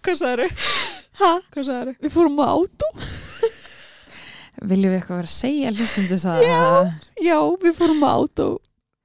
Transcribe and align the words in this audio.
Hvað 0.00 0.16
sagður? 0.22 0.56
Ha? 1.20 1.30
Hvað 1.52 1.68
sagður? 1.68 2.00
Við 2.00 2.14
fórum 2.14 2.40
á 2.40 2.46
átó 2.48 2.88
Viljum 4.60 4.92
við 4.92 4.98
eitthvað 4.98 5.20
vera 5.22 5.30
að 5.30 5.36
segja 5.36 5.70
hlustundu 5.72 6.18
það? 6.20 6.42
Já. 6.44 6.58
Já, 7.24 7.38
við 7.64 7.78
fórum 7.78 8.04
á 8.04 8.10
átó 8.16 8.48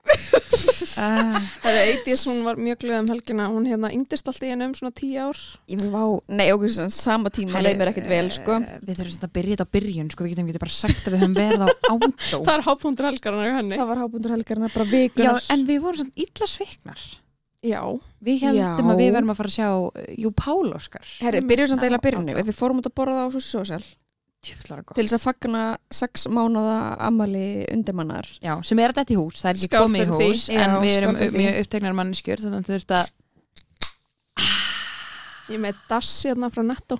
Það 0.06 1.68
er 1.72 1.78
Eidís, 1.82 2.24
hún 2.30 2.44
var 2.46 2.60
mjög 2.62 2.84
glöð 2.84 3.00
um 3.02 3.08
helgina 3.10 3.48
Hún 3.50 3.66
hérna 3.68 3.90
yngdist 3.96 4.30
alltaf 4.30 4.46
í 4.46 4.52
hennu 4.52 4.68
um 4.70 4.76
svona 4.78 4.94
tíu 4.96 5.18
ár 5.26 5.42
Ég 5.72 5.82
vá, 5.92 6.04
nei 6.30 6.46
okkur 6.54 6.72
svona 6.76 6.94
sama 6.94 7.32
tíma 7.34 7.64
leið 7.66 7.80
mér 7.82 7.92
ekkert 7.92 8.10
vel 8.12 8.30
sko 8.34 8.60
uh, 8.60 8.70
Við 8.86 9.02
þurfum 9.02 9.16
svona 9.16 9.30
að 9.30 9.36
byrja 9.40 9.56
þetta 9.58 9.68
á 9.68 9.74
byrjun 9.76 10.14
sko, 10.14 10.26
við 10.26 10.36
getum 10.36 10.54
ekki 10.54 10.64
bara 10.64 10.78
sagt 10.78 11.10
að 11.10 11.16
við 11.18 11.26
höfum 11.26 11.38
verið 11.40 11.66
á 11.66 11.70
átó 11.92 12.40
Það 12.46 12.54
er 12.56 12.66
hápundur 12.70 13.10
helgarna 13.10 13.50
í 13.50 13.54
henni 13.58 13.82
Það 13.82 13.92
var 13.92 14.04
hábundur 14.06 14.36
helgarna 14.38 14.72
bara 14.78 14.86
Já, 14.86 14.96
vikunar 14.96 15.52
en 15.58 15.68
við 15.68 15.84
vorum 15.88 16.04
svona 16.04 16.28
illa 16.28 16.52
sviknar 16.54 17.06
Já, 17.66 17.82
Við 18.26 18.42
heldum 18.46 18.88
Já. 18.90 18.94
að 18.96 19.02
við 19.04 19.12
verðum 19.16 19.34
að 19.34 19.38
fara 19.42 19.52
að 19.52 19.58
sjá 19.58 19.70
uh, 19.74 20.08
Jú 20.22 20.32
Pál 20.38 20.72
Óskar 20.78 21.06
Herri, 21.22 21.42
byrjum 21.50 21.72
samt 21.74 21.86
að 21.88 21.98
Á 21.98 22.06
byrjunni. 22.06 22.36
Við 22.40 22.58
fórum 22.58 22.82
út 22.82 22.90
að 22.90 22.96
borða 23.02 23.26
á 23.26 23.28
Social 23.36 23.84
Tjöflar 24.46 24.84
gott 24.86 24.94
til 25.00 25.08
þess 25.08 25.18
að 25.18 25.24
fagna 25.26 25.62
sex 25.90 26.28
mánuða 26.30 26.76
ammali 27.08 27.46
undirmannar 27.74 28.28
Já, 28.44 28.54
sem 28.62 28.78
er 28.84 28.94
þetta 28.94 29.16
í 29.16 29.18
hús, 29.18 29.40
það 29.42 29.50
er 29.50 29.56
ekki 29.58 29.70
Skál 29.72 29.86
komið 29.88 30.02
í 30.02 30.06
fyrir 30.06 30.20
því. 30.20 30.28
hús 30.30 30.44
En 30.54 30.60
Já, 30.70 30.76
við 30.84 30.98
erum 31.00 31.16
skál 31.16 31.22
fyrir 31.24 31.32
því. 31.34 31.40
mjög 31.46 31.62
upptegnar 31.66 31.96
manneskjur 31.98 32.44
Þannig 32.44 32.60
að 32.62 32.70
þurft 32.70 32.94
að 33.00 33.10
ég 35.52 35.60
með 35.62 35.78
dass 35.90 36.10
hérna 36.26 36.50
frá 36.54 36.64
Netto. 36.66 36.98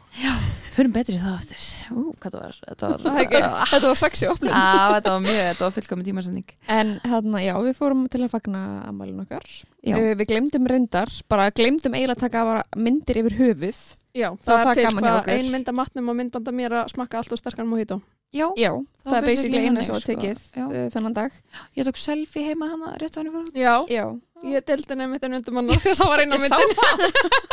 Förum 0.76 0.92
betur 0.96 1.16
í 1.16 1.20
það 1.22 1.36
aftur. 1.38 1.66
Ú, 1.96 2.02
hvað 2.20 2.34
það 2.36 2.42
var? 2.44 2.58
Þetta 2.68 2.90
var, 2.92 3.04
Það 3.06 3.18
er 3.18 3.26
ekki- 3.26 3.70
Þetta 3.72 3.88
var 3.88 4.00
sexy 4.02 4.28
opnum 4.28 4.52
Á, 4.52 4.66
þetta 4.96 5.14
var 5.16 5.22
mjög, 5.26 5.42
þetta 5.50 5.66
var 5.68 5.76
fullkomin 5.78 6.06
tímasending. 6.10 6.56
En 6.68 6.94
hérna, 7.06 7.42
já, 7.46 7.54
við 7.64 7.78
fórum 7.80 8.08
til 8.12 8.22
að 8.26 8.34
fagna 8.36 8.64
ammælun 8.90 9.22
okkar. 9.26 9.46
Já. 9.86 9.96
uh, 9.96 10.16
Við 10.20 10.26
glemdum 10.34 10.68
reyndar, 10.68 11.10
bara 11.32 11.50
glemdum 11.52 11.94
eiginlega 11.96 12.18
að 12.18 12.26
taka 12.28 12.64
myndir 12.76 13.22
yfir 13.24 13.38
höfuð 13.40 13.80
Já, 14.16 14.30
Það 14.32 14.46
það, 14.48 14.56
er 14.56 14.66
það 14.66 14.76
til 14.80 14.86
hvað 14.96 15.30
ein 15.36 15.50
mynd 15.52 15.68
af 15.72 15.76
matnum 15.76 16.12
og 16.12 16.16
myndbanda 16.22 16.52
mér 16.56 16.72
að 16.82 16.92
smakka 16.94 17.20
allt 17.20 17.34
og 17.36 17.40
sterkan 17.42 17.68
mojito. 17.68 17.98
Já, 18.36 18.48
Já, 18.60 18.72
það, 19.06 19.16
er 19.16 19.26
basically 19.30 19.60
eina 19.68 19.84
sem 19.86 19.94
var 19.96 20.02
sko. 20.04 20.12
tekið 20.16 20.38
uh, 20.60 20.72
þennan 20.92 21.14
dag. 21.16 21.36
Ég 21.78 21.86
tók 21.88 22.00
selfie 22.00 22.44
heima 22.50 22.68
hana 22.72 22.94
rétt 23.00 23.16
á 23.16 23.20
henni 23.22 23.32
fór 23.32 23.44
út 23.48 23.56
Já, 23.60 23.76
Já, 23.92 24.06
ég 24.44 24.66
deldi 24.68 24.98
nefnir 25.00 25.20
þetta 25.22 25.30
undir 25.40 25.56
manna 25.56 25.76
að 25.78 25.82
það 26.00 26.10
var 26.12 26.24
eina 26.24 26.36
Ég 26.36 26.42
sá 26.44 26.58
myndin. 26.58 26.76
það. 26.80 26.98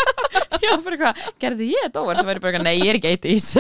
Já, 0.62 0.72
fyrir 0.87 0.98
hvað, 1.03 1.22
gerði 1.42 1.69
ég 1.75 1.87
þetta 1.89 2.03
óvart? 2.03 2.19
Það 2.22 2.28
væri 2.31 2.42
bara, 2.42 2.50
eitthvað, 2.53 2.67
nei, 2.67 2.77
ég 2.78 2.89
er 2.92 2.98
ekki 2.98 3.11
eitt 3.12 3.27
ís 3.31 3.47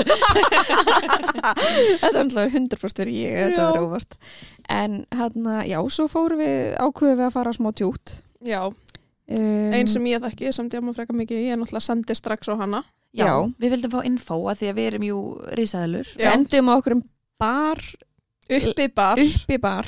þetta 2.02 2.12
er 2.12 2.20
alltaf 2.22 2.54
100% 2.54 3.02
verið 3.02 3.18
ég, 3.18 3.36
þetta 3.42 3.66
var 3.68 3.80
óvart. 3.82 4.16
En 4.72 4.98
hérna, 5.14 5.56
já, 5.68 5.78
svo 5.92 6.06
fórum 6.10 6.42
við 6.42 6.74
ákveðum 6.78 7.18
við 7.20 7.26
að 7.28 7.34
fara 7.36 7.54
smá 7.56 7.70
tjút 7.76 8.14
Já, 8.42 8.60
um, 9.38 9.72
einn 9.76 9.90
sem 9.90 10.06
ég 10.10 10.22
þekki 10.22 10.52
samt 10.54 10.74
ég 10.76 10.84
má 10.84 10.92
freka 10.96 11.16
mikið, 11.16 11.44
ég 11.46 11.54
er 11.56 11.60
náttúrulega 11.60 11.86
sendi 11.86 12.16
strax 12.18 12.50
á 12.52 12.54
hana 12.60 12.82
Já, 13.12 13.26
Já. 13.26 13.34
við 13.60 13.74
vildum 13.76 13.92
fá 13.92 14.00
info 14.08 14.38
að 14.48 14.62
því 14.62 14.68
að 14.70 14.78
við 14.78 14.86
erum 14.90 15.02
jú. 15.04 15.18
Við 16.16 16.30
endum 16.32 16.70
á 16.72 16.74
okkur 16.78 16.94
um 16.96 17.02
bar 17.42 17.82
Uppi 18.50 18.88
bar, 18.90 19.20
uppi 19.22 19.58
bar. 19.62 19.86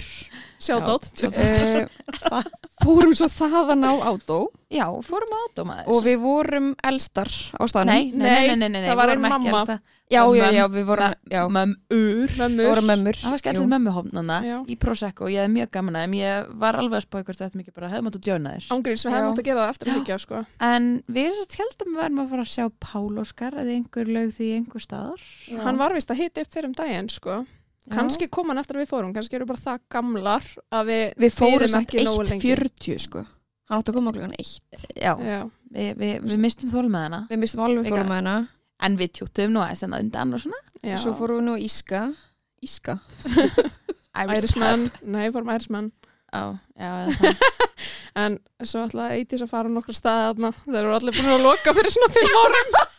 Sjátt 0.65 0.89
uh, 0.89 2.45
Fórum 2.81 3.13
svo 3.17 3.27
þaðan 3.29 3.85
á 3.85 3.93
átó. 4.07 4.39
Já, 4.73 4.87
fórum 5.05 5.33
á 5.35 5.39
átómaður 5.49 5.91
og 5.93 5.99
við 6.07 6.17
vorum 6.23 6.71
elstar 6.87 7.29
á 7.29 7.63
staðnum. 7.69 7.93
Nei, 7.93 8.15
nei, 8.15 8.55
nei, 8.57 8.71
nei, 8.71 8.87
það 8.87 8.97
var 8.99 9.11
við 9.11 9.19
vorum 9.19 9.27
ein 9.27 9.35
ekki 9.35 9.53
mamma. 9.53 9.77
Já, 10.13 10.21
já, 10.37 10.45
já, 10.53 10.65
við 10.73 10.87
vorum 10.89 11.55
Mömmur. 11.55 12.81
Mömmur. 12.85 13.19
Það 13.19 13.35
var 13.35 13.43
skellið 13.43 13.69
mömmuhofnana 13.73 14.39
í 14.69 14.77
Prosecco. 14.81 15.29
Ég 15.33 15.47
hef 15.47 15.53
mjög 15.53 15.73
gaman 15.75 15.99
að 15.99 16.07
þeim. 16.07 16.17
Ég 16.21 16.53
var 16.65 16.79
alveg 16.81 17.01
að 17.01 17.07
spáði 17.07 17.29
hvort 17.29 17.43
þetta 17.43 17.61
mikið 17.61 17.77
bara 17.79 17.91
hefði 17.93 18.07
mátt 18.07 18.19
að 18.21 18.29
djóna 18.29 18.55
þér. 18.55 18.69
Ángríns, 18.77 19.05
við 19.05 19.11
Já. 19.11 19.17
hefum 19.17 19.33
átt 19.33 19.43
að 19.43 19.49
gera 19.49 19.65
það 19.65 19.75
eftir 19.75 19.93
higgja 19.95 20.21
sko. 20.23 20.45
En 20.69 20.89
við 21.09 21.31
erum 21.33 21.59
heldum 21.59 21.89
að 21.89 21.95
við 21.95 22.03
verðum 22.05 22.23
að 22.25 22.33
fara 22.35 22.47
að 22.47 22.53
sjá 22.55 22.65
Pál 22.85 23.25
Óskar 23.25 23.59
eða 23.65 23.77
einhver 23.79 24.15
lög 24.19 24.33
því 24.37 24.51
einhver 24.59 24.85
staðar. 24.85 25.29
Hann 25.65 25.81
var 25.81 25.97
vist 25.97 26.13
að 26.13 26.21
hita 26.21 26.45
upp 26.45 26.53
fyrir 26.53 26.71
um 26.71 26.77
daginn 26.79 27.13
sko. 27.13 27.43
Kanski 27.93 28.29
kom 28.33 28.49
hann 28.49 28.61
eftir 28.63 28.79
að 28.79 28.85
við 28.85 28.91
fórum 28.95 29.11
Kanski 29.13 29.37
eru 29.37 29.47
bara 29.49 29.61
það 29.61 29.81
gamlar 29.93 30.47
að 30.73 30.87
við 30.89 31.03
Við 31.25 31.35
fórum 31.37 31.69
samt 31.69 31.91
ekki 31.91 32.05
nógu 32.07 32.25
lengi. 32.31 32.53
1.40 32.55 33.03
sko. 33.05 33.25
Hann 33.69 33.81
átti 33.81 33.93
að 33.93 33.99
koma 33.99 34.13
okkur 34.13 34.37
eitt. 34.39 34.87
Já, 34.97 35.13
Já, 35.21 35.41
við, 35.75 35.91
við, 36.01 36.15
við 36.25 36.41
mistum 36.45 36.73
þólmaðina 36.73 37.21
Við 37.29 37.43
mistum 37.43 37.65
alveg 37.67 37.91
fórum 37.93 38.15
hana. 38.15 38.37
En 38.85 38.97
við 39.01 39.13
tjúttum 39.19 39.53
nú 39.55 39.63
aðeins 39.65 39.85
en 39.87 39.97
að 39.97 40.07
undan 40.07 40.37
og 40.37 40.43
svona. 40.43 40.63
Já. 40.85 40.97
Svo 41.01 41.13
fórum 41.19 41.41
við 41.43 41.47
nú 41.49 41.59
í 41.61 41.69
Íska. 41.69 42.07
Íska. 42.65 42.97
Ærismenn, 44.25 44.89
nei, 45.11 45.29
fórum 45.35 45.51
ærismenn 45.51 45.93
Já, 46.35 46.59
já. 46.79 46.91
En 48.25 48.37
svo 48.63 48.85
ætlaði 48.87 49.21
Eitís 49.21 49.43
að 49.43 49.51
fara 49.51 49.71
á 49.71 49.75
nokkra 49.75 49.95
staði 49.95 50.27
þarna. 50.29 50.51
Þeir 50.67 50.81
eru 50.81 50.93
allir 50.95 51.17
búin 51.19 51.33
að 51.35 51.47
loka 51.49 51.75
fyrir 51.75 51.95
svona 51.95 52.13
fimm 52.15 52.37
árum 52.41 52.77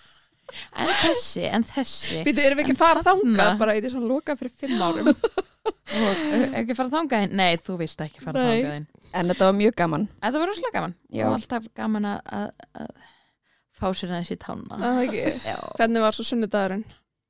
En 0.75 0.89
þessi, 1.01 1.43
en 1.49 1.63
þessi 1.67 2.21
Býtu, 2.25 2.43
erum 2.45 2.59
við 2.59 2.65
ekki 2.67 2.75
En 2.75 2.77
að 2.77 2.81
fara 2.83 3.03
þarna- 3.05 3.35
þangað 3.39 3.57
Bara 3.63 3.75
Eitís 3.79 3.95
að 3.97 4.05
loka 4.11 4.35
fyrir 4.39 4.53
fimm 4.61 4.83
árum 4.85 5.09
og 5.15 6.21
uh, 6.21 6.45
ekki 6.61 6.75
fara 6.77 6.91
þangað 6.93 7.25
inn? 7.25 7.33
Nei, 7.39 7.57
þú 7.65 7.77
vilt 7.81 8.03
ekki 8.05 8.21
fara 8.23 8.43
Nei. 8.45 8.51
þangað 8.61 8.77
inn 8.79 8.87
En 9.15 9.31
þetta 9.31 9.47
var 9.49 9.57
mjög 9.57 9.75
gaman 9.81 10.07
Þetta 10.21 10.41
var 10.43 10.51
rosalega 10.51 10.75
gaman 10.77 10.95
Já. 11.15 11.25
og 11.27 11.35
alltaf 11.39 11.67
gaman 11.81 12.07
að, 12.11 12.19
að, 12.39 12.47
að 12.83 12.91
fá 13.75 13.87
sér 13.97 14.13
aðeins 14.15 14.33
í 14.35 14.39
tána 14.45 14.79
Það 14.83 14.99
er 15.01 15.05
ekki 15.09 15.23
Já, 15.51 15.57
Hvernig 15.79 16.05
var 16.05 16.17
svo 16.19 16.27
sunnudagurinn? 16.29 16.85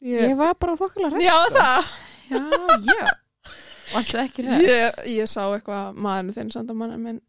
Ég... 0.05 0.25
Ég 0.29 0.35
var 0.43 0.55
bara 0.59 0.77
þokkulega 0.81 1.15
hrætt 1.15 1.25
Já, 1.25 1.37
það 1.55 1.91
já, 2.35 2.41
já 2.91 3.13
Varstu 3.95 4.17
ekki 4.21 4.43
ræð? 4.47 4.63
ég, 4.65 5.01
ég 5.13 5.29
sá 5.29 5.43
eitthvað 5.45 5.97
maðurinn 6.01 6.35
þinn 6.35 6.53
samt 6.53 6.71
að 6.73 6.79
manna 6.83 6.97
minn 6.99 7.21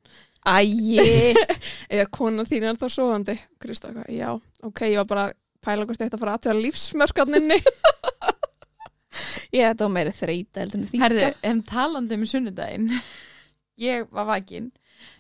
Æi 0.47 1.01
Er 2.01 2.09
konan 2.15 2.47
þín 2.49 2.65
er 2.71 2.79
þá 2.81 2.87
sofandi? 2.93 3.35
Krista, 3.63 3.91
eitthvað, 3.93 4.09
já, 4.17 4.31
ok, 4.67 4.83
ég 4.93 5.01
var 5.03 5.09
bara 5.11 5.25
að 5.29 5.35
pæla 5.67 5.87
hvort 5.87 6.03
þetta 6.05 6.21
fara 6.21 6.37
aðtöða 6.39 6.63
lífsmörkarninni 6.65 7.61
Ég 9.57 9.63
þetta 9.71 9.87
var 9.87 9.93
meira 9.95 10.13
þreita 10.13 10.67
Herðu, 11.01 11.29
en 11.47 11.63
talandi 11.67 12.19
um 12.19 12.27
sunnudaginn 12.29 12.91
Ég 13.89 14.09
var 14.15 14.29
vakinn 14.31 14.73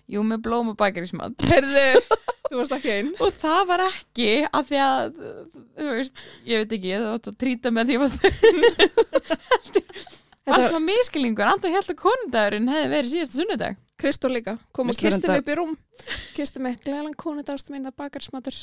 Jú, 0.08 0.22
með 0.24 0.44
blóm 0.46 0.70
og 0.72 0.76
bakarísmat 0.80 1.42
Heyrðu, 1.50 2.02
þú 2.46 2.60
varst 2.60 2.76
ekki 2.78 2.92
einn 2.94 3.10
Og 3.20 3.34
það 3.42 3.62
var 3.70 3.82
ekki 3.88 4.30
af 4.48 4.68
því 4.70 4.78
að, 4.84 5.18
þú 5.76 5.88
veist, 5.98 6.22
ég 6.48 6.62
veit 6.62 6.76
ekki, 6.78 6.92
það 6.94 7.08
var 7.10 7.32
að 7.32 7.38
trýta 7.42 7.72
með 7.74 7.90
því 7.90 7.98
að 7.98 8.14
það 10.46 10.54
var 10.54 10.62
svona 10.68 10.84
miskilningur. 10.86 11.50
Anton 11.50 11.74
held 11.74 11.90
að 11.90 11.98
konundagurinn 12.00 12.70
hefði 12.70 12.92
verið 12.92 13.12
síðasta 13.12 13.40
sunnudag. 13.40 13.78
Kristó 13.96 14.28
líka, 14.28 14.58
kom 14.76 14.90
og 14.92 14.96
kisti 15.00 15.24
mig 15.28 15.40
upp 15.40 15.48
í 15.48 15.56
rúm 15.56 15.74
Kisti 16.36 16.60
mig, 16.60 16.76
gleðalan 16.84 17.14
konudagst 17.16 17.70
minn 17.72 17.88
að 17.88 17.96
bakarsmatur 18.02 18.56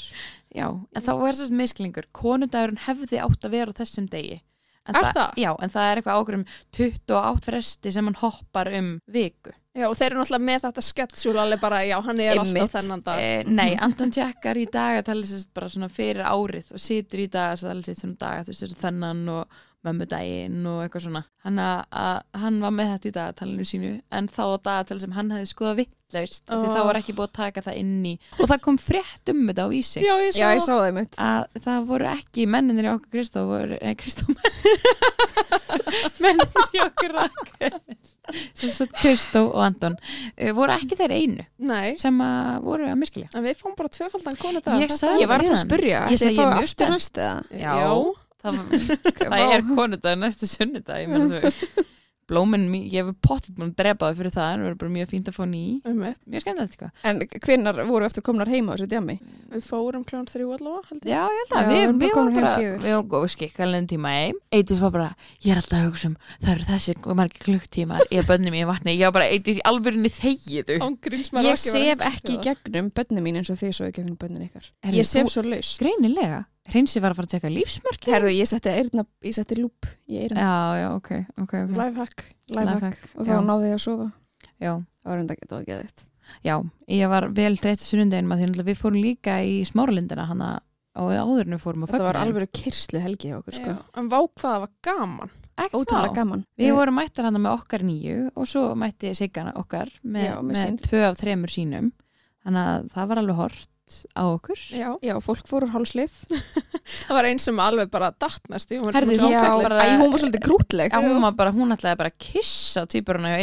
Já, 0.53 0.67
en 0.69 1.01
þá 1.05 1.13
er 1.15 1.37
þess 1.39 1.53
miskilningur. 1.57 2.05
Konundagurinn 2.13 2.81
hefði 2.85 3.21
átt 3.23 3.47
að 3.47 3.55
vera 3.57 3.73
þessum 3.73 4.05
degi. 4.11 4.41
En 4.83 4.97
Er 4.99 5.09
það? 5.15 5.33
Já, 5.39 5.49
en 5.63 5.71
það 5.71 5.89
er 5.89 5.99
eitthvað 6.01 6.17
ákveður 6.19 6.37
um 6.37 6.45
28 6.75 7.45
fresti 7.47 7.91
sem 7.95 8.09
hann 8.09 8.17
hoppar 8.19 8.69
um 8.77 8.89
viku. 9.07 9.53
Já, 9.73 9.87
og 9.89 9.95
þeir 9.97 10.11
eru 10.11 10.19
náttúrulega 10.21 10.45
með 10.51 10.65
þetta 10.67 10.81
sketsjúl 10.85 11.37
alveg 11.41 11.61
bara, 11.63 11.79
já, 11.87 11.95
hann 12.05 12.19
er 12.21 12.35
Einmitt. 12.37 12.61
alltaf 12.61 12.75
þennan 12.83 13.03
dag 13.07 13.21
Eh, 13.23 13.47
nei, 13.47 13.71
Anton 13.81 14.11
tjekkar 14.13 14.59
í 14.61 14.67
dagatalið 14.69 15.31
sérst 15.31 15.49
bara 15.55 15.69
svona 15.71 15.89
fyrir 15.89 16.21
árið 16.29 16.75
og 16.75 16.83
situr 16.83 17.23
í 17.23 17.29
dagatalið 17.31 17.87
sitt 17.89 18.03
svona 18.03 18.19
daga, 18.21 18.43
þú 18.43 18.53
veist, 18.53 18.65
þessu 18.67 18.81
þennan 18.83 19.23
og 19.33 19.63
mömmudaginn 19.87 20.63
og 20.69 20.83
eitthvað 20.85 21.07
svona. 21.07 21.23
Hann, 21.43 21.59
að, 21.59 21.81
að, 21.99 22.21
hann 22.39 22.61
var 22.63 22.71
með 22.71 22.89
þetta 22.93 23.09
í 23.09 23.13
dagatalinu 23.17 23.65
sínu 23.67 23.89
en 24.15 24.29
þá 24.31 24.43
á 24.47 24.63
dagatalið 24.67 25.03
sem 25.03 25.15
hann 25.17 25.31
hefði 25.35 25.49
skoðað 25.49 25.79
vittlaust 25.81 26.45
oh. 26.47 26.61
því 26.61 26.69
þá 26.69 26.79
var 26.87 26.99
ekki 27.01 27.15
búið 27.17 27.27
að 27.27 27.33
taka 27.35 27.63
það 27.65 27.79
inn 27.81 28.05
í 28.07 28.13
og 28.37 28.47
það 28.47 28.61
kom 28.63 28.77
frétt 28.79 29.31
um 29.33 29.41
þetta 29.49 29.65
á 29.65 29.69
vísi 29.73 30.03
Já, 30.05 30.13
ég 30.23 30.31
sá, 30.31 30.39
Já, 30.39 30.45
ég 30.55 30.63
sá 30.63 30.71
það 30.71 30.95
mitt 30.95 31.19
að 31.19 31.59
það 31.67 31.89
voru 31.91 32.09
ekki 32.13 32.47
menninir 32.55 32.87
í 32.87 32.91
okkur 32.93 33.11
Kristó 33.17 33.43
voru, 33.49 33.81
nei 33.83 33.99
Kristó 33.99 34.37
menninir 36.23 36.79
í 36.79 36.83
okkur 36.85 37.17
Rakel 37.17 37.75
sem 38.55 38.71
sagt 38.71 38.95
Kristó 39.01 39.43
og 39.49 39.67
Anton 39.67 39.99
uh, 39.99 40.51
voru 40.55 40.77
ekki 40.77 40.95
þeir 41.03 41.17
einu 41.17 41.47
Nei, 41.63 41.93
sem 41.99 42.23
að 42.23 42.63
voru 42.69 42.87
að 42.87 42.99
miskilja 43.03 43.35
en 43.35 43.43
við 43.43 43.59
fáum 43.59 43.75
bara 43.75 43.91
tvöfaldan 43.91 44.39
konudag 44.39 44.79
Ég 44.79 44.95
sagði 44.95 45.25
Ég 45.25 45.31
var 45.35 45.43
að 45.43 45.51
að 45.51 45.57
Við 45.57 45.65
spurja 45.67 46.05
Ég 46.07 46.23
ég 46.23 46.37
ég 46.37 46.39
mjög 46.39 46.63
aftur? 46.63 47.43
Já, 47.59 47.75
það, 48.43 48.77
það 49.23 49.57
er 49.57 49.65
konudag 49.73 50.21
næstu 50.21 50.49
sunnudag 50.51 51.03
ég 51.03 51.11
meina 51.11 51.31
þú 51.31 51.43
veist. 51.47 51.89
Blóminn, 52.29 52.69
ég 52.87 53.03
hef 53.03 53.15
pottit 53.23 53.57
múin 53.59 53.73
að 53.73 53.79
drepa 53.81 54.07
það 54.07 54.19
fyrir 54.21 54.33
það 54.33 54.45
en 54.47 54.61
það 54.61 54.65
verður 54.67 54.77
bara 54.79 54.91
mjög 54.93 55.09
fínt 55.11 55.29
að 55.29 55.35
fá 55.35 55.43
ný. 55.49 55.63
Mjög 55.83 56.43
skemmtilegt 56.43 56.75
sko. 56.77 56.87
En 57.09 57.19
hvinnar 57.43 57.81
voru 57.89 58.07
eftir 58.07 58.23
komnar 58.23 58.51
heima 58.51 58.71
á 58.71 58.73
þessu 58.77 58.87
djami? 58.93 59.15
Við 59.51 59.65
fórum 59.67 60.05
kljóðan 60.07 60.29
þrjú 60.31 60.53
allavega, 60.55 60.99
Já, 61.03 61.19
ég 61.27 61.41
held 61.41 61.51
Já, 61.51 61.57
að 61.59 61.67
við 61.67 61.75
við, 61.75 61.83
erum 61.83 61.99
bara 62.37 62.53
við 62.85 62.95
góð 63.11 63.27
skikkalinn 63.35 63.89
tíma 63.91 64.13
heim. 64.15 64.39
Eitis 64.55 64.79
var 64.83 64.95
bara, 64.95 65.09
ég 65.43 65.51
er 65.51 65.61
alltaf 65.61 65.81
að 65.81 65.85
hugsa 65.89 66.09
um 66.13 66.17
það 66.31 66.53
eru 66.55 66.67
þessi 66.71 66.95
margir 67.19 67.45
klukktímar 67.49 68.07
ég 68.07 68.23
er 68.23 68.29
bönnum 68.31 68.55
í 68.55 68.63
vatni, 68.71 68.95
ég 68.95 69.11
var 69.11 69.17
bara 69.19 69.27
Eitis 69.27 69.59
í 69.59 69.65
alvörinni 69.67 70.13
þegið 70.13 70.73
Ég 71.43 71.59
sef 71.59 72.07
ekki 72.07 72.37
í 72.37 72.41
gegnum 72.47 72.91
bönnum 72.95 73.27
mín 73.27 73.43
eins 73.43 73.51
og 73.51 73.59
þið 73.59 73.75
svo 73.75 73.91
í 73.91 73.95
gegnum 73.99 74.15
bönnum 74.19 74.47
ykkar. 74.47 74.71
Ég 74.95 75.07
sef 75.07 75.27
svo 75.33 75.43
laus 75.43 75.75
Hreinsi 76.71 77.01
var 77.03 77.11
að 77.11 77.19
fara 77.19 77.27
að 77.27 77.33
tjekka 77.35 77.51
lífsmörk 77.51 78.05
Herðu, 78.07 78.31
ég 78.37 78.47
setti, 78.47 78.71
eyrna, 78.71 79.03
ég 79.27 79.35
setti 79.35 79.57
lúp 79.59 79.87
í 80.07 80.21
eyrna 80.23 80.39
Já, 80.45 80.53
já, 80.79 80.87
ok, 80.95 81.09
ok, 81.43 81.53
ok. 81.65 81.75
Lifehack 81.75 82.25
Lifehack. 82.53 83.03
Og 83.17 83.27
þá 83.27 83.33
Já. 83.33 83.41
náði 83.49 83.69
ég 83.71 83.77
að 83.77 83.83
sofa. 83.83 84.07
Já, 84.63 84.73
Það 85.03 85.11
var 85.11 85.23
enda 85.23 85.35
það 85.43 85.55
var 85.57 85.63
ekki 85.65 85.77
aðeitt 85.77 86.05
já, 86.47 86.55
ég 86.87 87.09
var 87.11 87.25
vel 87.35 87.55
þreytt 87.59 87.83
sunnundeginum 87.83 88.31
að 88.31 88.39
því 88.39 88.45
náttúrulega 88.47 88.69
við 88.71 88.77
fórum 88.79 89.01
líka 89.03 89.33
í 89.43 89.57
smáralindina 89.67 90.23
hana 90.29 90.51
og 90.95 91.09
áður 91.11 91.47
en 91.49 91.55
við 91.57 91.61
fórum 91.63 91.83
að 91.83 91.91
Þetta 91.93 92.05
var 92.07 92.19
alveg 92.21 92.51
kyrslu 92.53 93.01
helgi 93.03 93.31
hjá 93.31 93.37
okkur, 93.41 93.57
sko. 93.57 93.73
En 93.99 94.07
vá 94.11 94.19
hvað 94.21 94.43
það 94.45 94.59
var 94.63 94.71
gaman. 94.87 95.31
Ekkert 95.57 95.77
Ótrúlega 95.81 96.11
smá. 96.11 96.15
gaman. 96.15 96.43
Við 96.61 96.71
vorum 96.77 96.97
mættar 96.97 97.27
hann 97.27 97.39
með 97.41 97.55
okkar 97.57 97.83
nýju 97.85 98.17
og 98.37 98.47
svo 98.49 98.63
mætti 98.79 99.11
Sigga 99.17 99.47
okkar 99.59 99.91
með, 100.05 100.23
Já, 100.29 100.35
með 100.39 100.51
með, 100.53 100.61
sín. 100.63 100.77
tvö 100.85 101.01
af 101.09 101.17
þremur 101.19 101.53
sínum. 101.53 101.91
Þannig 102.45 102.69
að 102.71 102.87
það 102.93 103.09
var 103.11 103.21
alveg 103.23 103.39
hort 103.41 103.69
á 104.15 104.23
okkur. 104.25 104.59
Já, 104.71 104.93
Já, 105.03 105.15
fólk 105.23 105.47
fór 105.49 105.65
úr 105.67 105.73
hálslið. 105.73 106.13
það 107.07 107.13
var 107.17 107.27
einn 107.29 107.41
sem 107.41 107.59
alveg 107.59 107.91
bara 107.93 108.11
datt 108.11 108.45
í, 108.47 108.79
hún 108.79 108.93
svona 108.95 109.33
já, 109.33 109.41
bara- 109.63 109.83
Æ, 109.83 109.97
hún 110.01 110.13
var 110.13 110.23
svolítið 110.23 110.45
grútleg. 110.47 110.93
Já, 110.93 111.01
hún, 111.03 111.19
var 111.23 111.35
bara, 111.37 111.51
hún 111.55 111.75
ætlaði 111.75 111.99
bara 111.99 112.13
að 112.13 112.17
kissa 112.27 112.85
týpuruna 112.89 113.33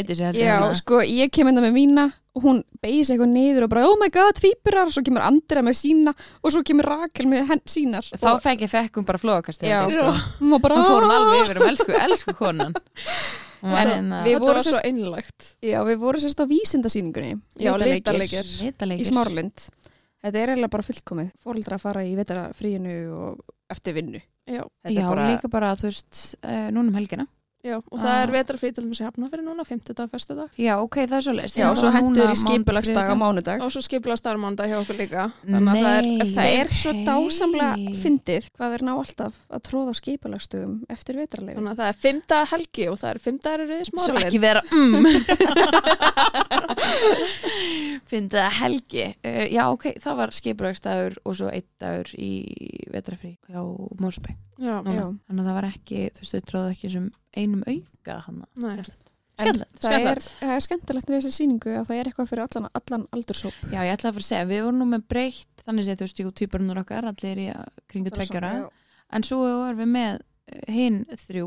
Já, 0.41 0.57
sko, 0.81 1.03
ég 1.05 1.33
kem 1.35 1.51
enda 1.53 1.65
með 1.65 1.77
mína 1.77 2.07
og 2.31 2.45
hún 2.47 2.61
beigir 2.79 3.05
sig 3.05 3.17
eitthvað 3.19 3.33
niður 3.35 3.67
og 3.67 3.73
bara, 3.73 3.87
oh 3.91 3.97
my 3.99 4.09
god, 4.15 4.39
tvíburar, 4.39 4.87
og 4.87 4.95
svo 4.95 5.03
kemur 5.03 5.25
Andrea 5.27 5.65
með 5.67 5.77
sína 5.81 6.15
og 6.15 6.55
svo 6.55 6.63
kemur 6.67 6.87
Rakel 6.87 7.27
með 7.27 7.49
henn 7.51 7.63
sínar. 7.67 8.07
þá 8.15 8.29
og 8.37 8.43
fekk 8.45 8.65
ég 8.69 8.71
fekk 8.71 9.01
hún 9.01 9.09
bara 9.09 9.19
flókast 9.19 9.67
Já. 9.67 9.83
sko. 9.91 10.13
hún 10.39 10.55
var 10.55 10.63
bara, 10.63 10.83
fór 10.87 11.07
hún 11.09 11.15
alveg 11.17 11.43
yfir 11.43 11.61
um 11.61 11.69
elsku, 11.73 11.97
elsku 12.07 12.37
konan. 12.39 12.77
En 13.61 13.77
hérna 13.91 14.23
við 14.25 14.39
vorum 14.41 14.65
svo 14.65 14.79
einlægt. 14.81 15.51
Já, 15.61 15.83
við 15.85 15.99
vorum 16.01 16.23
sérst 16.23 16.41
á 16.41 16.49
vísindasýningunni. 16.49 17.35
Í 17.61 19.05
Smáralind. 19.05 19.67
Þetta 20.21 20.41
er 20.41 20.53
eiginlega 20.53 20.75
bara 20.77 20.87
fullkomið. 20.87 21.29
Fóreldra 21.41 21.79
að 21.79 21.85
fara 21.85 22.05
í 22.05 22.15
vetarafríinu 22.19 22.97
og 23.17 23.45
eftir 23.73 23.97
vinnu. 23.97 24.21
Já, 24.51 24.65
bara, 24.85 25.29
líka 25.31 25.49
bara, 25.53 25.75
þú 25.79 25.87
veist, 25.89 26.25
uh, 26.43 26.69
núna 26.75 26.91
um 26.91 26.99
helgina 26.99 27.27
já, 27.65 27.77
og 27.77 27.99
það 28.01 28.09
Ah. 28.11 28.23
er 28.25 28.31
vetrafrí 28.33 28.71
til 28.75 28.85
þess 28.89 29.01
að 29.03 29.09
hafna 29.11 29.29
fyrir 29.31 29.45
núna, 29.45 29.65
50 29.69 29.95
dag, 29.95 30.09
1. 30.13 30.35
dag 30.39 30.49
Já, 30.57 30.75
ok, 30.81 30.97
það 31.07 31.17
er 31.19 31.25
svo 31.27 31.35
leist 31.37 31.57
Já, 31.61 31.67
og 31.71 31.77
svo 31.77 31.91
hendur 31.93 32.31
í 32.33 32.37
skipulagsdag 32.41 33.11
á 33.13 33.15
mánudag. 33.21 33.61
og 33.61 33.71
svo 33.75 33.83
skipla 33.85 34.17
starfmánda 34.17 34.65
hjá 34.71 34.79
okkur 34.81 34.97
líka 34.97 35.27
þannig 35.45 35.71
að 35.71 35.83
það 35.85 35.97
er, 35.99 36.03
Nei. 36.11 36.35
Það 36.35 36.49
er 36.61 36.67
svo 36.81 36.93
dásamlega 37.11 37.75
fyndið 38.01 38.45
hvað 38.57 38.75
er 38.79 38.83
ná 38.89 38.93
alltaf 38.97 39.35
að 39.51 39.61
tróða 39.69 39.95
skipulagstögum 40.01 40.75
eftir 40.89 41.15
vetrarlegu. 41.21 41.57
þannig 41.61 41.73
að 41.73 41.81
það 41.83 41.89
er 41.89 41.99
5 42.07 42.23
dag 42.33 42.49
helgi 42.55 42.89
og 42.89 42.97
það 42.99 43.11
er 43.11 43.19
5 43.29 43.39
dagar 43.45 43.61
í 43.61 43.85
Svo 43.91 44.15
ekki 44.17 44.41
vera 44.41 44.63
um 44.73 45.05
Fyndi 48.11 48.37
það 48.37 48.53
helgi 48.61 49.05
uh, 49.25 49.47
Já, 49.53 49.65
ok, 49.71 49.85
það 50.03 50.17
var 50.21 50.33
skipulagsdagur 50.35 51.17
og 51.27 51.37
svo 51.39 51.51
einn 51.53 51.67
dagur 51.83 52.11
í 52.19 52.31
vetrafrí 52.93 53.37
hjá 53.51 53.61
Mórsbæ 54.01 54.35
Já. 54.61 54.77
Já. 54.85 55.07
Þannig 55.25 55.41
að 55.41 55.47
það 55.49 55.55
var 55.57 55.67
ekki, 55.71 56.01
þú 56.13 56.21
veist, 56.21 56.35
þau 56.35 56.43
tróðu 56.51 56.73
ekki 56.75 56.89
sem 56.93 57.05
einum 57.37 57.63
auka 57.67 58.19
hann 58.27 58.43
Skemmtilegt, 59.41 59.79
það 59.81 60.07
er, 60.11 60.19
er 60.53 60.63
skemmtilegt 60.65 61.09
við 61.09 61.17
þessa 61.17 61.31
sýningu 61.33 61.71
að 61.79 61.87
það 61.89 62.01
er 62.01 62.09
eitthvað 62.11 62.27
fyrir 62.29 62.43
allan, 62.45 62.67
allan 62.77 63.07
aldurshóp. 63.17 63.61
Já, 63.73 63.79
ég 63.87 63.95
ætla 63.95 64.11
að 64.11 64.17
fara 64.19 64.25
að 64.25 64.27
segja, 64.27 64.49
við 64.51 64.65
vorum 64.67 64.83
nú 64.83 64.89
með 64.91 65.07
breytt 65.15 65.63
þannig 65.65 65.87
séð, 65.87 65.97
þú 65.97 66.07
veist, 66.07 66.21
jú, 66.21 66.33
týpurinn 66.37 66.83
okkar 66.83 67.09
allir 67.09 67.41
í 67.41 67.47
kringu 67.89 68.13
tveggjara 68.13 68.51
en 69.17 69.27
svo 69.27 69.41
erum 69.71 69.81
við 69.81 69.91
með 69.95 70.21
hinn 70.69 71.01
þrjú 71.25 71.47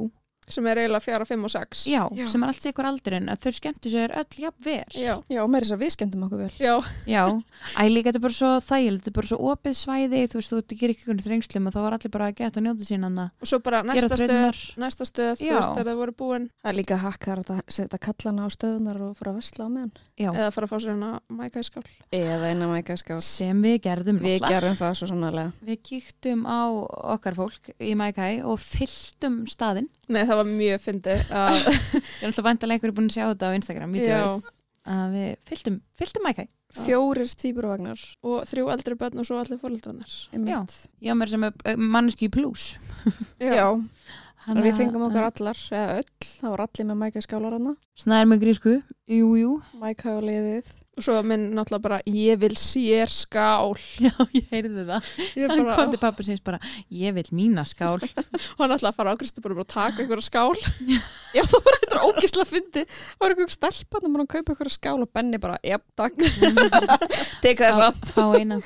sem 0.49 0.65
er 0.67 0.77
eiginlega 0.83 0.99
4, 1.05 1.25
5 1.29 1.43
og 1.47 1.51
6 1.53 1.83
já, 1.87 2.01
Já. 2.17 2.25
sem 2.27 2.43
er 2.43 2.51
allt 2.51 2.65
ykkur 2.69 2.87
aldurinn 2.89 3.29
að 3.31 3.39
þau 3.45 3.51
skemmtu 3.57 3.91
sér 3.93 4.13
öll 4.19 4.39
jafn 4.43 4.63
vel. 4.65 4.83
Já, 4.97 5.13
Já, 5.31 5.41
meira 5.47 5.63
þess 5.65 5.75
að 5.77 5.83
við 5.83 5.91
skemmtum 5.95 6.25
okkur 6.27 6.41
vel. 6.43 6.51
já, 6.59 6.75
Já, 7.07 7.23
æ 7.79 7.83
líka 7.89 8.11
þetta 8.11 8.19
er 8.19 8.25
bara 8.27 8.37
svo 8.37 8.51
þægild 8.67 8.99
þetta 8.99 9.11
er 9.13 9.17
bara 9.17 9.29
svo 9.31 9.39
opið 9.53 9.73
svæði, 9.79 10.21
þú 10.27 10.39
veist, 10.41 10.53
þú 10.53 10.77
gera 10.83 10.91
ekki 10.93 11.03
einhvern 11.07 11.23
þrengslum 11.23 11.67
og 11.69 11.73
þá 11.73 11.79
var 11.85 11.93
allir 11.97 12.11
bara 12.13 12.27
að 12.27 12.35
geta 12.41 12.59
að 12.59 12.65
njóta 12.67 12.87
sín 12.89 13.03
hann 13.07 13.19
og 13.23 13.47
svo 13.47 13.59
bara 13.63 13.83
næsta 13.87 14.17
stöð 14.19 14.59
næsta 14.83 15.07
stöð, 15.07 15.33
þú 15.39 15.47
Já. 15.47 15.55
veist, 15.57 15.71
þegar 15.73 15.87
það 15.93 16.01
voru 16.03 16.13
búin. 16.19 16.49
Það 16.63 16.71
er 16.73 16.77
líka 16.79 16.97
hakk 17.03 17.23
þar 17.29 17.43
að 17.43 17.61
setja 17.69 17.97
kallana 18.03 18.45
á 18.45 18.49
stöðunar 18.53 19.01
og 19.07 19.15
fara 19.17 19.31
að 19.31 19.39
vesla 19.39 19.63
á 19.63 19.69
meðan. 19.71 19.91
Já, 20.19 20.29
eða 20.33 20.51
fara 20.53 20.67
að 20.67 20.71
fá 20.73 20.77
sér 20.83 20.91
hérna 20.93 21.11
mæka 21.33 21.59
í 21.59 21.67
skál 21.67 21.83
Eða 22.13 22.49
eina 22.51 22.67
mæka 22.69 22.97
skál. 22.99 23.21
sem 23.23 23.61
við 23.63 23.79
gerðum 23.87 24.19
Við 24.23 24.43
gerum 24.45 24.75
það 24.77 24.93
svo 24.99 25.07
Mækæ 30.33 30.39
og 30.39 30.39
það 30.39 30.41
var 30.41 30.49
mjög 30.49 30.81
fyndið 30.83 31.23
að 31.29 31.55
Ég 31.63 32.23
er 32.23 32.27
alltaf 32.27 32.45
vantilega 32.47 32.77
einhverju 32.79 32.95
búin 32.97 33.09
að 33.09 33.15
sjá 33.15 33.23
þetta 33.29 33.49
á 33.49 33.57
Instagram, 33.57 33.95
já, 33.95 34.19
að 34.93 35.13
við 35.13 35.29
fylltum, 35.49 35.79
fylltum 35.99 36.27
Mækæ. 36.27 36.43
Fjórir 36.73 37.29
tvíburvagnar. 37.37 38.01
og 38.25 38.47
þrjú 38.49 38.69
eldri 38.73 38.95
börn 38.97 39.21
og 39.21 39.27
svo 39.29 39.37
allir 39.37 39.59
fóreldrarnir 39.61 40.13
einmitt. 40.33 40.77
Já, 41.03 41.13
mér 41.13 41.29
sem 41.29 41.43
er 41.45 41.77
manneski 41.77 42.29
pluss. 42.33 42.77
Já, 43.39 43.77
Þannig 44.43 44.57
Þannig 44.57 44.65
við 44.65 44.79
fengum 44.81 45.03
okkar 45.05 45.23
allar, 45.29 45.59
eða 45.71 45.99
öll, 46.01 46.07
það 46.41 46.49
var 46.51 46.61
allir 46.65 46.87
með 46.89 46.97
mæka 46.99 47.21
skálar 47.23 47.53
hana, 47.55 47.75
Snær 47.95 48.25
með 48.27 48.41
grísku, 48.41 48.73
jú, 49.07 49.29
jú. 49.39 49.51
mæka 49.79 50.17
á 50.17 50.19
liðið. 50.19 50.73
Og 50.93 51.05
svo 51.05 51.15
minn 51.25 51.47
náttúrulega 51.57 51.83
bara 51.87 51.97
ég 52.05 52.37
vil 52.41 52.53
sér 52.59 53.09
skál 53.09 53.73
Já, 54.05 54.11
ég 54.35 54.49
heyrði 54.51 54.85
það. 54.89 55.09
ég 55.39 55.49
Hann 55.49 55.63
bara, 55.63 55.77
kom 55.79 55.93
til 55.93 56.01
pappa 56.03 56.25
sinns 56.25 56.43
bara, 56.45 56.59
ég 56.93 57.15
vil 57.17 57.25
mína 57.33 57.65
skál. 57.69 57.97
og 58.55 58.61
hann 58.61 58.75
að 58.75 58.93
fara 58.97 59.15
á 59.15 59.19
Kristi 59.19 59.43
bara 59.43 59.57
að 59.63 59.71
taka 59.73 60.03
einhverja 60.03 60.27
skál 60.27 60.53
Já, 61.37 61.43
það 61.49 61.59
var 61.65 61.79
eitthvað 61.79 62.07
ógisla 62.11 62.45
fyndi. 62.45 62.85
Það 62.93 63.25
var 63.25 63.33
eitthvað 63.35 63.53
stelpann 63.57 64.09
og 64.13 64.25
að 64.25 64.31
kaupa 64.37 64.53
eitthvað 64.53 64.73
skál 64.77 64.97
og 65.01 65.13
Benni 65.13 65.41
bara, 65.41 65.57
jafn, 65.65 65.87
takk. 65.97 66.19
Teka 67.41 67.71
þessa. 67.71 67.89
Fá, 68.13 68.13
fá 68.13 68.25
eina. 68.37 68.61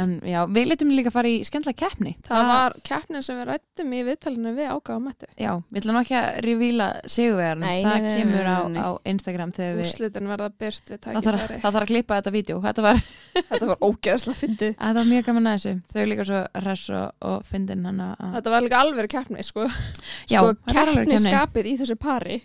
En 0.00 0.16
já, 0.26 0.40
við 0.50 0.68
letum 0.72 0.90
líka 0.90 1.12
fara 1.14 1.30
í 1.30 1.38
skemmtilega 1.46 1.78
keppni. 1.84 2.12
það 2.26 2.48
var 2.50 2.74
keppnin 2.86 3.22
sem 3.22 3.38
við 3.38 3.46
rættum 3.52 3.92
í 3.94 4.00
viðtalinu 4.08 4.52
við 4.56 4.70
ágáða 4.74 5.02
mætti 5.04 5.28
Já, 5.38 5.50
við 5.70 5.80
ætlum 5.82 5.98
ekki 6.00 6.16
að 6.18 6.28
revíla 6.46 6.88
sigurvegarn. 7.06 7.62
Nei, 7.62 7.82
Það 7.86 7.98
nei, 8.02 8.08
kemur 8.18 8.50
á, 8.50 8.58
á 8.74 8.88
Instagram 9.12 9.54
þegar 9.54 9.76
við... 9.76 9.84
úrslitin 9.86 10.30
verða 10.32 10.48
byrt 10.64 10.92
við 10.92 11.00
Það 11.06 11.28
þarf, 11.28 11.46
það 11.48 11.62
þarf 11.68 11.80
að 11.82 11.88
klippa 11.92 12.18
þetta 12.18 12.34
vídeo. 12.34 12.58
Þetta 12.66 12.86
var, 12.88 13.02
Þetta 13.52 13.70
var 13.70 13.86
ógeðsla 13.88 14.34
fyndið. 14.38 14.74
þetta 14.74 14.98
var 14.98 15.10
mjög 15.12 15.28
gaman 15.30 15.50
að 15.52 15.58
þessu. 15.58 15.74
Þau 15.94 16.04
líka 16.12 16.28
svo 16.28 16.42
hress 16.62 16.90
og, 16.98 17.06
og 17.30 17.46
fyndin 17.48 17.86
hann 17.88 18.02
að... 18.08 18.26
þetta 18.34 18.54
var 18.56 18.66
líka 18.66 18.82
alveg 18.82 19.10
keppni 19.14 19.46
sko. 19.46 19.68
Já, 20.28 20.40
Sko, 20.42 20.54
þetta 20.66 20.86
keppni 20.90 21.20
skapið 21.22 21.70
í 21.70 21.76
þessu 21.82 21.98
pari. 22.02 22.40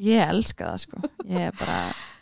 Ég 0.00 0.28
elska 0.28 0.70
það 0.72 0.78
sko. 0.84 1.02
Ég 1.30 1.56
bara... 1.58 1.80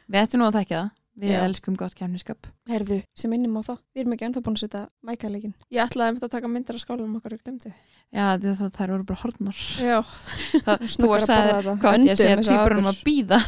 Við 0.08 0.22
ættum 0.22 0.40
nú 0.40 0.48
að 0.48 0.60
þekka 0.62 0.78
það. 0.78 0.94
Við 1.18 1.32
Já. 1.34 1.40
elskum 1.48 1.74
gott 1.74 1.96
keppniskap. 1.98 2.46
Herðu, 2.70 3.00
sem 3.18 3.32
innum 3.34 3.56
á 3.58 3.62
það. 3.66 3.78
Við 3.90 4.00
erum 4.04 4.12
ekki 4.14 4.26
ennþá 4.28 4.42
búin 4.46 4.54
að 4.54 4.60
setja 4.62 4.82
mækaleikin. 5.02 5.54
ég 5.74 5.80
ætlaði 5.82 6.20
að 6.22 6.30
taka 6.30 6.50
myndir 6.52 6.76
af 6.78 6.82
skálunum 6.84 7.16
okkar 7.18 7.34
og 7.34 7.40
glemdi 7.42 7.72
Já, 8.08 8.38
það, 8.38 8.52
það, 8.60 8.70
þær 8.78 8.92
voru 8.94 9.06
bara 9.08 9.20
hornar. 9.24 9.58
já, 9.82 9.98
Það, 10.68 10.84
þú 10.84 10.88
Snakkar 10.94 11.10
var 11.10 11.18
að 11.18 11.26
sagði, 11.26 11.50
borða 11.50 11.64
þetta. 11.64 11.74
hvað 11.82 12.06
ég 12.06 12.12
að 12.14 12.20
segja, 12.22 12.36
áður. 12.38 12.88
að 12.92 13.02
býða. 13.08 13.40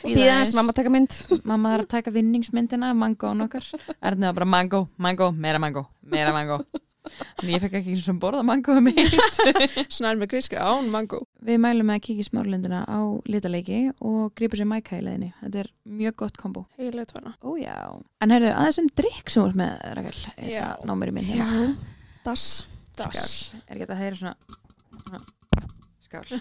Býða 0.00 0.38
eins, 0.38 0.54
mamma 0.56 0.72
taka 0.80 0.94
mynd. 0.96 1.18
Mamma 1.44 1.74
er 1.76 1.84
að 1.84 1.90
taka 1.92 2.14
vinningsmyndina, 2.16 2.94
mangóin 2.96 3.44
okkar. 3.44 3.68
Erna 4.00 4.32
var 4.32 4.40
bara 4.40 4.48
mangó, 4.56 4.80
mangó, 4.96 5.28
meira 5.36 5.60
mangó, 5.62 5.84
meira 6.02 6.32
mangó. 6.34 6.62
En 7.42 7.50
ég 7.50 7.60
fekk 7.60 7.76
ekki 7.80 7.92
eins 7.94 8.06
og 8.08 8.18
borða 8.22 8.40
mangóið 8.46 8.80
mitt. 8.86 9.16
snær 9.96 10.16
með 10.20 10.30
gríski 10.32 10.56
án 10.56 10.88
mango 10.92 11.20
Við 11.44 11.58
mælum 11.60 11.92
að 11.92 12.08
í 12.14 12.24
smárlindina 12.24 12.80
á 12.88 13.00
litaleiki 13.28 13.80
og 14.00 14.32
grípa 14.38 14.56
sér 14.58 14.68
mæka 14.70 14.96
í 14.98 15.04
leiðinni. 15.04 15.32
Þetta 15.42 15.62
er 15.64 15.70
mjög 16.00 16.16
gott 16.24 16.40
kombo. 16.40 16.64
já. 17.60 17.76
En 18.24 18.32
heyrðu, 18.32 18.52
aðeins 18.54 18.80
um 18.80 18.88
drikk 19.02 19.32
sem 19.32 19.44
voru 19.44 19.60
með, 19.60 19.74
Rakel. 19.98 20.16
Að 20.64 20.86
ná 20.88 20.94
mér 21.00 21.12
í 21.12 21.16
minn 21.18 21.28
hérna. 21.28 21.66
Das. 22.24 22.46
das. 22.96 23.26
Er 23.66 23.76
ekki 23.76 23.84
þetta 23.84 23.98
að 23.98 24.04
heyra 24.04 24.20
svona, 24.22 25.20
skál. 26.08 26.24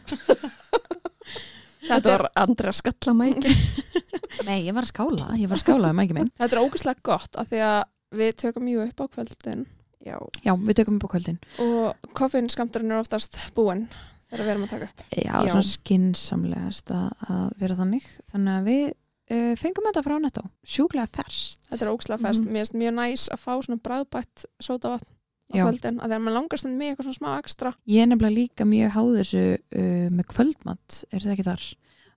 Þetta 1.83 2.13
var 2.13 2.29
Andrea 2.39 2.71
skallamækin. 2.75 3.55
Nei, 4.47 4.63
ég 4.63 4.75
var 4.75 4.85
að 4.85 4.93
skála. 4.93 5.29
Ég 5.39 5.49
var 5.51 5.59
að 5.59 5.63
skála 5.65 5.91
um 5.91 5.99
mæki 5.99 6.15
minn. 6.17 6.31
þetta 6.39 6.55
er 6.55 6.63
ógæslega 6.63 7.03
gott 7.05 7.39
af 7.39 7.49
því 7.51 7.63
að 7.67 7.79
við 8.17 8.35
tökum 8.39 8.67
mjög 8.67 8.87
upp 8.87 9.03
á 9.03 9.05
kvöldin 9.17 9.65
Já. 10.03 10.17
Já, 10.43 10.53
við 10.59 10.75
tökum 10.81 10.97
upp 10.99 11.05
á 11.07 11.13
kvöldin. 11.13 11.37
og 11.63 12.09
koffinskamturinn 12.17 12.91
er 12.91 12.99
oftast 12.99 13.37
búinn 13.55 13.85
þegar 14.29 14.43
við 14.43 14.51
erum 14.53 14.65
að 14.67 14.73
taka 14.73 14.89
upp 14.89 15.03
Já, 15.15 15.31
Já. 15.31 15.51
svona 15.53 15.69
skinsamlegast 15.69 16.91
að, 16.91 17.09
að 17.29 17.47
vera 17.61 17.77
þannig. 17.79 18.05
Þannig 18.33 18.53
að 18.57 18.67
við 18.67 18.83
uh, 18.89 19.53
fengum 19.61 19.87
þetta 19.89 20.03
frá 20.05 20.15
netto. 20.19 20.43
Sjúklega 20.65 21.07
ferst. 21.07 21.59
þetta 21.71 21.85
er 21.87 21.91
ógæslega 21.93 22.21
fest, 22.27 22.43
Mhm. 22.43 22.51
mér 22.53 22.65
finnst 22.65 22.79
mjög 22.81 22.93
næs 22.99 23.29
að 23.31 23.43
fá 23.45 23.53
svona 23.63 23.81
bræðbætt 23.87 24.45
sótavatn 24.59 25.07
á 25.07 25.55
Já. 25.55 25.63
kvöldin 25.67 25.99
að 26.01 26.07
þegar 26.09 26.23
maður 26.25 26.37
langast 26.39 26.65
með 26.67 26.87
eitthvað 26.89 27.07
svona 27.07 27.19
smá 27.21 27.31
ekstra 27.39 27.73
Ég 27.87 28.01
er 28.03 28.07
nefnilega 28.11 28.37
líka 28.41 28.65
mjög 28.65 28.91
háð 28.97 29.11
þessu 29.21 29.43
uh, 29.55 30.09
með 30.09 30.25
kvöldmatt. 30.33 31.03
Er 31.13 31.19
það 31.23 31.33
ekki 31.37 31.47
þar? 31.47 31.63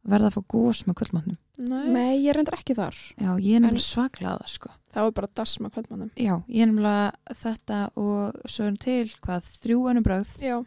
Verða 0.06 0.26
að 0.30 0.36
fá 0.36 0.42
gós 0.48 0.82
með 0.86 0.94
kvöldmatnum. 1.00 1.38
Nei. 1.56 1.86
Nei, 1.88 2.18
ég 2.20 2.28
er 2.34 2.38
endur 2.42 2.56
ekki 2.58 2.74
þar. 2.76 2.96
Já, 3.16 3.30
ég 3.40 3.56
er 3.56 3.62
nefnilega 3.64 3.86
svaklaða, 3.86 4.46
sko. 4.52 4.68
þá 4.92 4.98
er 5.06 5.12
bara 5.16 5.28
dass 5.34 5.54
með 5.58 5.72
kvöldmannum 5.76 6.10
Já, 6.20 6.34
ég 6.52 6.62
er 6.62 6.68
nefnilega 6.68 7.36
þetta 7.42 7.78
og 7.96 8.40
er 8.44 8.76
til 8.76 9.04
hvað 9.24 9.48
þrjú 9.62 9.78
önum 9.92 10.04
bröð. 10.04 10.32
já, 10.44 10.58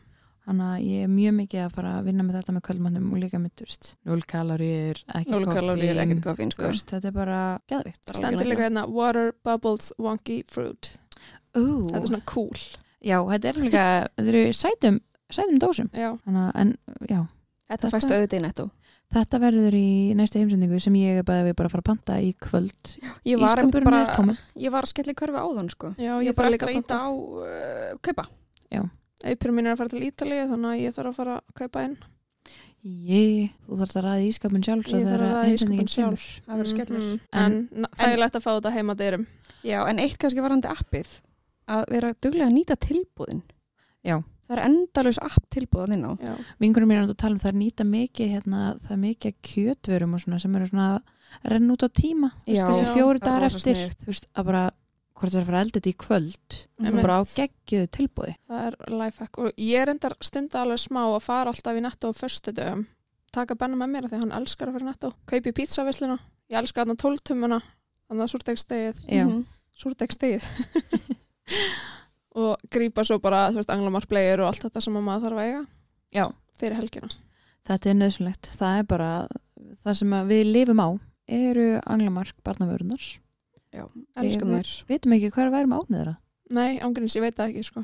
Þannig 0.49 0.65
að 0.65 0.85
ég 0.89 1.03
er 1.05 1.09
mjög 1.13 1.33
mikið 1.37 1.59
að 1.61 1.73
fara 1.75 1.89
að 1.99 2.05
vinna 2.09 2.23
með 2.25 2.35
þetta 2.39 2.53
með 2.55 2.63
kvöldmannum 2.65 3.09
og 3.13 3.19
líka 3.21 3.37
með, 3.37 3.51
þú 3.59 3.65
veist, 3.67 3.89
0 4.09 4.23
kaloríur, 4.25 5.01
ekki 5.19 5.29
0 5.35 5.45
kaloríur, 5.45 5.93
koffín, 5.93 6.01
ekkert 6.09 6.23
koffín, 6.25 6.53
sko. 6.55 6.63
þú 6.63 6.71
veist, 6.73 6.89
Þetta 6.95 7.05
er 7.11 7.11
bara 7.19 7.41
geðvikt. 7.69 7.99
bara 8.07 8.17
stendur 8.17 8.49
líka 8.49 8.65
hérna 8.65 8.87
water, 8.89 9.31
bubbles, 9.45 9.91
wonky 9.99 10.39
fruit 10.49 10.89
Ú, 11.53 11.85
þetta 11.91 12.01
er 12.01 12.07
svona 12.09 12.25
cool 12.25 12.57
Já, 13.05 13.21
þetta 13.29 13.45
er 13.53 13.61
líka, 13.61 13.83
þetta 14.17 14.33
eru 14.33 14.41
sætum, 14.57 14.99
sætum 15.29 15.59
dósum. 15.61 15.89
já, 15.93 16.17
Þannig 16.25 16.47
að, 16.47 16.51
en, 16.55 16.77
já, 17.07 17.21
Þetta 17.69 17.85
Þetta- 17.85 17.93
fæst 17.93 18.09
auðvitað 18.09 18.39
í 18.39 18.41
netto. 18.41 18.71
Þetta 19.09 19.39
verður 19.41 19.73
í 19.73 20.13
næstu 20.13 20.37
heimsendingu 20.37 20.77
sem 20.83 20.93
ég 20.99 21.21
er 21.21 21.25
bara, 21.25 21.41
við 21.47 21.55
bara 21.57 21.69
að 21.69 21.73
fara 21.73 21.81
að 21.81 21.87
panta 21.87 22.17
í 22.21 22.29
kvöld. 22.37 22.91
Ég 23.25 23.39
var, 23.41 23.57
að 23.57 24.91
skella 24.91 25.15
í 25.15 25.17
hverfi 25.17 25.41
áðan 25.41 25.71
sko. 25.73 25.95
Já, 25.97 26.11
Ég 26.21 26.29
ég 26.29 26.37
bara 26.37 26.51
líka 26.53 26.69
að 26.69 26.75
íta 26.77 26.93
panta 26.93 26.99
á 27.01 27.09
uh, 27.09 27.97
kaupa. 28.05 28.27
Eipur 29.27 29.51
mín 29.51 29.67
er 29.67 29.75
að 29.75 29.81
fara 29.81 29.91
til 29.91 30.05
Ítalíu 30.07 30.45
þannig 30.47 30.71
að 30.71 30.81
ég 30.85 30.95
þarf 30.95 31.11
að 31.11 31.17
fara 31.19 31.35
að 31.39 31.55
kaupa 31.59 31.81
inn 31.89 31.97
Ég, 32.79 33.49
þú 33.65 33.79
þarfst 33.81 33.97
að 33.99 34.05
ræða 34.05 34.27
ískapin 34.29 34.63
sjálf 34.63 34.85
svo 34.87 34.99
Ég 35.01 35.09
þarf 35.09 35.15
að 35.17 35.23
ræða 35.25 35.41
heimsendingin 35.49 35.89
ísskápinn 35.89 35.95
sjálf. 35.95 36.27
Það 36.45 36.61
verður 36.61 36.71
skellur. 36.71 37.01
Mhm. 37.01 37.17
En, 37.41 37.57
en 37.75 37.87
það 37.99 38.13
er 38.13 38.21
lægt 38.21 38.37
að 38.39 38.45
fá 38.45 38.51
þetta 38.53 38.71
heima 38.77 38.95
dyrum 39.01 39.25
Já, 39.67 39.79
en 39.91 39.99
eitt 39.99 40.15
kannski 40.21 40.45
varandi 40.45 40.71
appið 40.71 41.17
að 41.69 41.83
vera 41.91 42.13
duglega 42.23 42.47
að 42.47 42.55
nýta 42.55 42.77
tilbúðin. 42.79 43.41
Já. 44.07 44.15
Það 44.49 44.57
er 44.57 44.63
endalus 44.65 45.21
app 45.21 45.43
tilbúðan 45.53 45.95
inn 45.95 46.07
á. 46.09 46.11
Já, 46.25 46.33
Vingunum 46.57 46.89
mér 46.89 47.03
er 47.03 47.11
að 47.11 47.19
tala 47.21 47.37
um 47.37 47.41
það 47.43 47.51
er 47.51 47.57
nýta 47.59 47.85
mikið 47.85 48.31
hérna, 48.33 48.61
það 48.81 48.95
er 48.95 49.01
mikið 49.05 49.33
og 50.09 50.23
svona 50.23 50.39
sem 50.41 50.55
eru 50.57 50.69
svona 50.71 50.87
að 50.95 51.51
renna 51.53 51.75
út 51.75 51.85
á 51.85 51.89
tíma. 51.93 52.31
Fjóri 52.49 52.87
Það 52.89 53.03
er 53.13 53.21
dagar 53.27 53.47
eftir 53.49 53.83
veist, 54.07 54.25
að 54.33 54.49
bara 54.49 54.63
hvort 55.19 55.33
það 55.33 55.39
er 55.39 55.43
að 55.43 55.49
fara 55.49 55.61
þetta 55.75 55.89
í 55.91 55.97
kvöld 55.99 56.55
Einmitt. 56.79 57.03
bara 57.03 57.17
á 57.19 57.23
geggjöðu 57.27 57.89
tilbúði 57.97 58.35
það 58.47 58.61
er 58.69 58.77
lifehack 59.01 59.41
og 59.43 59.59
ég 59.59 59.83
er 59.83 59.91
endar 59.93 60.15
stunda 60.23 60.63
alveg 60.63 60.81
smá 60.81 61.01
að 61.03 61.19
fara 61.25 61.53
alltaf 61.53 61.75
í 61.79 61.83
netto 61.83 62.11
á 62.11 62.13
föstu 62.15 62.53
dögum 62.55 62.85
taka 63.35 63.57
Benna 63.59 63.77
með 63.77 63.93
mér 63.93 64.07
af 64.07 64.13
því 64.13 64.21
hann 64.23 64.37
elskar 64.39 64.71
að 64.71 64.77
fara 64.77 64.85
í 64.85 64.89
netto. 64.89 65.11
Kaupi 65.29 65.53
pizzavisluna, 65.59 66.17
ég 66.49 66.61
elskar 66.61 66.87
þarna 66.87 67.01
tóltumuna 67.03 67.59
þannig 68.09 68.25
að 68.25 68.31
súrdegsstegið 68.33 69.03
Já. 69.05 69.25
Og 72.35 72.57
grípa 72.69 73.03
svo 73.03 73.17
bara, 73.19 73.49
þú 73.49 73.55
veist, 73.55 73.71
anglamarplegir 73.73 74.39
og 74.43 74.47
allt 74.51 74.61
þetta 74.67 74.81
sem 74.85 74.93
að 74.99 75.05
maður 75.07 75.23
þarf 75.29 75.39
að 75.39 75.47
eiga 75.47 75.61
Já. 76.13 76.25
fyrir 76.59 76.75
helgina 76.77 77.09
þetta 77.69 77.89
er 77.89 77.97
nöðsynlegt, 77.99 78.49
það 78.57 78.77
er 78.79 78.83
bara 78.89 79.09
það 79.85 79.93
sem 79.99 80.13
að 80.13 80.27
við 80.33 80.43
lifum 80.53 80.79
á 80.81 80.89
eru 81.29 81.67
anglamark 81.85 82.35
barnavörunar 82.43 83.01
Já, 83.73 83.85
elskum 84.17 84.49
Við- 84.49 84.61
þær. 84.65 84.85
vitum 84.89 85.13
ekki 85.17 85.31
hvað 85.35 85.51
værum 85.53 85.75
ánið 85.77 86.15
Nei, 86.49 86.79
ángurins, 86.81 87.13
ég 87.15 87.21
veit 87.21 87.35
það 87.37 87.49
ekki, 87.51 87.63
sko. 87.63 87.83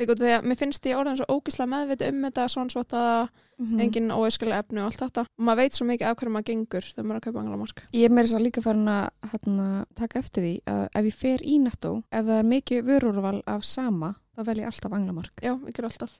Líka 0.00 0.14
út 0.14 0.20
af 0.22 0.26
því 0.26 0.34
að 0.38 0.46
mér 0.48 0.56
finnst 0.56 0.86
ég 0.88 0.96
orðin 0.96 1.18
svo 1.20 1.26
ógislega 1.36 1.68
meðviti 1.74 2.08
um 2.08 2.22
þetta 2.24 2.44
svansvotaða, 2.54 3.28
Mhm. 3.60 3.80
engin 3.84 4.08
óæskilega 4.16 4.62
efni 4.64 4.80
og 4.80 4.86
allt 4.88 5.00
þetta. 5.02 5.20
Og 5.36 5.44
maður 5.44 5.56
veit 5.60 5.72
svo 5.76 5.84
mikið 5.84 6.06
af 6.08 6.16
hverju 6.16 6.30
maður 6.32 6.46
gengur 6.48 6.80
þegar 6.80 7.04
maður 7.04 7.16
er 7.16 7.20
að 7.20 7.26
kaupa 7.26 7.40
anglamark. 7.42 7.82
Ég 7.92 8.04
er 8.04 8.08
meira 8.08 8.26
þess 8.26 8.36
að 8.38 8.44
líka 8.46 8.62
farin 8.64 8.88
að 8.88 9.10
hérna, 9.34 9.66
taka 9.94 10.18
eftir 10.18 10.42
því 10.46 10.54
að 10.64 10.88
ef 10.94 11.04
ég 11.04 11.14
fer 11.18 11.38
í 11.44 11.58
nettó, 11.60 11.92
ef 12.10 12.24
það 12.24 12.38
er 12.40 12.48
mikið 12.48 12.82
vörurval 12.88 13.42
af 13.46 13.64
sama, 13.68 14.14
þá 14.34 14.44
vel 14.46 14.56
ég 14.56 14.66
alltaf 14.70 14.92
anglamark. 14.96 15.34
Já, 15.42 15.52
ég 15.66 15.74
ger 15.76 15.84
alltaf. 15.84 16.16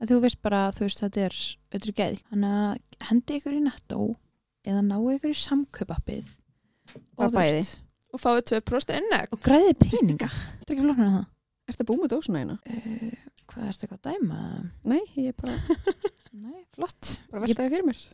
Að 0.00 0.08
þú 0.10 0.20
veist 0.24 0.42
bara, 0.42 0.72
þú 0.72 0.80
veist, 0.80 1.00
þetta 1.04 1.22
er 1.28 1.36
þetta 1.70 1.86
er 1.86 1.92
geði, 2.00 2.20
þannig 2.32 2.50
að 2.50 2.78
hendi 3.10 3.38
ykkur 3.38 3.54
í 3.54 3.62
nettó 3.62 4.16
eða 4.66 4.82
ná 4.82 4.96
ykkur 4.98 5.30
í 5.30 5.38
bæði. 7.36 7.54
veist, 7.54 7.78
og 8.12 8.20
fáið 8.20 8.42
2% 8.50 8.96
innegg 8.98 9.28
og 9.30 9.40
græði 9.40 9.74
peninga. 9.78 10.26
Þetta 10.66 10.74
er 11.70 11.74
ekki 11.74 11.80
það 11.80 11.86
þetta 11.86 11.88
búið 11.94 12.12
dósuna 12.16 12.42
eina? 12.44 12.58
uh, 12.60 13.30
hvað 13.50 13.64
er 13.70 13.78
þetta 13.78 13.88
eitthvað 13.88 14.02
að 14.02 14.10
dæma? 14.10 14.42
Nei, 14.92 15.00
ég 15.16 15.32
er 15.32 15.40
bara, 15.40 15.56
nei, 16.44 16.60
flott. 16.76 17.16
Bara 17.32 17.46
veltaði 17.46 17.74
fyrir 17.76 17.88
mér. 17.90 18.04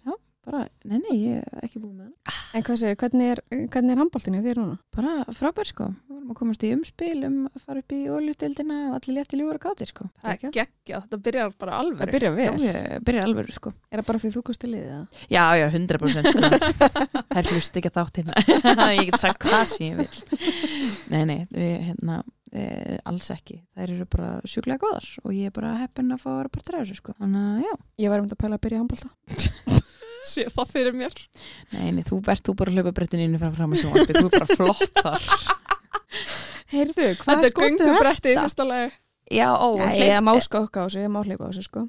bara, 0.47 0.61
nei, 0.87 1.01
nei, 1.03 1.15
ég 1.27 1.43
er 1.43 1.65
ekki 1.67 1.81
búið 1.83 1.97
með 1.99 2.11
það 2.15 2.43
En 2.57 2.63
hvað 2.65 2.77
segir, 2.81 2.97
hvernig 3.03 3.31
er, 3.35 3.41
hvernig 3.51 3.93
er 3.93 3.99
handbóltinu 4.01 4.39
þér 4.45 4.59
núna? 4.63 4.77
bara 4.97 5.15
frábær 5.35 5.67
sko, 5.69 5.89
við 6.07 6.15
vorum 6.15 6.31
að 6.33 6.39
komast 6.39 6.63
í 6.65 6.71
umspil 6.73 7.19
um 7.27 7.35
að 7.51 7.65
fara 7.67 7.83
upp 7.83 7.93
í 7.93 7.99
oljustildina 8.15 8.77
og 8.87 8.95
allir 8.97 9.17
létti 9.19 9.41
ljúra 9.41 9.59
gátir 9.61 9.91
sko. 9.91 10.07
Það 10.23 10.31
er 10.33 10.55
geggjað, 10.55 11.03
þetta 11.03 11.19
byrjar 11.27 11.53
bara 11.61 11.81
alveg 11.83 12.01
Það 12.01 12.15
byrja 12.15 12.31
já, 12.31 12.37
vel. 12.39 12.65
ég 12.65 13.05
byrja 13.11 13.27
alveg 13.27 13.51
sko. 13.59 13.75
Er 13.91 14.01
það 14.01 14.09
bara 14.09 14.23
því 14.23 14.31
þú 14.39 14.45
kosti 14.49 14.71
liðið 14.73 14.95
það? 14.95 15.21
já, 15.37 15.45
já, 15.61 15.67
100% 22.57 22.77
sko 22.77 22.93
það 22.97 23.05
er 23.07 23.17
hlust 23.17 23.33
ekki 23.37 23.57
að 23.57 23.77
þáttina 23.77 24.05
ég 24.07 24.07
get 24.07 24.17
sagt 24.17 24.17
hvað 24.17 24.17
sem 24.17 24.17
ég 24.17 24.17
vil 24.17 24.17
nei, 24.17 24.17
nei, 24.17 24.17
við 24.17 24.17
hérna 24.17 24.17
e, 24.17 24.17
alls 24.17 24.17
ekki, 24.17 24.17
þær 24.17 24.17
eru 24.17 24.17
bara 24.17 24.31
sjúklega 24.47 24.83
góðar 24.83 25.09
og 25.23 25.33
ég 25.37 25.47
er 25.47 25.55
bara 25.57 25.73
heppin 25.81 26.13
að 26.13 26.23
fá 26.23 26.29
að 26.31 26.39
vera 26.41 26.53
partur 26.57 26.77
af 26.77 26.85
þessu 26.85 26.97
sko, 26.97 27.15
þannig 27.21 27.43
að 27.47 27.61
já. 27.67 27.75
Ég 28.03 28.13
var 28.13 28.23
um 28.23 28.27
þetta 28.27 28.37
að 28.37 28.43
pæla 28.43 28.57
að 28.57 28.65
byrja 28.67 28.81
handbólta. 28.81 29.09
Sé 30.33 30.45
það 30.51 30.71
fyrir 30.73 30.95
mér. 30.97 31.15
Nei, 31.71 31.91
nei, 31.95 32.03
þú 32.03 32.21
ert 32.27 32.47
þú 32.47 32.55
bara 32.59 32.73
að 32.73 32.79
hlaupa 32.81 32.93
brettinu 32.97 33.27
inn 33.27 33.39
fram 33.39 33.53
fram 33.55 33.75
að 33.77 33.83
sjónvarpi, 33.83 34.17
þú 34.17 34.27
er 34.27 34.35
bara 34.35 34.57
flott 34.57 35.03
þar. 35.03 35.29
Heyrðu, 36.73 37.11
hvað 37.21 37.31
Þetta 37.31 37.47
er 37.47 37.53
skotið 37.53 37.85
göngubretti 37.85 38.27
í 38.27 38.33
þetta? 38.33 38.47
fyrsta 38.47 38.67
lagi? 38.67 38.89
Já, 39.27 39.49
ó, 39.55 39.69
Já, 39.79 39.87
ég 40.03 40.25
má 40.27 40.33
skokka 40.43 40.83
á 40.83 40.87
þessu, 40.87 41.05
ég 41.05 41.13
má 41.15 41.21
hleypa 41.23 41.47
á 41.47 41.51
þessu 41.51 41.67
sko. 41.67 41.85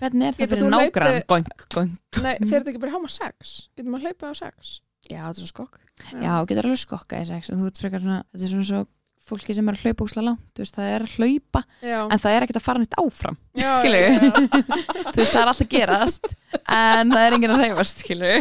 hvernig 0.00 0.26
er 0.26 0.34
það 0.34 0.42
Getur 0.42 0.58
fyrir 0.58 0.74
nágrann? 0.74 1.20
Gong, 1.30 1.46
gong 1.74 1.92
Nei, 2.24 2.34
fyrir 2.42 2.64
þetta 2.64 2.72
ekki 2.72 2.82
bara 2.82 2.90
í 2.90 2.96
háma 2.96 3.10
6 3.14 3.54
Getur 3.78 3.90
maður 3.92 4.10
hlaupið 4.10 4.26
á 4.26 4.34
6 4.42 4.74
Já, 5.06 5.20
þetta 5.22 5.30
er 5.30 5.42
svo 5.44 5.50
skokk. 5.52 5.78
Já, 6.10 6.30
þú 6.34 6.46
getur 6.50 6.66
alveg 6.66 6.80
skokka 6.82 7.20
í 7.22 7.26
sex 7.28 7.50
en 7.50 7.60
þú 7.60 7.68
ert 7.70 7.80
frekar 7.80 8.02
svona, 8.02 8.18
þetta 8.32 8.46
er 8.46 8.52
svona 8.52 8.66
svo 8.70 8.80
fólki 9.26 9.56
sem 9.56 9.68
er 9.68 9.76
að 9.76 9.84
hlaupa 9.86 10.06
úsla 10.06 10.22
langt, 10.22 10.60
veist, 10.60 10.76
það 10.76 10.90
er 10.94 11.04
að 11.06 11.14
hlaupa 11.16 11.62
Já, 11.82 11.98
en 12.04 12.22
það 12.22 12.34
er 12.36 12.46
ekkert 12.46 12.60
að 12.60 12.66
fara 12.66 12.82
nýtt 12.82 12.98
áfram 13.02 13.38
já, 13.58 13.70
skilurðu? 13.80 14.06
já, 14.06 14.20
já. 14.22 14.30
þú 15.12 15.20
veist, 15.20 15.32
það 15.32 15.40
er 15.42 15.52
alltaf 15.52 15.70
gerast 15.72 16.30
en 16.76 17.14
það 17.14 17.24
er 17.24 17.36
enginn 17.36 17.54
að 17.56 17.62
reyfast, 17.64 18.04
skilur 18.04 18.38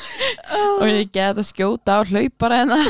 og 0.82 0.86
ég 0.90 1.12
get 1.14 1.40
að 1.40 1.48
skjóta 1.48 1.96
á 1.96 2.00
hlaupara 2.12 2.62
en 2.64 2.76
það 2.76 2.82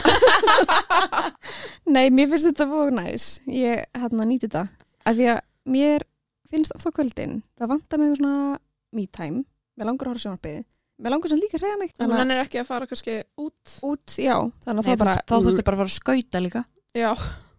Nei, 1.93 2.09
mér 2.14 2.31
finnst 2.31 2.49
þetta 2.49 2.69
fók 2.71 2.93
næs. 2.95 3.29
Ég 3.50 3.87
hérna 3.99 4.26
nýti 4.29 4.49
þetta. 4.49 4.67
Af 5.09 5.17
því 5.19 5.31
að 5.33 5.41
mér 5.75 6.05
finnst 6.52 6.75
oft 6.76 6.88
á 6.88 6.91
kvöldin, 6.95 7.41
það 7.59 7.73
vantar 7.75 8.00
mig 8.00 8.14
svona 8.19 8.59
me 8.95 9.07
time. 9.11 9.43
Mér 9.76 9.91
langar 9.91 10.09
að 10.09 10.14
horfa 10.14 10.25
sjónarbyði. 10.26 10.62
Mér 11.02 11.14
langar 11.14 11.33
sem 11.33 11.41
líka 11.41 11.59
að 11.59 11.64
reyja 11.67 11.81
mig. 11.81 11.91
Þannig 11.93 12.02
Þannig 12.05 12.21
hann 12.23 12.35
er 12.35 12.43
ekki 12.45 12.61
að 12.62 12.69
fara 12.69 12.88
kannski 12.88 13.17
út 13.43 13.73
að 13.73 13.88
út, 13.91 14.14
já, 14.14 14.37
þannig 14.62 14.83
að 14.83 14.87
Nei, 14.87 14.93
það 14.93 15.02
bara... 15.02 15.17
þá 15.26 15.35
þurftu 15.35 15.67
bara 15.67 15.79
að 15.79 15.83
fara 15.83 15.91
að 15.91 15.97
skauta 15.97 16.43
líka 16.45 16.62
Já, 16.93 17.13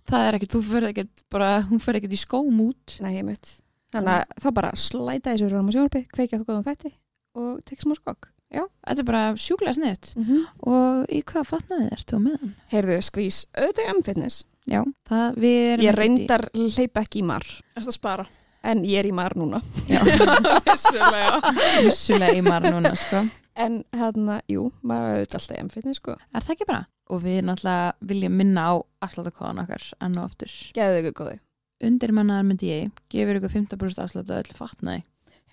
það 0.09 0.27
er 0.27 0.35
ekkert, 0.37 0.53
þú 0.53 0.59
fyrir 0.67 0.91
ekkert 0.91 1.23
bara, 1.33 1.47
hún 1.65 1.81
fyrir 1.81 2.01
ekkert 2.01 2.13
í 2.13 2.21
skóm 2.21 2.59
út 2.67 2.97
Nei, 3.01 3.15
ég 3.17 3.25
mitt. 3.25 3.55
Þannig 3.93 4.13
að 4.19 4.43
þá 4.43 4.47
bara 4.59 4.69
slæta 4.77 5.33
þessu 5.33 5.47
rúma 5.49 5.73
sjónarbyði, 5.73 6.07
kveikja 6.13 6.39
það 6.39 6.47
góðum 6.49 6.67
fætti 6.67 6.91
og 7.37 7.49
tekja 7.65 7.87
smá 7.87 7.95
skokk. 7.97 8.29
Já, 8.53 8.61
þetta 8.85 9.01
er 9.01 9.07
bara 9.09 9.21
sjúklega 9.41 9.73
sniðt 9.73 10.11
Mm 10.15 10.23
-hmm. 10.27 10.41
og 10.69 11.09
í 11.09 11.23
hvað 11.25 11.47
fatnaði 11.49 11.89
ert 11.91 12.11
þú 12.11 12.19
með 12.21 12.37
hann? 12.39 12.55
Heyrðu, 12.69 12.97
skvís, 13.01 13.45
auðvitað 13.57 13.83
er 13.87 13.93
M-fitness. 13.97 14.43
Já, 14.69 14.81
það, 15.09 15.35
við 15.41 15.57
erum 15.73 15.85
Ég 15.85 15.95
reyndar 15.97 16.49
hleypa 16.53 17.01
ekki 17.01 17.19
í 17.19 17.23
mar, 17.25 17.45
er 17.75 17.81
að 17.81 17.91
spara 17.91 18.25
en 18.63 18.83
ég 18.85 18.99
er 18.99 19.05
í 19.05 19.11
mar 19.11 19.33
núna. 19.35 19.61
Já, 19.89 19.99
Vissulega 20.69 21.41
vissulega 21.83 22.35
í 22.37 22.41
mar 22.41 22.61
núna, 22.61 22.93
sko 22.95 23.25
En 23.53 23.83
hérna, 23.93 24.39
jú, 24.49 24.67
maður 24.81 25.19
auðvitað 25.19 25.39
alltaf 25.39 25.55
í 25.55 25.61
M-fitness, 25.61 26.01
sko. 26.01 26.15
Er 26.33 26.45
það 26.45 26.55
ekki 26.55 26.67
bara? 26.69 26.85
Og 27.13 27.21
við 27.21 27.39
náttúrulega 27.45 28.09
viljum 28.09 28.37
minna 28.39 28.65
á 28.65 28.73
afsláttakóðan 29.05 29.61
okkar 29.63 29.87
enn 30.01 30.17
og 30.17 30.29
aftur. 30.29 30.53
Gæðu 30.73 31.01
ykkur 31.03 31.15
góði. 31.19 31.39
Undirmannaðar 31.83 32.47
myndi 32.47 32.71
ég, 32.71 32.93
gefur 33.13 33.39
ykkur 33.39 33.53
15% 33.53 34.03
afslátt 34.05 34.31
á 34.31 34.39
öllu 34.39 34.57
fatnaði. 34.57 35.03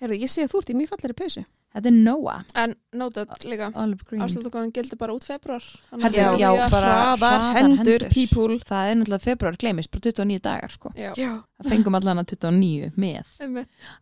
Heyrðu, 0.01 0.21
ég 0.23 0.31
sé 0.31 0.45
að 0.45 0.53
þú 0.53 0.61
ert 0.61 0.71
í 0.71 0.77
mjög 0.79 0.93
fallari 0.95 1.17
peysu. 1.19 1.43
Þetta 1.71 1.87
er 1.87 1.95
Noah, 1.95 2.41
En 2.59 2.73
noted 2.99 3.29
líka 3.47 3.69
Olive 3.79 4.03
Green. 4.07 4.21
Afsláttakóðan 4.25 4.73
gildi 4.75 4.97
bara 4.99 5.13
út 5.15 5.23
februar 5.23 5.63
Herðu, 5.91 6.17
Já, 6.19 6.31
já, 6.41 6.65
bara 6.73 6.89
hraðar 6.91 7.45
hendur, 7.55 8.05
people. 8.11 8.57
Það 8.67 8.89
er 8.89 8.99
náttúrulega 8.99 9.23
februar 9.23 9.59
gleymist, 9.61 9.91
bara 9.93 10.03
29 10.09 10.43
dagar 10.43 10.75
sko. 10.75 10.91
Já, 10.99 11.13
Já. 11.15 11.31
Það 11.61 11.71
fengum 11.71 11.97
allan 12.01 12.19
að 12.19 12.33
29 12.33 12.91
með. 12.99 13.31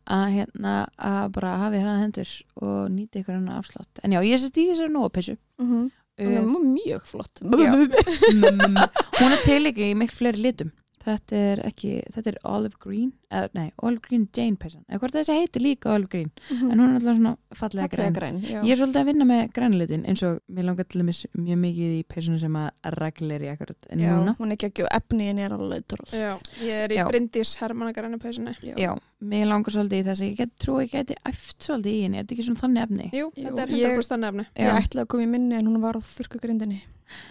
Að 0.10 0.26
hérna, 0.40 0.74
að 0.98 1.30
bara 1.38 1.54
hafi 1.62 1.84
hraða 1.84 2.02
hendur 2.02 2.34
og 2.64 2.82
nýti 2.96 3.22
ykkur 3.22 3.38
hennar 3.38 3.62
afslátt. 3.62 4.02
En 4.02 4.18
já, 4.18 4.24
ég 4.26 4.42
sést 4.42 4.58
í 4.58 4.66
þessari 4.72 4.96
Noah 4.96 5.14
peysu. 5.14 5.38
Mm 5.62 5.70
-hmm. 5.70 5.88
Uh, 6.20 6.60
mjög 6.60 7.06
flott. 7.08 7.40
Já. 7.40 7.72
mm, 8.34 8.76
hún 9.20 9.32
er 9.32 9.44
til 9.46 9.66
ekki 9.70 9.92
í 9.94 9.96
miklu 9.96 10.18
fleiri 10.18 10.42
litum. 10.44 10.72
Þetta 11.10 11.38
er 11.52 11.62
ekki, 11.66 11.92
þetta 12.14 12.30
er 12.34 12.38
Olive 12.46 12.78
Green, 12.84 13.12
eða 13.34 13.50
nei, 13.58 13.68
Olive 13.82 14.02
Green 14.06 14.28
Jane 14.38 14.60
peysan. 14.62 14.84
Eða 14.90 15.00
hvort 15.02 15.16
þessi 15.18 15.36
heitir 15.40 15.64
líka 15.66 15.94
Olive 15.96 16.12
Green. 16.12 16.30
En 16.52 16.76
hún 16.76 16.84
er 16.86 17.00
alltaf 17.00 17.18
svona 17.18 17.32
fallega 17.58 17.88
græn. 17.96 18.14
græn, 18.14 18.38
já. 18.46 18.60
Ég 18.62 18.74
er 18.76 18.82
svolítið 18.82 19.02
að 19.02 19.10
vinna 19.10 19.28
með 19.30 19.42
grænlitin 19.56 20.06
eins 20.10 20.24
og 20.28 20.40
mér 20.54 20.68
langar 20.70 20.86
til 20.90 21.02
dæmis 21.02 21.24
mjög 21.34 21.62
mikið 21.64 21.96
í 21.98 22.04
peysunum 22.14 22.40
sem 22.44 22.58
að 22.62 22.94
reglir 23.00 23.46
í 23.48 23.52
akkurat 23.54 23.90
en 23.90 24.04
já, 24.04 24.12
núna. 24.20 24.36
hún 24.38 24.52
er 24.54 24.58
ekki 24.60 24.70
ekki 24.70 24.86
og 24.86 24.92
efniðin 25.00 25.42
er 25.46 25.56
alveg. 25.58 25.96
Já, 26.14 26.32
ég 26.66 26.84
er 26.86 26.94
í 26.94 27.00
Já. 27.00 27.06
Bryndís 27.10 27.56
Hermanna 27.60 28.18
peysunni 28.20 28.54
Já, 28.78 28.94
mér 29.24 29.48
langar 29.50 29.74
svolítið 29.74 30.04
í 30.04 30.06
þess 30.10 30.22
að 30.22 30.30
ég 30.30 30.38
get 30.38 30.54
trú 30.62 30.78
að 30.78 30.86
ég 30.86 30.92
geti 30.94 31.16
æft 31.26 31.66
svolítið 31.66 31.94
í 31.96 32.04
henni, 32.04 32.18
er 32.20 32.24
þetta 32.28 32.36
ekki 32.38 32.46
svona 32.50 32.62
þannig 32.64 32.84
efni? 32.86 33.10
Jú, 33.14 33.26
Jú, 33.34 33.48
þetta 33.50 33.62
er 33.66 33.74
ég- 33.74 33.98
100% 33.98 34.24
nefni 34.26 34.46
Ég 34.56 34.70
Já, 34.70 34.78
ætlaði 34.80 35.04
að 35.06 35.10
koma 35.14 35.24
í 35.24 35.30
minni 35.34 35.56
en 35.60 35.66
hún 35.68 35.82
var 35.82 35.98
á 35.98 36.02
þurrkagrindinni. 36.04 36.82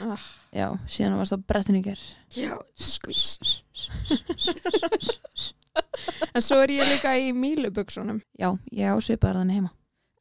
ah, 0.00 0.24
já 0.54 0.68
síðan 0.88 1.18
varst 1.20 1.34
á 1.34 1.38
brettinu 1.38 1.78
í 1.80 1.84
ger. 1.88 2.00
Já, 2.36 2.54
skvís. 2.78 3.38
En 6.34 6.42
svo 6.42 6.58
er 6.64 6.72
ég 6.74 6.88
líka 6.90 7.12
í 7.18 7.30
mílubuksunum 7.36 8.18
Já, 8.38 8.50
ég 8.74 8.90
á 8.90 8.96
svipaðar 9.02 9.42
þannig 9.42 9.60
heima. 9.60 9.70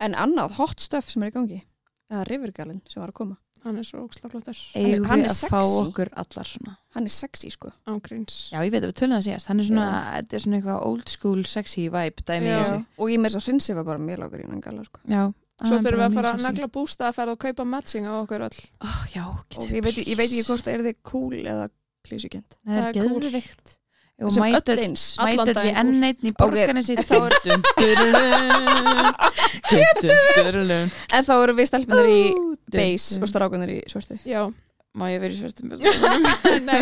En 0.04 0.14
annað 0.14 0.58
hot 0.60 0.80
stuff 0.84 1.10
sem 1.10 1.24
er 1.26 1.32
í 1.32 1.36
gangi. 1.36 1.60
Það 2.08 2.22
er 2.22 2.30
Rivergalinn 2.32 2.82
sem 2.88 3.02
var 3.02 3.10
að 3.12 3.18
koma. 3.18 3.38
Hann 3.66 3.80
er 3.82 3.88
svo 3.88 4.04
ógslaflottur 4.06 4.58
Eigum 4.78 5.08
hann 5.10 5.24
við 5.24 5.26
er 5.26 5.34
að 5.34 5.40
fá 5.50 5.58
sexy. 5.66 5.80
okkur 5.82 6.12
allar 6.22 6.46
svona. 6.48 6.76
Hann 6.94 7.08
er 7.10 7.14
sexy, 7.16 7.50
sko. 7.52 7.72
ángríns 7.90 8.36
Já, 8.54 8.60
ég 8.62 8.70
veit 8.72 8.84
að 8.84 8.92
við 8.92 9.00
tölum 9.02 9.18
það 9.18 9.26
síðast. 9.28 9.50
Hann 9.50 9.60
er 9.64 9.68
svona, 9.72 9.88
þetta 10.14 10.38
er 10.38 10.44
svona 10.46 10.60
eitthvað 10.60 10.86
old 10.92 11.10
school 11.10 11.42
sexy 11.50 11.88
vibe 11.90 12.24
dæmi 12.30 12.46
í 12.48 12.54
Já. 12.54 12.60
þessu. 12.62 12.78
Og 13.02 13.10
ég 13.12 13.20
með 13.24 13.34
þess 13.34 13.42
að 13.42 13.48
hrinsi 13.50 13.76
var 13.80 13.88
bara 13.90 14.04
mjög 14.06 14.22
lágur 14.24 14.44
í 14.46 14.48
hann 14.52 14.62
gala, 14.64 14.86
sko. 14.86 15.02
Já, 15.10 15.24
Svo 15.58 15.80
þurfum 15.82 15.98
við 15.98 16.06
að 16.06 16.14
fara 16.20 16.32
að 16.36 16.44
negla 16.46 16.68
bústaðaferð 16.70 17.34
og 17.34 17.40
kaupa 17.42 17.64
matching 17.66 18.06
á 18.06 18.14
okkur 18.22 18.46
öll. 18.46 18.60
oh, 18.86 19.02
Já, 19.10 19.24
og 19.26 19.72
ég 19.74 19.82
veit, 19.82 19.98
ég 20.04 20.18
veit 20.20 20.30
ekki 20.30 20.46
hvort 20.52 20.68
er 20.70 20.86
þið 20.86 20.98
cool 21.10 21.40
eða 21.42 21.66
klísugjönd 22.06 22.58
Það 22.62 22.78
er 22.78 22.84
það 22.84 23.00
cool. 23.02 23.22
geðvikt 23.26 23.78
Og 24.18 24.32
sem 24.34 24.44
öll 24.48 24.54
eins 24.82 25.04
daginn 25.22 25.58
því 25.58 25.72
enn 25.78 26.06
einn 26.08 26.22
í 26.26 26.32
Dun-dun-dun-dun. 29.68 30.92
en 31.14 31.28
þá 31.28 31.34
eru 31.36 31.54
við 31.58 31.70
stelpunar 31.70 32.10
í 32.10 32.22
beige 32.74 33.20
og 33.22 33.30
strákunar 33.30 33.70
í 33.74 33.80
svörtu. 33.90 34.18
Já, 34.28 34.48
Má 34.98 35.06
ég 35.12 35.22
vera 35.22 35.34
í 35.34 35.38
svörtum 35.38 35.70
Nei. 36.70 36.82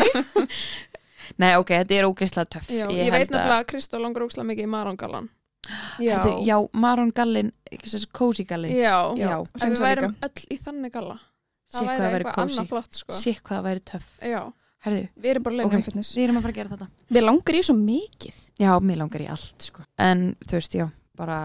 Nei, 1.42 1.56
ok, 1.58 1.72
þetta 1.82 1.98
er 1.98 2.08
ógeðslega 2.08 2.52
töff. 2.56 2.70
Ég, 2.72 3.10
veit 3.12 3.28
nefnilega 3.34 3.58
að 3.60 3.68
Kristó 3.72 4.00
langar 4.00 4.24
ókslega 4.28 4.48
mikið 4.48 4.68
í 4.68 4.72
Marongalan. 4.72 5.28
Já, 6.00 6.18
Herðu, 6.18 6.34
Já, 6.46 6.58
Maron 6.74 7.12
Gallin, 7.16 7.52
cozy 8.14 8.46
Gallin 8.46 8.76
Já, 8.76 8.98
Já, 9.18 9.32
ef 9.42 9.64
við 9.64 9.82
værum 9.86 10.16
öll 10.28 10.46
í 10.52 10.60
þannig 10.62 10.94
galla. 10.94 11.18
Það 11.72 11.88
hvað 11.90 12.04
væri 12.06 12.26
eitthvað 12.26 12.36
cozy. 12.36 12.60
annað 12.60 12.70
flott, 12.70 13.00
sko. 13.00 13.16
Sér 13.18 13.40
hvað 13.42 13.58
það 13.58 13.66
væri 13.70 13.84
töff 13.92 14.12
við 14.86 15.32
erum 15.32 15.44
bara 15.44 15.56
Ok. 15.66 15.72
lengi 15.74 15.86
fitness 15.88 16.12
við 16.16 16.24
erum 16.28 16.38
að 16.38 16.44
fara 16.46 16.54
að 16.54 16.60
gera 16.60 16.70
þetta 16.76 16.88
við 17.16 17.24
langar 17.26 17.56
í 17.58 17.62
svo 17.66 17.76
mikið 17.80 18.36
Já, 18.62 18.70
mér 18.80 19.00
langar 19.02 19.24
í 19.24 19.30
allt 19.34 19.66
sko. 19.66 19.86
En 19.98 20.36
þú 20.46 20.60
veist, 20.60 20.76
já, 20.78 20.86
bara 21.18 21.40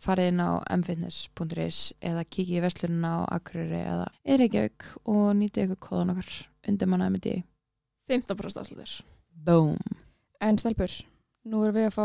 farið 0.00 0.30
inn 0.32 0.40
á 0.40 0.50
mfitness.is 0.78 1.80
eða 2.00 2.24
kikið 2.24 2.56
í 2.56 2.64
verslunina 2.64 3.10
á 3.12 3.20
Akureyri 3.36 3.82
eða 3.82 4.08
Ereykjavík 4.24 4.88
og 5.04 5.36
nýtið 5.36 5.66
ykkur 5.68 5.82
kóðan 5.88 6.14
okkar 6.14 6.32
undir 6.68 6.88
manna 6.88 7.10
MD 7.12 7.42
15% 8.08 8.72
allir. 8.72 8.94
Boom 9.44 9.76
en 10.40 10.58
stelpur, 10.60 10.92
nú 11.44 11.64
erum 11.66 11.74
við 11.76 11.88
að 11.90 11.96
fá 11.98 12.04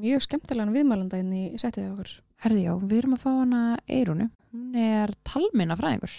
mjög 0.00 0.26
skemmtilegan 0.26 0.74
viðmælanda 0.74 1.20
inn 1.22 1.32
í 1.36 1.44
setið 1.60 1.92
okkur. 1.92 2.12
Herði, 2.40 2.66
já, 2.66 2.74
við 2.82 2.98
erum 3.02 3.16
að 3.16 3.24
fá 3.24 3.30
hana 3.30 3.62
Eirunu 3.84 4.30
Hún 4.50 4.76
er 4.80 5.12
talminna 5.28 5.76
fræðingur 5.78 6.14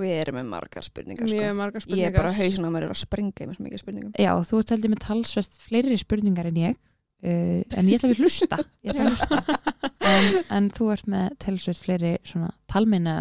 við 0.00 0.16
erum 0.18 0.38
með 0.40 0.50
margar 0.50 0.84
spurningar 0.84 1.28
sko. 1.28 1.38
Mjög 1.38 1.54
margar 1.58 1.80
ég 1.80 1.86
spurningar. 1.86 2.10
er 2.10 2.16
bara 2.18 2.34
hausin 2.34 2.66
að 2.66 2.74
maður 2.74 2.86
er 2.86 2.94
að 2.94 3.00
springa 3.00 3.44
í 3.44 3.46
með 3.46 3.56
svo 3.56 3.66
mikið 3.66 3.82
spurningum. 3.82 4.12
Já, 4.20 4.32
þú 4.48 4.60
ert 4.60 4.74
heldur 4.74 4.92
með 4.92 5.02
talsvert 5.04 5.58
fleiri 5.62 5.98
spurningar 6.00 6.50
en 6.50 6.60
ég 6.60 6.78
uh, 6.78 7.60
en 7.78 7.90
ég 7.90 7.98
ætla 7.98 8.10
að 8.10 8.14
við 8.14 8.22
hlusta. 8.24 8.60
Ég 8.84 8.94
ætla 8.94 9.04
að 9.04 9.12
hlusta. 9.12 9.58
En, 10.04 10.38
en 10.58 10.70
þú 10.74 10.90
ert 10.92 11.10
með 11.14 11.36
talsvert 11.40 11.80
fleiri 11.80 12.14
svona 12.28 12.50
talminna 12.70 13.16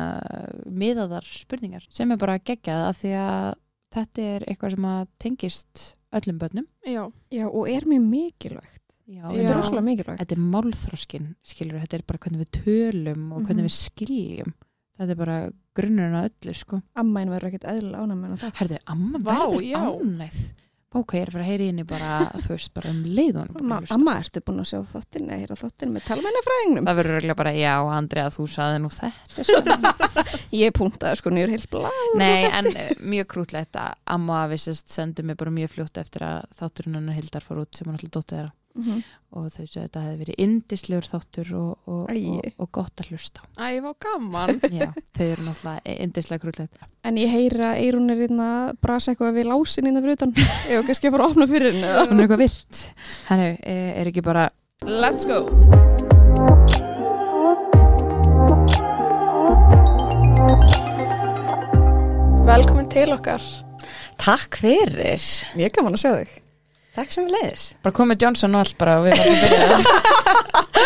miðaðar 0.68 1.28
spurningar 1.30 1.86
sem 1.94 2.12
er 2.12 2.22
bara 2.22 2.40
geggjað 2.42 2.88
af 2.90 3.02
því 3.02 3.14
að 3.22 3.50
þetta 3.94 4.30
er 4.34 4.48
eitthvað 4.50 4.76
sem 4.76 4.88
að 4.90 5.04
tengist 5.22 5.84
öllum 6.14 6.42
börnum. 6.42 6.66
Já, 6.86 7.04
já, 7.34 7.46
og 7.48 7.70
er 7.70 7.88
mjög 7.90 8.10
mikilvægt 8.10 8.83
Já, 9.08 9.24
þetta 9.28 9.50
er 9.52 9.58
rosalega 9.60 9.84
mikilvægt. 9.90 10.20
þetta 10.24 10.36
er 10.38 10.44
málþróskin 10.54 11.26
skilur, 11.44 11.80
þetta 11.84 11.98
er 12.00 12.04
bara 12.08 12.20
hvernig 12.24 12.44
við 12.46 12.52
tölum 12.64 13.32
og 13.36 13.42
hvernig 13.44 13.64
Mhm. 13.64 13.68
við 13.68 13.78
skiljum. 13.78 14.54
Þetta 15.00 15.10
er 15.12 15.16
bara 15.20 15.38
grunnurinn 15.76 16.20
að 16.22 16.30
öllu 16.30 16.54
sko. 16.56 16.82
Ammain 16.96 17.28
verður 17.34 17.50
ekkert 17.52 17.66
eðlilega 17.74 18.04
ánæg 18.06 18.20
með 18.22 18.38
það 18.44 18.54
Herðu, 18.62 18.78
amma 18.88 19.20
Vá, 19.20 19.34
verður 19.50 19.98
ánægð. 19.98 20.54
Bóka, 20.94 21.18
ég 21.18 21.24
er 21.24 21.26
að 21.26 21.34
fara 21.34 21.44
að 21.44 21.50
heyri 21.50 21.68
inni 21.72 21.84
bara, 21.90 22.10
þú 22.46 22.50
veist, 22.54 22.70
bara 22.76 22.90
um 22.94 23.00
leiðunum 23.04 23.56
amma, 23.60 23.80
amma, 23.90 24.14
ertu 24.22 24.42
búin 24.46 24.60
að 24.62 24.68
sjá 24.70 24.80
þáttin 24.94 25.26
eða 25.26 25.40
heyra 25.42 25.56
þáttin 25.58 25.90
með 25.96 26.04
talmennafræðingnum 26.06 26.86
Það 26.86 27.00
verður 27.00 27.16
eiginlega 27.18 27.36
bara, 27.42 27.54
já, 27.58 27.74
Andrea, 27.98 28.26
þú 28.30 28.46
saði 28.54 28.78
nú 28.84 28.92
þetta. 28.94 29.44
Sko. 29.50 30.44
ég 30.54 30.72
puntaði 30.78 31.18
sko 31.18 31.30
nýjur 31.34 31.50
heilt 31.56 31.70
blá 31.74 31.90
Nei, 32.16 32.46
en 32.46 32.68
eh, 32.78 32.94
mjög 33.02 33.26
krútlegt 33.34 33.74
að 33.82 33.96
amma 34.06 34.44
vissist 34.54 34.88
sendi 34.94 35.24
mig 35.26 35.36
bara 35.42 35.50
mjög 35.50 35.74
fljótt 35.74 35.98
eftir 35.98 36.22
að 36.30 36.46
þátturinn 36.62 37.00
hennar 37.02 37.18
Hildar 37.18 37.42
fór 37.42 37.64
út 37.66 37.74
sem 37.76 37.90
hann 37.90 37.98
alltaf 37.98 38.14
dótið 38.14 38.38
þeirra 38.38 38.54
og 38.74 39.50
þau 39.54 39.66
séu 39.68 39.82
að 39.82 39.86
þetta 39.86 40.04
hefði 40.04 40.20
verið 40.24 40.40
indislegur 40.44 41.08
þáttur 41.10 41.52
og, 41.60 41.90
og, 41.90 42.02
og, 42.10 42.48
og 42.58 42.72
gott 42.74 43.04
að 43.04 43.12
hlusta 43.14 43.44
á. 43.46 43.70
æ, 43.70 43.82
var 43.86 43.96
gaman. 44.02 44.60
Já, 44.80 44.90
þau 45.14 45.26
eru 45.28 45.46
náttúrulega 45.48 45.96
indislega 46.08 46.44
krútlegt 46.44 46.82
en 47.06 47.20
ég 47.22 47.34
heyra 47.34 47.74
að 47.74 47.84
Eirún 47.84 48.10
er 48.14 48.24
hérna 48.24 48.50
að 48.56 48.74
brasa 48.82 49.14
eitthvað 49.14 49.38
við 49.38 49.50
lásin 49.52 49.90
hérna 49.90 50.04
fyrir 50.06 50.18
utan 50.18 50.36
ég 50.72 50.82
var 50.82 50.90
kannski 50.90 51.10
að 51.10 51.16
fara 51.18 51.28
að 51.28 51.36
opna 51.36 51.50
fyrir 51.54 51.74
henni 51.74 51.90
eða? 51.92 52.06
Hún 52.10 52.18
er 52.18 52.26
eitthvað 52.26 52.46
vilt 52.46 52.84
Hennu, 53.30 53.50
er 53.70 54.14
ekki 54.14 54.26
bara 54.26 54.50
Let's 54.84 55.24
go. 55.24 55.48
Velkomin 62.44 62.90
til 62.92 63.14
okkar. 63.16 63.42
Takk 64.20 64.60
fyrir. 64.60 65.24
mjög 65.56 65.78
gaman 65.78 65.96
að 65.96 66.04
sjá 66.04 66.12
þig 66.20 66.43
Takk 66.94 67.10
sem 67.10 67.26
við 67.26 67.34
leiðis. 67.40 67.64
bara 67.82 67.96
komið 67.98 68.22
Johnson 68.22 68.54
og 68.54 68.60
allt 68.62 68.78
bara 68.78 69.00
og 69.00 69.08
við 69.08 69.14
varum 69.18 69.34
að 69.34 69.42
byrja 69.44 70.84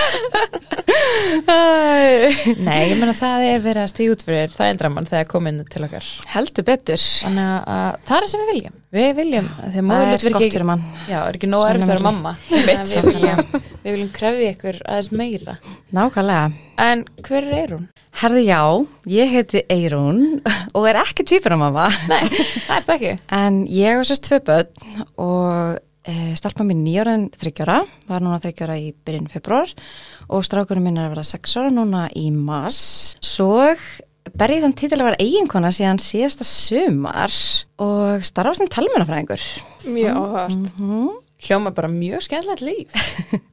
Nei, 2.58 2.90
ég 2.90 2.98
meina 3.00 3.14
það 3.18 3.44
er 3.48 3.60
verið 3.64 3.82
að 3.84 3.90
stíða 3.92 4.14
út 4.16 4.24
fyrir 4.28 4.54
það 4.56 4.70
endra 4.72 4.90
mann 4.94 5.08
þegar 5.10 5.28
komin 5.32 5.58
til 5.72 5.84
okkar 5.86 6.08
Heldur 6.32 6.66
betur. 6.68 7.02
Þannig 7.24 7.48
að 7.48 7.98
það 8.08 8.18
er 8.18 8.24
það 8.24 8.32
sem 8.32 8.42
við 8.44 8.52
viljum 8.54 8.76
Við 8.98 9.10
viljum, 9.18 9.48
þegar 9.58 9.74
Það 9.76 9.88
móðurlut 9.90 10.16
er 10.16 10.22
fyrir 10.38 10.68
mann. 10.70 10.84
Já, 11.12 11.18
er 11.20 11.38
ekki 11.38 11.50
nóg 11.52 11.66
erfitt 11.68 11.84
að 11.84 11.92
vera 11.92 12.06
mamma 12.08 12.32
við 12.48 13.10
viljum, 13.10 13.42
við 13.84 13.92
viljum 13.92 14.12
krefja 14.16 14.54
ykkur 14.56 14.78
aðeins 14.88 15.12
meira 15.20 15.58
Nákvæmlega. 15.98 16.48
En 16.88 17.04
hver 17.28 17.44
er 17.44 17.58
Eirún? 17.62 17.86
Herði 18.18 18.44
já, 18.48 18.62
ég 19.14 19.34
heiti 19.36 19.60
Eirún 19.70 20.24
og 20.74 20.88
er 20.90 20.98
ekki 21.04 21.28
tvíburamamma. 21.28 21.86
Nei, 22.10 22.24
það 22.66 22.78
er 22.80 22.88
það 22.88 22.96
ekki 22.96 23.14
En 23.38 23.60
ég 23.70 23.92
var 26.08 26.16
sérst 26.16 26.16
tvö 26.16 26.16
börn 26.16 26.28
og 26.28 26.32
e, 26.32 26.36
stelpa 26.36 26.64
mín 26.64 26.84
nýjára 26.84 27.14
en 27.14 27.30
þryggjára, 27.30 27.86
var 28.08 28.22
núna 28.22 28.40
þryggjára 28.40 28.78
í 28.80 28.94
byrjun 29.06 29.30
februar 29.30 29.74
og 30.30 30.44
strákurinn 30.44 30.84
minn 30.84 30.98
er 30.98 31.08
að 31.08 31.16
vera 31.16 31.24
sex 31.24 31.58
ára 31.58 31.70
núna 31.70 32.10
í 32.16 32.32
mars. 32.32 33.18
Svo 33.22 33.76
ber 34.38 34.50
ég 34.52 34.62
þann 34.64 34.74
títil 34.74 35.02
að 35.02 35.06
vera 35.12 35.20
eiginkona 35.24 35.72
síðan 35.72 36.00
síðasta 36.00 36.44
sumar 36.44 37.32
og 37.80 38.24
starfa 38.24 38.56
sem 38.56 38.68
talmennafræðingur. 38.68 39.42
Mjög 39.86 40.16
áhört. 40.16 40.80
Mm 40.80 41.10
Hljóma 41.38 41.70
bara 41.72 41.88
mjög 41.88 42.22
skemmtilegt 42.26 42.62
líf 42.66 42.90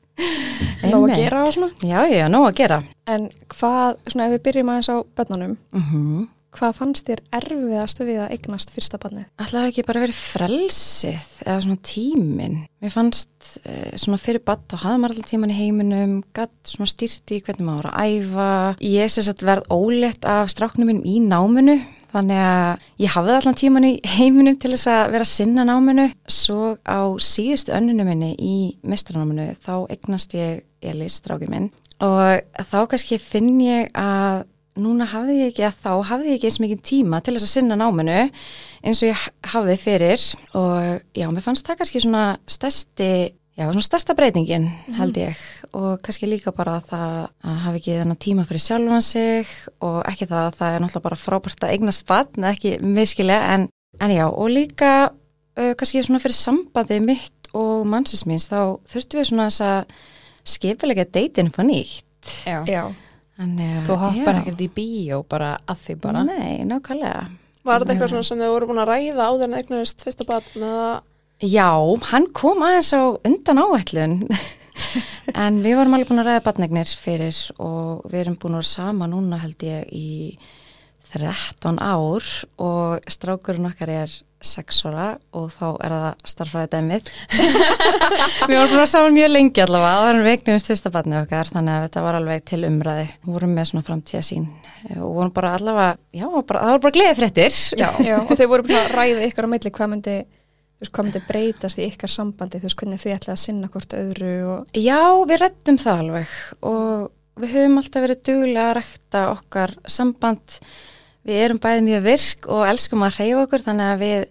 nóg 0.88 1.10
að 1.10 1.18
gera 1.18 1.42
og 1.44 1.52
svona 1.52 1.68
Já, 1.84 2.06
já, 2.08 2.28
nóg 2.32 2.46
að 2.48 2.54
gera. 2.56 2.82
en 3.06 3.28
hvað, 3.52 3.98
svona 4.08 4.24
ef 4.24 4.32
við 4.32 4.42
byrjum 4.46 4.70
aðeins 4.72 4.88
á 4.88 4.96
börnunum 5.16 5.56
Mm 5.76 6.28
hvað 6.54 6.76
fannst 6.78 7.08
þér 7.08 7.22
erfiðast 7.38 8.02
við 8.04 8.20
að 8.24 8.34
eignast 8.36 8.72
fyrsta 8.74 9.00
barnið? 9.02 9.26
Ætlaði 9.42 9.70
ekki 9.72 9.86
bara 9.88 10.04
verið 10.04 10.20
frelsið 10.20 11.26
eða 11.44 11.56
svona 11.64 11.80
tíminn. 11.90 12.60
Mér 12.84 12.94
fannst 12.94 13.50
uh, 13.64 13.90
svona 14.00 14.20
fyrir 14.22 14.44
badd 14.46 14.64
þá 14.70 14.76
hafði 14.84 15.02
maður 15.02 15.16
alltaf 15.16 15.32
tíman 15.32 15.54
í 15.54 15.58
heiminum, 15.58 16.14
gatt 16.36 16.54
svona 16.70 16.90
styrti 16.90 17.42
hvernig 17.44 17.68
maður 17.68 17.90
var 17.90 17.92
að 17.92 18.14
æfa. 18.14 18.48
Ég 18.86 19.12
sé 19.12 19.26
að 19.26 19.44
verð 19.50 19.70
ólétt 19.74 20.30
af 20.30 20.54
stráknum 20.54 20.90
mínum 20.90 21.06
í 21.08 21.18
náminu 21.24 21.78
þannig 22.14 22.40
að 22.46 22.82
ég 23.02 23.14
hafði 23.16 23.38
allan 23.40 23.56
tíman 23.58 23.86
í 23.88 23.94
heiminum 24.06 24.58
til 24.62 24.70
þess 24.76 24.90
að 24.92 25.14
vera 25.16 25.26
að 25.26 25.32
sinna 25.32 25.64
náminu. 25.66 26.10
Svo 26.30 26.76
á 26.86 27.02
síðustu 27.18 27.74
önnunu 27.74 28.06
minni 28.06 28.34
í 28.38 28.58
mistranáminu 28.86 29.50
þá 29.64 29.74
eignast 29.90 30.36
ég 30.38 30.62
Elis, 30.84 31.16
strákið 31.22 31.48
minn 31.48 31.70
og 32.02 32.64
þá 32.68 32.78
kannski 32.90 33.18
finn 33.22 33.56
ég 33.62 33.92
að 33.96 34.44
núna 34.80 35.06
hafði 35.08 35.38
ég 35.38 35.52
ekki 35.52 35.64
að 35.68 35.78
þá 35.84 35.90
hafði 36.10 36.32
ég 36.32 36.38
ekki 36.38 36.50
eins 36.50 36.60
mikið 36.62 36.82
tíma 36.88 37.20
til 37.22 37.37
þess 37.37 37.46
að 37.46 37.52
sinna 37.52 37.78
náminu 37.78 38.18
eins 38.84 39.00
og 39.02 39.10
ég 39.10 39.24
hafði 39.52 39.76
fyrir. 39.80 40.26
Og 40.58 41.16
já, 41.16 41.26
mér 41.30 41.44
fannst 41.44 41.66
það 41.66 41.80
kannski 41.80 42.02
svona 42.02 42.24
stærsti, 42.50 43.10
já, 43.54 43.64
svona 43.68 43.84
stærsta 43.87 44.16
breytingin 44.18 44.66
held 44.98 45.20
ég. 45.20 45.44
Og 45.72 46.00
kannski 46.04 46.28
líka 46.30 46.54
bara 46.56 46.80
það 46.87 47.14
að 47.44 47.60
hafa 47.66 47.80
ekki 47.80 47.98
þennan 48.00 48.22
tíma 48.24 48.46
fyrir 48.48 48.64
sjálfan 48.66 49.06
sig 49.06 49.52
og 49.84 50.00
ekki 50.10 50.28
það 50.30 50.48
að 50.48 50.58
það 50.58 50.78
er 50.78 50.84
náttúrulega 50.84 51.06
bara 51.08 51.22
frábært 51.22 51.66
að 51.66 51.76
eignast 51.76 52.06
batn, 52.10 52.48
ekki 52.50 52.74
miskilega 52.82 53.54
en, 53.54 53.68
en 54.02 54.16
já, 54.16 54.26
og 54.26 54.50
líka 54.50 54.90
uh, 55.10 55.72
kannski 55.78 56.02
svona 56.02 56.22
fyrir 56.22 56.38
sambandi 56.38 56.98
mitt 57.04 57.50
og 57.54 57.87
mannsins 57.87 58.26
míns 58.26 58.50
þá 58.50 58.82
þurftum 58.90 59.20
við 59.20 59.30
svona 59.30 59.48
þess 59.50 59.64
að 59.68 59.96
skipilega 60.54 61.06
deytin 61.14 61.52
fann 61.54 61.70
nýtt. 61.70 62.04
Já. 62.44 62.64
Já, 62.66 62.88
Þannig 63.38 63.70
að- 63.79 63.87
Þú 63.88 63.97
hoppar 64.05 64.37
ekkert 64.40 64.61
í 64.62 64.68
bíó 64.77 65.23
bara 65.29 65.59
að 65.66 65.81
því 65.87 65.97
bara? 66.01 66.25
Nei, 66.25 66.64
nákvæmlega. 66.70 67.25
Var 67.64 67.81
þetta 67.81 67.94
eitthvað 67.94 68.12
svona 68.12 68.25
sem 68.29 68.38
þau 68.38 68.51
voru 68.53 68.66
búin 68.70 68.83
að 68.85 68.90
ræða 68.92 69.27
áður 69.31 69.44
en 69.49 69.55
eignuðist 69.59 70.05
fyrsta 70.05 70.27
barn 70.29 70.44
eða? 70.55 70.90
Já, 71.42 71.70
hann 72.12 72.27
kom 72.33 72.62
aðeins 72.62 72.92
á 72.94 73.03
undan 73.25 73.59
áætlun. 73.64 74.18
En 75.35 75.62
við 75.62 75.77
vorum 75.79 75.94
alveg 75.94 76.09
búin 76.11 76.20
að 76.20 76.27
ræða 76.29 76.42
batnegnir 76.44 76.90
fyrir 76.99 77.37
og 77.62 78.03
við 78.11 78.20
erum 78.25 78.37
búin 78.42 78.55
að 78.59 78.61
vera 78.61 78.70
sama 78.75 79.07
núna 79.07 79.38
held 79.40 79.62
ég 79.62 79.87
í 79.94 80.37
13 81.14 81.79
ár 81.79 82.27
og 82.59 83.07
strákurinn 83.11 83.68
okkar 83.70 83.92
er 83.94 84.14
6 84.48 84.80
ára 84.90 85.07
og 85.37 85.48
þá 85.54 85.64
er 85.85 85.94
það 85.94 86.28
starfræði 86.30 86.70
dæmið. 86.74 87.11
við 88.48 88.54
vorum 88.59 88.76
vera 88.76 88.87
saman 88.90 89.16
mjög 89.16 89.33
lengi 89.33 89.64
allavega 89.64 89.96
það 90.00 90.11
erum 90.12 90.28
veiknumst 90.28 90.70
fyrsta 90.70 90.92
batnið 90.94 91.20
okkar 91.22 91.50
þannig 91.54 91.74
að 91.74 91.87
þetta 91.87 92.04
var 92.07 92.18
alveg 92.20 92.46
til 92.50 92.61
umræði. 92.68 93.09
Við 93.24 93.35
vorum 93.38 93.57
með 93.59 93.68
svona 93.70 93.88
framtíða 93.88 94.24
sín 94.28 94.46
og 94.94 95.16
vorum 95.16 95.35
bara 95.35 95.54
allavega, 95.59 95.96
já, 96.12 96.26
bara, 96.28 96.62
það 96.62 96.72
voru 96.74 96.85
bara 96.85 96.96
gleðið 96.98 97.20
fréttir. 97.20 97.59
já, 97.80 97.88
já, 98.11 98.16
og 98.20 98.33
þau 98.37 98.46
voru 98.52 98.68
búin 98.68 98.80
að 98.80 98.94
ræða 98.94 99.26
ykkur 99.28 99.48
á 99.48 99.52
milli 99.54 99.74
hvað 99.74 99.92
myndi, 99.94 100.16
þú 100.24 100.85
veist, 100.85 100.94
hvað 100.94 101.09
myndi 101.09 101.22
breytast 101.28 101.80
í 101.80 101.88
ykkar 101.88 102.12
sambandi, 102.12 102.61
þú 102.61 102.68
veist, 102.68 102.78
hvernig 102.83 103.04
þið 103.04 103.16
ætlaði 103.16 103.37
að 103.37 103.42
sinna 103.44 103.70
hvort 103.72 103.98
öðru 103.98 104.33
og 104.52 104.80
Já, 104.85 105.00
við 105.30 105.44
rættum 105.44 105.80
það 105.80 106.02
alveg 106.04 106.35
og 106.70 107.12
við 107.40 107.54
höfum 107.57 107.78
alltaf 107.80 108.04
verið 108.04 108.24
duglega 108.28 108.66
að 108.68 108.76
rækta 108.78 109.22
okkar 109.33 109.76
samband 109.90 110.59
við 111.24 111.44
erum 111.44 111.60
bæði 111.62 111.87
mjög 111.87 112.04
virk 112.08 112.50
og 112.52 112.66
elskum 112.68 113.04
að 113.06 113.20
hreyfa 113.20 113.44
okkur 113.46 113.64
þannig 113.64 113.92
að 113.92 114.02
við 114.04 114.26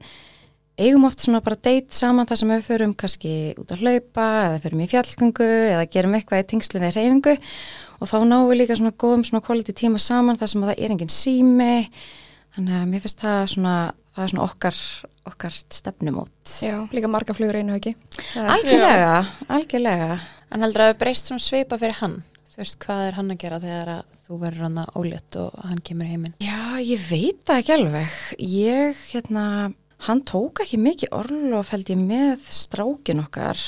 eigum 0.83 1.05
oft 1.05 1.21
svona 1.21 1.41
bara 1.45 1.59
date 1.59 1.93
saman 1.93 2.27
þar 2.29 2.39
sem 2.39 2.51
við 2.53 2.67
förum 2.67 2.93
kannski 2.97 3.33
út 3.61 3.73
að 3.73 3.83
hlaupa 3.83 4.27
eða 4.47 4.61
förum 4.63 4.83
í 4.83 4.89
fjallgöngu 4.89 5.49
eða 5.69 5.89
gerum 5.93 6.15
eitthvað 6.17 6.43
í 6.43 6.47
tengslu 6.53 6.81
við 6.81 6.97
hreyfingu. 6.97 7.35
Og 8.01 8.09
þá 8.09 8.15
náum 8.25 8.47
við 8.49 8.63
líka 8.63 8.77
svona 8.79 8.95
góðum 9.03 9.25
svona 9.27 9.45
quality 9.45 9.75
tíma 9.77 10.01
saman 10.01 10.39
þar 10.39 10.51
sem 10.51 10.63
að 10.63 10.73
það 10.73 10.81
er 10.85 10.95
engin 10.95 11.13
sími. 11.13 11.75
Þannig 12.55 12.79
að 12.79 12.89
mér 12.89 13.05
finnst 13.05 13.21
það 13.21 13.43
svona 13.53 13.75
það 14.13 14.25
er 14.25 14.33
svona 14.33 14.45
okkar, 14.47 14.79
okkar 15.29 15.59
stefnumót. 15.73 16.55
Já, 16.61 16.75
líka 16.93 17.09
marga 17.09 17.35
flugur 17.37 17.57
einu 17.57 17.77
ekki. 17.77 17.95
Algjörlega, 18.37 19.13
algjörlega. 19.57 20.19
En 20.53 20.65
heldur 20.65 20.85
að 20.85 20.91
það 20.91 20.99
breyst 21.01 21.29
svona 21.29 21.45
svipa 21.45 21.79
fyrir 21.81 21.97
hann? 22.01 22.19
Þú 22.53 22.61
veist, 22.61 22.77
hvað 22.83 23.07
er 23.07 23.17
hann 23.17 23.33
að 23.33 23.39
gera 23.41 23.61
þegar 23.63 23.93
að 23.95 24.12
þú 24.23 24.37
verður 24.39 24.67
hann 24.67 24.83
að 24.83 24.99
ólétt 24.99 25.37
og 25.41 25.55
hann 25.67 25.81
kemur 25.83 26.07
heiminn 26.07 26.35
Já, 26.43 26.79
ég 26.79 27.01
veit 27.09 27.41
það 27.47 27.57
ekki 27.59 27.73
alveg. 27.75 28.19
Ég, 28.39 29.01
hérna, 29.11 29.45
hann 30.07 30.21
tók 30.27 30.61
ekki 30.63 30.79
mikið 30.79 31.17
orlof 31.17 31.73
held 31.73 31.91
ég 31.91 31.99
með 31.99 32.45
strákin 32.55 33.23
okkar 33.25 33.59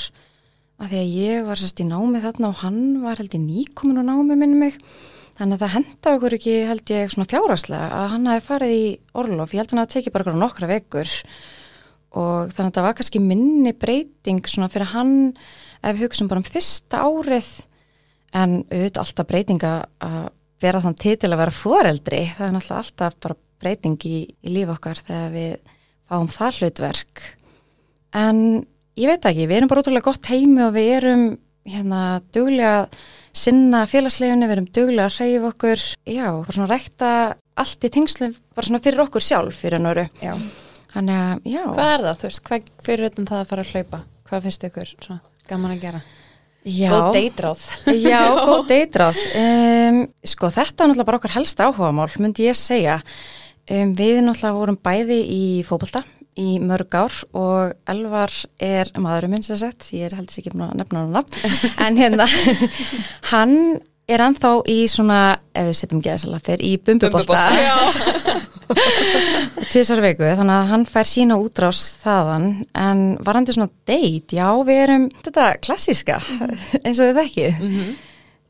að 0.80 0.92
því 0.92 1.02
að 1.02 1.12
ég 1.16 1.44
var 1.46 1.60
sérst 1.60 1.82
í 1.84 1.86
námi 1.88 2.22
þarna 2.24 2.50
og 2.52 2.62
hann 2.62 2.80
var 3.04 3.20
held 3.20 3.36
ég 3.36 3.44
nýkomin 3.44 4.00
á 4.00 4.04
námi 4.08 4.36
minni 4.36 4.58
mig. 4.64 4.80
Þannig 5.36 5.58
að 5.58 5.62
það 5.62 5.74
henda 5.74 6.14
okkur 6.16 6.36
ekki 6.38 6.56
held 6.70 6.92
ég 6.94 7.12
svona 7.12 7.28
fjáraslega 7.28 7.92
að 7.92 8.08
hann 8.14 8.28
hafi 8.30 8.44
farið 8.46 8.72
í 8.72 8.84
orlof. 9.20 9.52
Ég 9.52 9.60
held 9.60 9.74
hann 9.74 9.82
að 9.82 9.86
það 9.86 9.98
teki 9.98 10.14
bara 10.14 10.24
okkur 10.24 10.40
nokkra 10.40 10.70
vekur 10.70 11.12
og 12.16 12.54
þannig 12.56 12.70
að 12.70 12.78
það 12.78 12.86
var 12.86 12.96
kannski 12.96 13.20
minni 13.20 13.74
breyting 13.76 14.48
svona 14.48 14.70
fyrir 14.72 14.92
hann 14.94 15.14
ef 15.82 15.92
við 15.92 16.06
hugsaum 16.06 16.30
bara 16.32 16.40
um 16.40 16.48
fyrsta 16.48 17.02
árið 17.04 17.50
en 18.36 18.56
auðvitað 18.70 19.02
alltaf 19.02 19.28
breyting 19.28 19.66
að 19.68 20.30
að 20.56 20.66
vera 20.66 20.82
þann 20.84 20.98
titil 21.00 21.32
að 21.32 21.42
vera 21.42 21.54
foreldri 21.54 22.22
það 22.36 22.46
er 22.46 22.54
náttúrulega 22.56 22.82
alltaf 22.82 23.18
bara 23.22 23.38
breyting 23.60 24.06
í, 24.08 24.22
í 24.44 24.52
líf 24.52 24.72
okkar 24.76 25.00
þegar 25.06 25.34
við 25.34 25.74
fáum 26.06 26.30
það 26.32 26.60
hlutverk. 26.60 27.22
En 28.16 28.40
ég 28.96 29.10
veit 29.10 29.28
ekki, 29.28 29.46
við 29.48 29.58
erum 29.60 29.70
bara 29.72 29.82
útrúlega 29.82 30.08
gott 30.08 30.30
heimi 30.30 30.64
og 30.66 30.74
við 30.76 30.90
erum 31.00 31.24
hérna 31.66 32.02
duglega 32.34 32.74
að 32.84 32.98
sinna 33.36 33.82
félagsleginni, 33.90 34.46
við 34.46 34.56
erum 34.56 34.68
duglega 34.72 35.08
að 35.10 35.16
hreyfa 35.18 35.50
okkur. 35.50 35.86
Já, 36.08 36.28
bara 36.30 36.56
svona 36.56 36.70
rækta 36.70 37.10
allt 37.56 37.86
í 37.88 37.92
tengslu 37.92 38.30
bara 38.56 38.68
svona 38.68 38.82
fyrir 38.84 39.04
okkur 39.06 39.24
sjálf 39.24 39.62
fyrir 39.64 39.82
já. 41.44 41.64
Hvað 41.72 41.92
er 41.92 42.04
það, 42.06 42.20
þú 42.20 42.28
veist, 42.28 42.44
hvað 42.46 42.70
fyrir 42.86 43.08
það 43.16 43.40
að 43.40 43.50
fara 43.50 43.64
að 43.64 43.72
hlaupa? 43.74 44.02
Hvað 44.26 44.46
finnst 44.46 44.68
ykkur 44.70 44.92
svona 44.94 45.18
gaman 45.50 45.74
að 45.76 45.82
gera? 45.84 46.02
Já. 46.66 46.90
Góð 46.90 47.08
deitráð 47.14 47.62
Já, 47.94 48.20
góð 48.48 48.66
deitráð. 48.72 49.22
Um, 49.38 50.02
sko, 50.26 50.50
þetta 50.50 50.84
er 50.84 50.90
náttúrulega 50.90 51.08
bara 51.08 51.20
okkar 51.22 51.36
helsta 51.38 51.70
áhugamál, 51.70 52.10
myndi 52.18 52.48
ég 52.48 52.58
segja. 52.58 53.00
Um, 53.70 53.94
við 53.96 54.20
náttúrulega 54.26 54.58
vorum 54.58 54.78
bæði 54.82 55.22
í 55.22 55.42
fótbolta 55.66 56.04
í 56.36 56.58
mörg 56.60 56.92
ár 56.96 57.14
og 57.36 57.72
Elvar 57.88 58.32
er 58.60 58.90
maðurinn 59.00 59.36
minn 59.36 59.46
sem 59.46 59.58
sagt, 59.60 59.88
ég 59.96 60.10
er 60.10 60.16
heldur 60.18 60.42
ekki 60.42 60.52
búin 60.52 60.66
að 60.68 60.82
nefna 60.82 61.04
hann 61.04 61.14
nafn, 61.16 61.54
en 61.86 62.00
hérna, 62.00 62.26
hann 63.32 63.56
er 64.06 64.22
ennþá 64.28 64.52
í 64.70 64.78
svona, 64.90 65.20
ef 65.56 65.70
við 65.70 65.78
setjum 65.80 66.04
geðsalafir, 66.04 66.62
í 66.62 66.76
bumbubolta 66.76 67.40
tvisar 69.70 70.02
viku, 70.04 70.26
þannig 70.26 70.56
að 70.56 70.70
hann 70.72 70.86
fær 70.90 71.08
sína 71.08 71.38
útrás 71.40 71.82
þaðan, 72.02 72.48
en 72.76 73.04
varandi 73.24 73.54
svona 73.56 73.70
date, 73.88 74.36
já, 74.38 74.48
við 74.66 74.82
erum 74.82 75.08
þetta 75.22 75.48
klassíska, 75.64 76.20
eins 76.82 76.98
og 76.98 77.10
þið 77.10 77.20
þekkið. 77.22 77.62
Mhm. 77.62 77.96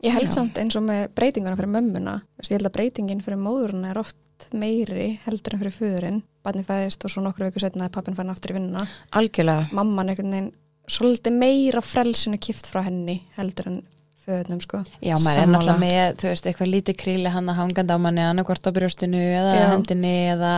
Ég 0.05 0.13
held 0.13 0.29
Já. 0.29 0.35
samt 0.37 0.59
eins 0.61 0.77
og 0.77 0.85
með 0.87 1.07
breytinguna 1.17 1.57
fyrir 1.57 1.73
mömmuna. 1.73 2.13
Vist, 2.37 2.53
ég 2.53 2.59
held 2.61 2.69
að 2.69 2.75
breytingin 2.77 3.23
fyrir 3.25 3.41
móðurina 3.41 3.91
er 3.91 3.99
oft 3.99 4.47
meiri 4.53 5.07
heldur 5.25 5.57
en 5.57 5.63
fyrir 5.63 5.75
föðurinn. 5.75 6.19
Barni 6.45 6.63
fæðist 6.67 7.07
og 7.09 7.11
svo 7.11 7.23
nokkru 7.25 7.49
viku 7.49 7.63
setna 7.63 7.89
að 7.89 7.95
pappin 7.97 8.15
fann 8.19 8.31
aftur 8.31 8.53
í 8.53 8.59
vinnuna. 8.59 8.85
Algjörlega. 9.17 9.71
Mamman 9.75 10.13
einhvern 10.13 10.35
veginn 10.37 10.53
svolítið 10.87 11.39
meira 11.41 11.83
frelsinu 11.83 12.39
kift 12.39 12.69
frá 12.71 12.85
henni 12.87 13.23
heldur 13.39 13.71
en 13.73 13.81
föðunum 14.27 14.61
sko. 14.65 14.83
Já, 15.01 15.15
maður 15.15 15.31
er 15.31 15.41
Sammála. 15.41 15.53
náttúrulega 15.53 15.83
með, 15.85 16.17
þú 16.21 16.29
veist, 16.33 16.49
eitthvað 16.51 16.73
lítið 16.73 16.99
kríli 17.03 17.33
hann 17.33 17.53
að 17.53 17.61
hangandi 17.61 17.97
á 17.97 17.99
manni 18.03 18.25
annarkvort 18.27 18.67
á 18.67 18.71
brjóstinu 18.77 19.23
eða 19.23 19.55
Já. 19.57 19.67
hendinni 19.73 20.15
eða, 20.35 20.53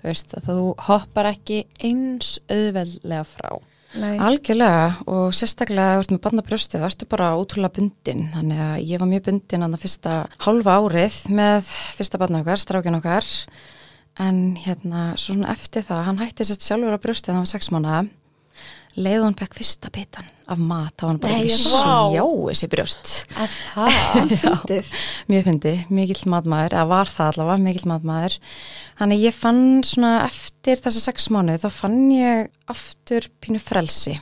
þú 0.00 0.10
veist, 0.10 0.34
að 0.36 0.50
þú 0.50 0.66
hoppar 0.88 1.30
ekki 1.30 1.62
eins 1.86 2.36
auðveldlega 2.50 3.24
frá. 3.30 3.50
Nei. 3.96 4.18
Algjörlega 4.20 5.06
og 5.08 5.30
sérstaklega 5.32 5.94
þú 5.96 6.02
ert 6.02 6.12
með 6.12 6.20
barnabrjóstið, 6.26 6.82
það 6.82 6.90
ertu 6.90 7.08
bara 7.08 7.30
ótrúlega 7.38 7.76
bundin. 7.78 8.26
Þannig 8.34 8.60
að 8.66 8.74
ég 8.90 9.00
var 9.00 9.08
mjög 9.08 9.24
bundin 9.30 9.64
að 9.64 9.72
það 9.76 9.84
fyrsta 9.86 10.16
hálfa 10.44 10.74
árið 10.82 11.16
með 11.38 11.70
fyrsta 11.96 12.20
barna 12.20 12.42
okkar, 12.42 12.60
strákin 12.60 12.98
okkar. 12.98 13.30
En 14.20 14.38
hérna, 14.60 15.08
svo 15.16 15.32
svona 15.34 15.52
eftir 15.52 15.84
það, 15.86 16.04
hann 16.10 16.20
hætti 16.20 16.44
sérst 16.48 16.64
sjálfur 16.66 16.96
á 16.96 17.00
brjóstið 17.00 17.30
þegar 17.30 17.38
hann 17.38 17.46
var 17.46 17.52
sex 17.54 17.72
mánuða. 17.72 18.02
Leið 18.96 19.18
og 19.20 19.26
hann 19.26 19.36
fekk 19.36 19.58
fyrsta 19.58 19.90
bitan 19.92 20.28
af 20.46 20.60
mat, 20.62 20.92
þá 20.94 21.02
var 21.02 21.10
hann 21.10 21.18
bara 21.20 21.38
ekki 21.42 21.56
vá. 21.58 21.90
sjá 22.14 22.22
þessi 22.46 22.68
brjóst. 22.70 23.12
Að 23.34 23.56
það? 23.74 23.96
Fyndið. 24.42 24.90
Mjög 25.32 25.48
fyndi, 25.50 25.72
mikill 25.90 26.22
matmaður, 26.32 26.76
eða 26.78 26.86
var 26.92 27.10
það 27.10 27.32
allavega, 27.32 27.64
mikill 27.66 27.90
matmaður. 27.90 28.36
Þannig 28.96 29.18
að 29.18 29.26
ég 29.26 29.36
fann 29.36 29.62
svona 29.84 30.12
eftir 30.28 30.80
þessa 30.86 31.02
sex 31.08 31.28
mánuð, 31.34 31.66
þá 31.66 31.80
fann 31.82 31.98
ég 32.14 32.48
aftur 32.72 33.28
pínu 33.42 33.60
frelsi. 33.60 34.16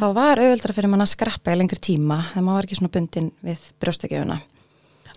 Þá 0.00 0.06
var 0.16 0.40
auðveldra 0.40 0.78
fyrir 0.78 0.94
mann 0.94 1.04
að 1.04 1.12
skrappa 1.16 1.52
í 1.52 1.58
lengri 1.60 1.82
tíma, 1.82 2.22
þegar 2.30 2.46
maður 2.46 2.60
var 2.60 2.68
ekki 2.70 2.80
svona 2.80 2.94
bundin 2.96 3.30
við 3.44 3.70
brjóstakjöfuna. 3.82 4.40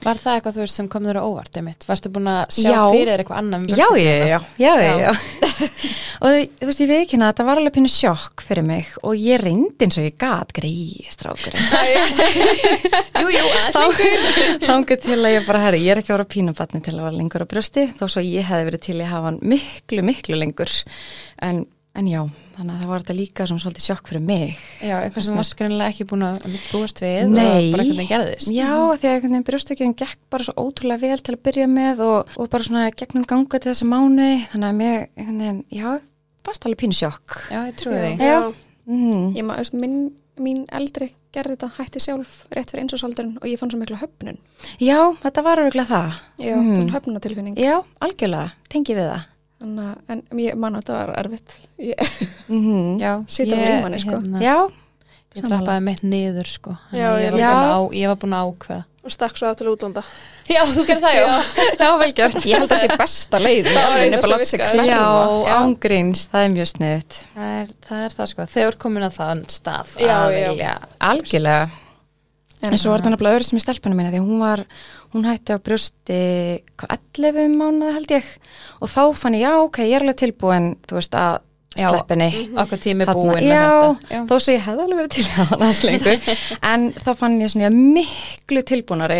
Var 0.03 0.19
það 0.21 0.35
eitthvað, 0.37 0.53
þú 0.55 0.61
veist, 0.61 0.77
sem 0.77 0.87
kom 0.91 1.07
þér 1.07 1.17
á 1.19 1.23
óvart, 1.25 1.57
einmitt? 1.57 1.85
Varstu 1.87 2.11
búin 2.13 2.29
að 2.29 2.41
sjá 2.53 2.69
Já. 2.69 2.81
fyrir 2.93 3.09
þér 3.09 3.23
eitthvað 3.23 3.39
annan? 3.41 3.63
Já, 3.71 3.87
já, 3.97 4.13
já, 4.29 4.37
já, 4.61 4.73
já, 5.01 5.09
og 6.21 6.37
þú 6.37 6.69
veist, 6.69 6.83
ég 6.83 6.91
veit 6.91 7.01
ekki 7.01 7.17
að 7.17 7.25
þetta 7.25 7.45
var 7.47 7.61
alveg 7.61 7.75
pínu 7.77 7.91
sjokk 7.91 8.43
fyrir 8.45 8.67
mig 8.67 8.91
og 9.01 9.17
ég 9.17 9.41
reyndi 9.41 9.87
eins 9.87 9.97
og 9.97 10.05
ég 10.05 10.17
gat 10.21 10.53
greið 10.55 11.09
strákurinn. 11.15 11.65
Jú, 13.23 13.27
jú, 13.33 13.45
aðeins 13.73 14.65
Þangu 14.67 14.99
til 15.01 15.17
að 15.17 15.33
ég 15.33 15.47
bara, 15.49 15.63
herri, 15.65 15.81
ég 15.85 15.95
er 15.95 16.03
ekki 16.03 16.13
að 16.13 16.19
vera 16.19 16.31
pínubatni 16.35 16.83
til 16.85 16.95
að 16.95 17.07
vera 17.07 17.17
lengur 17.17 17.45
á 17.45 17.47
brjósti, 17.49 17.87
þó 17.97 18.05
svo 18.05 18.23
ég 18.25 18.45
hefði 18.47 18.69
verið 18.69 18.85
til 18.87 18.99
að 19.01 19.11
hafa 19.15 19.31
hann 19.31 19.41
miklu, 19.55 20.05
miklu 20.05 20.39
lengur. 20.39 20.77
En, 21.43 21.65
en 21.97 22.11
já, 22.11 22.21
þannig 22.57 22.73
að 22.73 22.81
það 22.81 22.91
var 22.91 23.03
þetta 23.03 23.15
líka 23.17 23.47
svona 23.47 23.63
svolítið 23.63 23.85
sjokk 23.85 24.11
fyrir 24.11 24.23
mig. 24.27 24.61
Já, 24.81 24.95
eitthvað 24.97 25.25
sem 25.27 25.39
varst 25.39 25.55
greinilega 25.59 25.93
ekki 25.93 26.07
búin 26.09 26.25
að 26.27 26.45
búast 26.71 27.01
við 27.03 27.31
Nei. 27.31 27.45
og 27.45 27.69
bara 27.75 27.85
hvernig 27.87 28.11
gerðist. 28.11 28.51
Já, 28.53 28.71
því 28.73 29.09
að 29.09 29.13
einhvern 29.13 29.35
veginn 29.35 29.47
brjóstakjöfum 29.49 29.95
gekk 30.01 30.21
bara 30.33 30.47
svo 30.47 30.55
ótrúlega 30.65 31.03
vel 31.05 31.23
til 31.23 31.35
að 31.37 31.43
byrja 31.47 31.67
með 31.71 32.03
og, 32.07 32.33
og 32.37 32.51
bara 32.53 32.67
svona 32.67 32.87
gegnum 32.97 33.27
ganga 33.29 33.61
til 33.61 33.71
þessa 33.71 33.89
mánu, 33.89 34.29
þannig 34.53 34.69
að 34.69 34.79
mér, 34.81 35.05
einhvern 35.17 35.43
veginn, 35.43 35.61
já, 35.77 35.89
fannst 36.47 36.67
alveg 36.67 36.81
pínu 36.83 36.97
sjokk. 36.97 37.37
Já, 37.53 37.59
ég 37.61 37.77
trúi 37.77 37.95
því. 37.97 38.11
Já. 38.23 38.39
Mm. 38.87 39.23
Ég 39.35 39.47
maður, 39.47 39.71
minn, 39.83 39.97
mín 40.41 40.65
eldri 40.73 41.11
gerði 41.35 41.57
þetta 41.57 41.71
hætti 41.77 42.01
sjálf 42.01 42.35
rétt 42.55 42.71
fyrir 42.71 42.85
eins 42.85 43.03
og 43.03 43.47
ég 43.47 43.59
fann 43.59 43.71
svo 43.71 43.79
mikla 43.81 43.99
höfnun. 44.01 44.39
Já, 44.81 44.99
þetta 45.21 45.43
var 45.45 45.61
örgulega 45.61 45.89
það. 45.91 46.19
Já, 46.41 46.55
mm. 46.57 46.93
höfnunatilfinning. 46.95 47.57
Já, 47.61 47.81
algjörlega, 48.03 48.53
tengi 48.71 48.95
við 48.97 49.11
það. 49.11 49.25
Þannig 49.57 49.85
að, 49.89 50.01
en 50.13 50.41
ég 50.43 50.57
man 50.61 50.75
að 50.77 50.83
þetta 50.85 50.97
var 50.99 51.13
erfitt. 51.23 51.55
Ég, 51.81 52.11
Mm 52.47 52.99
Já, 53.01 53.13
Situr 53.27 53.57
á 53.57 53.65
lífmanni, 53.65 53.99
sko. 54.03 54.19
hérna, 54.19 54.41
Já, 54.43 54.57
Ég 55.37 55.45
trappaði 55.45 55.81
mitt 55.85 56.03
niður, 56.05 56.47
sko. 56.49 56.75
Já, 56.93 57.09
ég 57.21 57.33
ég, 57.35 57.41
var 57.41 57.71
á, 57.73 57.79
ég 57.93 58.07
var 58.11 58.19
búin 58.21 58.33
að 58.37 58.51
ákveða. 58.51 58.83
og 59.07 59.11
stakk 59.13 59.37
svo 59.39 59.47
að 59.47 59.57
til 59.61 59.67
útlanda 59.71 60.01
Já, 60.47 60.61
þú 60.67 60.83
gerir 60.87 61.01
það, 61.03 61.15
já. 61.17 61.25
já, 61.83 61.89
vel 62.01 62.11
gert. 62.17 62.37
ég 62.47 62.53
held 62.57 62.65
að 62.67 62.71
það 62.71 62.81
sé 62.81 62.97
besta 63.01 63.39
leið. 63.43 63.67
Það 63.67 63.87
var 63.87 64.21
bara 64.21 64.45
sem 64.47 64.59
virkaði. 64.61 64.85
Já, 64.87 65.01
Já. 65.47 65.55
ángríns, 65.57 66.21
það 66.31 66.45
er 66.47 66.53
mjög 66.55 66.69
sniðut. 66.71 67.17
Það 67.35 67.51
er, 67.57 67.73
það 67.89 68.05
er 68.05 68.15
það, 68.17 68.29
sko. 68.31 68.45
Þegar 68.55 68.77
komin 68.85 69.07
að 69.09 69.17
þann 69.17 69.43
stað 69.57 69.97
Já, 69.99 70.13
að 70.15 70.37
já. 70.37 70.47
vilja. 70.51 70.73
Algjörlega. 71.09 71.67
En 72.65 72.77
svo 72.81 72.89
var 72.89 73.03
þetta 73.03 73.11
nefnilega 73.13 73.37
öðru 73.37 73.45
sem 73.45 73.59
í 73.59 73.61
stelpunum 73.61 73.99
minna 73.99 74.09
því 74.13 74.21
hún 74.25 74.39
var, 74.41 74.63
hún 75.13 75.27
hætti 75.29 75.53
á 75.53 75.61
brjósti 75.61 76.21
hvað, 76.79 76.95
11 77.21 77.51
mánuða 77.53 77.91
held 77.99 78.13
ég 78.15 78.31
og 78.81 78.89
þá 78.89 79.01
fann 79.19 79.37
ég, 79.37 79.43
já, 79.45 79.51
ok, 79.61 79.83
ég 79.85 79.93
er 79.99 80.05
alveg 80.07 80.17
tilbúin 80.23 80.71
þú 80.89 80.97
veist, 80.97 81.13
að 81.17 81.43
sleppinni 81.77 82.27
Okkar 82.57 82.79
tími 82.81 83.05
Þarna, 83.05 83.13
búin 83.13 83.43
já, 83.45 83.61
með 83.61 83.83
þetta. 83.83 84.15
Já. 84.15 84.21
þó 84.29 84.33
svo 84.41 84.55
ég 84.55 84.63
hefði 84.65 84.83
alveg 84.87 84.99
verið 85.01 85.11
til 85.13 85.25
að 85.27 85.37
hafa 85.37 85.59
það 85.67 85.81
lengur 85.87 86.41
en 86.71 86.85
þá 86.97 87.09
fann 87.19 87.37
ég 87.41 87.51
svona 87.53 87.69
miklu 87.75 88.63
tilbúnari 88.71 89.19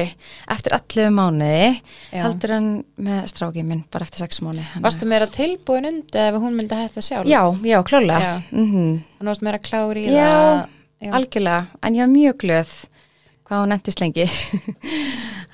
eftir 0.56 0.78
11 0.80 1.14
mánuði 1.18 1.70
heldur 2.16 2.56
en 2.58 2.70
með 3.08 3.22
strákið 3.34 3.70
minn 3.70 3.84
bara 3.94 4.08
eftir 4.08 4.26
6 4.26 4.42
mánuði 4.48 4.84
Varstu 4.88 5.10
meira 5.10 5.30
tilbúin 5.30 5.90
undir 5.92 6.24
ef 6.32 6.42
hún 6.42 6.58
myndi 6.58 6.82
hætta 6.82 7.04
sjálf? 7.06 7.30
Já, 7.30 7.44
já, 7.62 7.78
klálega 7.86 8.20
Já. 8.24 8.36
mm 8.52 8.92
Þannig 9.20 9.32
varstu 9.32 9.50
meira 9.52 9.62
klári 9.70 10.08
í 10.08 10.14
það? 10.16 10.68
Já. 10.98 11.12
algjörlega, 11.14 11.66
en 11.86 12.00
ég 12.00 12.08
var 12.08 12.16
mjög 12.16 12.40
glöð 12.42 12.78
hvað 13.48 13.64
hún 13.64 13.76
endist 13.78 14.02
lengi 14.04 14.28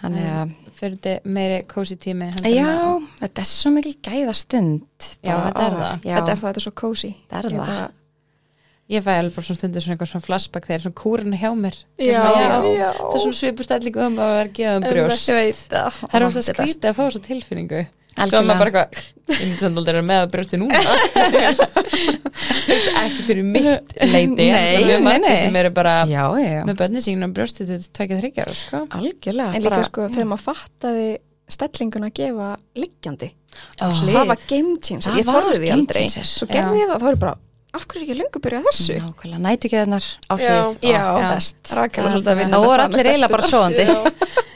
þannig 0.01 0.29
að 0.33 0.59
Fyrir 0.73 0.95
þetta 0.97 1.29
meiri 1.35 1.57
kósi 1.69 1.95
tími. 2.01 2.27
Já, 2.49 2.65
en 2.65 3.03
þetta 3.21 3.43
er 3.43 3.47
svo 3.47 3.69
mikil 3.71 3.91
gæða 4.03 4.33
stund 4.35 5.05
Já, 5.23 5.35
þetta 5.45 5.67
er 5.67 5.75
það. 5.77 6.07
Já, 6.07 6.15
Þetta 6.17 6.31
er 6.33 6.39
það, 6.39 6.47
þetta 6.47 6.59
er 6.59 6.65
svo 6.65 6.73
cozy. 6.81 7.11
Þetta 7.29 7.51
er 7.51 7.55
það. 7.59 7.83
ég 8.91 9.05
fæ 9.05 9.11
alveg 9.13 9.35
bara 9.37 9.47
svona 9.47 9.59
stundir 9.61 9.85
svona 9.85 9.95
eitthvað 9.95 10.09
svona 10.11 10.25
flashback 10.25 10.67
þegar 10.67 10.81
svona 10.83 10.97
kúruna 10.99 11.39
hjá 11.39 11.51
mér 11.55 11.77
Já. 12.03 12.19
það 12.19 12.65
er 12.73 13.21
svona 13.23 13.37
svipustælling 13.39 13.99
um 14.03 14.17
að 14.19 14.33
vera 14.33 14.49
að 14.49 14.51
gefa 14.57 14.73
um 14.75 14.87
brjóst 14.89 15.29
það 15.29 16.17
er 16.17 16.25
alltaf 16.27 16.47
skrítið 16.49 16.89
að 16.89 16.97
fá 16.97 17.03
þessa 17.05 17.23
tilfinningu 17.29 17.83
svo 18.13 18.37
er 18.39 18.45
maður 18.47 18.59
bara 18.61 18.69
eitthvað 18.69 18.87
ég 19.33 19.39
myndi 19.47 19.61
samt 19.63 19.77
aldrei 19.81 19.99
að 20.03 20.31
brjósti 20.33 20.55
núna 20.61 20.79
ekki 23.03 23.21
fyrir 23.27 23.45
mitt 23.47 23.93
leiti 24.03 24.47
Nei, 24.51 24.83
er 24.95 25.01
nei, 25.03 25.17
nei. 25.23 25.35
sem 25.39 25.55
eru 25.59 25.71
bara 25.75 25.93
Já, 26.09 26.23
já, 26.39 26.63
með 26.67 26.75
bönni 26.81 26.99
sín 27.03 27.23
og 27.25 27.31
brjósti 27.35 27.61
til 27.69 27.79
tvekja 27.93 28.17
þryggjar 28.19 28.51
sko. 28.57 28.77
Algjörlega. 28.97 29.51
En 29.55 29.61
líka 29.63 29.75
bara- 29.77 29.87
sko, 29.87 30.01
þegar 30.13 30.27
maður 30.31 30.45
fattaði 30.49 31.07
stellinguna 31.53 32.07
að 32.09 32.15
gefa 32.19 32.49
liggjandi. 32.79 33.29
Á 33.81 33.83
Það 33.93 34.27
var 34.33 34.39
game 34.49 34.73
changer. 34.81 35.11
Ég 35.19 35.25
var 35.27 35.33
þorði 35.43 35.59
því 35.63 35.69
aldrei. 35.77 36.05
Svo 36.33 36.45
gerði 36.49 36.77
ég 36.83 36.87
það, 36.89 36.97
þá 37.01 37.05
var 37.07 37.15
ég 37.17 37.21
bara, 37.23 37.35
af 37.73 37.83
hverju 37.87 38.01
er 38.01 38.05
ekki 38.07 38.17
lengur 38.21 38.41
byrjað 38.45 38.63
þessu? 38.69 38.93
Nákvæmlega, 39.03 39.41
nætugeðnar 39.47 40.05
á 40.29 40.31
Já. 40.37 40.41
hlið. 40.53 40.71
Já. 40.89 41.03
Best. 41.33 41.61
Var 41.73 41.87
Það 41.93 41.99
með 42.39 42.47
allir 42.87 43.07
eiginlega 43.11 43.33
bara 43.33 43.45
stelpurnar. 43.49 44.01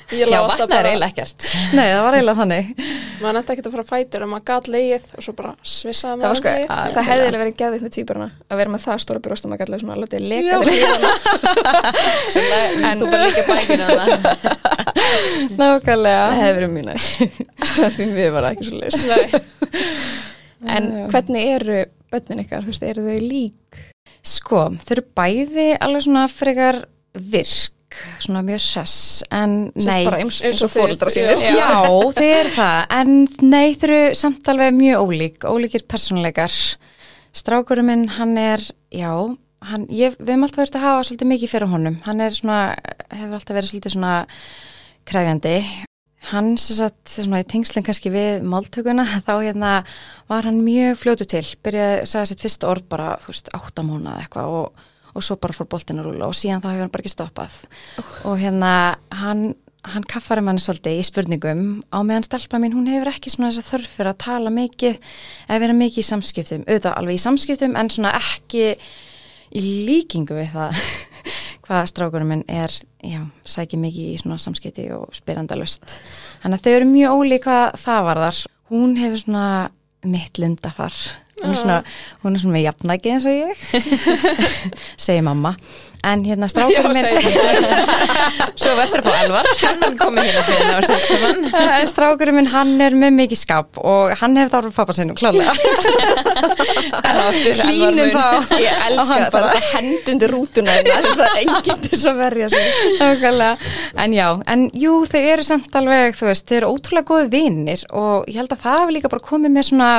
Já, 0.08 0.40
vatna 0.40 0.64
er 0.64 0.70
bara 0.72 0.92
eiginlega 0.92 1.12
ekkert 1.12 1.40
Nei, 1.76 1.88
það 1.92 2.04
var 2.06 2.16
eiginlega 2.16 2.40
þannig. 2.40 2.68
maður 3.22 3.36
nætti 3.38 3.52
ekkert 3.54 3.68
að 3.68 3.74
fara 3.76 3.84
að 3.84 3.90
fætur 3.92 4.24
og 4.24 4.30
maður 4.32 4.46
gat 4.48 4.68
leið 4.72 5.04
og 5.18 5.26
svo 5.26 5.34
bara 5.36 5.52
svissaði 5.68 6.22
Það 6.22 6.32
var 6.32 6.40
sko, 6.40 6.54
leið. 6.54 6.68
það 6.96 7.08
hefði 7.10 7.24
eiginlega 7.26 7.42
verið 7.44 7.58
geðið 7.62 7.82
með 7.88 7.94
týpurana 7.98 8.30
að 8.48 8.62
vera 8.62 8.74
með 8.76 8.82
það 8.88 9.02
stóra 9.04 9.24
brjóst 9.28 9.44
og 9.44 9.52
maður 9.52 9.62
gætlega 9.64 9.82
svona 9.84 9.96
að 9.98 10.02
láta 10.04 10.16
þið 10.16 10.26
leka 10.32 10.48
Já. 10.48 10.58
við 10.64 10.72
hlýðana. 10.78 11.12
en 12.88 12.96
þú 13.02 13.06
bara 13.12 13.28
líka 13.28 13.44
bækina 13.52 13.86
það 13.92 14.10
Nákvæmlega. 15.60 16.24
Það 16.24 16.40
hefði 16.42 16.56
verið 16.58 16.72
mjög 16.74 16.86
næ. 16.88 16.96
Því 17.98 18.08
við 18.16 18.30
var 18.36 18.48
ekki 18.52 18.64
svo. 18.68 18.78
Nei. 19.12 19.26
En 20.78 20.90
hvernig 21.12 21.52
eru 21.58 21.80
bönnin 22.12 22.42
ykkar, 22.44 22.66
eru 22.88 23.06
þau 23.06 23.20
lík? 23.24 23.80
Sko, 24.28 24.64
þau 24.84 24.94
eru 24.98 25.06
bæði 25.18 25.68
alveg 25.84 26.06
svona 26.08 26.26
frekar 26.32 26.82
virk, 27.18 27.72
svona 28.20 28.42
mjög 28.46 28.62
hress, 28.74 28.96
en 29.32 29.56
Sérst 29.76 29.88
nei. 29.88 30.20
eins, 30.20 30.42
Eins 30.46 30.62
og 30.66 30.72
þið, 30.74 31.06
sínir. 31.14 31.40
já. 31.40 31.56
Já, 31.56 31.70
þau 32.18 32.28
eru 32.28 32.52
það, 32.58 32.78
en 33.00 33.14
nei, 33.48 33.76
þau 33.80 33.88
eru 33.90 34.00
samt 34.20 34.52
alveg 34.52 34.76
mjög 34.78 35.04
ólík, 35.08 35.48
ólíkir 35.48 35.86
persónleikar. 35.90 36.54
Strákurinn 37.38 37.86
minn, 37.88 38.08
hann 38.18 38.38
er, 38.42 38.64
já, 38.92 39.12
hann, 39.68 39.88
ég, 39.94 40.16
við 40.20 40.34
höfum 40.34 40.48
alltaf 40.48 40.64
verið 40.66 40.80
að 40.80 40.88
hafa 40.88 41.04
svolítið 41.08 41.32
mikið 41.32 41.52
fyrir 41.54 41.72
honum. 41.74 42.00
Hann 42.08 42.24
er 42.26 42.36
svona, 42.38 42.62
hefur 43.14 43.38
alltaf 43.40 43.58
verið 43.58 43.72
svolítið 43.72 43.96
svona 43.96 44.14
kræfjandi. 45.08 45.56
Hann 46.28 46.58
sem 46.60 46.76
sagt, 46.82 47.04
svona 47.14 47.40
í 47.40 47.48
tengslinn 47.48 47.86
kannski 47.88 48.12
við 48.12 48.44
máltökuna, 48.52 49.06
þá 49.28 49.34
hérna 49.46 49.74
var 50.28 50.48
hann 50.50 50.60
mjög 50.66 50.98
fljótu 51.00 51.28
til. 51.30 51.46
Byrjaði, 51.64 52.02
sagði 52.10 52.32
sitt 52.34 52.44
fyrst 52.48 52.68
orð 52.68 52.88
bara, 52.92 53.14
þú 53.24 53.32
veist, 53.32 53.52
áttamónað 53.56 54.24
eitthvað 54.26 54.56
og, 54.60 54.88
og 55.18 55.26
svo 55.26 55.38
bara 55.42 55.56
fór 55.56 55.70
boltinn 55.70 56.02
að 56.02 56.12
rúla 56.12 56.30
og 56.30 56.36
síðan 56.38 56.62
þá 56.64 56.70
hefur 56.72 56.84
hann 56.86 56.94
bara 56.94 57.04
ekki 57.04 57.14
stoppað. 57.14 57.56
Og 58.30 58.38
hérna, 58.42 58.72
hann, 59.18 59.44
hann 59.88 60.06
kaffari 60.10 60.44
manni 60.46 60.64
svolítið 60.64 61.02
í 61.02 61.08
spurningum 61.08 61.66
á 61.90 62.00
meðan 62.06 62.28
stelpa 62.28 62.62
mín, 62.62 62.76
hún 62.78 62.90
hefur 62.92 63.12
ekki 63.12 63.34
svona 63.34 63.52
þess 63.52 63.64
að 63.64 63.72
þörf 63.74 63.98
fyrir 63.98 64.12
að 64.14 64.22
tala 64.24 64.54
mikið, 64.54 65.02
eða 65.48 65.62
vera 65.66 65.78
mikið 65.82 66.04
í 66.04 66.08
samskiptum, 66.12 66.66
auðvitað 66.68 66.98
alveg 67.02 67.20
í 67.20 67.24
samskiptum 67.26 67.78
en 67.80 67.92
svona 67.94 68.14
ekki 68.20 68.66
í 69.58 69.64
líkingu 69.88 70.38
við 70.38 70.54
það 70.56 70.82
hvað 71.68 71.90
strákunum 71.92 72.32
minn 72.32 72.44
er, 72.48 72.74
já, 73.04 73.22
sækir 73.48 73.82
mikið 73.82 74.12
í 74.14 74.20
svona 74.22 74.40
samskipti 74.40 74.88
og 74.96 75.12
spyrandalust. 75.16 75.88
Þannig 76.44 76.60
að 76.60 76.68
þau 76.68 76.76
eru 76.78 76.90
mjög 76.92 77.18
ólík 77.18 77.48
hvað 77.48 77.80
það 77.84 78.06
varðar. 78.08 78.44
Hún 78.72 78.96
hefur 79.00 79.24
svona 79.24 79.48
mitt 80.08 80.40
lundafar. 80.40 80.96
Hún 81.38 81.52
er 81.54 81.60
svona, 81.60 81.82
hún 82.24 82.34
er 82.34 82.42
svona 82.42 82.56
með 82.56 82.64
jafnæki 82.66 83.12
eins 83.14 83.28
og 83.30 83.36
ég, 83.36 83.68
segir 85.06 85.26
mamma. 85.28 85.54
En 86.08 86.22
hérna 86.26 86.48
strákunum 86.50 86.94
minn... 86.94 87.06
svo 88.60 88.74
við 88.78 88.82
eftir 88.84 89.02
að 89.02 89.08
fá 89.08 89.24
Elvar 89.26 89.50
hann 89.64 89.98
komið 90.00 90.30
hérna 90.30 90.44
fyrir 90.48 90.76
og 90.78 90.86
sett 90.86 91.08
saman 91.10 91.88
strákurinn 91.90 92.38
minn, 92.38 92.50
hann 92.54 92.76
er 92.86 92.96
með 92.98 93.16
mikið 93.18 93.42
skap 93.42 93.80
og 93.82 94.14
hann 94.22 94.38
hefur 94.40 94.54
þar 94.54 94.70
úr 94.70 94.76
pappa 94.78 94.96
sinum, 94.98 95.18
klálega. 95.18 95.54
Hlínum 96.88 98.12
þá. 98.14 98.56
Ég 98.62 98.84
elska 98.88 99.18
það, 99.18 99.28
það 99.34 99.38
er 99.40 99.48
að 99.48 99.68
hend 99.74 100.12
undir 100.14 100.34
rútuna 100.34 100.76
en 100.80 100.88
það 100.88 101.24
er 101.28 101.40
enginn 101.44 101.84
til 101.86 102.00
að 102.12 102.20
verja 102.22 102.50
sig. 102.54 102.66
En 104.04 104.16
já, 104.16 104.28
en 104.54 104.66
jú, 104.78 104.94
þau 105.10 105.20
eru 105.22 105.46
samt 105.48 105.78
alveg, 105.80 106.18
þú 106.18 106.30
veist, 106.30 106.48
þau 106.50 106.58
eru 106.60 106.72
ótrúlega 106.74 107.10
góði 107.12 107.30
vinnir 107.34 107.86
og 107.92 108.28
ég 108.30 108.40
held 108.42 108.54
að 108.56 108.64
það 108.66 108.82
hefur 108.82 108.96
líka 108.98 109.14
bara 109.14 109.28
komið 109.30 109.56
mér 109.58 109.68
svona 109.68 109.92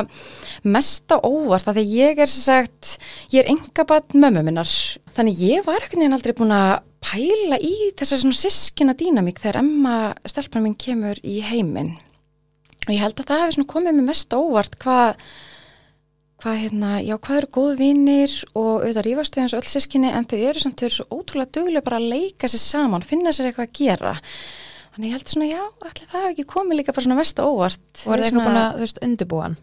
mest 0.69 1.15
á 1.15 1.17
óvart 1.23 1.69
af 1.71 1.77
því 1.77 1.85
að 1.85 1.95
ég 1.99 2.23
er 2.25 2.31
sem 2.33 2.45
sagt, 2.49 2.97
ég 3.35 3.45
er 3.45 3.53
engabat 3.53 4.17
mömmu 4.17 4.43
minnar. 4.47 4.73
Þannig 5.17 5.43
ég 5.45 5.67
var 5.67 5.83
ekkert 5.83 6.01
neginn 6.03 6.17
aldrei 6.17 6.35
búin 6.39 6.55
að 6.55 6.79
pæla 7.05 7.61
í 7.63 7.93
þessar 7.99 8.23
svona 8.25 8.39
sískina 8.39 8.95
dýnamík 8.99 9.39
þegar 9.39 9.61
Emma 9.63 9.97
stelpan 10.27 10.65
mín 10.67 10.75
kemur 10.79 11.21
í 11.23 11.39
heiminn. 11.47 11.95
Og 12.89 12.95
ég 12.95 13.03
held 13.05 13.21
að 13.21 13.29
það 13.29 13.43
hefur 13.45 13.57
svona 13.59 13.73
komið 13.75 13.99
mér 13.99 14.09
mest 14.09 14.35
á 14.35 14.39
óvart 14.39 14.79
hvað 14.83 15.23
hvað 16.39 16.61
hérna, 16.63 16.93
já, 17.03 17.17
hvað 17.19 17.41
eru 17.41 17.51
góð 17.57 17.71
vinnir 17.81 18.35
og 18.55 18.71
auðvitað 18.85 19.07
rífast 19.09 19.35
þau 19.35 19.43
eins 19.43 19.55
og 19.57 19.63
öll 19.63 19.71
sískinni 19.73 20.11
en 20.15 20.27
þau 20.31 20.39
eru 20.39 20.63
samt, 20.63 20.79
þau 20.79 20.89
eru 20.89 20.99
svo 20.99 21.07
ótrúlega 21.19 21.55
duglega 21.59 21.87
bara 21.89 21.99
að 21.99 22.11
leika 22.13 22.51
sér 22.51 22.63
saman, 22.63 23.07
finna 23.07 23.35
sér 23.35 23.51
eitthvað 23.51 23.67
að 23.67 23.79
gera. 23.81 24.13
Þannig 24.95 25.09
ég 25.09 25.17
held 25.17 25.33
svona, 25.33 25.49
já, 25.51 25.65
allir 25.89 26.05
það 26.13 26.21
hefur 26.21 26.35
ekki 26.35 26.47
komið 26.55 26.81
líka 26.81 26.95
bara 26.95 27.07
svona 27.07 27.19
mest 27.19 27.43
óvart. 27.43 27.89
Og 28.05 28.13
er 28.15 28.23
það 28.23 28.29
eitthvað 28.29 28.47
búin 28.47 28.61
að, 28.61 28.71
þú 28.77 28.87
veist, 28.87 29.03
undirbúan 29.09 29.59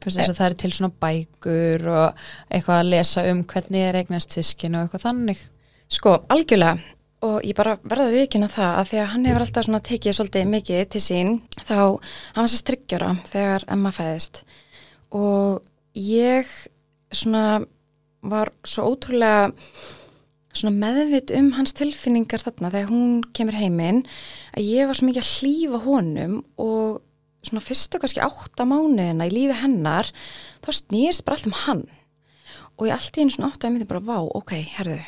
þú 0.00 0.08
veist, 0.08 0.16
þess 0.16 0.32
að 0.32 0.38
það 0.38 0.46
er 0.46 0.56
til 0.60 0.70
svona 0.76 0.92
bækur 1.04 1.88
og 1.92 2.22
eitthvað 2.48 2.78
að 2.78 2.90
lesa 2.94 3.24
um 3.28 3.42
hvernig 3.50 3.84
er 3.84 3.98
eignast 4.00 4.36
sískin 4.36 4.76
og 4.78 4.86
eitthvað 4.86 5.04
þannig. 5.08 5.42
Sko, 5.90 6.14
algjörlega. 6.32 6.96
Og 7.26 7.42
ég 7.44 7.52
bara 7.58 7.74
verða 7.84 8.14
vikina 8.14 8.46
það 8.48 8.78
að 8.78 8.86
því 8.88 9.00
að 9.02 9.10
hann 9.12 9.26
hefur 9.28 9.42
alltaf 9.44 9.66
svona 9.66 9.82
tekið 9.84 10.14
svolítið 10.16 10.46
mikið 10.54 10.86
til 10.94 11.02
sín 11.04 11.34
þá, 11.68 11.74
hann 12.00 12.40
var 12.40 12.48
sér 12.48 12.62
strikkjóra 12.62 13.10
þegar 13.28 13.66
Emma 13.76 13.92
fæðist. 13.92 14.40
Og 15.12 15.60
ég 15.96 16.48
svona 17.10 17.62
var 18.20 18.52
svo 18.66 18.90
ótrúlega 18.92 19.50
svona 20.50 20.74
meðvit 20.74 21.30
um 21.38 21.52
hans 21.56 21.72
tilfinningar 21.78 22.42
þarna 22.42 22.72
þegar 22.72 22.90
hún 22.90 23.20
kemur 23.36 23.56
heiminn 23.58 24.02
að 24.56 24.66
ég 24.66 24.88
var 24.88 24.98
svo 24.98 25.06
mikið 25.08 25.22
að 25.22 25.32
hlýfa 25.36 25.80
honum 25.86 26.40
og 26.60 27.00
svona 27.46 27.64
fyrstu 27.64 28.00
kannski 28.00 28.24
átta 28.24 28.66
mánuðina 28.68 29.28
í 29.30 29.32
lífi 29.32 29.60
hennar 29.62 30.10
þá 30.64 30.70
snýrst 30.80 31.24
bara 31.24 31.38
allt 31.38 31.48
um 31.48 31.56
hann. 31.64 31.86
Og 32.76 32.88
ég 32.88 32.96
allt 32.96 33.16
í 33.16 33.24
einu 33.24 33.32
svona 33.34 33.52
átta 33.52 33.68
að 33.68 33.74
myndi 33.76 33.88
bara 33.88 34.04
vá, 34.04 34.18
ok, 34.20 34.54
herðu 34.74 35.00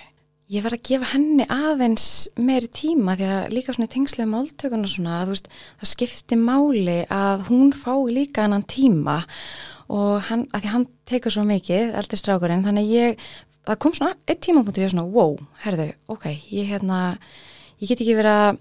ég 0.53 0.61
verð 0.61 0.77
að 0.77 0.89
gefa 0.89 1.09
henni 1.15 1.45
aðeins 1.49 2.07
meiri 2.37 2.69
tíma 2.69 3.15
því 3.17 3.29
að 3.33 3.55
líka 3.55 3.73
svona 3.73 3.89
í 3.89 3.93
tengslu 3.95 4.25
um 4.27 4.35
áltökun 4.37 4.85
og 4.85 4.91
svona, 4.93 5.21
að 5.23 5.31
þú 5.31 5.37
veist, 5.37 5.47
það 5.81 5.91
skipti 5.93 6.39
máli 6.41 6.97
að 7.09 7.45
hún 7.49 7.71
fái 7.73 8.13
líka 8.13 8.45
hennan 8.45 8.67
tíma. 8.69 9.23
og 9.23 9.72
hann, 10.29 10.47
að 10.53 10.65
því 10.65 10.73
hann 10.73 10.85
tekur 11.09 11.35
svo 11.35 11.47
mikið, 11.49 11.95
eldri 12.01 12.19
strákurinn, 12.21 12.65
þannig 12.67 12.93
ég, 12.93 13.25
það 13.69 13.81
kom 13.85 13.97
svona 13.97 14.17
eitt 14.27 14.43
tímapunktur 14.45 14.85
ég 14.85 14.91
var 14.91 14.95
svona, 14.95 15.09
wow, 15.13 15.35
herðu, 15.65 15.89
ok, 16.13 16.29
ég 16.55 16.71
hérna, 16.73 17.01
ég 17.83 17.91
get 17.91 18.01
ekki 18.01 18.17
verið 18.19 18.39
að 18.47 18.61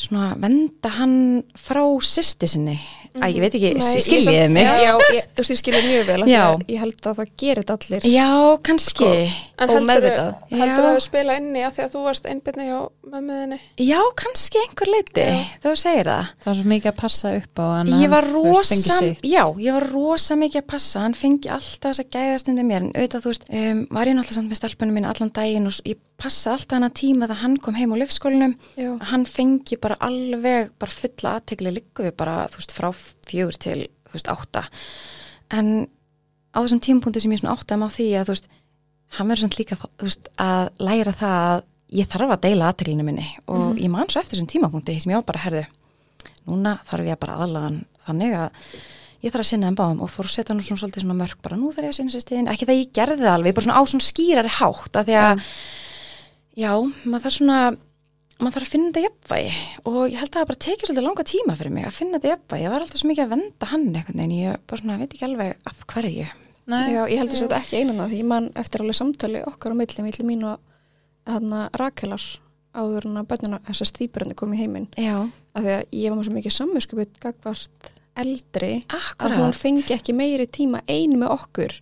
svona 0.00 0.30
venda 0.40 0.92
hann 0.96 1.16
frá 1.60 1.82
sýsti 2.04 2.48
sinni, 2.48 2.78
að 3.18 3.34
ég 3.34 3.40
veit 3.44 3.54
ekki, 3.58 3.70
ég 3.74 4.04
skiljiði 4.06 4.48
mig? 4.54 4.68
Já, 4.68 4.92
ég, 5.16 5.28
þú 5.34 5.42
veist, 5.42 5.50
ég 5.54 5.60
skiljiði 5.60 5.90
mjög 5.90 6.04
vel 6.10 6.18
af 6.20 6.26
því 6.28 6.34
Já. 6.34 6.42
að 6.50 6.64
ég 6.74 6.82
held 6.84 7.06
að 7.10 7.16
það 7.20 7.30
gerir 7.42 7.72
allir. 7.74 8.06
Já, 8.10 8.28
kannski. 8.68 9.08
En 9.60 9.68
Og 9.68 9.74
heldur 9.76 9.86
meðvitað. 9.90 10.28
heldur 10.50 10.86
Já. 10.86 10.90
að 10.94 11.00
spila 11.04 11.34
inni 11.40 11.64
að 11.66 11.72
því 11.76 11.82
að 11.84 11.90
þú 11.94 12.02
varst 12.06 12.28
einbyrni 12.30 12.66
hjá 12.70 12.78
mömmuðinni? 13.10 13.58
Já, 13.84 13.98
kannski 14.22 14.62
einhver 14.62 14.88
leiti, 14.94 15.26
þú 15.64 15.72
segir 15.76 16.08
það. 16.08 16.30
það 16.40 16.50
var 16.50 16.58
svo 16.60 16.68
mikið 16.72 16.90
að 16.92 16.96
passa 17.02 17.32
upp 17.36 17.60
á 17.60 17.64
hann 17.76 17.90
Ég 18.00 18.10
var 18.14 18.24
rosa, 18.30 18.98
já, 19.20 19.44
ég 19.60 19.72
var 19.76 19.86
rosa 19.92 20.36
mikið 20.40 20.62
að 20.62 20.68
passa, 20.70 21.00
hann 21.04 21.14
fengi 21.18 21.50
alltaf 21.52 21.90
þess 21.90 22.04
að 22.04 22.10
gæðast 22.16 22.48
undir 22.48 22.64
mér, 22.70 22.86
en 22.86 22.92
auðvitað, 22.94 23.24
þú 23.26 23.32
veist, 23.34 23.44
um, 23.50 23.82
var 23.90 24.06
ég 24.08 24.16
náttúrulega 24.16 24.38
samt 24.40 24.50
með 24.54 24.60
stelpunum 24.62 24.96
mín 24.96 25.08
allan 25.10 25.32
daginn 25.36 25.66
og 25.68 25.80
ég 25.84 26.00
passa 26.20 26.52
alltaf 26.54 26.76
hana 26.76 26.90
tíma 26.92 27.24
þegar 27.28 27.40
hann 27.42 27.56
kom 27.64 27.74
heim 27.76 27.92
á 27.92 28.00
leikskólinum, 28.00 28.54
Já. 28.76 28.90
hann 29.12 29.24
fengi 29.28 29.76
bara 29.80 29.96
alveg, 30.04 30.70
bara 30.80 30.92
fulla 30.92 31.36
aðtegli 31.40 31.72
líkuðu 31.80 32.12
bara, 32.16 32.46
þú 32.52 32.60
veist, 32.60 32.72
frá 32.76 32.90
fjögur 33.28 33.58
til, 33.60 33.80
þú 34.08 34.16
veist, 34.16 34.30
átta. 34.32 34.64
En 35.54 35.88
á 36.54 36.58
þessum 36.60 36.82
tímapunkti 36.82 37.22
sem 37.24 37.34
ég 37.34 37.42
svona 37.42 37.56
áttaði 37.56 37.86
á 37.86 37.88
því 37.96 38.06
að, 38.18 38.28
þú 38.28 38.36
veist, 38.36 38.48
hann 39.18 39.30
verður 39.30 39.44
samt 39.46 39.58
líka, 39.58 39.78
þú 39.80 40.06
veist, 40.06 40.30
að 40.40 40.70
læra 40.82 41.16
það 41.18 41.36
að 41.50 41.66
ég 42.00 42.10
þarf 42.10 42.34
að 42.36 42.42
deila 42.46 42.70
aðteglinu 42.70 43.06
minni. 43.06 43.26
Og 43.50 43.78
ég 43.80 43.90
man 43.90 44.10
svo 44.10 44.22
eftir 44.22 44.36
þessum 44.36 44.50
tímapunkti 44.50 44.96
sem 45.02 45.12
ég 45.12 45.22
á 45.22 45.26
bara, 45.26 45.42
herðu, 45.44 45.66
núna 46.46 46.78
þarf 46.88 47.10
ég 47.10 47.20
bara 47.20 47.38
aðlaga 47.42 47.68
hann 47.68 47.80
þannig 48.06 48.36
að 48.38 48.64
ég 49.20 49.34
þarf 49.34 49.44
að 49.44 49.50
sinna 49.50 49.70
þeim 49.70 49.78
báðum. 49.80 50.02
Og 50.04 50.12
fór 50.12 50.28
að 50.28 50.34
setja 50.36 50.54
hann 50.54 50.62
svona 50.64 50.82
svolítið 50.84 51.04
svona 51.04 51.18
mörg 51.18 51.42
bara 51.44 51.58
nú 51.58 51.72
þarf 51.74 51.88
ég 51.88 51.92
að 51.92 51.98
sinna 51.98 52.14
sér 52.14 52.24
stíðin, 52.24 52.50
ekki 52.52 52.68
það 52.68 52.80
ég 52.80 52.92
gerði 53.00 53.20
það 53.24 53.34
alveg, 53.34 53.56
bara 53.56 53.66
svona 53.66 53.82
á 53.82 53.82
svona 53.90 54.06
skýrari 54.06 54.52
hátt 54.56 55.00
að 55.00 55.10
því 55.10 55.18
að, 55.20 55.44
já, 56.62 56.72
maður 57.04 57.24
þarf 57.26 57.38
svona 57.40 57.60
maður 58.40 58.56
þarf 58.56 58.66
að 58.66 58.72
finna 58.74 58.90
þetta 58.90 59.04
jafnvægi. 59.06 59.54
Og 59.90 59.98
ég 60.10 60.18
held 60.20 60.30
að 60.30 60.36
það 60.38 60.48
bara 60.50 60.62
tekið 60.66 60.88
svolítið 60.90 61.06
langa 61.06 61.24
tíma 61.30 61.56
fyrir 61.60 61.74
mig 61.76 61.86
að 61.88 61.96
finna 61.96 62.18
þetta 62.18 62.32
jafnvægi, 62.34 62.64
ég 62.64 62.74
var 62.74 62.84
alltaf 62.84 63.00
svo 63.00 63.10
mikið 63.10 63.24
að 63.24 63.32
venda 63.34 63.68
hann 63.70 63.86
einhvern 63.90 64.22
veginn, 64.22 64.36
ég 64.40 64.62
bara 64.70 64.82
svona 64.82 64.98
veit 65.00 65.14
ekki 65.14 65.26
alveg 65.28 65.70
af 65.70 65.82
hverju. 65.92 66.26
Nei. 66.70 66.84
Já, 66.94 67.00
ég 67.10 67.18
heldur 67.18 67.40
sér 67.40 67.48
þetta 67.48 67.60
ekki 67.64 67.80
einan 67.80 68.00
það 68.00 68.12
því. 68.12 68.20
Ég 68.20 68.28
man 68.30 68.48
eftir 68.62 68.84
alveg 68.84 68.98
samtali 69.00 69.42
okkar 69.48 69.74
á 69.74 69.76
milli, 69.80 70.04
milli 70.06 70.26
mín 70.28 70.44
og 70.46 70.60
hana, 71.30 71.62
Rakelar 71.80 72.26
áður 72.70 73.08
en 73.10 73.18
að 73.18 73.28
bönnina 73.32 73.58
þessar 73.66 73.90
stvíburandi 73.90 74.36
kom 74.38 74.52
í 74.54 74.60
heiminn. 74.60 74.86
Já, 75.00 75.16
af 75.26 75.64
því 75.64 75.72
að 75.74 75.96
ég 75.98 76.14
var 76.14 76.26
svo 76.28 76.34
mikið 76.36 76.54
samvinskupið 76.54 77.16
gagvart 77.24 77.90
eldri 78.20 78.72
að 78.86 78.98
akkurat. 79.00 79.38
hún 79.40 79.56
fengi 79.56 79.94
ekki 79.96 80.14
meiri 80.14 80.46
tíma 80.46 80.82
ein 80.86 81.16
með 81.18 81.34
okkur. 81.34 81.74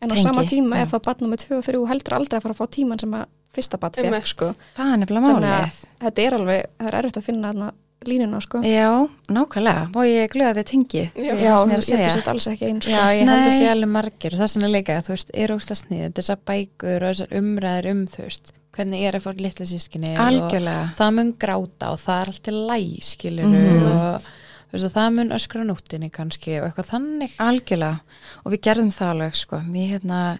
En 0.00 0.12
á 0.12 0.16
Tengi, 0.16 0.24
sama 0.24 0.44
tíma 0.48 0.76
já. 0.76 0.84
er 0.84 0.92
það 0.92 1.04
barn 1.08 1.30
með 1.32 1.46
2 1.46 1.56
og 1.60 1.64
3 1.66 1.80
heldur 1.90 2.16
aldrei 2.16 2.36
að 2.38 2.44
fara 2.44 2.54
að 2.56 2.60
fá 2.60 2.76
tíman 2.76 3.00
sem 3.00 3.16
að 3.16 3.26
fyrsta 3.54 3.78
barn 3.82 3.92
fekk 3.92 4.26
sko. 4.26 4.54
Það 4.76 4.92
er 4.94 4.98
nefnilega 5.04 5.36
málið. 5.40 5.78
þetta 6.00 6.22
er 6.26 6.34
alveg, 6.38 6.66
það 6.78 6.88
er 6.92 6.98
erfitt 7.00 7.16
að 7.20 7.26
finna 7.30 7.52
þarna 7.52 7.70
línuna 8.08 8.38
sko. 8.40 8.62
Já, 8.64 9.08
nákvæmlega. 9.28 9.82
Og 9.94 10.04
ég 10.08 10.22
er 10.24 10.30
glöð 10.32 10.48
að 10.50 10.58
þið 10.60 10.68
tengi. 10.70 11.02
Já. 11.14 11.34
Já, 11.36 11.52
ég 11.52 11.72
er 11.74 11.82
ég 11.82 11.84
segja. 11.84 12.08
sér 12.14 12.28
alls 12.32 12.46
ekki 12.48 12.68
eins 12.70 12.84
sko. 12.86 12.94
Já, 12.94 13.02
ég 13.12 13.26
held 13.28 13.34
að 13.34 13.50
Nei. 13.50 13.58
sé 13.58 13.66
alveg 13.68 13.90
margir 13.92 14.32
og 14.32 14.38
það 14.40 14.46
er 14.46 14.52
svona 14.54 14.70
líka, 14.72 14.96
þú 15.04 15.12
veist, 15.12 15.30
er 15.34 15.48
ósla 15.56 15.76
snið 15.76 16.12
þessar 16.16 16.38
bækur 16.48 17.02
og 17.04 17.10
þessar 17.10 17.34
umræður 17.40 17.90
um 17.90 18.06
þú 18.06 18.22
veist, 18.24 18.52
hvernig 18.72 19.02
er 19.04 19.18
að 19.18 19.24
fá 19.26 19.30
litla 19.36 19.66
sískinni 19.66 20.14
Algjörlega. 20.16 20.84
og 20.92 20.96
það 20.96 21.14
mun 21.18 21.32
gráta 21.34 21.90
og 21.92 21.98
það 22.00 22.20
er 22.22 22.32
alltaf 22.32 22.54
læg, 22.70 23.02
skilur 23.04 23.44
Mhm. 23.44 23.84
og 23.90 24.22
þú 24.70 24.72
veist, 24.78 24.94
það 24.96 25.12
mun 25.18 25.28
öskra 25.36 25.60
á 25.60 25.68
nóttinni 25.68 26.10
kannski 26.10 26.56
og 26.62 26.70
eitthvað 26.70 26.90
þannig 26.94 27.36
Algjörlega. 27.36 28.00
Og 28.46 28.52
við 28.52 28.60
gerðum 28.64 28.92
það 28.96 29.10
alveg, 29.12 29.34
sko. 29.36 29.56
Mér, 29.60 29.98
hérna, 30.00 30.38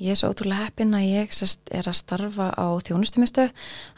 ég 0.00 0.14
er 0.14 0.18
svo 0.18 0.30
ótrúlega 0.32 0.66
heppin 0.66 0.96
að 0.96 1.06
ég 1.06 1.34
sest, 1.36 1.62
er 1.70 1.86
að 1.90 1.98
starfa 2.00 2.50
á 2.56 2.66
þjónustumistu. 2.86 3.46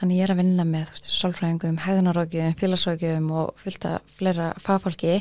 Þannig 0.00 0.18
ég 0.18 0.26
er 0.26 0.34
að 0.34 0.40
vinna 0.42 0.66
með, 0.68 0.92
sálfræðingum, 1.06 1.80
hegðunarókjum, 1.84 2.56
félagsrókjum 2.60 3.28
og 3.40 3.52
fylgta 3.62 3.96
fleira 4.18 4.52
fagfólki. 4.62 5.20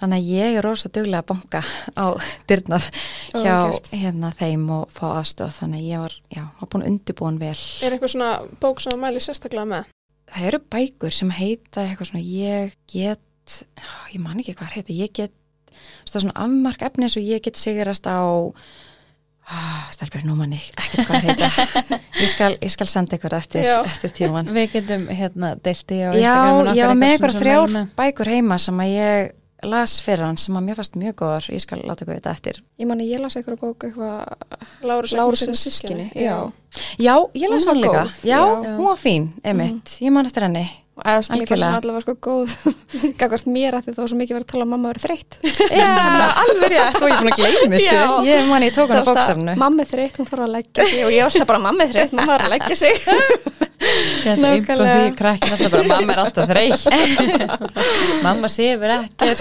Þannig 0.00 0.20
að 0.20 0.32
ég 0.36 0.58
er 0.58 0.66
rosa 0.68 0.92
duglega 0.92 1.24
að 1.24 1.30
banka 1.32 1.64
á 1.96 2.06
dyrnar 2.50 2.90
hjá 3.32 3.56
hérna 3.90 4.34
þeim 4.36 4.68
og 4.80 4.92
fá 4.92 5.06
aðstöð. 5.14 5.56
Þannig 5.62 5.80
að 5.80 5.88
ég 5.94 6.04
var, 6.04 6.18
já, 6.36 6.44
var 6.60 6.74
búin 6.74 6.90
undirbúin 6.92 7.40
vel. 7.40 7.56
Er 7.80 7.96
eitthvað 7.96 8.14
svona 8.14 8.34
bók 8.60 8.84
sem 8.84 8.94
að 8.94 9.02
mæli 9.06 9.24
sérstaklega 9.24 9.72
með? 9.72 9.96
það 10.30 10.46
eru 10.50 10.60
bækur 10.72 11.14
sem 11.14 11.32
heita 11.34 11.84
eitthvað 11.84 12.12
svona 12.12 12.24
ég 12.24 12.76
get 12.90 13.56
ég 14.12 14.22
man 14.22 14.38
ekki 14.40 14.54
hvað 14.58 14.76
heita, 14.76 14.94
ég 14.94 15.12
get 15.16 15.34
svona 16.06 16.34
afmark 16.38 16.82
efni 16.86 17.06
eins 17.06 17.18
og 17.18 17.26
ég 17.26 17.42
get 17.44 17.58
sigrast 17.58 18.06
á 18.06 18.20
ah, 19.50 19.88
stelpur 19.94 20.22
nú 20.26 20.36
manni, 20.38 20.60
ekki 20.78 21.04
hvað 21.08 21.26
heita. 21.26 21.50
Ég 22.20 22.28
skal, 22.30 22.54
ég 22.60 22.70
skal 22.72 22.88
senda 22.90 23.16
ykkur 23.16 23.32
eftir, 23.38 23.64
Já. 23.64 23.78
eftir 23.88 24.10
tíman 24.12 24.48
Við 24.52 24.66
getum 24.74 25.06
hérna 25.08 25.54
deilti 25.64 26.00
á 26.04 26.10
já, 26.12 26.32
Instagramin 26.34 26.74
ég 26.76 26.88
var 26.90 26.98
með 27.00 27.14
ykkur 27.16 27.36
með. 27.40 27.92
bækur 27.96 28.28
heima 28.34 28.58
sem 28.60 28.82
að 28.84 28.90
ég 28.92 29.30
las 29.70 29.94
fyrir 30.04 30.24
hann 30.24 30.36
sem 30.40 30.56
að 30.56 30.66
mér 30.66 30.78
fannst 30.78 30.94
mjög 30.96 31.14
góðar. 31.20 31.46
Ég 31.52 31.60
skal 31.64 31.80
láta 31.84 32.04
ykkur 32.04 32.16
þetta 32.18 32.30
eftir. 32.32 32.60
Ég 32.80 32.88
man 32.88 33.00
að 33.00 33.10
ég 33.12 33.20
las 33.20 33.36
eitthvað 33.36 33.58
bók 33.60 33.84
eitthvað 33.88 34.84
Lárus 34.88 35.12
Lárusinn 35.16 35.56
sískinni 35.60 36.06
Já, 36.16 36.36
já, 37.00 37.14
ég 37.36 37.52
las 37.52 37.66
hann 37.68 37.80
líka. 37.80 38.04
já, 38.24 38.38
já. 38.40 38.76
hún 38.76 38.86
var 38.88 39.00
fín, 39.00 39.30
emitt, 39.44 39.96
ég 40.00 40.12
man 40.12 40.28
eftir 40.28 40.46
henni 40.48 40.64
eða 41.04 41.22
svona 41.26 41.38
líka 41.40 41.54
Algjörlega. 41.54 41.66
svona 41.66 41.80
allavega 41.80 42.02
sko 42.04 42.14
góð 42.26 42.50
gagvart 43.20 43.48
mér 43.50 43.76
að 43.78 43.82
því 43.86 43.94
þá 43.94 44.00
var 44.00 44.10
svo 44.12 44.18
mikið 44.20 44.36
verið 44.36 44.46
að 44.46 44.52
tala 44.52 44.64
um 44.64 44.68
að 44.68 44.72
mamma 44.74 44.92
verið 44.92 45.04
þreytt. 45.06 45.32
Já, 45.80 45.90
alveg 46.42 46.74
rétt, 46.74 46.98
og 47.00 47.06
ég 47.06 47.14
er 47.14 47.20
búin 47.20 47.32
að 47.32 47.40
gleyma 47.40 47.74
þessu. 47.76 48.00
Ég 48.30 48.50
man 48.50 48.66
ég 48.66 48.76
tók 48.76 48.90
alltaf, 48.94 49.10
bóksafnu 49.10 49.56
mamma 49.60 49.84
er 49.84 49.90
þreytt, 49.90 50.20
hún 50.20 50.30
þarf 50.30 50.46
að 50.46 50.54
leggja 50.56 50.86
sig. 50.90 51.00
Og 51.06 51.14
ég 51.14 51.24
var 51.24 51.30
alltaf 51.32 51.50
bara 51.52 51.62
mamma 51.66 51.86
er 51.86 51.94
þreytt, 51.94 52.16
mamma 52.20 52.36
er 52.36 52.46
að 52.46 52.54
leggja 52.56 52.76
sig. 52.80 52.94
Þetta 53.80 54.34
er 54.34 54.36
á 54.36 54.44
Nákvæmlega. 54.44 54.96
því 55.00 55.14
krakkin 55.16 55.54
alltaf 55.56 55.72
bara, 55.72 55.86
mamma 55.88 56.12
er 56.12 56.20
alltaf 56.24 56.50
þreytt. 56.50 56.84
Mamma 58.26 58.50
sefur 58.52 58.92
ekkert. 58.92 59.40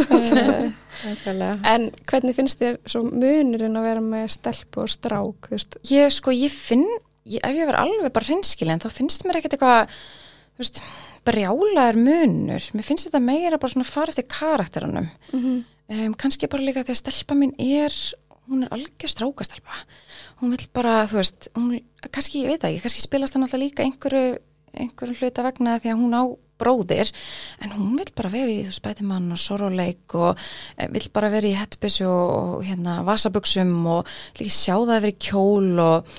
En 1.68 1.90
hvernig 2.08 2.38
finnst 2.38 2.62
þér 2.64 2.80
svo 2.88 3.04
munurinn 3.08 3.76
að 3.80 3.88
vera 3.90 4.04
með 4.04 4.32
stelpu 4.38 4.86
og 4.86 4.92
strák 4.92 5.52
ég 5.92 6.12
sko, 6.16 6.32
ég 6.36 6.56
finn 6.56 6.88
ég, 7.30 7.42
ef 7.44 7.56
ég 7.56 7.68
verð 7.70 7.84
alveg 7.84 8.14
bara 8.16 8.30
hreinskilin 8.30 8.82
þá 8.82 8.90
finnst 8.94 9.26
mér 9.28 9.40
ekkert 9.40 9.58
eitthvað 9.58 9.92
þú 9.92 10.64
veist, 10.64 10.82
brjálaður 11.30 12.02
munur. 12.04 12.70
Mér 12.76 12.88
finnst 12.88 13.08
þetta 13.08 13.24
meira 13.24 13.62
bara 13.62 13.74
svona 13.74 13.88
fara 13.88 14.14
eftir 14.14 14.28
karakterunum 14.30 15.12
um, 15.90 16.18
kannski 16.20 16.50
bara 16.50 16.66
líka 16.66 16.84
því 16.84 16.96
að 16.96 17.02
stelpa 17.02 17.38
mín 17.38 17.56
er 17.62 17.96
hún 18.50 18.66
er 18.66 18.74
algjör 18.74 19.12
strákastelpa. 19.14 19.82
Hún 20.42 20.54
vil 20.56 20.68
bara, 20.74 21.04
þú 21.10 21.20
veist 21.20 21.50
hún, 21.54 21.80
kannski, 22.10 22.44
ég 22.44 22.56
veit 22.56 22.66
ekki, 22.66 22.84
kannski 22.86 23.04
spilast 23.04 23.36
hann 23.38 23.46
alltaf 23.46 23.62
líka 23.62 23.86
einhverju, 23.86 24.40
einhverju 24.74 25.20
hluta 25.20 25.46
vegna 25.46 25.78
því 25.82 25.92
að 25.94 26.02
hún 26.02 26.18
á 26.18 26.24
bróðir 26.60 27.12
en 27.64 27.72
hún 27.78 27.94
vil 28.00 28.10
bara 28.18 28.32
vera 28.34 28.52
í 28.52 28.66
þú 28.68 28.74
spætimann 28.76 29.30
og 29.32 29.40
soroleik 29.40 30.16
og 30.18 30.42
eh, 30.76 30.90
vill 30.92 31.08
bara 31.16 31.30
vera 31.32 31.48
í 31.48 31.56
hettbissu 31.56 32.08
og, 32.10 32.34
og 32.60 32.66
hérna 32.68 33.00
vasabuxum 33.08 33.76
og 33.88 34.10
líka 34.42 34.56
sjá 34.58 34.74
það 34.76 34.96
að 34.98 35.06
vera 35.06 35.14
í 35.14 35.20
kjól 35.30 35.84
og, 35.86 36.18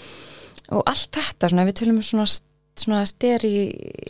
og 0.71 0.87
allt 0.87 1.19
þetta 1.19 1.51
svona, 1.51 1.67
við 1.69 1.81
tölum 1.83 2.01
um 2.01 2.07
svona, 2.07 2.29
svona 2.81 3.03
steri 3.09 3.53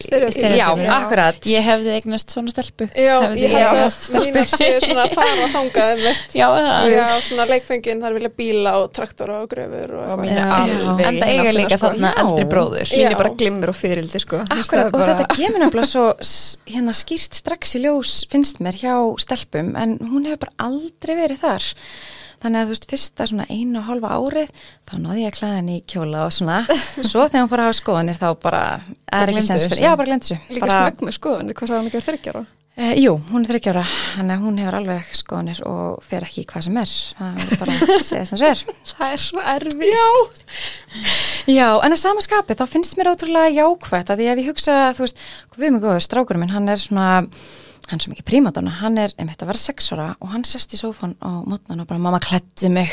Stereótýpur. 0.01 0.55
já, 0.57 0.67
Já. 0.79 0.91
akkurat 0.97 1.47
Ég 1.51 1.65
hefði 1.67 1.93
eignast 1.97 2.31
svona 2.35 2.53
stelpu 2.55 2.87
Já, 2.95 3.17
Hefði 3.25 3.43
ég 3.45 3.55
átt 3.61 3.81
að 3.81 3.93
stelpu. 3.97 4.45
svona 4.87 5.07
fara 5.13 5.45
að 5.47 5.55
þangað 5.57 5.93
um. 5.95 6.19
Já, 6.41 6.49
Já, 6.91 7.07
svona 7.27 7.47
leikfengin 7.51 8.01
þar 8.05 8.17
vilja 8.19 8.33
bíla 8.41 8.75
og 8.81 8.93
traktora 8.97 9.41
og 9.43 9.49
gröfur 9.53 9.95
og 9.95 10.01
og 10.01 10.07
eitthvað. 10.07 10.25
mín 10.25 10.37
Já. 10.37 10.49
alveg 10.61 11.07
En 11.07 11.21
það 11.21 11.29
eiga 11.29 11.43
áttina, 11.45 11.57
líka 11.61 11.77
sko. 11.79 11.87
þarna 11.87 12.13
eldri 12.25 12.47
bróður 12.55 12.87
mín 12.95 13.03
Já. 13.05 13.11
er 13.11 13.19
bara 13.23 13.35
glimmur 13.43 13.69
og 13.75 13.79
fyrildi 13.81 14.21
sko 14.25 14.43
Akkurat, 14.47 14.95
og 14.95 15.01
þetta 15.11 15.27
kemur 15.37 15.65
nefnilega 15.65 15.91
svo 15.91 16.07
hérna 16.71 16.95
skýrt 16.97 17.35
strax 17.43 17.77
í 17.77 17.85
ljós 17.85 18.15
finnst 18.31 18.61
mér 18.65 18.79
hjá 18.81 18.95
stelpum 19.21 19.75
en 19.77 19.99
hún 19.99 20.27
hefur 20.31 20.47
bara 20.47 20.71
aldrei 20.71 21.15
verið 21.19 21.39
þar 21.45 21.71
þannig 22.41 22.61
að 22.61 22.69
þú 22.69 22.75
veist, 22.75 22.87
fyrsta 22.91 23.27
svona 23.31 23.47
einu 23.51 23.81
og 23.81 23.89
hálfa 23.89 24.13
árið 24.17 24.55
þá 24.89 24.95
náði 25.01 25.25
ég 25.25 25.33
að 25.33 25.37
klæða 25.39 25.59
henni 25.59 25.77
í 25.79 25.83
kjóla 25.91 26.23
og 26.27 26.33
svona. 26.37 26.61
Svo 27.11 27.27
þegar 27.27 27.45
hún 27.45 27.51
fór 27.53 27.65
að 27.65 27.69
hafa 27.69 27.81
skoðanir 27.81 28.21
þá 28.21 28.29
bara 28.45 28.63
er 29.21 29.35
ekki 29.35 29.45
sens 29.47 29.67
fyrir, 29.67 29.85
já 29.85 29.93
bara 29.95 30.09
glemt 30.09 30.27
þessu. 30.27 30.41
Líka 30.49 30.65
bara, 30.67 30.81
snögg 30.89 31.05
með 31.07 31.19
skoðanir, 31.19 31.59
hvað 31.59 31.71
sagði 31.71 31.81
hann 31.81 31.91
ekki 31.91 32.01
að 32.01 32.09
þryggjára 32.09 32.43
e, 32.81 32.91
Jú, 33.01 33.15
hún 33.31 33.45
er 33.45 33.53
þryggjára 33.53 33.87
þannig 34.17 34.35
að 34.37 34.45
hún 34.47 34.61
hefur 34.63 34.79
alveg 34.81 35.15
skoðanir 35.21 35.63
og 35.71 36.05
fer 36.11 36.29
ekki 36.29 36.47
hvað 36.51 36.67
sem 36.69 36.81
er. 36.81 36.95
Það 37.21 37.41
er 37.45 37.65
bara 37.65 37.79
að 37.79 38.05
segja 38.11 38.27
þess 38.31 38.37
að 38.37 38.47
er. 38.51 38.63
Það 38.91 39.17
er 39.17 39.25
svo 39.27 39.47
erfið 39.55 39.91
já, 39.95 40.07
Já, 41.51 41.67
en 41.81 41.95
að 41.95 42.01
sama 42.03 42.23
skapi 42.25 42.57
þá 42.57 42.67
finnst 42.71 42.97
mér 42.99 43.13
ótrúlega 43.15 43.53
jákvætt 43.57 44.13
að 44.13 44.25
ég 44.27 44.45
hugsa, 44.49 44.79
veist, 44.99 45.21
mig 45.61 45.83
góður, 45.83 46.39
minn, 46.41 46.55
hann 47.91 48.01
svona, 48.01 48.05
svo 48.05 48.13
mikið 48.15 48.27
prímadonna, 48.31 48.73
hann 48.81 48.99
er, 49.03 49.15
einmitt 49.19 49.43
að 49.43 49.51
vera 49.51 49.61
sex 49.63 49.91
ára 49.95 50.09
og 50.21 50.33
hann 50.33 50.45
sest 50.47 50.75
í 50.77 50.81
sófan 50.81 51.17
á 51.19 51.43
mótnan 51.43 51.83
og 51.83 51.89
bara 51.91 52.03
mamma 52.03 52.21
klætti 52.23 52.71
mig 52.73 52.93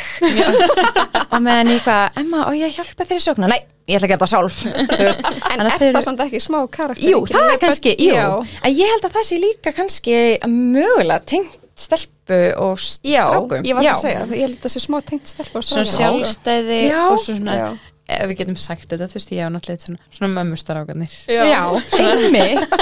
og 1.33 1.39
meðan 1.43 1.71
ég 1.75 1.83
hvað, 1.85 2.19
Emma, 2.23 2.45
og 2.49 2.57
ég 2.57 2.73
hjálpa 2.75 3.07
þér 3.07 3.21
í 3.21 3.25
sókna, 3.27 3.51
nei, 3.51 3.59
ég 3.87 3.99
ætla 3.99 4.09
að 4.09 4.13
gera 4.13 4.23
það 4.25 4.33
sjálf, 4.33 4.59
þú 4.91 5.05
veist. 5.05 5.29
en 5.53 5.63
er 5.65 5.71
það 5.85 6.01
samt 6.09 6.25
ekki 6.27 6.43
smá 6.43 6.59
karakter 6.73 7.11
Jú, 7.13 7.21
það 7.29 7.53
er 7.53 7.61
kannski, 7.63 7.95
jú, 8.01 8.17
já, 8.17 8.27
en 8.63 8.77
ég 8.77 8.93
held 8.95 9.07
að 9.09 9.17
það 9.19 9.29
sé 9.29 9.41
líka 9.43 9.75
kannski 9.77 10.19
mögulega 10.49 11.21
tengt 11.35 11.63
stelpu 11.77 12.39
og 12.57 12.79
já, 13.05 13.21
strákum. 13.29 13.61
ég 13.67 13.77
var 13.77 13.85
að 13.91 13.99
segja, 14.01 14.23
ég 14.33 14.47
held 14.47 14.57
að 14.57 14.63
það 14.65 14.73
sé 14.73 14.81
smá 14.81 14.97
tengt 15.05 15.29
stelpa 15.29 15.61
og 15.61 15.67
Svona 15.67 15.85
stráka 15.85 16.09
sjálfstæði 16.09 16.79
Já. 16.89 17.01
og 17.11 17.19
svo 17.21 17.35
svona 17.37 17.57
Já. 17.59 17.67
Ef 18.07 18.29
við 18.29 18.37
getum 18.41 18.57
sagt 18.59 18.87
þetta, 18.87 19.09
þú 19.11 19.17
veist, 19.19 19.33
ég 19.35 19.47
á 19.47 19.51
náttúrulega 19.51 19.83
svona, 19.83 19.99
svona 20.15 20.29
mömmustarákarnir 20.35 21.15
Já. 21.27 21.43
Já, 21.49 21.61
einmitt. 21.99 22.75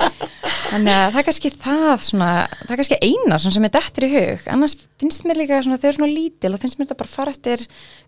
Þannig 0.70 0.94
að 0.94 1.06
það 1.10 1.18
er 1.20 1.26
kannski 1.26 1.50
það 1.58 2.04
svona, 2.06 2.30
það 2.62 2.72
er 2.74 2.80
kannski 2.80 2.98
eina 3.02 3.38
svona 3.42 3.56
sem 3.56 3.66
er 3.66 3.74
dettur 3.74 4.06
í 4.06 4.10
hug. 4.14 4.44
Annars 4.54 4.76
finnst 5.02 5.26
mér 5.26 5.40
líka 5.40 5.60
svona, 5.64 5.78
þau 5.80 5.88
eru 5.90 5.98
svona 5.98 6.12
lítil 6.14 6.52
þá 6.54 6.58
finnst 6.62 6.78
mér 6.78 6.88
þetta 6.88 7.00
bara 7.02 7.14
fara 7.14 7.34
eftir 7.34 7.64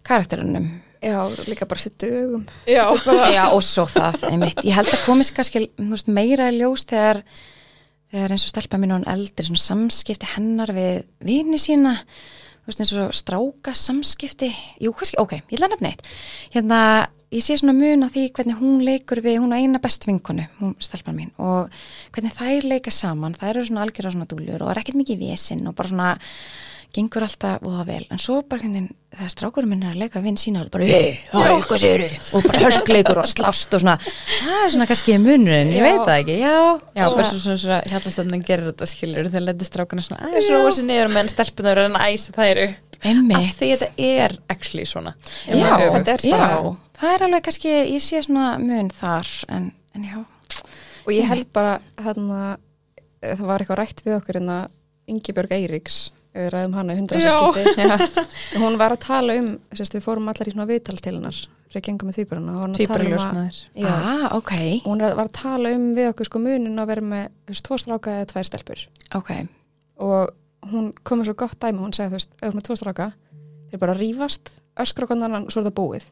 karakterunum. 0.07 0.69
Já, 1.03 1.19
líka 1.51 1.67
bara 1.67 1.83
fyrir 1.83 1.97
dögum. 1.99 2.45
Já. 2.71 2.85
Já, 3.35 3.45
og 3.51 3.65
svo 3.67 3.89
það, 3.91 4.21
einmitt. 4.31 4.63
Ég 4.63 4.77
held 4.79 4.93
að 4.93 5.03
komist 5.09 5.35
kannski 5.35 5.65
veist, 5.75 6.11
meira 6.11 6.47
í 6.53 6.61
ljós 6.61 6.87
þegar 6.87 7.25
þegar 8.13 8.35
eins 8.37 8.47
og 8.47 8.53
stelpa 8.53 8.79
mín 8.79 8.93
og 8.93 9.01
hann 9.01 9.11
eldri 9.17 9.49
svona 9.49 9.63
samskipti 9.65 10.31
hennar 10.37 10.71
við 10.77 11.03
vini 11.25 11.59
sína 11.59 11.97
þú 12.63 12.71
veist 12.71 12.85
eins 12.85 12.93
og 13.03 13.17
stráka 13.17 13.75
samskipti 13.75 14.53
jú, 14.83 14.93
kannski, 14.95 15.19
ok, 15.19 15.35
ég 15.43 15.59
ætla 15.59 15.69
að 15.69 15.75
nefna 15.75 15.91
eitt. 15.91 16.07
Hérna, 16.55 16.81
ég 17.33 17.45
sé 17.45 17.57
svona 17.59 17.75
mun 17.77 18.05
á 18.05 18.09
því 18.13 18.27
hvernig 18.37 18.59
hún 18.61 18.83
leikur 18.87 19.23
við, 19.25 19.41
hún 19.41 19.55
á 19.57 19.59
eina 19.59 19.81
best 19.83 20.05
vinkonu 20.07 20.45
hún 20.61 20.75
stelpan 20.83 21.17
mín 21.17 21.33
og 21.41 21.73
hvernig 22.13 22.37
þær 22.37 22.69
leika 22.69 22.93
saman, 22.93 23.37
þær 23.39 23.55
eru 23.55 23.65
svona 23.71 23.87
algjörða 23.87 24.13
svona 24.15 24.29
dúlur 24.29 24.63
og 24.63 24.73
er 24.73 24.83
ekkert 24.83 25.01
mikið 25.01 25.25
vesinn 25.25 25.65
og 25.71 25.77
bara 25.79 25.93
svona 25.93 26.11
gengur 26.93 27.25
alltaf 27.25 27.63
og 27.65 27.79
vel, 27.89 28.03
en 28.13 28.21
svo 28.21 28.43
bara 28.45 28.61
hvernig 28.63 28.91
þegar 29.13 29.31
strákurum 29.33 29.71
minn 29.73 29.83
er 29.87 29.95
að 29.95 30.01
leika 30.03 30.21
vinn 30.25 30.37
sína 30.41 30.61
og 30.63 30.69
það 30.69 30.69
er 30.69 30.75
bara, 30.75 30.87
hei, 30.93 31.13
hei, 31.33 31.57
hvað 31.69 31.81
séu 31.83 32.09
og 32.37 32.47
bara 32.49 32.61
hölkleikur 32.67 33.21
og 33.23 33.29
slást 33.29 33.77
og 33.77 33.83
svona. 33.83 33.95
Það 34.03 34.59
er 34.67 34.73
svona 34.75 34.87
kannski 34.91 35.17
munurinn, 35.21 35.73
ég 35.73 35.85
veit 35.87 36.03
það 36.05 36.15
ekki 36.23 36.37
já, 36.41 36.55
Já, 36.97 37.05
bara 37.09 37.27
svo 37.29 37.41
svona, 37.41 37.59
svona 37.65 37.79
hjálpastöndan 37.93 38.45
gerir 38.49 38.69
þetta 38.71 38.89
skilur 38.93 39.29
þegar 39.33 39.47
letur 39.49 39.69
strákana 39.71 40.05
svona 40.07 40.29
aðeins 40.29 40.51
róa 40.53 40.73
sér 40.77 40.89
niður 40.91 41.13
meðan 41.17 41.33
stelpunar 41.33 41.81
er 41.83 41.91
að 41.91 41.99
æsa 42.13 42.37
þær 42.37 42.63
upp. 42.67 42.99
Að 43.03 43.47
því 43.59 43.69
þetta 43.73 43.89
er 44.13 44.37
actually 44.53 44.85
svona. 44.87 45.15
Já, 45.49 45.67
þetta 45.97 46.13
er 46.15 46.27
já, 46.29 46.37
bara- 46.37 46.77
það 47.01 47.15
er 47.17 47.25
alveg 47.27 47.47
kannski, 47.49 47.73
ég 47.97 48.05
sé 48.05 48.21
svona 48.29 48.53
mun 48.63 48.93
þar, 48.95 49.33
en, 49.49 49.71
en 49.97 50.05
já. 50.07 50.21
Og 51.03 51.11
ég 51.17 51.27
held 51.27 51.49
bara 51.57 51.81
hérna, 51.99 52.57
það 53.25 53.47
var 53.49 53.65
eitthvað 53.65 53.81
rætt 53.81 54.05
við 54.07 54.19
okkur 54.21 54.39
hérna 54.39 54.59
Ingibjörg 55.11 55.51
Eiríks 55.57 55.97
ræðum 56.55 56.75
hana 56.79 56.95
í 56.95 57.01
hundra 57.01 57.19
Já. 57.21 57.33
skipti. 57.53 58.23
Hún 58.63 58.79
var 58.81 58.95
að 58.97 59.03
tala 59.05 59.35
um, 59.41 59.51
sérst, 59.77 59.97
við 59.99 60.05
fórum 60.07 60.29
allar 60.33 60.49
í 60.49 60.55
svona 60.55 60.69
viðtal 60.71 60.97
til 60.99 61.15
hennar 61.19 61.41
fyrir 61.73 61.81
að 61.81 61.87
genga 61.89 62.09
með 62.09 62.17
Já, 63.77 63.91
Ah, 63.93 64.25
ok, 64.37 64.53
hún 64.85 65.01
er- 65.05 65.15
var 65.17 65.29
að 65.29 65.37
tala 65.39 65.73
um 65.77 65.87
við 65.97 66.11
okkur 66.13 66.29
sko 66.29 66.39
munin 66.45 66.79
að 66.83 66.91
vera 66.93 67.05
með 67.13 67.29
veist, 67.49 67.65
tvo 67.65 67.79
stráka 67.81 68.17
eða 68.21 68.31
tvær 68.33 68.49
stelpur. 68.49 68.83
Ok. 69.17 69.31
og 70.03 70.33
hún 70.73 70.93
kom 71.05 71.21
með 71.21 71.31
svo 71.31 71.35
gott 71.43 71.59
dæmi 71.61 71.81
hún 71.83 71.93
segði 71.97 72.11
þú 72.13 72.19
veist, 72.19 72.31
ef 72.33 72.43
þú 72.43 72.49
ert 72.49 72.57
með 72.59 72.67
tvo 72.69 72.77
stráka 72.77 73.07
þeir 73.71 73.81
bara 73.85 73.95
rífast, 73.97 74.53
öskra 74.77 75.05
okkur 75.09 75.23
annan 75.25 75.47
svo 75.51 75.61
er 75.63 75.69
það 75.71 75.77
búið. 75.81 76.05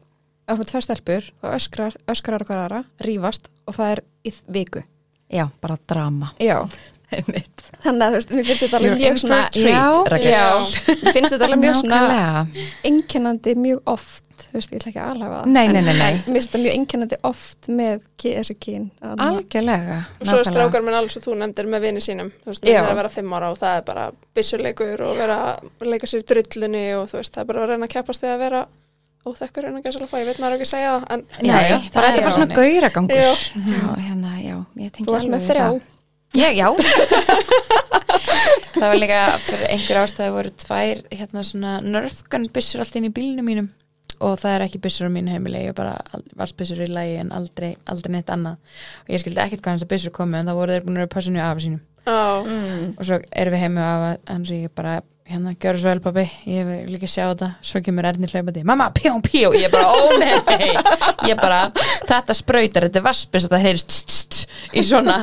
Ef 0.49 0.57
þú 0.57 0.57
ert 0.57 0.61
með 0.61 0.71
tvær 0.71 0.85
stelpur 0.87 1.27
þá 1.41 1.47
öskrar, 1.55 1.97
öskrar 2.09 2.41
okkur 2.45 2.61
aðra, 2.63 2.81
rífast 3.05 3.49
og 3.67 3.75
það 3.77 3.91
er 3.95 4.01
í 4.25 4.33
viku. 4.57 4.81
Já, 5.31 5.45
bara 5.61 5.77
drama. 5.87 6.33
já. 6.41 6.57
þannig 7.83 8.03
að 8.05 8.11
þú 8.11 8.17
veist, 8.19 8.33
mér 8.37 8.45
finnst 8.49 8.63
þetta 8.65 8.77
alveg 8.79 8.97
mjög 9.01 9.21
svona 9.21 9.39
já, 9.57 9.85
já, 10.21 10.43
mér 11.01 11.15
finnst 11.15 11.33
þetta 11.35 11.47
alveg 11.47 11.61
mjög 11.63 11.79
svona 11.81 12.09
einkennandi 12.87 13.55
mjög 13.57 13.81
oft 13.91 14.27
þú 14.51 14.57
veist, 14.57 14.71
ég 14.73 14.81
ætla 14.81 14.89
ekki 14.91 15.01
að 15.01 15.09
alhafa 15.13 15.37
það. 15.41 15.49
Nei, 15.53 15.67
nei, 15.71 15.81
nei, 15.85 15.93
mér 15.95 16.25
finnst 16.25 16.49
þetta 16.51 16.61
mjög 16.65 16.75
einkennandi 16.77 17.19
oft 17.29 17.69
með 17.71 18.01
þessi 18.21 18.57
að- 19.01 19.23
Algjörlega. 19.27 19.97
og 20.19 20.27
svo 20.27 20.39
er 20.41 20.49
strákar 20.49 20.83
minn 20.85 20.97
alveg 20.97 21.13
svo 21.15 21.21
þú 21.25 21.37
nefndir 21.39 21.69
með 21.71 21.85
vini 21.85 22.03
sínum. 22.03 22.31
Þú 22.43 22.51
veist, 22.51 22.63
það 22.65 22.75
er 22.81 22.91
að 22.91 22.99
vera 23.01 23.13
fimm 23.15 23.33
ára 23.37 23.51
og 23.53 23.57
það 23.61 23.77
er 23.77 23.85
bara 23.87 24.05
byssuleikur 24.35 25.01
og 25.07 25.17
vera 25.17 25.37
að 25.55 25.87
leika 25.93 26.07
sér 26.09 26.23
í 26.23 26.27
drullunni 26.31 26.85
og 26.97 27.07
þú 27.11 27.19
veist, 27.21 27.33
það 27.35 27.41
er 27.41 27.49
bara 27.53 27.63
að 27.63 27.69
reyna 27.73 27.85
að 27.87 27.93
keppast 27.95 28.21
því 28.25 28.33
að 28.33 28.43
vera 28.45 28.65
óþekkur 29.21 29.65
en 29.69 29.77
að 29.77 29.83
gæsa 29.85 30.01
ég 30.01 30.25
veit 30.25 30.39
maður 30.41 30.55
ekki 30.57 30.65
að 30.67 30.73
segja 30.73 30.91
það 30.97 31.03
en 31.13 31.25
Nei, 31.41 31.47
Já, 31.47 31.57
já, 31.61 31.77
það, 31.77 31.91
það 31.93 32.03
er 32.03 32.17
er 32.17 32.21
bara 32.25 32.35
svona 32.35 32.55
gauragangur. 32.57 33.15
Já. 33.21 33.81
Hérna, 34.01 34.31
já, 34.41 34.55
ég 34.81 34.91
tengi 34.95 35.05
þú 35.07 35.17
alveg 35.19 35.33
með 35.35 35.47
þrjá. 35.51 35.65
það. 35.67 35.81
Ég, 36.31 36.55
já. 36.55 36.69
það 38.77 38.87
var 38.87 38.97
líka 38.97 39.19
fyrir 39.43 39.67
einhver 39.73 39.99
ástæði 39.99 40.33
voru 40.35 40.51
tvær 40.63 41.01
hérna 41.11 41.43
svona 41.43 41.73
nörfgan 41.83 42.47
byssur 42.55 42.83
allt 42.83 42.95
inn 42.95 43.09
í 43.09 43.13
bílnum 43.13 43.47
mínum 43.47 43.67
og 44.21 44.37
það 44.39 44.55
er 44.55 44.65
ekki 44.67 44.81
byssur 44.83 45.09
á 45.09 45.11
mínu 45.11 45.33
heimili, 45.33 45.65
ég 45.67 45.75
bara 45.75 45.97
varsbyssur 46.39 46.83
í 46.85 46.87
lagi 46.91 47.17
en 47.19 47.33
aldrei, 47.35 47.73
aldrei 47.89 48.15
neitt 48.15 48.31
annað 48.31 48.59
og 49.03 49.11
ég 49.11 49.23
skildi 49.23 49.43
ekkert 49.43 49.63
hvað 49.63 49.75
hans 49.75 49.85
að 49.85 49.91
byssur 49.93 50.15
komi 50.15 50.39
en 50.39 50.51
það 50.51 50.59
voru 50.61 50.75
þeir 50.75 50.85
búin 50.85 50.99
að 50.99 51.03
vera 51.03 51.13
passinu 51.15 51.43
af 51.43 51.63
sínum 51.63 51.81
á, 52.07 52.19
mm. 52.45 52.85
og 52.95 53.07
svo 53.07 53.19
erum 53.43 53.55
við 53.57 53.63
heimi 53.65 53.83
af 53.85 54.05
hans 54.31 54.53
og 54.53 54.61
ég 54.61 54.75
bara 54.77 54.99
hérna, 55.31 55.53
gjör 55.55 55.79
svo 55.79 55.91
vel 55.91 56.01
pabbi, 56.03 56.25
ég 56.49 56.67
vil 56.67 56.91
líka 56.93 57.07
sjá 57.09 57.25
þetta. 57.29 57.51
Svo 57.65 57.81
kemur 57.85 58.07
Erni 58.09 58.29
hlaupandi, 58.31 58.63
mamma, 58.67 58.89
pjó, 58.95 59.13
pjó 59.25 59.51
ég 59.57 59.71
bara, 59.73 59.89
ó 59.91 60.17
nei, 60.21 60.71
ég 61.29 61.39
bara 61.39 61.61
þetta 62.09 62.35
sprautar, 62.37 62.87
þetta 62.87 63.01
er 63.01 63.05
vaspis 63.05 63.47
það 63.51 63.65
heyrist 63.67 63.91
tst, 63.91 64.11
tst, 64.31 64.57
í 64.75 64.83
svona. 64.85 65.17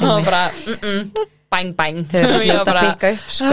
Og 0.00 0.24
bara, 0.26 0.46
mm 0.50 0.78
-mm, 0.80 1.28
bang, 1.52 1.74
bang 1.76 2.00
þau 2.10 2.20
eru 2.22 2.40
fljóta 2.40 2.74
að 2.74 2.88
píka 2.88 3.12
upp 3.14 3.28
sko. 3.38 3.52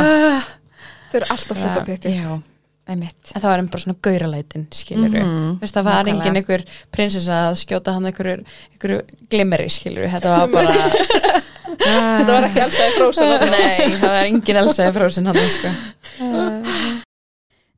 þau 1.11 1.19
eru 1.21 1.29
alltaf 1.35 1.61
flott 1.61 1.81
að 1.81 2.09
já, 2.15 2.39
einmitt. 2.87 3.21
En 3.35 3.41
það 3.41 3.49
var 3.49 3.61
einn 3.61 3.71
bara 3.75 3.85
svona 3.85 3.99
gauralætin, 4.07 4.67
skilur 4.71 5.13
við. 5.13 5.29
Veist, 5.61 5.75
það 5.75 5.83
var 5.83 6.03
Nákvæmlega. 6.03 6.17
engin 6.17 6.41
einhver 6.41 6.65
prinsessa 6.91 7.43
að 7.49 7.61
skjóta 7.61 7.93
hann 7.95 8.05
einhverju, 8.09 8.43
einhverju 8.73 9.01
glimmeri, 9.29 9.69
skilur 9.69 10.05
við, 10.05 10.11
þetta 10.17 10.37
var 10.37 10.47
bara 10.47 11.40
þetta 11.79 12.31
var 12.33 12.49
ekki 12.49 12.63
alls 12.65 12.79
að 12.83 12.97
frósa 12.99 13.29
Nei, 13.47 13.95
það 14.01 14.07
var 14.09 14.29
engin 14.29 14.61
elsaði 14.65 14.95
frósin 14.99 15.31
hann, 15.31 15.41
sko. 15.55 15.75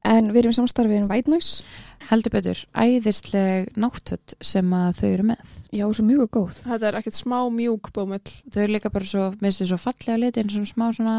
En 0.04 0.34
við 0.36 0.42
erum 0.42 0.52
í 0.52 0.56
samstarfi 0.58 0.98
en 1.00 1.06
White 1.08 1.32
Noise. 1.32 1.64
Heldur 2.10 2.34
betur, 2.34 2.60
æðisleg 2.76 3.70
náttföt 3.80 4.34
sem 4.44 4.68
að 4.76 4.98
þau 4.98 5.06
eru 5.08 5.26
með. 5.30 5.52
Já, 5.72 5.86
svo 5.96 6.04
mjög 6.04 6.26
góð. 6.36 6.58
Þetta 6.66 6.90
er 6.90 6.98
ekkert 7.00 7.16
smá 7.16 7.38
mjúk 7.56 7.88
bómull 7.96 8.20
þau 8.52 8.58
eru 8.66 8.74
líka 8.76 8.92
bara 8.92 9.08
svo, 9.08 9.30
minnst 9.40 9.64
þau 9.64 9.70
svo 9.70 9.78
fallega 9.86 10.18
litir 10.20 10.44
en 10.44 10.52
svona 10.52 10.68
smá 10.68 10.84
svona, 10.98 11.14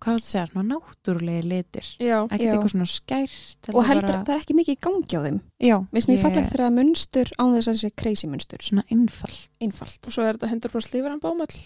hvað 0.00 0.16
það 0.16 0.24
segja, 0.30 0.46
svona 0.54 0.64
náttúrulegi 0.70 1.44
litir. 1.50 1.90
Já, 2.00 2.16
ekkert 2.24 2.46
eitthvað 2.54 2.72
svona 2.72 2.88
skært 2.94 3.70
og 3.74 3.84
heldur, 3.90 4.16
það 4.24 4.32
er 4.32 4.40
ekki 4.40 4.58
mikið 4.62 4.78
í 4.78 4.82
gangi 4.88 5.20
á 5.20 5.24
þeim. 5.28 5.38
Já, 5.68 5.76
Mér 5.82 6.00
finnst 6.00 6.12
mjög 6.14 6.24
fallegt 6.24 6.50
þegar 6.54 6.64
að 6.70 6.78
munstur 6.80 7.34
á 7.36 7.44
þess 7.52 7.68
að 7.68 7.76
þessi 7.76 7.92
crazy 8.00 8.32
munstur. 8.32 8.64
svona 8.64 8.86
innfall 8.88 9.36
Einfalt. 9.60 10.00
og 10.08 10.16
svo 10.16 10.24
er 10.24 10.40
þetta 10.40 10.54
100% 10.56 10.96
lífur 10.96 11.12
en 11.12 11.20
bómull 11.20 11.56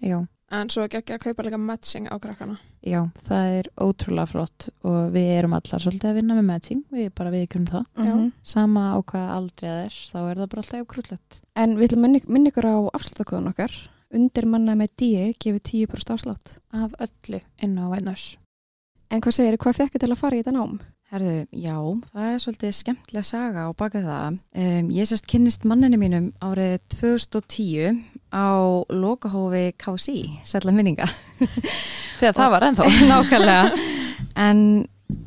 já, 0.00 0.18
en 0.52 0.68
svo 0.70 0.82
er 0.84 0.88
ekki 1.00 1.14
að 1.16 1.24
kaupa 1.24 1.42
líka 1.46 1.58
matching 1.58 2.06
á 2.06 2.16
krakkana 2.22 2.58
já, 2.86 3.00
það 3.26 3.56
er 3.58 3.68
ótrúlega 3.82 4.28
flott 4.30 4.68
og 4.84 5.10
við 5.14 5.30
erum 5.38 5.56
allar 5.58 5.82
svolítið 5.82 6.10
að 6.10 6.14
vinna 6.20 6.36
með 6.38 6.46
matching, 6.52 6.84
við 6.92 7.10
bara 7.14 7.30
við 7.34 7.48
kunum 7.48 7.66
það 7.66 7.84
Mhm. 7.96 8.32
sama 8.42 8.86
á 8.94 8.98
hvað 9.02 9.28
aldrei 9.36 9.68
það 9.68 9.84
er 9.84 9.98
þá 10.12 10.18
er 10.30 10.36
það 10.36 10.48
bara 10.54 10.62
alltaf 10.62 10.86
krúllett 10.94 11.40
En 11.56 11.76
við 11.76 11.88
ætlum 11.88 12.02
minni, 12.06 12.20
minni 12.28 12.50
ykkur 12.52 12.68
á 12.68 12.76
afsláttakóðan 12.94 13.48
okkar. 13.52 13.72
Undir 14.14 14.46
manna 14.46 14.74
með 14.76 14.90
DE 14.96 15.32
gefur 15.40 15.58
10% 15.60 16.10
afslátt. 16.14 16.58
af 16.72 16.92
öllu 17.00 17.40
inn 17.62 17.76
á 17.78 17.90
Vætnars 17.90 18.36
En 19.10 19.20
hvað 19.20 19.32
segir, 19.32 19.56
hvað 19.58 19.74
fekk 19.80 19.98
til 19.98 20.10
að 20.12 20.16
fara 20.18 20.36
í 20.36 20.42
þetta 20.42 20.52
nám? 20.52 20.80
Herðu, 21.12 21.46
já, 21.54 21.76
það 22.10 22.32
er 22.34 22.38
svolítið 22.42 22.72
skemmtilega 22.74 23.24
saga 23.24 23.66
á 23.66 23.70
baka 23.78 24.00
það. 24.02 24.38
Um, 24.58 24.88
ég 24.90 25.06
sérst 25.06 25.26
kynnist 25.30 25.62
manninu 25.64 25.96
mínum 25.96 26.32
árið 26.42 26.80
2010 26.90 28.02
á 28.36 28.84
lokahófi 28.92 29.70
KSI, 29.80 30.18
sérlega 30.44 30.76
minninga. 30.76 31.08
þegar 32.20 32.36
það 32.36 32.52
var 32.52 32.68
ennþá 32.68 32.90
Nákvæmlega. 33.10 33.88
En 34.36 34.60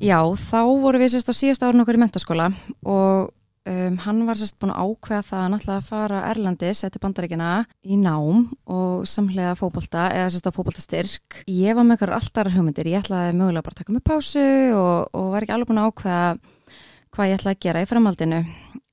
já, 0.03 0.19
þá 0.37 0.61
voru 0.83 1.01
við 1.01 1.15
sérst 1.15 1.31
á 1.31 1.33
síðast 1.33 1.65
árun 1.65 1.83
okkur 1.83 1.97
í 1.97 2.03
mentaskóla 2.03 2.49
og 2.85 3.31
um, 3.69 3.97
hann 4.05 4.21
var 4.27 4.37
sérst 4.37 4.59
búin 4.61 4.73
að 4.75 4.93
ákveða 4.93 5.25
það 5.29 5.45
að 5.45 5.57
ætlaði 5.57 5.77
að 5.79 5.89
fara 5.89 6.21
Erlandis 6.29 6.83
eftir 6.85 7.03
bandaríkina 7.03 7.49
í 7.81 7.97
nám 7.99 8.45
og 8.69 9.09
samhlega 9.09 9.57
fótbolta 9.57 10.09
eða 10.13 10.29
sérst 10.33 10.49
á 10.49 10.55
fótboltastyrk. 10.55 11.41
Ég 11.49 11.77
var 11.77 11.87
með 11.87 11.97
eitthvað 11.97 12.17
alltaf 12.19 12.53
hugmyndir, 12.53 12.93
ég 12.93 13.03
ætlaði 13.03 13.35
mögulega 13.39 13.65
bara 13.65 13.77
að 13.77 13.83
taka 13.83 13.97
mig 13.97 14.05
pásu 14.05 14.47
og, 14.77 15.09
og 15.17 15.33
var 15.33 15.45
ekki 15.45 15.57
alveg 15.57 15.71
búin 15.71 15.81
að 15.81 15.91
ákveða 15.91 16.23
hvað 17.09 17.31
ég 17.31 17.39
ætlaði 17.39 17.57
að 17.57 17.63
gera 17.65 17.83
í 17.83 17.89
framhaldinu. 17.89 18.41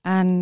En 0.06 0.36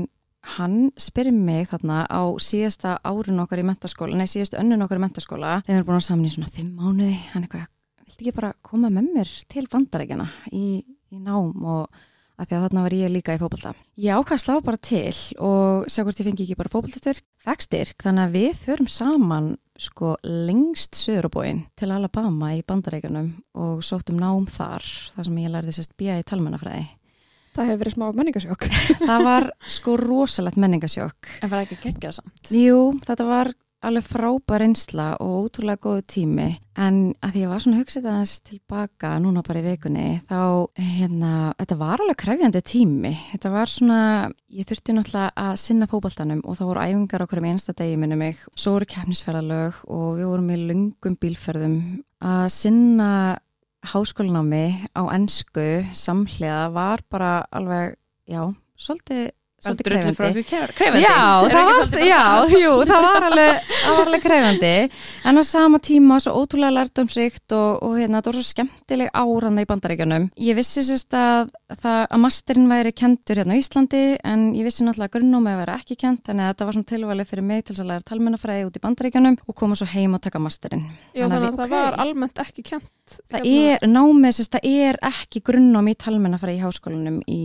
hann 0.56 0.90
spyrir 1.00 1.34
mig 1.34 1.68
þarna 1.70 2.04
á 2.06 2.22
síðasta 2.42 2.96
árun 3.06 3.42
okkar 3.44 3.62
í 3.62 3.66
mentaskóla, 3.66 4.16
nei 4.18 4.28
síðast 4.30 4.56
önnun 4.60 4.84
okkar 4.86 5.00
í 5.00 5.04
mentaskóla, 5.04 5.60
þegar 5.64 5.70
við 5.70 5.80
erum 5.80 5.90
búin 5.90 6.00
að 6.00 6.08
saman 6.08 6.28
í 6.28 6.32
svona 6.34 6.54
fimm 6.54 6.72
mánuði, 6.78 7.20
hann 7.32 7.46
eitthvað, 7.46 7.70
viltu 8.04 8.24
ekki 8.24 8.34
bara 8.36 8.52
koma 8.66 8.90
með 8.92 9.12
mér 9.16 9.36
til 9.54 9.64
bandarækjana 9.72 10.28
í, 10.52 10.66
í 10.84 11.22
nám 11.22 11.54
og 11.64 12.02
að 12.34 12.48
því 12.48 12.56
að 12.56 12.64
þarna 12.64 12.82
var 12.84 12.96
ég 12.98 13.12
líka 13.14 13.34
í 13.36 13.38
fótbolta. 13.38 13.72
Ég 14.00 14.18
ákvað 14.18 14.36
að 14.36 14.42
slá 14.42 14.54
bara 14.66 14.80
til 14.82 15.18
og 15.38 15.84
sjá 15.86 16.02
hvort 16.02 16.20
ég 16.20 16.26
fengi 16.28 16.46
ekki 16.46 16.56
bara 16.58 16.72
fótboltastyrk, 16.72 17.26
fegstyrk, 17.44 18.02
þannig 18.02 18.24
að 18.24 18.34
við 18.34 18.58
förum 18.64 18.90
saman 18.90 19.52
sko 19.80 20.14
lengst 20.22 20.98
söðurubóin 20.98 21.64
til 21.78 21.90
Alabama 21.94 22.52
í 22.54 22.62
bandarækjanum 22.66 23.30
og 23.58 23.86
sóttum 23.86 24.18
nám 24.18 24.48
þar, 24.50 24.86
þar 25.14 25.28
sem 25.28 25.40
ég 25.42 25.54
lærði 25.54 25.76
sérst 25.78 25.96
bíja 25.98 26.18
í 26.18 26.26
talmennafræði. 26.26 26.86
Það 27.54 27.68
hefur 27.70 27.82
verið 27.84 27.96
smá 27.96 28.06
menningasjók. 28.18 28.70
Það 29.08 29.26
var 29.28 29.50
sko 29.70 29.98
rosalegt 30.00 30.58
menningasjokk. 30.60 31.36
en 31.42 31.52
var 31.52 31.62
ekki 31.64 31.78
geggjað 31.84 32.18
samt? 32.20 32.50
Jú, 32.54 32.80
þetta 33.06 33.28
var 33.28 33.52
alveg 33.84 34.06
frábær 34.06 34.62
reynsla 34.62 35.06
og 35.20 35.48
ótrúlega 35.48 35.82
góðu 35.84 36.04
tími. 36.08 36.46
En 36.80 37.12
að 37.22 37.34
því 37.34 37.42
ég 37.44 37.50
var 37.52 37.62
svona 37.62 37.80
hugsið 37.82 38.08
aðeins 38.10 38.32
tilbaka 38.48 39.10
núna 39.22 39.44
bara 39.46 39.60
í 39.60 39.66
vikunni 39.66 40.06
þá 40.26 40.40
hérna, 40.80 41.32
þetta 41.60 41.78
var 41.82 42.02
alveg 42.02 42.18
krefjandi 42.24 42.62
tími. 42.66 43.12
Þetta 43.34 43.52
var 43.54 43.70
svona, 43.70 44.00
ég 44.50 44.68
þurfti 44.70 44.96
náttúrulega 44.96 45.44
að 45.44 45.54
sinna 45.62 45.88
fótboltanum 45.90 46.42
og 46.42 46.58
það 46.58 46.70
voru 46.72 46.86
æfingar 46.88 47.26
okkur 47.26 47.42
um 47.42 47.48
einsta 47.52 47.76
degi 47.76 48.00
minni 48.00 48.18
mig, 48.18 48.42
svo 48.56 48.78
voru 48.78 48.90
keppnisferðalög 48.94 49.84
og 49.86 50.08
við 50.18 50.30
vorum 50.32 50.50
í 50.50 50.60
lungum 50.64 51.18
bílferðum. 51.20 51.78
Að 52.24 52.46
sinna 52.56 53.10
háskólanámi 53.84 54.88
á 54.96 55.02
ennsku 55.12 55.84
samhliða 55.92 56.72
var 56.72 57.04
bara 57.12 57.44
alveg, 57.52 57.98
já, 58.26 58.42
svolítið 58.76 59.30
svolítið 59.64 59.88
krefjandi 59.88 60.44
krefandi 60.50 61.02
Já, 61.02 61.18
það 61.50 61.64
var, 61.68 61.78
svolítið 61.78 62.04
já, 62.08 62.22
jú, 62.62 62.72
það 62.88 63.06
var 63.06 63.26
alveg, 63.28 63.72
alveg 63.94 64.24
krefandi 64.24 64.72
en 65.24 65.40
á 65.40 65.42
sama 65.48 65.80
tíma 65.82 66.18
svo 66.22 66.34
ótrúlega 66.42 66.74
lærdomsrikt 66.78 67.54
og, 67.56 67.82
og 67.84 67.96
hérna, 67.98 68.20
það 68.22 68.30
var 68.30 68.38
svo 68.38 68.46
skemmtileg 68.50 69.12
áranna 69.14 69.64
í 69.64 69.68
bandaríkjunum. 69.70 70.28
Ég 70.44 70.58
vissi 70.58 70.84
sérst 70.86 71.16
að, 71.18 71.52
það, 71.74 72.00
að 72.08 72.22
masterinn 72.24 72.70
væri 72.70 72.94
kentur 72.96 73.40
hérna 73.40 73.56
á 73.56 73.60
Íslandi 73.60 74.02
en 74.22 74.46
ég 74.56 74.68
vissi 74.68 74.84
náttúrulega 74.86 75.10
að 75.10 75.16
grunnómi 75.18 75.54
að 75.54 75.60
vera 75.64 75.78
ekki 75.80 75.98
kent 76.04 76.30
að 76.30 76.42
þetta 76.44 76.68
var 76.68 76.78
svona 76.78 76.90
tilvalið 76.92 77.30
fyrir 77.30 77.48
mig 77.50 77.64
til 77.64 77.78
að 77.78 77.90
læra 77.92 78.08
talmennafræði 78.10 78.66
út 78.68 78.78
í 78.78 78.84
bandaríkjunum 78.84 79.38
og 79.48 79.56
koma 79.58 79.78
svo 79.78 79.88
heim 79.94 80.16
og 80.18 80.22
taka 80.24 80.42
masterinn. 80.42 80.84
já, 81.14 81.24
Þannig 81.24 81.48
að 81.48 81.60
það 81.62 81.64
ok. 81.64 81.74
var 81.76 81.98
almennt 82.04 82.44
ekki 82.44 82.66
kent 82.74 82.90
Það 83.28 83.46
er, 83.50 83.82
námið 83.84 84.36
sérst, 84.38 84.54
það 84.56 84.68
er 84.88 84.98
ekki 85.04 85.42
grunnómi 85.44 85.92
í 85.92 85.98
talmennafræði 86.00 86.56
í 86.56 86.62
háskólanum 86.64 87.18
í 87.28 87.40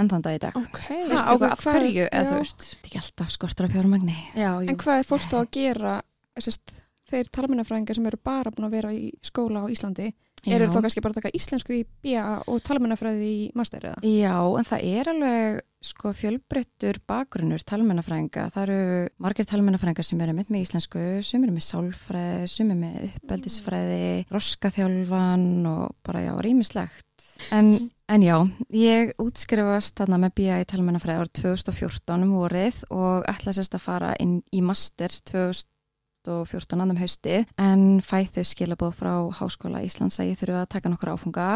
enn 0.00 0.22
dag 0.26 0.36
í 0.36 0.42
dag. 0.42 0.56
ok, 0.56 0.80
veistu 1.10 1.18
á 1.20 1.32
eitthvað 1.32 1.50
af 1.50 1.60
hvað- 1.64 1.80
hverju 1.80 2.06
eða 2.10 2.38
er 2.40 2.54
ekki 2.84 3.02
alltaf 3.02 3.30
skortur 3.36 3.64
af 3.68 3.74
fjármagni. 3.76 4.16
já, 4.34 4.50
En 4.68 4.76
hvað 4.76 4.98
er 4.98 5.08
fólk 5.10 5.28
þá 5.30 5.36
að 5.44 5.50
gera, 5.58 5.94
sérst, 6.38 6.74
þeir 7.10 7.30
talmennafræðingar 7.34 7.94
sem 7.98 8.06
eru 8.06 8.18
bara 8.22 8.50
búin 8.50 8.68
að 8.68 8.76
vera 8.78 8.90
í 8.94 9.10
skóla 9.22 9.64
á 9.64 9.70
Íslandi, 9.70 10.12
eru 10.46 10.66
þá 10.72 10.80
kannski 10.80 11.02
bara 11.02 11.12
að 11.12 11.22
taka 11.22 11.36
íslensku 11.36 11.74
í 11.74 11.84
BA 12.02 12.42
og 12.48 12.62
talmennafræði 12.62 13.26
í 13.28 13.50
master 13.54 13.80
eða? 13.80 13.98
Já, 14.06 14.36
en 14.58 14.64
það 14.64 14.84
er 14.84 15.10
alveg 15.12 15.60
sko 15.82 16.12
fjölbreyttur 16.12 16.98
bakgrunnur 17.08 17.62
talmennafræðinga. 17.64 18.46
Það 18.52 18.62
eru 18.68 19.08
margir 19.18 19.46
talmennafræðingar 19.48 20.04
sem 20.04 20.20
eru 20.20 20.32
með 20.36 20.50
með 20.52 20.64
íslensku, 20.66 21.04
sem 21.24 21.44
eru 21.44 21.52
með 21.56 21.64
sálfræði, 21.66 22.48
sem 22.52 22.70
eru 22.70 22.80
með 22.80 23.06
uppeldisfræði, 23.10 24.26
roskaþjálfan 24.30 25.66
og 25.70 25.94
bara 26.06 26.20
já, 26.26 26.32
rýmislegt. 26.44 27.04
En, 27.54 27.72
en 28.10 28.22
já, 28.24 28.36
ég 28.74 29.12
útskrifast 29.22 29.96
þarna 29.98 30.18
með 30.24 30.34
BA 30.40 30.60
í 30.62 30.66
talmennafræði 30.70 31.22
árið 31.22 31.32
2014 31.40 32.24
um 32.26 32.34
vorið 32.36 32.80
og 32.94 33.28
ætla 33.30 33.54
sérst 33.56 33.76
að 33.78 33.84
fara 33.86 34.10
inn 34.22 34.40
í 34.54 34.60
master 34.64 35.14
2014 35.32 36.82
annum 36.84 37.00
hausti 37.00 37.40
en 37.60 37.86
fæð 38.04 38.34
þau 38.36 38.44
skilabóð 38.50 38.98
frá 39.00 39.12
Háskóla 39.40 39.84
Íslands 39.86 40.20
að 40.20 40.32
ég 40.32 40.42
þurfu 40.42 40.58
að 40.60 40.68
taka 40.76 40.92
nokkur 40.92 41.14
áfunga 41.14 41.48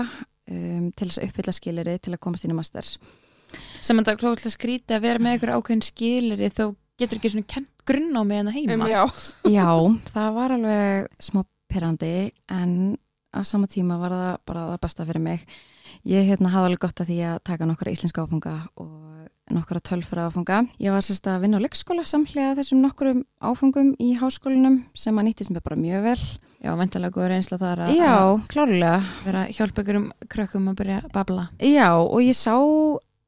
um, 0.51 0.89
til 0.97 1.09
þess 1.11 1.20
að 1.20 1.28
uppfylla 1.28 1.57
skiliri 1.59 1.99
til 2.01 2.14
að 2.16 2.22
komast 2.26 2.47
inn 2.49 2.55
í 2.55 2.59
master. 2.59 2.89
sem 3.85 3.99
að 4.01 4.09
það 4.09 4.14
er 4.14 4.22
klóðslega 4.24 4.57
skrítið 4.57 4.97
að 4.97 5.05
vera 5.05 5.22
með 5.22 5.37
einhver 5.37 5.55
ákveðin 5.59 5.85
skilir 5.87 6.45
þó 6.55 6.66
getur 6.99 7.18
ekki 7.18 7.32
svona 7.35 7.51
kent 7.51 7.70
grunn 7.87 8.14
á 8.16 8.22
með 8.24 8.41
hana 8.43 8.55
heima 8.55 8.74
Um, 8.74 8.89
já, 8.89 9.05
Já, 9.51 9.70
það 10.14 10.35
var 10.39 10.55
alveg 10.57 11.09
smá 11.22 11.43
perandi 11.70 12.14
en 12.55 12.74
á 13.35 13.41
sama 13.45 13.66
tíma 13.70 13.99
var 14.01 14.14
það 14.14 14.37
bara 14.47 14.66
það 14.72 14.80
besta 14.87 15.07
fyrir 15.09 15.22
mig. 15.24 15.45
Ég 16.09 16.26
hérna 16.30 16.51
hafði 16.55 16.70
alveg 16.70 16.82
gott 16.87 17.03
að 17.05 17.11
því 17.11 17.18
að 17.28 17.43
taka 17.51 17.66
nokkra 17.68 17.93
íslenska 17.93 18.24
áfunga 18.24 18.55
og 18.80 19.28
nokkra 19.55 19.80
tölfra 19.85 20.28
áfunga. 20.30 20.62
Ég 20.80 20.95
var 20.95 21.05
sérst 21.05 21.26
að 21.28 21.45
vinna 21.45 21.61
á 21.61 21.64
leikskóla 21.64 22.07
samhlega 22.09 22.57
þessum 22.59 22.80
nokkrum 22.85 23.24
áfungum 23.45 23.93
í 24.01 24.14
háskólinum 24.18 24.85
sem 24.97 25.18
að 25.20 25.28
nýttist 25.28 25.53
mér 25.53 25.64
bara 25.66 25.76
mjög 25.80 26.07
vel. 26.09 26.20
Já, 26.64 26.72
væntalega 26.80 27.12
góður 27.12 27.35
einsla 27.37 27.59
þar 27.61 27.82
að 27.85 27.97
Já, 27.99 28.12
að 28.14 28.39
klárlega. 28.49 28.95
vera 29.26 29.43
að 29.45 29.51
hjálpa 29.59 29.82
ykkur 29.85 29.99
um 30.01 30.07
krökkum 30.32 30.70
að 30.72 30.78
byrja 30.80 31.01
að 31.03 31.11
babla 31.12 31.43
Já, 31.61 31.89
og 32.01 32.22
ég 32.24 32.39
sá 32.39 32.55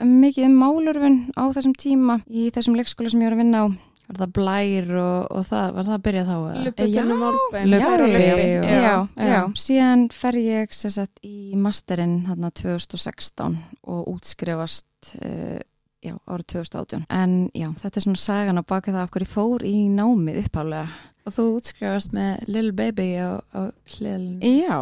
mikið 0.00 0.46
um 0.48 0.56
málurfun 0.60 1.18
á 1.36 1.44
þessum 1.52 1.74
tíma 1.76 2.16
í 2.28 2.48
þessum 2.54 2.78
leikskóla 2.80 3.12
sem 3.12 3.20
ég 3.20 3.28
var 3.28 3.36
að 3.36 3.42
vinna 3.44 3.60
á. 3.60 3.66
Var 4.06 4.18
það 4.20 4.32
blær 4.38 4.90
og, 5.02 5.24
og 5.34 5.46
það, 5.48 5.70
var 5.74 5.86
það 5.88 5.94
að 5.96 6.02
byrja 6.06 6.24
þá? 6.26 6.34
eða? 6.36 6.64
lupið 6.66 6.90
Já, 6.92 7.00
þunum 7.02 7.22
álbein 7.26 7.70
Lubbi 7.72 7.80
Blær 7.86 7.86
og 7.86 8.04
þunum 8.04 8.12
lubbi. 8.14 8.28
álbein. 8.30 8.66
já, 8.66 8.82
Já, 8.82 8.92
já, 9.16 9.30
já. 9.32 9.40
síðan 9.62 10.04
fer 10.14 10.38
ég 10.42 10.76
sem 10.78 10.92
sagt, 10.94 11.18
í 11.26 11.56
masterinn 11.58 12.14
þarna 12.28 12.50
2016 12.60 13.56
og 13.96 14.04
útskrifast 14.14 15.10
uh, 15.24 15.58
já, 16.06 16.14
árið 16.30 16.46
2018 16.54 17.04
en 17.18 17.34
já, 17.56 17.66
þetta 17.82 17.98
er 18.00 18.06
svona 18.06 18.22
sagan 18.22 18.62
á 18.62 18.64
baka 18.66 18.94
það 18.94 19.02
af 19.08 19.12
hverju 19.16 19.30
fór 19.34 19.66
í 19.66 19.76
námið 19.90 20.42
upphálega 20.46 20.86
Og 21.26 21.34
þú 21.34 21.44
útskrifast 21.58 22.12
með 22.14 22.44
Lil 22.54 22.70
Baby 22.78 23.08
á, 23.18 23.42
á 23.50 23.60
hliðalinu 23.96 24.52
já, 24.62 24.78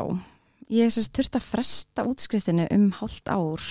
ég 0.69 0.93
sem 0.93 1.05
sagt 1.07 1.17
þurfti 1.17 1.41
að 1.41 1.47
fresta 1.55 2.05
útskriftinu 2.11 2.67
um 2.77 2.91
hálft 3.01 3.33
ár 3.33 3.65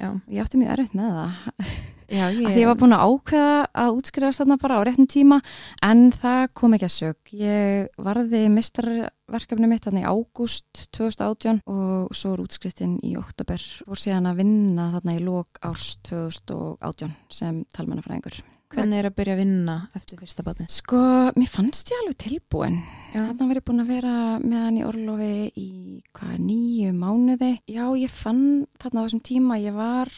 Já, 0.00 0.08
og 0.16 0.32
ég 0.32 0.40
átti 0.46 0.60
mjög 0.62 0.72
erfitt 0.78 0.96
með 0.96 1.12
það 1.18 1.68
já 2.08 2.24
Af 2.28 2.54
Því 2.54 2.62
ég 2.62 2.70
var 2.70 2.78
búin 2.80 2.96
að 2.96 3.04
ákveða 3.08 3.58
að 3.84 3.98
útskrifast 3.98 4.42
þarna 4.42 4.58
bara 4.62 4.78
á 4.78 4.84
réttin 4.86 5.10
tíma 5.10 5.40
en 5.82 6.06
það 6.14 6.48
kom 6.54 6.76
ekki 6.76 6.88
að 6.88 6.94
sög. 6.94 7.34
Ég 7.40 8.00
varði 8.08 8.42
mistarverkefni 8.54 9.70
mitt 9.70 9.86
þarna 9.86 10.04
í 10.04 10.08
ágúst 10.08 10.86
2018 10.96 11.62
og 11.66 12.16
svo 12.16 12.34
er 12.34 12.44
útskriftin 12.44 12.98
í 13.04 13.14
oktober 13.20 13.62
og 13.86 14.00
síðan 14.00 14.30
að 14.32 14.42
vinna 14.42 14.90
þarna 14.96 15.16
í 15.16 15.22
lók 15.24 15.62
árs 15.64 15.94
2018 16.08 17.14
sem 17.32 17.62
talmennafræðingur. 17.76 18.42
Hvernig 18.74 18.98
er 18.98 19.06
að 19.06 19.16
byrja 19.18 19.34
að 19.36 19.40
vinna 19.42 19.74
eftir 19.94 20.18
fyrsta 20.18 20.42
batni? 20.42 20.64
Sko, 20.72 21.00
mér 21.36 21.50
fannst 21.50 21.90
ég 21.92 22.00
alveg 22.00 22.16
tilbúin. 22.24 22.80
Þarna 23.12 23.46
var 23.46 23.60
ég 23.60 23.66
búin 23.68 23.82
að 23.84 23.92
vera 23.92 24.14
með 24.42 24.64
hann 24.64 24.78
í 24.80 24.86
orlofi 24.88 25.34
í 25.60 25.68
hvað, 26.16 26.32
nýju 26.42 26.94
mánuði. 26.96 27.52
Já, 27.70 27.84
ég 28.00 28.10
fann 28.10 28.64
þarna 28.82 29.04
á 29.04 29.06
þessum 29.06 29.22
tíma, 29.28 29.60
ég 29.62 29.76
var 29.78 30.10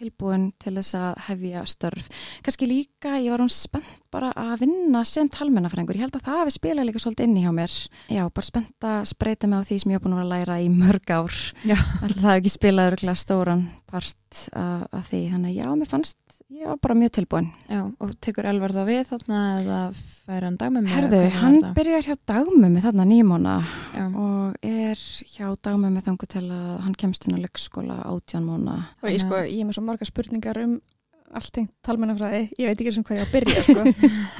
tilbúin 0.00 0.50
til 0.60 0.74
þess 0.78 0.96
að 0.96 1.18
hefja 1.28 1.64
störf. 1.68 2.08
Kanski 2.46 2.68
líka, 2.70 3.18
ég 3.20 3.34
var 3.34 3.44
hún 3.44 3.52
spennt 3.52 3.98
bara 4.10 4.32
að 4.34 4.64
vinna 4.64 5.04
sem 5.06 5.28
talmennafræðingur. 5.30 5.98
Ég 5.98 6.08
held 6.08 6.16
að 6.18 6.26
það 6.26 6.40
hafi 6.40 6.54
spilað 6.56 6.88
líka 6.88 7.02
svolítið 7.04 7.28
inni 7.28 7.44
hjá 7.44 7.52
mér. 7.54 7.76
Já, 8.10 8.22
bara 8.26 8.48
spennt 8.48 8.86
að 8.90 9.00
spreita 9.12 9.50
mig 9.50 9.62
á 9.62 9.66
því 9.68 9.80
sem 9.82 9.92
ég 9.92 10.00
hef 10.00 10.06
búin 10.06 10.18
að 10.18 10.32
læra 10.32 10.58
í 10.58 10.70
mörg 10.72 11.12
ár. 11.14 11.36
Já. 11.62 11.76
Alltaf 11.76 12.16
það 12.16 12.30
hefði 12.30 12.40
ekki 12.40 12.54
spilað 12.56 12.90
örgulega 12.94 13.22
stóran 13.22 13.66
part 13.90 14.40
af 14.56 15.12
því. 15.12 15.22
Þannig 15.34 15.52
að 15.52 15.60
já, 15.60 15.68
mér 15.78 15.92
fannst, 15.92 16.39
ég 16.50 16.66
var 16.66 16.78
bara 16.82 16.94
mjög 16.98 17.12
tilbúin. 17.18 17.48
já, 17.70 17.80
og 18.00 18.12
tekur 18.20 18.48
Elvar 18.50 18.74
þá 18.74 18.82
við 18.88 19.02
þarna 19.10 19.40
eða 19.60 19.80
fær 20.26 20.46
hann 20.48 20.56
dagmömmu? 20.60 20.92
Herðu, 20.92 21.20
hann 21.40 21.58
byrjar 21.76 22.08
hjá 22.08 22.14
dagmömmu 22.32 22.82
þarna 22.84 23.06
nýmóna 23.10 23.56
Já, 23.94 24.06
og 24.10 24.56
er 24.66 25.02
hjá 25.30 25.50
dagmömmu 25.62 26.02
þangu 26.06 26.30
til 26.30 26.46
að 26.48 26.70
hann 26.86 26.96
kemst 26.98 27.26
inn 27.28 27.38
á 27.38 27.42
leikskóla 27.44 28.00
átján 28.04 28.46
móna. 28.48 28.80
og 29.02 29.10
ég, 29.12 29.20
sko, 29.22 29.44
ég 29.46 29.60
er 29.62 29.68
með 29.70 29.78
svo 29.78 29.86
marga 29.86 30.08
spurningar 30.08 30.62
um 30.64 30.80
allt 31.30 31.52
tengt 31.54 31.70
talmennafræði, 31.86 32.48
ég 32.58 32.66
veit 32.66 32.80
ekki 32.82 32.92
sem 32.96 33.04
hvað 33.06 33.20
ég 33.20 33.22
á 33.22 33.26
að 33.28 33.34
byrja 33.36 33.60
sko. 33.62 33.82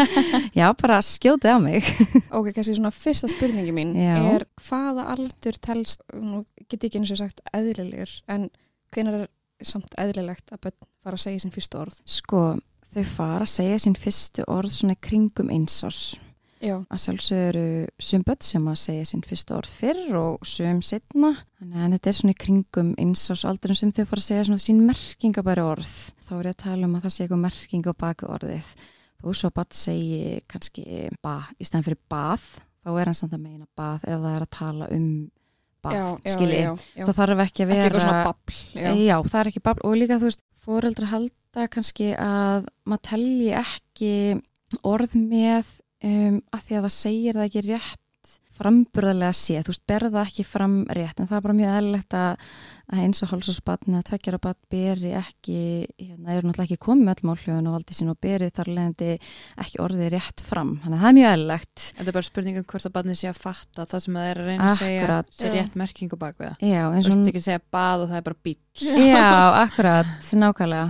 Já, 0.59 0.65
bara 0.75 0.97
skjótið 1.07 1.53
á 1.55 1.59
mig. 1.63 1.87
ok, 2.37 2.49
kannski 2.57 2.75
svona 2.75 2.91
fyrsta 2.91 3.31
spurningi 3.31 3.75
mín 3.77 3.93
Já. 3.95 4.17
er 4.35 4.45
hvaða 4.67 5.05
aldur 5.15 5.59
telst, 5.63 6.03
nú 6.11 6.43
get 6.67 6.81
ég 6.83 6.89
ekki 6.91 6.99
eins 7.05 7.13
og 7.15 7.21
sagt 7.23 7.45
eðlilegur, 7.55 8.17
en 8.35 8.49
hvenær 8.91 9.21
er 9.21 9.29
samt 9.69 9.95
eðlilegt 10.01 10.53
að 10.55 10.65
börn 10.67 10.89
fara 11.05 11.19
að 11.19 11.25
segja 11.27 11.45
sín 11.45 11.55
fyrstu 11.55 11.79
orð 11.81 12.01
Sko, 12.09 12.43
þau 12.91 13.05
fara 13.09 13.47
að 13.47 13.55
segja 13.55 13.79
sín 13.85 13.97
fyrstu 13.99 14.45
orð 14.51 14.75
svona 14.75 14.97
kringum 15.01 15.53
einsás. 15.53 16.19
Já, 16.61 16.75
Að 16.93 17.01
sjálfsög 17.01 17.43
eru 17.47 17.67
sum 18.05 18.25
börn 18.29 18.45
sem 18.45 18.67
að 18.69 18.81
segja 18.83 19.05
sín 19.09 19.23
fyrstu 19.25 19.55
orð 19.57 19.71
fyrr 19.81 20.17
og 20.21 20.43
sum 20.45 20.83
setna. 20.85 21.33
Þannig 21.57 21.85
að 21.87 21.95
þetta 21.97 22.11
er 22.11 22.17
svona 22.19 22.39
kringum 22.45 22.91
einsás 23.01 23.45
aldur 23.49 23.73
sem 23.79 23.93
þau 23.97 24.03
fara 24.11 24.21
að 24.21 24.27
segja 24.27 24.47
svona 24.51 24.65
sín 24.67 24.83
merkingabæri 24.85 25.65
orð. 25.65 25.93
Þá 26.27 26.33
er 26.37 26.51
ég 26.51 26.57
að 26.59 26.63
tala 26.67 26.89
um 26.89 26.99
að 26.99 27.07
það 27.07 27.15
sé 27.15 27.25
eitthvað 27.25 27.45
merking 27.47 27.89
á 27.89 27.95
baku 28.05 28.29
orðið. 28.29 28.75
Þó 29.21 29.29
svo 29.37 29.53
börn 29.57 29.77
segi 29.77 30.21
kannski 30.53 30.85
ba 31.25 31.35
í 31.57 31.65
stæðan 31.65 31.87
fyrir 31.89 32.03
bað, 32.13 32.45
þá 32.85 32.91
er 32.93 33.11
hann 33.11 33.19
samt 33.19 33.37
að 33.37 33.45
meina 33.45 33.67
bað 33.77 34.05
ef 34.05 34.21
það 34.21 34.37
er 34.37 34.47
að 34.47 34.53
tala 34.57 34.91
um 34.97 35.09
bað, 35.85 35.97
já, 35.97 36.05
já, 36.25 36.35
skilji. 36.35 36.61
já, 36.61 36.71
já. 36.97 37.05
Það 37.09 37.19
þarf 37.21 37.43
ekki 37.47 37.65
að 37.65 37.71
vera... 37.71 37.81
ekki 37.81 37.89
eitthvað 37.89 38.07
svona 38.07 38.25
babl 38.29 38.59
já. 38.75 38.91
Já. 39.01 39.17
það 39.31 39.41
er 39.41 39.51
ekki 39.53 39.65
babl 39.69 39.85
og 39.89 39.97
líka 40.01 40.21
þú 40.21 40.31
veist, 40.31 40.45
fóreldra 40.61 41.11
halda 41.11 41.67
kannski 41.75 42.11
að 42.21 42.69
maður 42.85 43.05
telji 43.11 43.51
ekki 43.61 44.13
orð 44.87 45.17
með 45.19 45.75
um, 46.05 46.39
að 46.53 46.67
því 46.67 46.79
að 46.79 46.87
það 46.87 46.97
segir 46.97 47.41
það 47.41 47.49
ekki 47.49 47.65
rétt 47.71 48.01
framburðarlega 48.61 49.33
sé, 49.37 49.61
þú 49.65 49.73
veist, 49.73 49.83
berða 49.89 50.23
ekki 50.29 50.45
fram 50.47 50.75
rétt, 50.93 51.19
en 51.21 51.29
það 51.31 51.39
er 51.39 51.45
bara 51.47 51.57
mjög 51.59 51.73
eðlilegt 51.79 52.13
að, 52.19 52.33
að 52.91 52.99
eins 53.05 53.23
og 53.25 53.31
hálsásbatn 53.33 53.95
eða 53.97 54.07
tveggjara 54.11 54.41
batn 54.45 54.63
beri 54.75 55.13
ekki, 55.19 55.59
hérna, 55.97 56.29
eru 56.35 56.45
náttúrulega 56.49 56.67
ekki 56.69 56.85
komið 56.87 57.05
með 57.07 57.15
öll 57.15 57.27
málhljóðun 57.31 57.71
og 57.71 57.75
valdi 57.79 57.97
sín 57.97 58.13
og 58.13 58.19
beri 58.21 58.49
þar 58.57 58.69
leðandi 58.77 59.11
ekki 59.65 59.83
orðið 59.85 60.09
rétt 60.17 60.39
fram, 60.47 60.73
þannig 60.85 60.97
að 60.99 61.03
það 61.05 61.11
er 61.11 61.19
mjög 61.19 61.31
eðlilegt. 61.33 61.77
Þetta 61.99 62.11
er 62.11 62.17
bara 62.19 62.29
spurningum 62.31 62.69
hvort 62.71 62.87
að 62.87 62.97
barnið 62.99 63.17
sé 63.21 63.27
að 63.31 63.43
fatta 63.47 63.89
það 63.91 64.01
sem 64.07 64.15
það 64.21 64.27
er 64.31 64.37
að 64.41 64.47
reyna 64.51 64.63
að 64.69 64.81
segja 64.81 65.01
er 65.01 65.11
rétt 65.57 65.75
merkingu 65.81 66.17
bak 66.21 66.37
við 66.37 66.47
það. 66.51 66.57
Já, 66.71 66.83
Þú 66.85 66.95
eins 66.95 67.07
og 67.07 67.11
veist 67.17 67.31
ekki 67.33 67.43
að 67.43 67.49
segja 67.49 67.63
bað 67.79 67.99
og 68.05 68.09
það 68.11 68.21
er 68.21 68.27
bara 68.29 68.41
bíl. 68.47 68.61
Já, 68.81 69.31
akkurat, 69.65 70.11
nákvæmlega, 70.41 70.87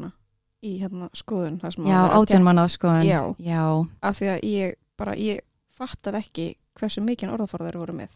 það 0.00 0.19
ég 0.62 0.70
ég, 0.70 0.78
ég 0.78 0.78
í 0.78 0.80
hérna 0.82 1.10
skoðun 1.12 1.60
þar 1.60 1.72
Já, 1.72 1.80
var 1.80 1.90
verið 1.90 2.14
að 2.14 2.20
átján 2.20 2.42
manna 2.42 2.68
sko, 2.68 2.88
en 2.88 3.06
Já. 3.06 3.34
já, 3.38 3.88
af 4.02 4.18
því 4.18 4.26
að 4.26 4.44
ég 4.44 4.74
bara, 4.96 5.14
ég 5.16 5.40
fattaði 5.68 6.18
ekki 6.18 6.56
hversu 6.80 7.00
mikinn 7.00 7.30
orðaforða 7.30 7.70
þeir 7.70 7.78
voru 7.78 7.92
með 7.92 8.10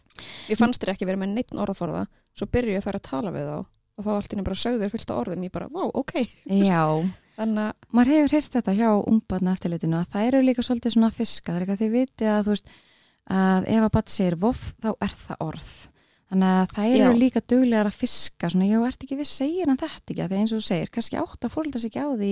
ég 0.49 0.57
fannst 0.57 0.81
þeir 0.81 0.93
ekki 0.93 1.05
verið 1.05 1.19
með 1.19 1.33
neitt 1.33 1.53
orðaforða 1.53 2.05
svo 2.35 2.47
byrjuðu 2.51 2.81
þær 2.81 2.95
að 2.95 3.01
tala 3.01 3.31
við 3.31 3.49
þá 3.49 3.65
og 3.95 4.03
þá 4.03 4.09
allt 4.15 4.33
inni 4.33 4.43
bara 4.43 4.55
sögðu 4.55 4.79
þeir 4.79 4.91
fyllt 4.91 5.11
á 5.11 5.15
orðum 5.15 5.43
ég 5.43 5.51
bara, 5.51 5.67
vá, 5.71 5.83
ok 5.93 6.13
já. 6.45 6.83
þannig 7.37 7.63
að, 7.63 7.73
Maður 7.91 8.11
hefur 8.11 8.31
heyrt 8.31 8.51
þetta 8.51 8.75
hjá 8.75 8.89
ungbarna 9.07 9.53
eftirlitinu 9.55 9.97
að 9.97 10.09
það 10.11 10.25
eru 10.25 10.41
líka 10.41 10.61
svolítið 10.61 10.91
svona 10.91 11.11
fiska, 11.11 11.51
það 11.51 11.55
er 11.55 11.65
ekki 11.65 11.75
að 11.75 11.83
þið 11.83 11.91
vitið 11.95 12.27
að 12.27 12.43
þú 12.43 12.49
veist 12.55 12.69
að 13.25 13.67
ef 13.67 13.83
að 13.83 13.91
bat 13.91 14.09
segir 14.09 14.35
voff 14.35 14.75
þá 14.83 14.89
er 15.01 15.13
það 15.15 15.37
orð. 15.39 15.89
Þannig 16.35 16.51
að 16.51 16.71
það 16.75 16.87
eru 16.91 17.05
Já. 17.05 17.19
líka 17.21 17.41
duglegar 17.47 17.87
að 17.87 17.95
fiska 17.95 18.49
svona, 18.51 18.65
já, 18.67 18.79
ert 18.83 19.03
ekki 19.05 19.15
við 19.21 19.27
segir 19.29 19.69
hann 19.69 19.77
þetta 19.79 20.11
ekki 20.11 20.25
því 20.27 20.39
eins 20.41 20.51
og 20.51 20.59
þú 20.59 20.65
segir, 20.67 20.89
kannski 20.91 21.19
átt 21.21 21.45
að 21.47 21.53
fórölda 21.53 21.79
sig 21.79 21.93
ekki 21.93 22.03
á 22.03 22.09
því 22.11 22.31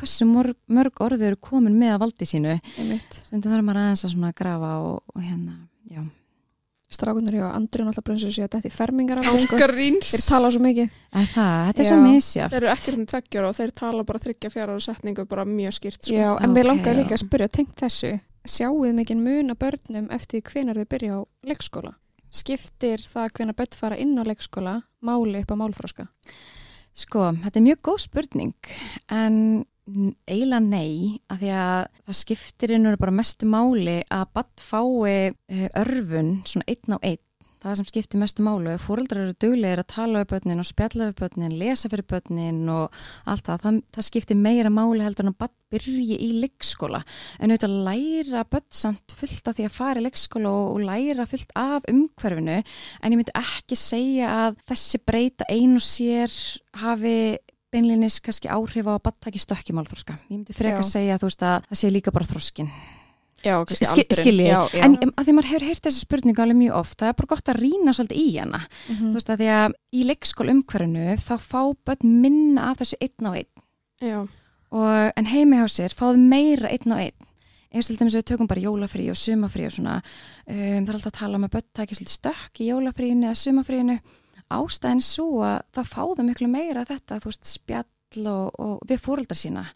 hversu 0.00 0.28
mörg, 0.30 0.56
mörg 0.72 1.02
orðu 1.04 1.26
eru 1.28 1.36
komin 1.36 1.76
með 1.76 1.92
að 1.92 2.00
valdi 2.06 2.28
sínu. 2.30 2.54
einmitt 2.80 3.18
Stundu 3.18 3.52
þarf 3.52 3.66
maður 3.66 3.80
aðeins 3.82 4.04
að 4.08 4.14
svona 4.14 4.32
grafa 4.40 4.72
og, 4.88 5.02
og 5.12 5.20
hérna, 5.20 5.58
já. 5.92 6.00
strákunar 6.96 7.36
hjá 7.36 7.44
Andri 7.52 7.84
náttúrulega 7.84 8.06
bara 8.08 8.16
eins 8.16 8.24
og 8.30 8.34
sé 8.38 8.42
að 8.46 8.50
þetta 8.56 8.70
er 8.72 8.76
fermingar 8.78 9.20
sko. 9.20 9.36
Ángaríns 9.60 10.10
þeir 10.14 10.24
tala 10.32 10.50
svo 10.56 10.64
mikið 10.64 10.98
En 11.12 11.28
það, 11.34 11.54
þetta 11.68 11.80
er 11.80 11.84
Já. 11.84 11.90
svo 11.92 12.00
misjátt. 12.08 12.52
Þeir 12.52 12.62
eru 12.62 12.72
ekkert 12.72 12.98
um 12.98 13.06
tveggjar 13.12 13.48
og 13.48 13.56
þeir 13.60 13.72
tala 13.82 14.04
bara 14.08 14.22
þryggja 14.24 14.50
fjara 14.52 14.76
og 14.76 14.84
setningu 14.84 15.24
bara 15.28 15.44
mjög 15.44 15.76
skýrt 15.76 16.00
sko. 16.08 16.16
Já, 16.16 16.30
en 16.40 16.52
mér 16.56 16.64
Ok, 16.64 16.70
langaði 16.72 17.02
líka 17.02 17.12
já. 17.12 17.18
að 17.20 17.24
spyrja 17.26 17.48
tengt 17.52 17.76
þessu 17.80 18.12
sjáuð 18.48 18.92
mikið 18.96 19.20
mun 19.28 19.52
að 19.52 19.60
börnum 19.60 20.08
eftir 20.16 20.40
hvenar 20.48 20.80
þau 20.80 20.88
byrja 20.88 21.16
á 21.16 21.20
leikskóla 21.48 21.92
skiptir 22.32 23.02
það 23.04 23.34
hvenar 23.36 23.58
börn 23.58 23.76
fara 23.76 24.00
inn 24.00 24.16
á 24.18 24.24
leikskóla 24.24 24.80
máli 25.04 25.42
upp 25.42 25.52
á 25.52 25.60
málfráska 25.60 26.08
Sko, 26.92 27.30
þetta 27.40 27.56
er 27.56 27.64
mjög 27.64 27.84
góð 27.88 28.00
spurning 28.04 28.72
en 29.08 29.36
eiginlega 30.28 30.60
nei 30.62 31.20
af 31.32 31.40
því 31.40 31.52
að 31.56 31.86
það 32.06 32.18
skiptir 32.18 32.74
innur 32.76 32.98
bara 33.00 33.14
mestu 33.16 33.48
máli 33.48 33.98
að 34.12 34.26
badd 34.36 34.62
fái 34.62 35.32
eh, 35.32 35.68
örfun 35.80 36.34
svona 36.46 36.68
einn 36.68 36.96
á 36.96 36.98
einn 37.00 37.22
það 37.62 37.78
sem 37.78 37.88
skiptir 37.88 38.20
mestu 38.20 38.44
málu. 38.44 38.74
Fóreldrar 38.82 39.26
eru 39.26 39.36
duglegir 39.40 39.82
að 39.82 39.90
tala 39.94 40.22
við 40.22 40.30
börnin 40.34 40.62
og 40.62 40.68
spjalla 40.68 41.08
við 41.10 41.18
börnin, 41.22 41.58
lesa 41.60 41.90
fyrir 41.92 42.06
börnin 42.10 42.62
og 42.72 43.02
allt 43.30 43.46
það. 43.48 43.64
Það, 43.64 43.80
það 43.96 44.08
skiptir 44.08 44.40
meira 44.40 44.72
máli 44.72 45.04
heldur 45.04 45.28
en 45.28 45.34
að 45.34 45.54
byrji 45.72 46.18
í 46.20 46.30
leikskóla. 46.42 47.00
En 47.40 47.52
auðvitað 47.52 47.76
læra 47.86 48.44
börn 48.50 48.68
samt 48.76 49.14
fullt 49.16 49.48
af 49.48 49.56
því 49.56 49.68
að 49.68 49.76
fara 49.76 50.02
í 50.02 50.06
leikskóla 50.06 50.52
og, 50.52 50.74
og 50.74 50.84
læra 50.88 51.28
fullt 51.28 51.54
af 51.58 51.88
umhverfinu. 51.90 52.58
En 53.00 53.14
ég 53.14 53.20
myndi 53.20 53.36
ekki 53.38 53.78
segja 53.78 54.32
að 54.46 54.60
þessi 54.72 55.02
breyta 55.06 55.48
ein 55.52 55.78
og 55.78 55.86
sér 55.86 56.34
hafi 56.82 57.16
beinlinis 57.72 58.20
kannski 58.20 58.50
áhrif 58.52 58.88
á 58.88 58.92
að 58.98 59.04
barn 59.06 59.22
taki 59.24 59.40
stökkjumál 59.40 59.86
þróska. 59.88 60.18
Ég 60.28 60.36
myndi 60.36 60.56
freka 60.56 60.82
Já. 60.82 60.90
segja 60.96 61.20
þú 61.20 61.30
veist 61.30 61.46
að 61.48 61.70
það 61.70 61.80
sé 61.80 61.92
líka 61.94 62.12
bara 62.12 62.28
þróskin. 62.28 62.68
Já, 63.42 63.56
kannski 63.66 63.84
Ski- 63.84 64.02
aldurinn. 64.04 64.20
skilji, 64.22 64.46
Já, 64.46 64.60
já. 64.72 64.84
en 64.84 64.96
að 65.18 65.24
því 65.26 65.32
maður 65.34 65.48
hefur 65.50 65.66
heyrt 65.66 65.82
þessa 65.86 66.04
spurningu 66.04 66.42
alveg 66.44 66.56
mjög 66.60 66.76
oft, 66.78 66.98
það 67.00 67.08
er 67.08 67.16
bara 67.18 67.30
gott 67.32 67.48
að 67.50 67.60
rýna 67.62 67.94
svolítið 67.96 68.20
í 68.22 68.38
hana, 68.38 68.60
Mhm. 68.88 69.08
þú 69.10 69.14
veist 69.18 69.30
að 69.32 69.38
því 69.42 69.48
að 69.56 69.72
í 69.92 70.04
leikskóla 70.06 70.52
umhverfinu 70.54 71.16
þá 71.18 71.34
fá 71.38 71.62
börn 71.84 72.20
minna 72.22 72.70
af 72.70 72.78
þessu 72.78 72.94
einn 73.00 73.26
á 73.26 73.32
einn. 73.34 73.50
Já, 74.00 74.28
og, 74.72 75.12
en 75.16 75.26
heimi 75.26 75.56
hjá 75.56 75.66
sér 75.68 75.94
fáðu 75.94 76.18
meira 76.18 76.68
einn 76.70 76.92
á 76.92 76.96
einn. 77.02 77.28
Eins 77.74 77.88
og 77.90 77.96
til 77.96 78.04
dæmis 78.06 78.14
við 78.14 78.24
tökum 78.28 78.46
bara 78.46 78.60
jólafrí 78.60 79.08
og 79.08 79.16
sumafrí 79.16 79.64
og 79.64 79.72
svona, 79.72 80.02
um, 80.46 80.84
það 80.84 80.88
er 80.88 80.94
alltaf 80.94 81.06
að 81.12 81.18
tala 81.18 81.34
um 81.36 81.44
að 81.44 81.50
börn 81.50 81.68
takir 81.74 81.96
svolítið 81.96 82.18
stökk 82.20 82.60
í 82.60 82.68
jólafríinu 82.68 83.24
eða 83.24 83.42
sumafríinu, 83.42 84.00
ástæðin 84.50 85.00
svo 85.02 85.40
að 85.40 85.62
það 85.72 85.88
fáðu 85.88 86.24
miklu 86.28 86.48
meira 86.48 86.84
þetta, 86.84 87.18
þú 87.18 87.24
veist, 87.30 87.44
spjall 87.48 88.26
og, 88.28 88.50
og 88.60 88.80
við 88.86 88.98
fóreldrar 89.00 89.40
sína 89.40 89.66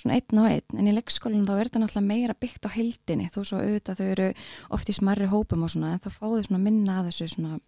svona 0.00 0.16
einn 0.18 0.40
og 0.42 0.48
einn, 0.50 0.78
en 0.80 0.90
í 0.90 0.94
leikskólinu 0.96 1.46
þá 1.46 1.54
er 1.58 1.68
þetta 1.70 1.82
náttúrulega 1.84 2.08
meira 2.08 2.34
byggt 2.40 2.66
á 2.66 2.70
heildinni, 2.74 3.28
þó 3.34 3.40
svo 3.44 3.60
auðvitað 3.62 4.00
þau 4.00 4.08
eru 4.14 4.28
oft 4.76 4.90
í 4.90 4.96
smarri 4.96 5.30
hópum 5.30 5.64
og 5.66 5.72
svona, 5.74 5.94
en 5.94 6.02
þá 6.04 6.10
fáðu 6.18 6.40
þau 6.42 6.48
svona 6.50 6.64
minna 6.66 7.00
að 7.00 7.10
þessu 7.12 7.30
svona 7.36 7.60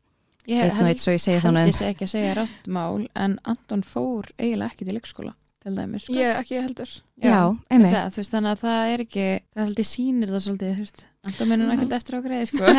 Ég 0.47 0.63
einn 0.63 0.79
og 0.79 0.87
einn, 0.87 1.01
svo 1.03 1.15
ég 1.17 1.23
segi 1.23 1.41
held 1.41 1.49
þannig 1.49 1.73
ég 1.73 1.75
sé 1.81 1.89
ekki 1.91 2.07
að 2.07 2.13
segja 2.13 2.35
rátt 2.39 2.69
mál 2.71 3.09
en 3.19 3.33
Anton 3.51 3.83
fór 3.83 4.29
eiginlega 4.39 4.71
ekki 4.71 4.87
til 4.87 4.95
leikskóla 4.95 5.33
til 5.67 5.75
dæmis 5.75 6.05
sko. 6.07 6.15
ég 6.15 6.37
ekki 6.39 6.61
heldur. 6.63 6.91
Já, 7.19 7.27
Ég 7.27 7.73
einmitt. 7.75 8.19
þannig 8.31 8.53
að 8.53 8.61
það 8.63 8.93
er 8.93 9.03
ekki 9.07 9.25
það 9.27 9.59
er 9.59 9.67
haldið 9.67 9.89
sýnir 9.91 10.31
það 10.31 10.45
svolítið 10.45 10.77
þú 10.77 10.85
veist. 10.85 11.03
Anton 11.27 11.51
minnur 11.51 11.73
ekkert 11.75 11.97
eftir 11.99 12.19
á 12.19 12.21
greiði 12.25 12.47
sko. 12.53 12.65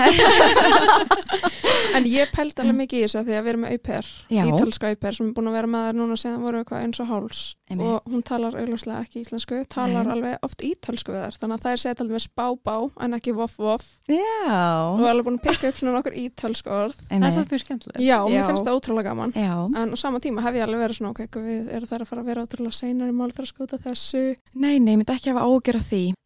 En 1.98 2.06
ég 2.10 2.30
pældi 2.34 2.62
alveg 2.62 2.76
mikið 2.78 3.00
í 3.00 3.02
þessu 3.06 3.20
af 3.22 3.26
því 3.28 3.36
að 3.38 3.44
við 3.46 3.50
erum 3.52 3.62
með 3.64 3.72
auper, 3.78 4.06
ítalska 4.34 4.90
auper 4.92 5.14
sem 5.18 5.28
er 5.30 5.34
búin 5.38 5.50
að 5.50 5.56
vera 5.58 5.70
með 5.72 5.82
þær 5.88 5.96
núna 5.98 6.16
síðan 6.20 6.44
voru 6.44 6.58
eitthvað 6.62 6.84
eins 6.84 7.00
og 7.02 7.08
háls 7.12 7.40
Einmitt. 7.68 7.88
og 7.88 7.98
hún 8.12 8.22
talar 8.28 8.54
auðvitað 8.58 8.98
ekki 9.02 9.18
íslensku, 9.24 9.56
talar 9.72 10.06
Nei. 10.06 10.14
alveg 10.14 10.34
oft 10.46 10.60
ítalsku 10.68 11.10
við 11.14 11.22
þær, 11.24 11.36
þannig 11.42 11.56
að 11.58 11.64
það 11.64 11.74
er 11.74 11.82
segið 11.84 12.12
með 12.14 12.24
spá-bá 12.26 12.76
en 13.06 13.12
ekki 13.18 13.32
voff-voff 13.38 13.86
og 13.88 14.14
Já, 14.14 14.62
er 15.00 15.12
alveg 15.14 15.26
búin 15.30 15.40
að 15.40 15.46
pikka 15.48 15.66
upp 15.72 15.78
svona 15.82 15.96
nokkur 15.98 16.16
ítalsk 16.24 16.66
orð. 16.78 16.98
það 17.08 17.28
er 17.30 17.36
svolítið 17.38 17.64
skemmtilegt 17.64 18.02
Já, 18.04 18.18
mér 18.28 18.38
Já. 18.42 18.46
finnst 18.52 18.66
það 18.68 18.78
ótrúlega 18.78 19.08
gaman. 19.12 19.32
Já, 19.38 19.56
En 19.78 19.88
á 19.94 19.96
sama 19.98 20.20
tíma 20.24 20.44
hef 20.46 20.54
ég 20.58 20.64
alveg 20.68 20.82
verið 20.86 20.98
svona, 21.02 21.12
ok, 21.16 21.20
við 21.44 21.62
erum 21.78 21.90
þær 21.90 22.02
að 22.04 22.10
fara 22.12 22.22
að 22.22 22.30
vera 22.32 22.44
ótrúlega 22.46 22.76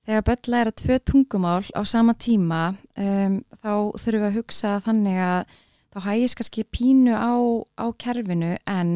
Þegar 0.08 0.24
börn 0.28 0.52
læra 0.54 0.72
tvö 0.74 0.97
tungumál 1.06 1.66
á 1.78 1.82
sama 1.86 2.16
tíma, 2.18 2.76
um, 2.97 3.41
þá 3.62 3.74
þurfum 4.02 4.24
við 4.24 4.30
að 4.30 4.38
hugsa 4.39 4.76
þannig 4.86 5.20
að 5.22 5.58
þá 5.91 5.99
hægist 6.08 6.38
kannski 6.39 6.66
pínu 6.72 7.14
á, 7.14 7.34
á 7.78 7.86
kerfinu 7.99 8.56
en 8.70 8.93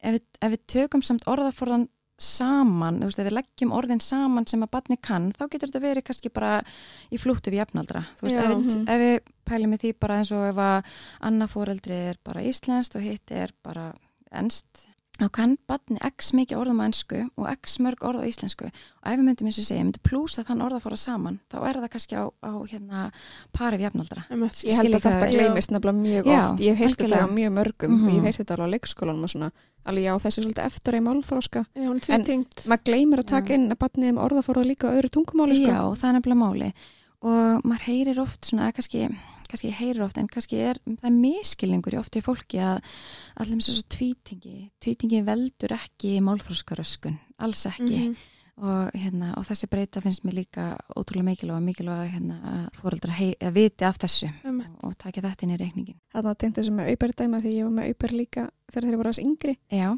ef 0.00 0.16
við, 0.16 0.22
ef 0.40 0.54
við 0.54 0.64
tökum 0.74 1.04
samt 1.04 1.26
orðaforðan 1.30 1.88
saman, 2.20 3.00
þú 3.02 3.08
veist, 3.08 3.20
ef 3.20 3.26
við 3.26 3.36
leggjum 3.36 3.74
orðin 3.74 4.02
saman 4.02 4.46
sem 4.48 4.62
að 4.64 4.72
barni 4.76 4.96
kann, 5.02 5.30
þá 5.34 5.44
getur 5.48 5.70
þetta 5.70 5.82
verið 5.82 6.06
kannski 6.06 6.30
bara 6.32 6.52
í 7.10 7.18
flúttu 7.20 7.50
við 7.50 7.60
jafnaldra. 7.62 8.04
Þú 8.18 8.26
veist, 8.26 8.36
Já, 8.36 8.42
ef, 8.44 8.50
við, 8.50 8.58
mhm. 8.62 8.84
ef 8.94 9.02
við 9.02 9.32
pælum 9.50 9.74
í 9.74 9.80
því 9.82 9.92
bara 10.04 10.18
eins 10.20 10.32
og 10.34 10.46
ef 10.48 10.60
að 10.64 10.92
annað 11.28 11.54
fóreldri 11.56 12.00
er 12.12 12.20
bara 12.26 12.44
íslenskt 12.46 12.98
og 12.98 13.04
hitt 13.04 13.34
er 13.34 13.54
bara 13.66 13.88
ennst, 14.34 14.86
þá 15.14 15.28
kann 15.30 15.52
barni 15.70 15.98
x 16.02 16.32
mikið 16.34 16.58
orðum 16.58 16.80
á 16.82 16.84
ennsku 16.88 17.20
og 17.38 17.46
x 17.52 17.76
mörg 17.78 18.02
orð 18.02 18.24
á 18.24 18.26
íslensku 18.26 18.66
og 18.66 19.06
ef 19.06 19.14
við 19.14 19.22
myndum 19.28 19.46
eins 19.46 19.58
og 19.62 19.66
segja, 19.68 19.84
myndum 19.86 20.02
plúsa 20.02 20.42
þann 20.44 20.64
orðafóra 20.66 20.98
saman, 20.98 21.36
þá 21.52 21.56
er 21.70 21.78
það 21.78 21.90
kannski 21.92 22.16
á, 22.18 22.24
á 22.42 22.50
hérna, 22.66 23.02
pari 23.54 23.78
við 23.78 23.86
jafnaldra. 23.86 24.24
Ég 24.30 24.74
held 24.80 24.94
að 24.98 25.04
þetta 25.04 25.20
það, 25.22 25.30
gleymist 25.36 25.70
nefnilega 25.70 26.00
mjög 26.00 26.26
Já, 26.26 26.40
oft. 26.50 26.58
Ég 26.64 26.74
hef 26.74 26.82
heyrt 26.82 26.98
þetta 27.04 27.22
á 27.22 27.28
mjög 27.30 27.52
mörgum 27.60 27.90
Mhm. 27.94 28.04
og 28.04 28.10
ég 28.10 28.18
hef 28.18 28.24
heyrt 28.24 28.40
þetta 28.42 28.54
alveg 28.58 28.66
á 28.66 28.72
leikskólanum 28.74 29.22
og 29.22 29.30
svona. 29.30 29.50
Alveg 29.86 30.04
já, 30.04 30.12
þessi 30.24 30.38
er 30.38 30.44
svolítið 30.44 30.64
eftir 30.66 30.94
í 30.98 31.00
málþróska. 31.04 31.60
Já, 31.76 31.86
hún 31.86 31.96
er 31.96 32.00
tvítingt. 32.00 32.66
Maður 32.66 32.84
gleymir 32.84 33.18
að 33.22 33.26
taka 33.26 33.48
Já. 33.48 33.54
inn 33.54 33.70
að 33.70 33.78
batnið 33.84 34.08
um 34.10 34.18
orðaforða 34.24 34.64
líka 34.66 34.88
á 34.90 34.94
öðru 34.98 35.10
tungumáli, 35.14 35.56
sko. 35.60 35.70
Já, 35.70 35.80
það 35.94 36.08
er 36.10 36.16
nefnilega 36.18 36.42
máli 36.42 36.72
og 37.22 37.62
maður 37.64 37.84
heyrir 37.86 38.18
oft 38.20 38.40
svona, 38.44 38.72
kannski, 38.72 39.16
kannski 39.54 39.72
heyrir 39.78 40.02
oft 40.04 40.18
en 40.20 40.26
kannski 40.28 40.58
er 40.60 40.82
það 40.84 41.08
er 41.08 41.16
miskilningur 41.22 41.94
í 41.96 42.02
oft 42.02 42.18
í 42.18 42.22
fólki 42.26 42.58
að 42.60 42.82
allir 43.38 43.56
með 43.60 43.66
svo 43.70 43.86
tvítingi, 43.96 44.56
tvítingi 44.82 45.22
veldur 45.26 45.74
ekki 45.78 46.16
málfróskaröskun, 46.26 47.18
alls 47.38 47.64
ekki 47.70 47.98
Mhm. 48.10 48.14
og, 48.56 48.90
hérna, 48.94 49.32
og 49.36 49.42
þessi 49.48 49.66
breyta 49.66 50.00
finnst 50.02 50.22
mér 50.24 50.36
líka 50.38 50.64
ótrúlega 50.94 51.24
mikilvæg 51.26 51.56
og 51.56 51.62
mikilvæg 51.66 52.10
hérna, 52.12 52.36
að 52.52 52.68
fóreldra 52.78 53.10
hei, 53.16 53.34
að 53.40 53.52
viti 53.56 53.84
af 53.84 53.98
þessu 53.98 54.28
Einmitt. 54.44 54.68
og, 54.82 54.84
og 54.92 54.98
taki 54.98 55.20
þetta 55.24 55.42
inn 55.42 55.50
í 55.56 55.58
reikningin. 55.58 55.96
Þannig 56.14 56.30
að 56.30 56.38
tengdi 56.38 56.60
þessu 56.62 56.74
með 56.76 56.90
auper 56.92 57.14
dæma 57.18 57.40
því 57.42 57.54
ég 57.56 57.64
var 57.64 57.72
með 57.80 57.88
auper 57.88 58.12
líka 58.14 58.44
þegar 58.70 58.86
þeir 58.88 58.96
voru 59.00 59.10
aðeins 59.10 59.24
yngri 59.26 59.56
Já, 59.72 59.88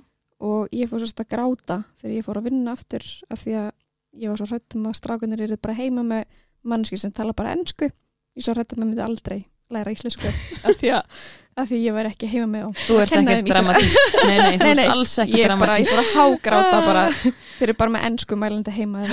og 0.40 0.68
ég 0.72 0.88
fór 0.88 1.00
sérst 1.04 1.20
að 1.20 1.28
gráta 1.34 1.84
þegar 2.00 2.16
ég 2.16 2.24
fór 2.24 2.40
að 2.40 2.48
vinna 2.48 2.72
aftur 2.72 3.04
af 3.30 3.44
því 3.44 3.52
að 3.61 3.70
ég 4.16 4.28
var 4.32 4.36
svo 4.40 4.46
hrættum 4.48 4.86
að 4.88 4.96
strákunir 5.02 5.40
eru 5.44 5.57
bara 5.61 5.74
heima 5.76 6.02
með 6.02 6.24
mannski 6.64 6.96
sem 6.98 7.12
tala 7.12 7.32
bara 7.36 7.52
ennsku 7.52 7.90
ég 8.37 8.47
svo 8.47 8.55
hrættum 8.57 8.82
að 8.84 8.91
myndi 8.91 9.05
aldrei 9.05 9.39
læra 9.72 9.95
íslensku 9.95 10.30
af 10.68 10.76
því 10.80 10.93
að, 10.99 11.20
að 11.57 11.70
því 11.70 11.76
ég 11.86 11.94
var 11.96 12.07
ekki 12.11 12.26
heima 12.28 12.46
með 12.52 12.64
þá 12.66 12.80
Þú 12.86 12.96
ert 13.00 13.12
íslensku. 13.16 13.48
dramatísk. 13.48 13.96
Nei, 14.26 14.36
nei, 14.36 14.57
þú 14.57 14.64
Nei, 14.66 14.70
ert 14.70 14.76
nei, 14.80 14.86
alls 14.92 15.12
ekki 15.22 15.38
ég 15.40 15.46
bara, 15.48 15.76
ég 15.80 15.86
dramatísk. 15.86 15.92
fór 15.92 16.02
að 16.02 16.11
hágráta 16.16 16.80
bara. 16.84 17.04
Þeir 17.57 17.64
eru 17.70 17.74
bara 17.80 17.92
með 17.94 18.02
ennsku 18.11 18.36
mælandi 18.36 18.72
heima 18.76 19.04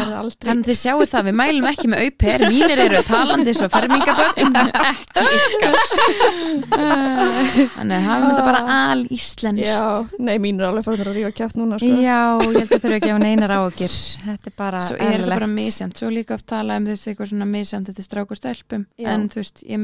Þannig 0.44 0.66
þið 0.68 0.78
sjáu 0.82 1.06
það, 1.08 1.28
við 1.30 1.36
mælum 1.40 1.68
ekki 1.70 1.88
með 1.94 2.02
auper 2.08 2.42
Mínir 2.52 2.82
eru 2.84 3.00
talandi 3.08 3.54
svo 3.56 3.70
fermingabögn 3.72 4.58
Ekki 4.92 5.24
ykkar. 5.38 5.78
Þannig 6.74 7.96
að 7.96 8.08
hafum 8.10 8.28
þetta 8.28 8.46
bara 8.50 8.62
al 8.92 9.04
íslenskt 9.16 9.64
Já, 9.64 10.04
nei, 10.20 10.36
mín 10.44 10.60
er 10.60 10.68
alveg 10.72 10.84
farin 10.88 11.08
að 11.08 11.16
rífa 11.20 11.32
kjátt 11.40 11.56
núna 11.60 11.80
sko. 11.80 11.88
Já, 12.04 12.20
ég 12.44 12.58
held 12.60 12.74
að 12.76 12.84
þurfa 12.84 12.98
ekki 12.98 13.08
að 13.08 13.16
hafa 13.16 13.24
neinar 13.24 13.54
ágjur. 13.56 13.96
Þetta 14.26 14.52
er 14.52 14.58
bara 14.60 14.82
Svo 14.84 14.98
er 15.00 15.16
þetta 15.24 15.38
bara 15.38 15.50
misjæmt, 15.54 16.02
svo 16.04 16.12
líka 16.12 16.36
oft 16.36 16.48
tala 16.52 16.76
um 16.82 16.90
þessi 16.92 17.14
eitthvað 17.14 17.32
svona 17.32 17.48
misjæmt, 17.54 17.88
þetta 17.94 18.04
er 18.04 18.10
strák 18.10 18.34
og 18.36 18.40
stelpum. 18.42 18.84
Já. 19.00 19.08
en 19.16 19.30
þú 19.32 19.40
veist, 19.40 19.64
ég 19.64 19.80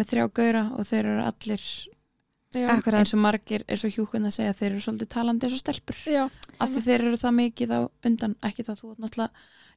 Akkurat. 2.56 3.00
eins 3.04 3.14
og 3.14 3.22
margir, 3.22 3.64
eins 3.70 3.86
og 3.86 3.94
hjúkun 3.94 4.26
að 4.26 4.36
segja 4.40 4.56
þeir 4.58 4.72
eru 4.72 4.82
svolítið 4.82 5.10
talandi 5.14 5.46
eins 5.46 5.54
og 5.54 5.62
stelpur 5.62 6.00
Já. 6.10 6.24
af 6.58 6.70
því 6.74 6.82
þeir 6.88 7.06
eru 7.06 7.20
það 7.22 7.36
mikið 7.38 7.74
á 7.78 7.80
undan 8.10 8.36
ekki 8.50 8.66
það 8.66 8.80
þú 8.82 8.92
ert 8.92 9.04
náttúrulega 9.04 9.30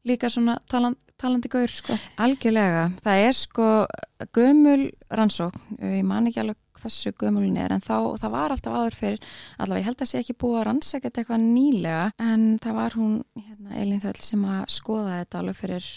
líka 0.08 0.30
svona 0.32 0.56
talan, 0.70 0.96
talandi 1.20 1.50
gaur 1.52 1.70
sko. 1.70 1.94
Algjörlega. 2.18 2.88
Það 3.04 3.26
er 3.28 3.38
sko 3.38 3.68
gömul 4.34 4.90
rannsókn, 5.14 5.78
ég 5.78 6.04
man 6.06 6.26
ekki 6.26 6.42
alveg 6.42 6.58
hversu 6.82 7.12
gömulin 7.14 7.58
er, 7.62 7.70
en 7.76 7.84
þá, 7.84 8.18
það 8.18 8.32
var 8.34 8.54
alltaf 8.54 8.74
áður 8.74 8.96
fyrir, 8.98 9.26
allavega 9.62 9.82
ég 9.82 9.86
held 9.86 10.02
að 10.02 10.10
sé 10.10 10.22
ekki 10.22 10.34
búið 10.42 10.58
að 10.58 10.66
rannsaka 10.66 11.06
þetta 11.06 11.22
eitthvað 11.22 11.44
nýlega, 11.44 12.06
en 12.18 12.46
það 12.64 12.78
var 12.80 12.96
hún, 12.98 13.12
hérna, 13.38 13.76
Elín 13.78 14.02
Þöll 14.02 14.22
sem 14.26 14.46
að 14.50 14.64
skoða 14.74 15.20
þetta 15.20 15.42
alveg 15.42 15.60
fyrir 15.60 15.90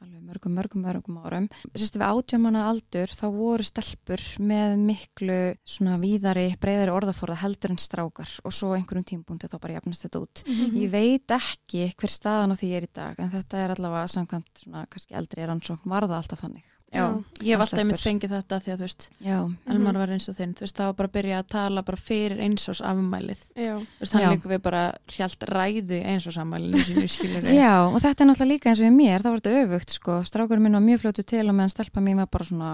alveg 0.00 0.22
mörgum, 0.24 0.54
mörgum, 0.56 0.84
mörgum 0.86 1.18
árum. 1.20 1.48
Sérstu 1.74 2.00
við 2.00 2.06
átjámana 2.08 2.64
aldur, 2.70 3.12
þá 3.12 3.26
voru 3.34 3.66
stelpur 3.66 4.24
með 4.40 4.76
miklu 4.88 5.38
svona 5.68 5.98
víðari, 6.00 6.46
breyðari 6.60 6.94
orðaforða 6.94 7.38
heldur 7.42 7.74
en 7.74 7.80
strákar 7.82 8.34
og 8.44 8.54
svo 8.56 8.72
einhverjum 8.76 9.08
tímpúndi 9.12 9.50
þá 9.50 9.58
bara 9.60 9.78
jafnast 9.78 10.06
þetta 10.06 10.24
út. 10.24 10.44
Mhm. 10.46 10.80
Ég 10.80 10.90
veit 10.90 11.36
ekki 11.36 11.86
hver 11.94 12.12
staðan 12.16 12.54
á 12.54 12.60
því 12.60 12.72
er 12.76 12.88
í 12.88 12.92
dag 12.92 13.14
en 13.18 13.30
þetta 13.30 13.64
er 13.64 13.74
allavega 13.76 14.08
samkvæmt 14.16 14.64
svona 14.64 14.86
kannski 14.90 15.14
eldri 15.14 15.46
rannsókn 15.46 15.90
varða 15.90 16.20
alltaf 16.20 16.40
þannig. 16.40 16.64
Já, 16.90 17.04
ég 17.46 17.54
hef 17.54 17.60
alltaf 17.62 17.78
einmitt 17.78 18.00
fengið 18.02 18.32
þetta 18.34 18.56
því 18.64 18.70
að 18.72 18.80
þú 18.80 18.86
veist, 18.88 19.04
Já. 19.22 19.34
Elmar 19.70 19.94
var 20.00 20.10
eins 20.10 20.24
og 20.26 20.34
þinn 20.34 20.56
þú 20.58 20.64
veist, 20.64 20.74
það 20.80 20.88
var 20.90 20.96
bara 20.98 21.08
að 21.10 21.12
byrja 21.14 21.36
að 21.38 21.46
tala 21.54 21.84
bara 21.86 22.00
fyrir 22.02 22.40
eins 22.42 22.64
og 22.72 22.80
afmælið, 22.90 23.44
Já. 23.54 23.74
þú 23.78 24.00
veist, 24.02 24.16
hann 24.16 24.24
Já. 24.24 24.30
líka 24.34 24.50
við 24.50 24.62
bara 24.64 24.80
hjælt 25.14 25.46
ræðu 25.52 26.00
eins 26.02 26.26
og 26.26 26.34
afmælinu 26.42 26.82
sínu 26.88 27.04
skilur 27.14 27.46
Já, 27.62 27.70
og 27.86 27.94
þetta 28.02 28.24
er 28.24 28.28
náttúrulega 28.32 28.50
líka 28.56 28.72
eins 28.72 28.82
og 28.82 28.90
í 28.90 28.96
mér, 28.96 29.22
þá 29.22 29.28
var 29.30 29.38
þetta 29.44 29.62
öfugt 29.62 29.94
sko, 29.94 30.16
strákurinn 30.26 30.66
minn 30.66 30.74
var 30.80 30.84
mjög 30.88 31.04
fljótu 31.04 31.22
til 31.30 31.46
og 31.46 31.54
meðan 31.54 31.70
stelpa 31.76 32.02
mín 32.02 32.18
var 32.24 32.26
bara 32.26 32.48
svona, 32.50 32.72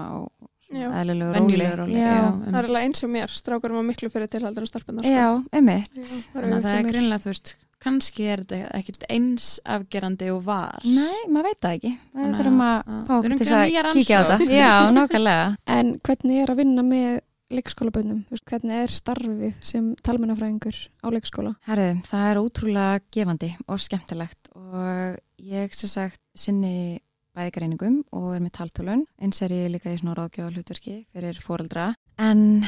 Já. 0.73 0.87
eðlilegu 1.03 1.37
róli. 1.37 1.69
róli 1.83 2.01
Já, 2.01 2.17
Það 2.41 2.57
er 2.57 2.71
alveg 2.71 2.89
eins 2.89 3.05
og 3.05 3.13
mér, 3.13 3.29
strákurum 3.37 3.77
var 3.79 3.85
miklu 3.93 4.09
fyrir 4.09 4.33
tilhaldur 4.33 4.65
en 4.65 4.73
stelpunar. 4.73 5.05
sko. 5.05 5.13
já, 5.13 5.29
einmitt. 5.53 5.93
Það 7.77 7.85
það 7.85 7.85
er 7.85 7.85
kannski 7.85 8.25
er 8.25 8.41
þetta 8.41 8.77
ekkit 8.77 9.03
eins 9.13 9.47
afgerandi 9.65 10.31
og 10.33 10.43
var 10.47 10.83
Nei, 10.83 11.27
maður 11.29 11.47
veit 11.51 11.59
það 11.61 11.75
ekki. 11.77 11.91
Það 12.13 12.35
þurfum 12.39 12.61
að 12.65 12.91
erum 13.27 13.37
til 13.37 13.47
að 13.47 13.47
þess 13.47 13.55
að 13.57 13.97
kíkja 13.97 14.17
á 14.17 14.23
þetta. 14.27 14.47
Já, 14.57 14.73
nákvæmlega. 14.95 15.47
En 15.77 15.91
hvernig 16.07 16.41
er 16.41 16.51
að 16.51 16.57
vinna 16.61 16.85
með 16.87 17.19
veist, 18.31 18.45
Hvernig 18.49 18.81
er 18.81 18.91
starfið 18.91 19.53
sem 19.63 19.91
talmennafræðingur 20.03 20.79
á 21.05 21.07
leikskóla? 21.13 21.53
Herðu, 21.67 22.01
það 22.09 22.29
er 22.31 22.41
ótrúlega 22.41 23.03
gefandi 23.13 23.51
og 23.67 23.79
skemmtilegt 23.79 24.51
og 24.57 25.19
ég 25.37 25.77
sem 25.77 25.91
sagt 25.91 26.21
sinni 26.35 26.99
bæði 27.37 27.55
greiningum 27.55 28.01
og 28.17 28.33
er 28.35 28.43
með 28.43 28.55
taltölun 28.57 29.05
eins 29.21 29.41
er 29.45 29.53
ég 29.55 29.71
líka 29.75 29.93
í 29.93 30.01
svona 30.01 30.17
ráðgjöfa 30.17 30.53
hlutverki 30.55 30.99
fyrir 31.13 31.41
foreldra 31.43 31.91
en 32.17 32.65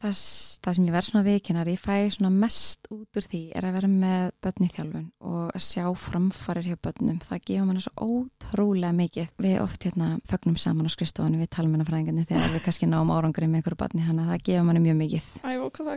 það, 0.00 0.18
það 0.62 0.76
sem 0.76 0.86
ég 0.86 0.94
verð 0.94 1.08
svona 1.08 1.24
vikinar, 1.26 1.70
ég 1.72 1.80
fæ 1.80 1.94
svona 2.12 2.30
mest 2.34 2.88
út 2.92 3.18
úr 3.18 3.26
því 3.30 3.42
er 3.56 3.66
að 3.66 3.76
vera 3.78 3.90
með 3.90 4.26
börn 4.44 4.66
í 4.66 4.70
þjálfun 4.74 5.06
og 5.32 5.56
að 5.56 5.64
sjá 5.64 5.84
framfarir 6.02 6.68
hjá 6.68 6.78
börnum. 6.84 7.20
Það 7.24 7.46
gefa 7.48 7.66
manna 7.68 7.84
svo 7.84 8.08
ótrúlega 8.08 8.92
mikið. 8.98 9.32
Við 9.42 9.58
oft 9.62 9.86
hérna 9.88 10.10
fögnum 10.28 10.58
saman 10.60 10.88
á 10.88 10.92
skrifstofunni 10.92 11.40
við 11.40 11.52
talmennafræðingarnir 11.56 12.28
þegar 12.28 12.54
við 12.56 12.64
kannski 12.66 12.90
náum 12.90 13.12
árangri 13.14 13.48
með 13.48 13.62
einhverju 13.62 13.80
barni, 13.80 14.06
þannig 14.06 14.26
að 14.26 14.32
það 14.34 14.46
gefa 14.50 14.66
manni 14.68 14.84
mjög 14.86 15.00
mikið. 15.00 15.30
Æ, 15.42 15.52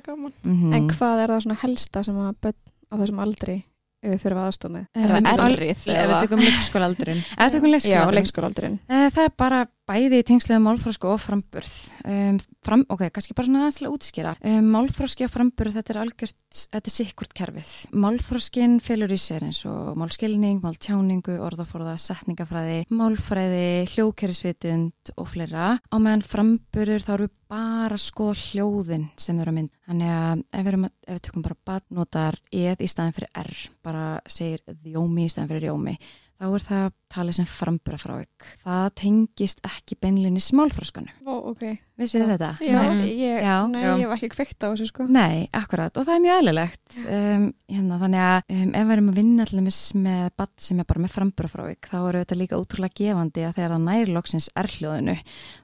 gaman. 0.06 0.36
Mm 0.44 0.74
En 0.76 0.90
hvað 0.92 1.24
er 1.24 1.34
það 1.34 1.46
svona 1.46 1.62
helsta 1.64 2.04
sem 2.04 2.20
að 2.20 2.36
börn 2.46 2.62
á 2.92 2.94
þessum 3.02 3.24
aldri 3.24 3.58
uh, 4.06 4.16
þurfa 4.22 4.46
aðstof 4.50 4.72
með? 4.76 4.86
Eh, 4.96 5.04
Er 5.04 5.14
við 5.16 5.30
það 5.30 5.46
errið? 5.52 5.86
Ef 5.96 6.08
við 6.12 6.20
tökum 6.26 6.44
leikskólaaldurinn 6.46 7.22
Ef 7.26 7.46
við 7.46 7.56
tökum 7.56 7.70
Já, 7.70 7.74
leikskólaaldurinn. 7.76 8.16
leikskólaaldurinn. 8.20 8.80
Eh, 8.90 9.10
Það 9.16 9.24
er 9.26 9.34
bara 9.38 9.66
bæði 9.90 10.22
í 10.22 10.26
tengslega 10.26 10.62
málþrósku 10.64 11.10
og 11.12 11.22
framburð. 11.22 11.72
Um, 12.10 12.40
fram, 12.66 12.84
ok, 12.92 13.06
kannski 13.14 13.36
bara 13.38 13.48
svona 13.48 13.64
aðeins 13.64 13.80
til 13.80 13.88
að 13.88 13.96
útskýra. 13.96 14.34
Um, 14.42 14.70
málþróski 14.74 15.28
og 15.28 15.34
framburð, 15.34 15.78
þetta 15.78 15.94
er 15.94 16.00
algjört, 16.02 16.42
þetta 16.74 16.92
er 16.92 16.96
sikkurt 16.96 17.36
kerfið. 17.38 17.72
Málþróskin 18.06 18.78
felur 18.84 19.14
í 19.14 19.20
sér 19.22 19.46
eins 19.48 19.62
og 19.70 19.94
málskilning, 20.00 20.60
máltjáningu, 20.66 21.38
orðaforða, 21.46 21.96
setningafræði, 22.02 22.84
málfræði, 22.96 23.70
hljókerisvitund 23.94 25.16
og 25.16 25.32
fleira. 25.32 25.76
Á 25.78 25.96
meðan 26.02 26.26
framburður 26.26 27.06
þá 27.06 27.16
eru 27.20 27.32
bara 27.46 27.98
skoða 28.02 28.40
hljóðin 28.42 29.10
sem 29.22 29.38
þau 29.38 29.44
eru 29.46 29.54
að 29.54 29.58
mynd. 29.60 29.74
Þannig 29.86 30.14
að 30.16 30.44
ef 30.50 30.66
við, 30.66 30.86
ef 31.06 31.14
við 31.14 31.24
tökum 31.28 31.46
bara 31.46 31.58
bat, 31.70 31.86
notar 31.94 32.40
eð 32.50 32.82
í 32.82 32.90
staðin 32.90 33.18
fyrir 33.20 33.42
r, 33.46 33.66
bara 33.86 34.06
segir 34.26 34.64
þjómi 34.82 35.28
í 35.28 35.32
staðin 35.32 35.52
fyrir 35.54 35.68
rjómi 35.70 36.00
þá 36.36 36.46
er 36.50 36.64
það 36.66 36.86
talið 37.16 37.36
sem 37.38 37.48
framburafrávik. 37.48 38.46
Það 38.66 38.86
tengist 39.00 39.62
ekki 39.64 39.96
beinlinni 40.04 40.42
smálfróskanu. 40.44 41.14
Ó, 41.24 41.52
ok. 41.54 41.64
Vissið 42.02 42.26
þetta? 42.34 42.50
Já. 42.66 42.80
Nei, 42.92 43.14
ég, 43.16 43.38
Já. 43.46 43.56
nei, 43.72 43.80
Já. 43.86 43.92
ég 43.94 44.04
hef 44.04 44.16
ekki 44.18 44.30
kveikt 44.34 44.66
á 44.66 44.68
þessu 44.68 44.88
sko. 44.90 45.06
Nei, 45.16 45.46
akkurat. 45.56 45.96
Og 45.96 46.08
það 46.08 46.18
er 46.18 46.24
mjög 46.26 46.40
eðlilegt. 46.42 46.98
Um, 47.06 47.46
hérna, 47.72 48.00
þannig 48.04 48.26
að 48.26 48.56
um, 48.58 48.74
ef 48.76 48.90
við 48.90 48.94
erum 48.98 49.10
að 49.14 49.20
vinna 49.22 49.48
allir 49.48 49.66
með 50.10 50.26
badd 50.42 50.54
sem 50.68 50.84
er 50.84 50.90
bara 50.92 51.06
með 51.06 51.16
framburafrávik, 51.16 51.90
þá 51.94 51.98
eru 52.02 52.24
þetta 52.26 52.40
líka 52.42 52.60
útrúlega 52.60 53.00
gefandi 53.00 53.48
að 53.48 53.56
þegar 53.62 53.76
það 53.78 53.88
næri 53.88 54.16
loksins 54.18 54.50
erhljóðinu, 54.60 55.18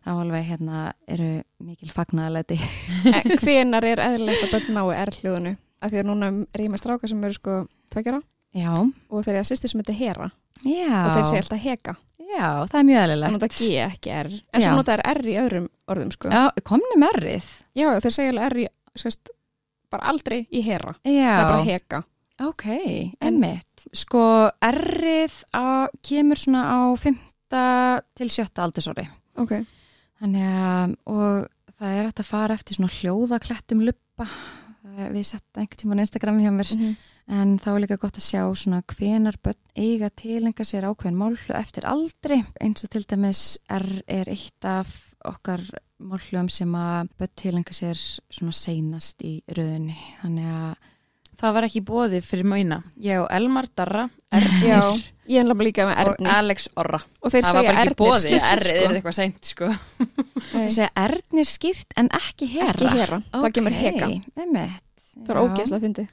þá 0.06 0.12
alveg 0.16 0.50
hérna 0.54 0.86
eru 1.12 1.32
mikil 1.68 1.92
fagnaðaleti. 1.92 2.62
En 3.12 3.36
hvenar 3.44 3.92
er 3.92 4.06
eðlilegt 4.08 4.48
að 4.48 4.56
börn 4.56 4.76
nái 4.80 5.04
R-hljóðinu? 5.04 5.56
Af 5.82 5.92
því 5.92 6.00
að 6.04 6.12
núna 6.12 6.28
er 6.54 6.64
ég 6.64 6.70
með 6.72 6.84
stráka 6.84 7.10
sem 7.10 7.24
eru 7.26 7.36
sko 7.36 7.64
tveggjara 7.92 8.22
Já. 8.54 8.72
og 9.10 9.24
þeir 9.26 9.34
eru 9.38 9.42
að 9.44 9.50
sýsti 9.52 9.70
sem 9.72 9.82
þetta 9.84 9.96
hera 9.98 10.32
Já. 10.66 10.98
og 11.06 11.12
þeir 11.16 11.28
segja 11.30 11.44
alltaf 11.46 11.62
heka. 11.64 11.96
Já, 12.32 12.48
það 12.72 12.78
er 12.80 12.86
mjög 12.88 12.98
Það 13.02 13.06
eðlilegt. 13.08 13.34
nota 13.36 13.48
G 13.52 13.70
ekki 13.86 14.12
R. 14.16 14.30
En 14.54 14.62
svo 14.64 14.76
nota 14.78 14.94
er 14.96 15.02
R 15.12 15.22
í 15.28 15.34
öðrum 15.42 15.66
orðum 15.92 16.12
sko. 16.16 16.30
Já, 16.32 16.44
komni 16.64 16.98
merrið. 17.02 17.48
Já, 17.76 17.88
þeir 18.04 18.16
segja 18.16 18.32
alveg 18.32 18.46
R 18.52 18.62
í, 18.62 18.68
skast, 19.02 19.32
bara 19.92 20.08
aldrei 20.14 20.38
í 20.48 20.62
hera. 20.64 20.94
Já. 21.04 21.32
Það 21.34 21.42
er 21.42 21.50
bara 21.52 21.66
heka. 21.68 22.04
Ok, 22.42 22.66
emmitt. 23.22 23.84
Sko, 23.94 24.22
errið 24.64 25.36
á, 25.54 25.92
kemur 26.02 26.40
svona 26.40 26.64
á 26.72 26.80
5. 26.98 27.20
til 28.16 28.30
7. 28.32 28.48
aldursóri. 28.64 29.08
Ok. 29.38 29.52
Þannig 30.22 30.48
að, 30.56 30.96
og 31.12 31.76
það 31.82 31.98
er 32.00 32.08
hægt 32.08 32.24
að 32.24 32.30
fara 32.32 32.56
eftir 32.56 32.78
svona 32.80 32.94
hljóðaklettum 32.96 33.84
luppa. 33.86 34.28
Það- 34.92 35.12
Við 35.16 35.24
setja 35.24 35.62
einhvern 35.62 35.80
tíma 35.82 35.96
á 35.96 36.04
Instagram 36.06 36.40
hjá 36.40 36.52
mér, 36.52 36.76
Mhm. 36.76 36.96
en 37.28 37.58
þá 37.60 37.68
er 37.68 37.80
líka 37.82 37.98
gott 38.00 38.18
að 38.18 38.28
sjá 38.30 38.42
svona 38.56 38.82
hvenar 38.84 39.36
börn 39.44 39.62
eiga 39.76 40.10
tilenga 40.10 40.64
sér 40.64 40.84
ákveðin 40.84 41.16
málhlu 41.16 41.56
eftir 41.56 41.84
aldri. 41.86 42.46
Eins 42.62 42.84
og 42.84 42.90
til 42.90 43.04
dæmis 43.04 43.58
R 43.70 44.02
er 44.08 44.26
eitt 44.26 44.66
af 44.66 45.14
okkar 45.26 45.62
málhlum 46.02 46.50
sem 46.50 46.72
að 46.72 47.10
börn 47.18 47.36
tilenga 47.36 47.72
sér 47.72 47.96
svona 48.30 48.52
seinast 48.54 49.22
í 49.22 49.42
röðunni. 49.48 49.96
Þannig 50.24 50.46
að 50.46 50.76
Það 51.42 51.54
var 51.58 51.66
ekki 51.66 51.82
bóðið 51.88 52.26
fyrir 52.28 52.46
mæna 52.52 52.78
Ég 53.02 53.22
og 53.24 53.28
Elmar 53.34 53.66
Darra, 53.76 54.04
Já, 54.62 54.78
Ernir 54.78 55.02
ég 55.32 55.42
er 55.42 55.48
með 55.90 56.02
og. 56.04 56.30
Alex 56.38 56.68
Orra 56.78 57.00
Og 57.22 57.34
Það 57.34 57.56
var 57.58 57.68
bara 57.72 57.84
ekki 57.88 58.10
skýrt, 58.22 58.48
Errið 58.52 58.72
er 58.72 58.82
sko. 58.86 58.94
eitthvað 59.00 59.18
seint 59.18 59.50
sko 59.50 59.70
Ég 60.62 60.72
segja 60.76 60.90
ernir 61.02 61.48
skýrt 61.50 61.96
en 61.98 62.10
ekki 62.18 62.48
hera. 62.52 62.72
Ekki 62.76 62.90
hera, 62.94 63.22
það 63.34 63.54
kemur 63.56 63.76
heka. 63.78 64.10
Það 64.42 65.30
er 65.32 65.40
ógeðslega 65.42 65.78
að 65.78 65.86
fyndi. 65.86 66.04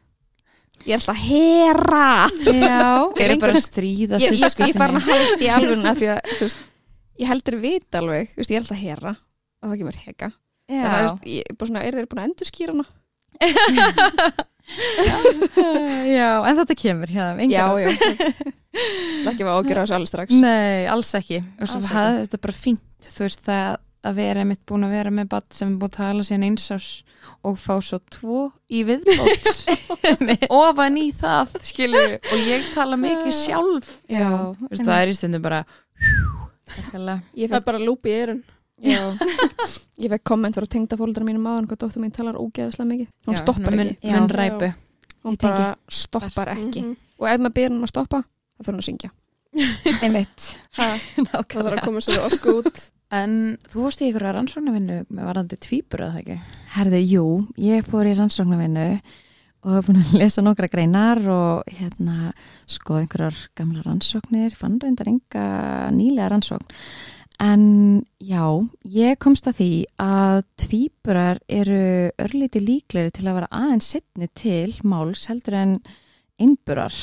Ég 0.87 0.95
er 0.95 1.01
alltaf 1.01 1.19
hera. 1.27 2.03
Já. 2.47 2.79
Eru 3.19 3.33
Lengur- 3.33 3.41
bara 3.43 3.59
að 3.59 3.65
stríða 3.67 4.21
Ég, 4.23 4.29
ég, 4.31 4.45
ég 4.45 4.77
þinni. 4.95 5.01
að 5.01 5.09
halda 5.09 5.43
í 5.43 5.49
alveguna 5.57 5.95
því 5.99 6.11
að, 6.15 6.21
veist, 6.39 6.61
ég 7.19 7.31
heldur 7.33 7.57
vita 7.65 7.99
alveg, 8.03 8.31
veist, 8.39 8.53
ég 8.55 8.61
er 8.61 8.63
alltaf 8.63 8.79
hera 8.85 9.13
og 9.19 9.73
það 9.73 9.77
kemur 9.83 9.99
heka. 10.07 10.31
Þannig 10.69 10.95
að, 10.95 11.09
Já. 11.09 11.31
ég, 11.35 11.43
er 11.51 11.59
bara 11.59 11.71
svona, 11.73 11.83
er 11.89 11.99
þeir 11.99 12.09
búin 12.13 12.23
að 12.23 12.29
endur 12.31 12.51
skýra 12.53 12.75
hana? 12.77 12.87
Já, 16.19 16.31
en 16.45 16.59
þetta 16.61 16.75
kemur 16.77 17.11
þeim. 17.11 17.39
Já, 17.49 17.65
já. 17.81 17.89
Það 17.89 19.25
er 19.25 19.31
ekki 19.33 19.47
að 19.47 19.53
ágjöra 19.55 19.85
þessu 19.85 19.97
alveg 19.97 20.11
strax. 20.11 20.35
Nei, 20.43 20.87
alls 20.93 21.13
ekki. 21.17 21.39
Alls 21.59 21.77
ekki. 21.79 21.93
hafði 21.95 22.25
þetta 22.27 22.41
bara 22.45 22.57
fínt 22.59 23.09
þú 23.09 23.25
veist 23.25 23.45
það 23.47 23.79
að 24.09 24.19
vera 24.21 24.43
einmitt 24.45 24.61
búin 24.69 24.87
að 24.87 24.93
vera 24.95 25.11
með 25.15 25.31
badd 25.33 25.47
sem 25.57 25.71
er 25.73 25.79
búin 25.81 25.91
að 25.91 25.97
tala 25.99 26.27
síðan 26.27 26.45
eins 26.49 26.67
ás 26.75 26.89
og 27.49 27.57
fá 27.59 27.73
svo 27.83 27.99
tvo 28.15 28.43
í 28.71 28.85
viðbót 28.87 29.49
ofan 30.61 30.99
í 31.01 31.09
það 31.19 31.57
skilur 31.67 32.15
og 32.21 32.45
ég 32.47 32.69
tala 32.77 32.99
mikið 33.01 33.35
sjálf 33.35 33.91
Já, 34.07 34.29
Þú 34.61 34.71
veist, 34.71 34.85
það 34.87 35.01
er 35.01 35.11
í 35.11 35.17
stundum 35.19 35.45
bara. 35.45 35.65
Ég 36.69 36.87
Það 36.93 37.11
er 37.17 37.53
fekk, 37.57 37.67
bara 37.67 37.81
lúpi 37.83 38.13
í 38.13 38.17
eirun. 38.21 38.41
Já, 38.83 39.01
ég 40.03 40.13
fekk 40.13 40.25
komment 40.31 40.59
frá 40.59 40.67
tengda 40.71 40.99
fóldra 41.01 41.27
mínum 41.27 41.47
áðan 41.49 41.71
hvað 41.71 41.83
dóttur 41.85 42.03
mín 42.05 42.13
talar 42.15 42.39
ógeðslega 42.39 42.91
mikið. 42.93 43.09
Hún 43.27 43.41
stoppar 43.41 43.75
mun, 43.75 43.89
ekki. 43.95 44.09
Já. 44.09 44.15
mun 44.19 44.31
ræpu 44.31 44.71
Hún 45.25 45.39
bara 45.41 45.73
stoppar 45.91 46.53
ekki. 46.55 46.83
Mhm. 46.83 46.97
Og 47.19 47.27
ef 47.27 47.41
maður 47.43 47.57
byrður 47.57 47.75
hún 47.75 47.87
að 47.89 47.91
stoppa, 47.91 48.21
þá 48.23 48.63
fyrir 48.63 48.77
hún 48.77 48.83
að 48.83 48.89
syngja. 48.89 49.11
Einmitt. 50.05 50.47
Það 50.79 51.47
þarf 51.51 51.73
að 51.73 51.85
koma 51.85 52.03
sér 52.05 52.21
orku 52.23 52.55
út. 52.61 52.83
en 53.11 53.33
þú 53.73 53.87
varst 53.87 54.03
í 54.05 54.11
ykkur 54.11 54.27
að 54.29 54.35
rannsóknarvinnu 54.37 54.99
með 55.09 55.25
varðandi 55.31 55.57
tvíbur 55.65 56.03
að 56.05 56.11
það 56.13 56.19
ekki 56.21 56.35
Herði, 56.75 56.99
jú, 57.09 57.23
ég 57.65 57.87
fór 57.89 58.05
í 58.05 58.13
rannsóknarvinnu 58.19 58.85
og 59.65 59.71
hef 59.73 59.89
búin 59.89 60.03
að 60.03 60.11
lesa 60.21 60.45
nokkra 60.45 60.69
greinar 60.71 61.21
og 61.33 61.71
hérna 61.79 62.35
skoða 62.69 63.07
einhverjar 63.07 63.39
gamla 63.57 63.83
rannsóknir, 63.87 64.53
fann 64.55 64.77
reyndar 64.83 65.09
enga 65.09 65.47
nýlega 65.97 66.29
rannsókn. 66.35 66.69
En 67.39 67.63
já, 68.19 68.43
ég 68.83 69.19
komst 69.23 69.47
að 69.47 69.61
því 69.61 69.73
að 70.03 70.41
tvíburar 70.59 71.39
eru 71.47 72.11
örlíti 72.19 72.63
líklegri 72.63 73.13
til 73.15 73.29
að 73.29 73.37
vera 73.39 73.51
aðeins 73.55 73.91
setni 73.95 74.27
til 74.35 74.73
máls 74.83 75.29
heldur 75.31 75.55
en 75.55 75.77
einburar 76.43 76.97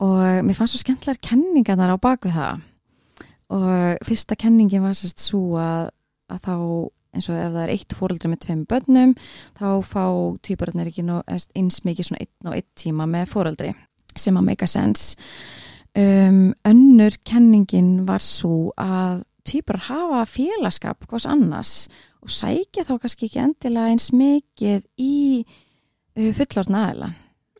og 0.00 0.20
mér 0.46 0.56
fannst 0.56 0.76
svo 0.76 0.84
skemmtlar 0.84 1.18
kenningarnar 1.18 1.90
á 1.92 1.98
bakvið 1.98 2.36
það. 2.38 2.62
Og 3.50 4.06
fyrsta 4.06 4.38
kenningin 4.38 4.84
var 4.86 4.94
sérst 4.94 5.18
svo 5.24 5.58
að, 5.58 5.90
að 6.30 6.44
þá 6.46 6.54
eins 7.10 7.26
og 7.26 7.40
ef 7.40 7.50
það 7.50 7.62
er 7.64 7.72
eitt 7.74 7.96
fóreldri 7.98 8.30
með 8.30 8.42
tveim 8.44 8.60
börnum 8.70 9.14
þá 9.58 9.66
fá 9.82 10.04
tvíburarnir 10.46 10.90
ekki 10.92 11.02
eins 11.58 11.80
mikið 11.82 12.06
svona 12.06 12.22
einn 12.22 12.52
og 12.52 12.54
einn 12.54 12.68
tíma 12.78 13.08
með 13.10 13.32
fóreldri 13.32 13.72
sem 14.14 14.38
að 14.38 14.46
make 14.46 14.66
a 14.66 14.70
sense. 14.70 15.18
Um, 15.90 16.52
önnur 16.66 17.16
kenningin 17.26 18.04
var 18.06 18.22
svo 18.22 18.70
að 18.78 19.24
tvíburar 19.46 19.86
hafa 19.88 20.22
félagskap 20.28 21.06
hvers 21.08 21.26
annars 21.26 21.74
og 22.20 22.32
sækja 22.32 22.84
þá 22.88 22.94
kannski 23.00 23.28
ekki 23.28 23.42
endilega 23.44 23.92
eins 23.92 24.10
mikið 24.12 24.84
í 25.00 25.14
uh, 25.44 26.30
fullorðna 26.36 26.84
aðeila 26.86 27.10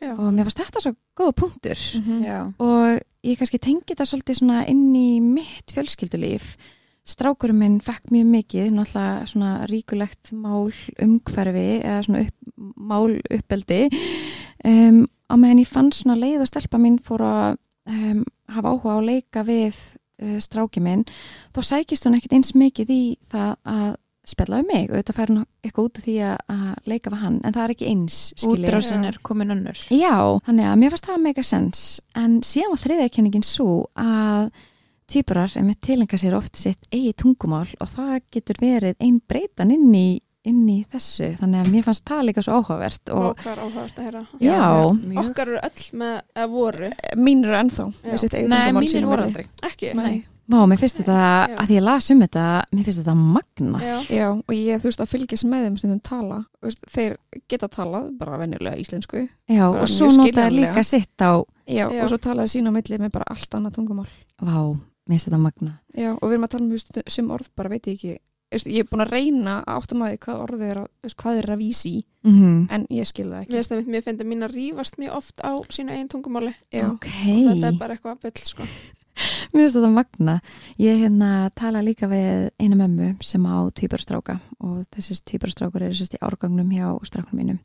Já. 0.00 0.12
og 0.16 0.28
mér 0.32 0.48
varst 0.48 0.60
þetta 0.62 0.80
svo 0.80 0.94
góða 1.20 1.36
punktur. 1.36 1.80
Mhm. 2.00 2.20
já, 2.24 2.38
og 2.56 3.00
ég 3.24 3.36
kannski 3.38 3.58
tengi 3.60 3.92
þetta 3.92 4.06
svolítið 4.08 4.38
svona 4.40 4.66
inn 4.68 4.94
í 4.96 5.20
mitt 5.20 5.74
fjölskyldulíf. 5.76 6.54
Strákurum 7.04 7.58
minn 7.58 7.80
fekk 7.80 8.10
mjög 8.12 8.26
mikið 8.30 8.72
náttúrulega 8.76 9.26
svona 9.26 9.52
ríkulegt 9.68 10.32
mál 10.32 10.72
umhverfi 11.00 11.80
eða 11.82 12.02
svona 12.06 12.20
upp, 12.26 12.36
mál 12.76 13.20
uppeldi. 13.30 13.80
Um, 14.64 15.06
á 15.28 15.34
meðan 15.36 15.62
ég 15.64 15.68
fann 15.68 15.92
svona 15.92 16.18
leið 16.20 16.44
og 16.44 16.50
stelpa 16.50 16.78
mín 16.80 16.98
fór 17.02 17.24
að 17.24 17.58
um, 17.88 18.24
hafa 18.52 18.72
áhuga 18.72 18.92
á 18.92 18.98
að 19.00 19.08
leika 19.08 19.44
við 19.48 19.80
uh, 20.22 20.36
stráki 20.42 20.82
minn 20.84 21.06
þá 21.56 21.60
sækist 21.72 22.06
hún 22.06 22.18
ekkit 22.18 22.38
eins 22.38 22.54
mikið 22.58 22.94
í 22.94 23.02
það 23.32 23.52
að 23.64 23.90
spella 24.30 24.60
við 24.60 24.68
mig. 24.68 24.88
Þetta 24.92 25.14
fær 25.16 25.30
hún 25.32 25.44
eitthvað 25.64 25.86
út 25.86 25.98
af 25.98 26.04
því 26.06 26.16
að, 26.28 26.64
leika 26.86 27.12
við 27.12 27.22
hann 27.24 27.38
en 27.40 27.54
það 27.56 27.62
er 27.62 27.72
ekki 27.74 27.88
eins 27.90 28.18
útrásin 28.46 29.06
er 29.08 29.18
komin 29.26 29.54
önnur. 29.54 29.84
Já, 29.90 30.16
þannig 30.46 30.68
að 30.70 30.80
mér 30.82 30.94
fannst 30.94 31.08
það 31.08 31.22
mega 31.24 31.44
sens. 31.46 31.84
En 32.18 32.40
síðan 32.46 32.74
var 32.74 32.82
þriðja 32.84 33.14
kenningin 33.16 33.46
svo 33.46 33.70
að 33.98 34.50
týpurar 35.10 35.56
er 35.58 35.66
með 35.66 35.80
tilenga 35.88 36.20
sér 36.20 36.36
oft 36.38 36.58
sitt 36.58 36.84
eigi 36.92 37.14
tungumál 37.18 37.66
og 37.80 37.94
það 37.96 38.16
getur 38.36 38.60
verið 38.62 39.00
einn 39.02 39.18
breytan 39.26 39.72
inn 39.74 39.88
í, 39.96 40.20
inn 40.48 40.62
í 40.72 40.78
þessu 40.88 41.34
þannig 41.40 41.60
að 41.60 41.70
mér 41.74 41.84
fannst 41.84 42.04
það 42.08 42.24
líka 42.30 42.42
svo 42.46 42.58
áhugavert 42.60 43.10
Og 43.12 43.30
hvað 43.42 43.52
er 43.52 43.62
áhugast 43.66 43.98
að 44.00 44.06
heyra. 44.08 44.22
já, 44.40 44.60
mjög 44.96 45.30
Okkar 45.30 45.48
eru 45.52 45.62
öll 45.68 45.86
með, 46.00 46.18
eða 46.34 46.50
voru, 46.54 46.90
Mín 47.20 47.44
eru 47.44 47.56
ennþá. 47.60 47.86
Já. 48.04 48.14
Nei, 48.48 48.86
sín 48.88 49.04
á 49.04 49.08
voru 49.10 49.26
aldrei 49.28 49.46
ekki. 49.68 49.94
Nei. 49.98 50.20
Vá, 50.50 50.64
mér 50.66 50.80
finnst 50.80 50.98
þetta, 50.98 51.14
Já. 51.14 51.54
að 51.62 51.68
því 51.68 51.74
ég 51.76 51.84
las 51.86 52.08
um 52.10 52.22
þetta, 52.24 52.44
mér 52.74 52.86
finnst 52.88 52.98
þetta 53.04 53.12
magna. 53.14 53.80
Já, 53.86 53.98
Já, 54.10 54.24
og 54.34 54.54
ég, 54.56 54.80
þú 54.82 54.88
veist, 54.88 55.02
að 55.04 55.10
fylgjast 55.12 55.46
með 55.46 55.66
þeim 55.66 55.76
stundum 55.78 56.00
tala, 56.02 56.38
Þú 56.58 56.66
veist, 56.66 56.80
þeir 56.90 57.12
geta 57.52 57.68
talað 57.70 58.08
bara 58.18 58.40
venjulega 58.40 58.80
íslensku, 58.82 59.22
Já, 59.46 59.62
og 59.70 59.86
svo 59.92 60.08
notaði 60.16 60.56
líka 60.56 60.82
sitt 60.82 61.22
á, 61.22 61.38
já, 61.70 61.84
Já. 61.86 62.02
og 62.02 62.10
svo 62.10 62.18
talaði 62.18 62.50
sín 62.56 62.66
á 62.66 62.72
milli 62.74 62.98
með 62.98 63.12
bara 63.14 63.28
allt 63.30 63.54
annað 63.54 63.76
tungumál. 63.78 64.08
vá, 64.42 64.58
mér 65.06 65.14
finnst 65.14 65.28
þetta 65.30 65.38
magna. 65.44 65.76
Já, 65.94 66.10
og 66.18 66.26
við 66.26 66.34
erum 66.34 66.48
að 66.48 66.52
tala 66.56 66.64
um, 66.64 66.70
þú 66.72 66.80
veist, 66.80 67.00
sem 67.14 67.30
orð 67.30 67.48
bara 67.54 67.68
veit 67.70 67.86
ég 67.86 67.94
ekki, 67.94 68.18
ég 68.50 68.82
er 68.82 68.88
búin 68.90 69.04
að 69.04 69.12
reyna 69.14 69.58
að 69.62 69.76
átta 69.80 69.98
maður 69.98 70.20
hvað 70.24 70.40
orðið 70.44 70.64
er, 70.70 70.78
að, 70.82 71.14
hvað 71.22 71.42
er 71.42 71.52
að 71.54 71.60
vísi 71.64 71.96
Mm 72.20 72.66
en 72.68 72.82
ég 72.92 73.06
skil 73.08 73.30
það 73.30 73.32
mér 73.32 73.44
ekki. 73.46 73.54
finnst 73.56 73.70
það 73.72 73.86
mér 73.94 74.02
finnst 74.04 74.24
mín 74.28 74.44
að 74.44 74.56
rífast 74.58 74.98
mjög 75.00 75.14
oft 75.16 75.38
á 75.40 75.52
sínu 75.72 75.94
einn 75.94 76.08
tungumáli 76.12 76.50
Já, 76.68 76.90
Ok, 76.90 77.06
og 77.08 77.46
þetta 77.54 77.70
er 77.70 77.78
bara 77.80 77.94
eitthvað 77.96 78.18
byll 78.26 78.42
sko. 78.44 78.66
mér 79.54 79.62
finnst 79.62 79.78
þetta 79.78 79.90
magna. 79.94 80.34
Ég 80.76 81.00
hérna 81.00 81.30
tala 81.56 81.80
líka 81.80 82.10
við 82.10 82.50
eina 82.60 82.76
mömmu 82.76 83.14
sem 83.24 83.46
á 83.48 83.56
tvíbarastráka 83.72 84.36
og 84.60 84.82
þessi 84.92 85.16
tvíbarastrákur 85.32 85.86
eru 85.86 85.96
sérst 85.96 86.18
í 86.18 86.20
árgangnum 86.20 86.68
hjá 86.76 86.92
strákunum 87.08 87.40
mínum 87.40 87.62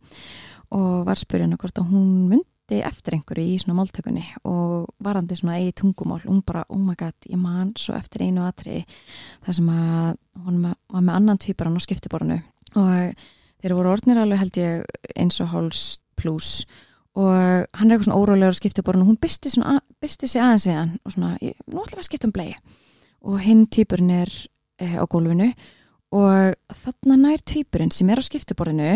og 0.71 1.03
var 1.05 1.19
spurðin 1.19 1.57
hvort 1.59 1.77
að 1.83 1.91
hún 1.91 2.39
myndi 2.65 2.81
eftir 2.81 3.13
einhverju 3.13 3.45
í 3.45 3.57
svona 3.61 3.77
máltökunni 3.77 4.23
og 4.43 4.87
varandi 5.03 5.35
svona 5.37 5.59
eigi 5.59 5.73
tungumál 5.81 6.21
hún 6.25 6.41
bara, 6.45 6.65
oh 6.69 6.77
my 6.77 6.95
god, 6.97 7.13
ég 7.29 7.37
man 7.37 7.73
svo 7.77 7.95
eftir 7.95 8.23
einu 8.25 8.45
atri 8.45 8.85
þar 9.45 9.53
sem 9.53 9.69
að 9.69 10.17
hún 10.45 10.61
var 10.63 11.01
með 11.01 11.15
annan 11.15 11.37
tvíbaran 11.37 11.77
á 11.77 11.85
skiptiborinu 11.85 12.39
og 12.75 13.13
þeir 13.61 13.75
voru 13.75 13.91
orðnir 13.93 14.17
alveg 14.17 14.39
held 14.39 14.57
ég 14.57 14.83
eins 15.15 15.39
og 15.41 15.51
háls 15.53 15.99
pluss 16.17 16.65
og 17.15 17.29
hann 17.35 17.91
er 17.91 17.95
eitthvað 17.95 18.09
svona 18.09 18.19
órólegur 18.19 18.57
á 18.57 18.61
skiptiborinu 18.61 19.05
og 19.05 19.13
hún 19.13 19.21
bysti 19.21 20.27
sig 20.27 20.41
aðeins 20.41 20.65
við 20.65 20.79
hann 20.79 20.97
og 21.05 21.13
svona, 21.13 21.37
ég, 21.41 21.53
nú 21.69 21.83
ætlum 21.83 21.99
við 21.99 22.03
að 22.03 22.09
skipta 22.09 22.27
um 22.27 22.35
blei 22.35 22.55
og 23.25 23.39
hinn 23.45 23.65
tvíburinn 23.69 24.13
er 24.23 24.33
eh, 24.81 24.97
á 24.97 25.05
gólfinu 25.05 25.53
og 26.15 26.57
þarna 26.81 27.21
nær 27.21 27.45
tvíburinn 27.45 27.93
sem 27.93 28.09
er 28.09 28.21
á 28.21 28.23
skiptiborinu 28.25 28.89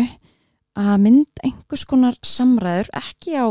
að 0.78 0.94
mynda 1.02 1.46
einhvers 1.46 1.86
konar 1.88 2.18
samræður 2.26 2.92
ekki 3.00 3.34
á 3.38 3.46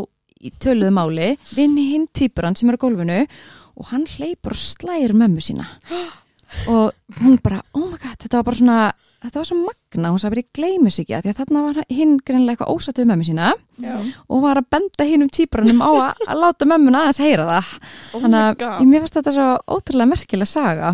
töluðu 0.63 0.93
máli 0.95 1.33
við 1.51 1.75
hinn 1.89 2.07
tvíburann 2.15 2.55
sem 2.55 2.69
er 2.71 2.79
á 2.79 2.83
gólfinu 2.83 3.19
og 3.79 3.91
hann 3.91 4.07
hleypur 4.07 4.55
og 4.55 4.61
slæðir 4.61 5.15
mömmu 5.17 5.43
sína. 5.43 5.67
Og 6.65 6.95
hún 7.19 7.35
bara, 7.45 7.59
oh 7.77 7.91
my 7.91 7.97
god, 8.01 8.15
þetta 8.17 8.39
var 8.39 8.45
bara 8.47 8.57
svona 8.57 8.77
þetta 9.21 9.37
var 9.37 9.45
svo 9.45 9.57
magna, 9.59 10.09
hún 10.09 10.21
sagði 10.21 10.31
bara 10.33 10.41
ég 10.41 10.55
gleymu 10.57 10.89
sig 10.89 11.03
ekki 11.03 11.15
að 11.17 11.25
því 11.27 11.29
að 11.29 11.39
þarna 11.43 11.61
var 11.65 11.77
hinn 11.93 12.15
greinlega 12.25 12.55
eitthvað 12.55 12.71
ósatt 12.73 13.01
við 13.01 13.07
mömmu 13.11 13.27
sína 13.27 13.51
Já. 13.83 13.93
og 14.25 14.41
var 14.47 14.61
að 14.61 14.69
benda 14.73 15.05
hinn 15.05 15.25
um 15.27 15.29
tvíburannum 15.29 15.83
á 15.85 15.91
að, 15.91 16.23
að 16.25 16.41
láta 16.41 16.69
mömmuna 16.71 17.03
aðeins 17.03 17.21
heyra 17.21 17.45
það. 17.51 17.75
Oh 18.15 18.23
þannig 18.23 18.65
að 18.65 18.81
mér 18.89 19.05
fannst 19.05 19.19
þetta 19.19 19.35
svo 19.35 19.47
ótrúlega 19.75 20.11
merkileg 20.15 20.49
saga 20.49 20.91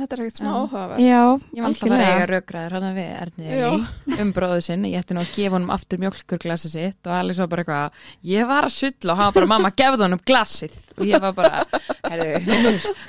þetta 0.00 0.16
er 0.16 0.22
ekkert 0.24 0.40
smá 0.40 0.50
áhugavert. 0.52 1.02
Já, 1.02 1.20
Ég 1.56 1.62
var 1.62 1.68
alltaf 1.70 1.88
að 1.90 1.96
að 1.96 2.04
eiga 2.10 2.26
raukraður 2.32 2.76
hann 2.76 2.86
við 2.96 3.08
Erni 3.22 3.46
Já. 3.50 3.68
Elí 3.70 4.20
um 4.24 4.32
bróðu 4.36 4.64
sinn. 4.66 4.86
Ég 4.90 5.00
ætti 5.04 5.16
nú 5.16 5.22
að 5.24 5.32
gefa 5.36 5.56
honum 5.56 5.72
aftur 5.76 6.02
mjölkurglasi 6.02 6.72
sitt 6.72 7.10
og 7.10 7.16
Alice 7.16 7.42
var 7.44 7.50
bara 7.54 7.64
eitthvað 7.66 8.04
ég 8.32 8.50
var 8.50 8.68
að 8.68 8.76
sulla 8.76 9.12
og 9.16 9.20
hann 9.22 9.30
var 9.30 9.38
bara 9.40 9.50
mamma 9.54 9.72
gefðu 9.82 10.06
honum 10.08 10.22
glasið. 10.26 10.76
Og 10.98 11.04
ég 11.08 11.22
var 11.26 11.34
bara 11.36 11.64
herru, 12.10 12.30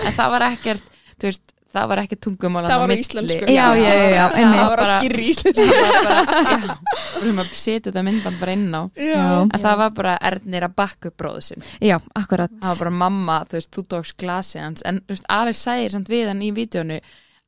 en 0.07 0.17
það 0.21 0.33
var 0.37 0.47
ekkert 0.51 0.89
þú 1.17 1.29
veist, 1.31 1.53
það 1.77 1.89
var 1.91 2.01
ekkert 2.03 2.21
tungumál 2.25 2.63
Það 2.67 2.81
var 2.83 2.93
íslensku. 2.95 3.49
Já, 3.53 3.65
já, 3.77 3.91
já, 3.93 4.07
já, 4.13 4.23
það 4.35 4.55
var 4.57 4.71
bara 4.73 4.87
skýrri 4.97 5.27
íslensku. 5.33 5.67
það 5.67 5.83
var 5.83 6.07
bara, 6.07 6.47
já, 6.57 6.77
við 7.17 7.27
höfum 7.27 7.43
að 7.43 7.51
setja 7.61 7.85
þetta 7.91 8.03
myndband 8.09 8.41
bara 8.41 8.57
inn 8.57 8.67
á. 8.73 8.81
En 8.97 9.53
það 9.67 9.77
var 9.83 9.93
bara 10.01 10.17
Ernir 10.31 10.67
að 10.67 10.75
bakka 10.81 11.11
upp 11.11 11.17
bróðu 11.21 11.45
sinn. 11.51 11.67
Já, 11.83 11.97
akkurat. 12.17 12.51
Það 12.61 12.73
var 12.73 12.81
bara 12.83 12.95
mamma, 13.05 13.39
þú 13.47 13.59
veist, 13.59 13.71
þú 13.77 13.85
tókst 13.95 14.17
glasið 14.21 14.63
hans. 14.65 14.83
En 14.89 15.01
Alice 15.37 15.61
sæðir 15.63 15.95
samt 15.95 16.11
við 16.11 16.27
hann 16.31 16.43
í 16.45 16.51
vídjónu 16.55 16.99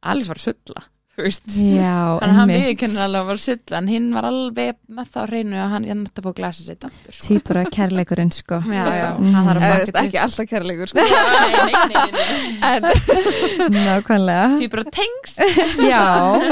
Alice 0.08 0.30
var 0.32 0.40
að 0.40 0.48
sulla 0.52 0.86
Þannig 2.20 2.30
að 2.30 2.38
hann 2.40 2.52
viðkennir 2.54 3.04
alveg 3.06 3.22
að 3.22 3.28
var 3.30 3.40
sull 3.44 3.76
en 3.80 3.88
hinn 3.92 4.08
var 4.16 4.28
alveg 4.30 4.76
með 4.90 5.10
það 5.14 5.20
á 5.20 5.30
hreinu 5.30 5.58
að 5.60 5.70
hann 5.74 5.88
ég 5.90 5.98
nátti 6.00 6.20
að 6.22 6.28
fá 6.30 6.34
glasið 6.40 6.70
sitt 6.72 6.86
aftur 6.90 7.14
sko. 7.18 7.28
týpura 7.28 7.64
kærleikurinn 7.76 8.32
sko 8.36 8.60
Já, 8.80 8.86
já, 9.00 9.08
hann 9.20 9.48
þarf 9.50 9.60
að 9.60 9.68
Eða, 9.70 9.70
þú 9.70 9.70
bakka 9.70 9.80
veist, 9.80 9.90
þetta 9.90 10.06
ekki 10.06 10.22
alltaf 10.26 10.50
kærleikur, 10.54 10.88
sko. 10.90 10.98
Nei, 11.00 11.10
nei, 11.10 11.76
nei, 11.90 12.00
nei, 12.00 12.12
nei. 12.20 12.70
en, 12.70 13.80
nákvæmlega 13.80 14.48
Týpur 14.60 14.84
að 14.84 14.92
tengst 15.00 15.42
já, 15.84 16.04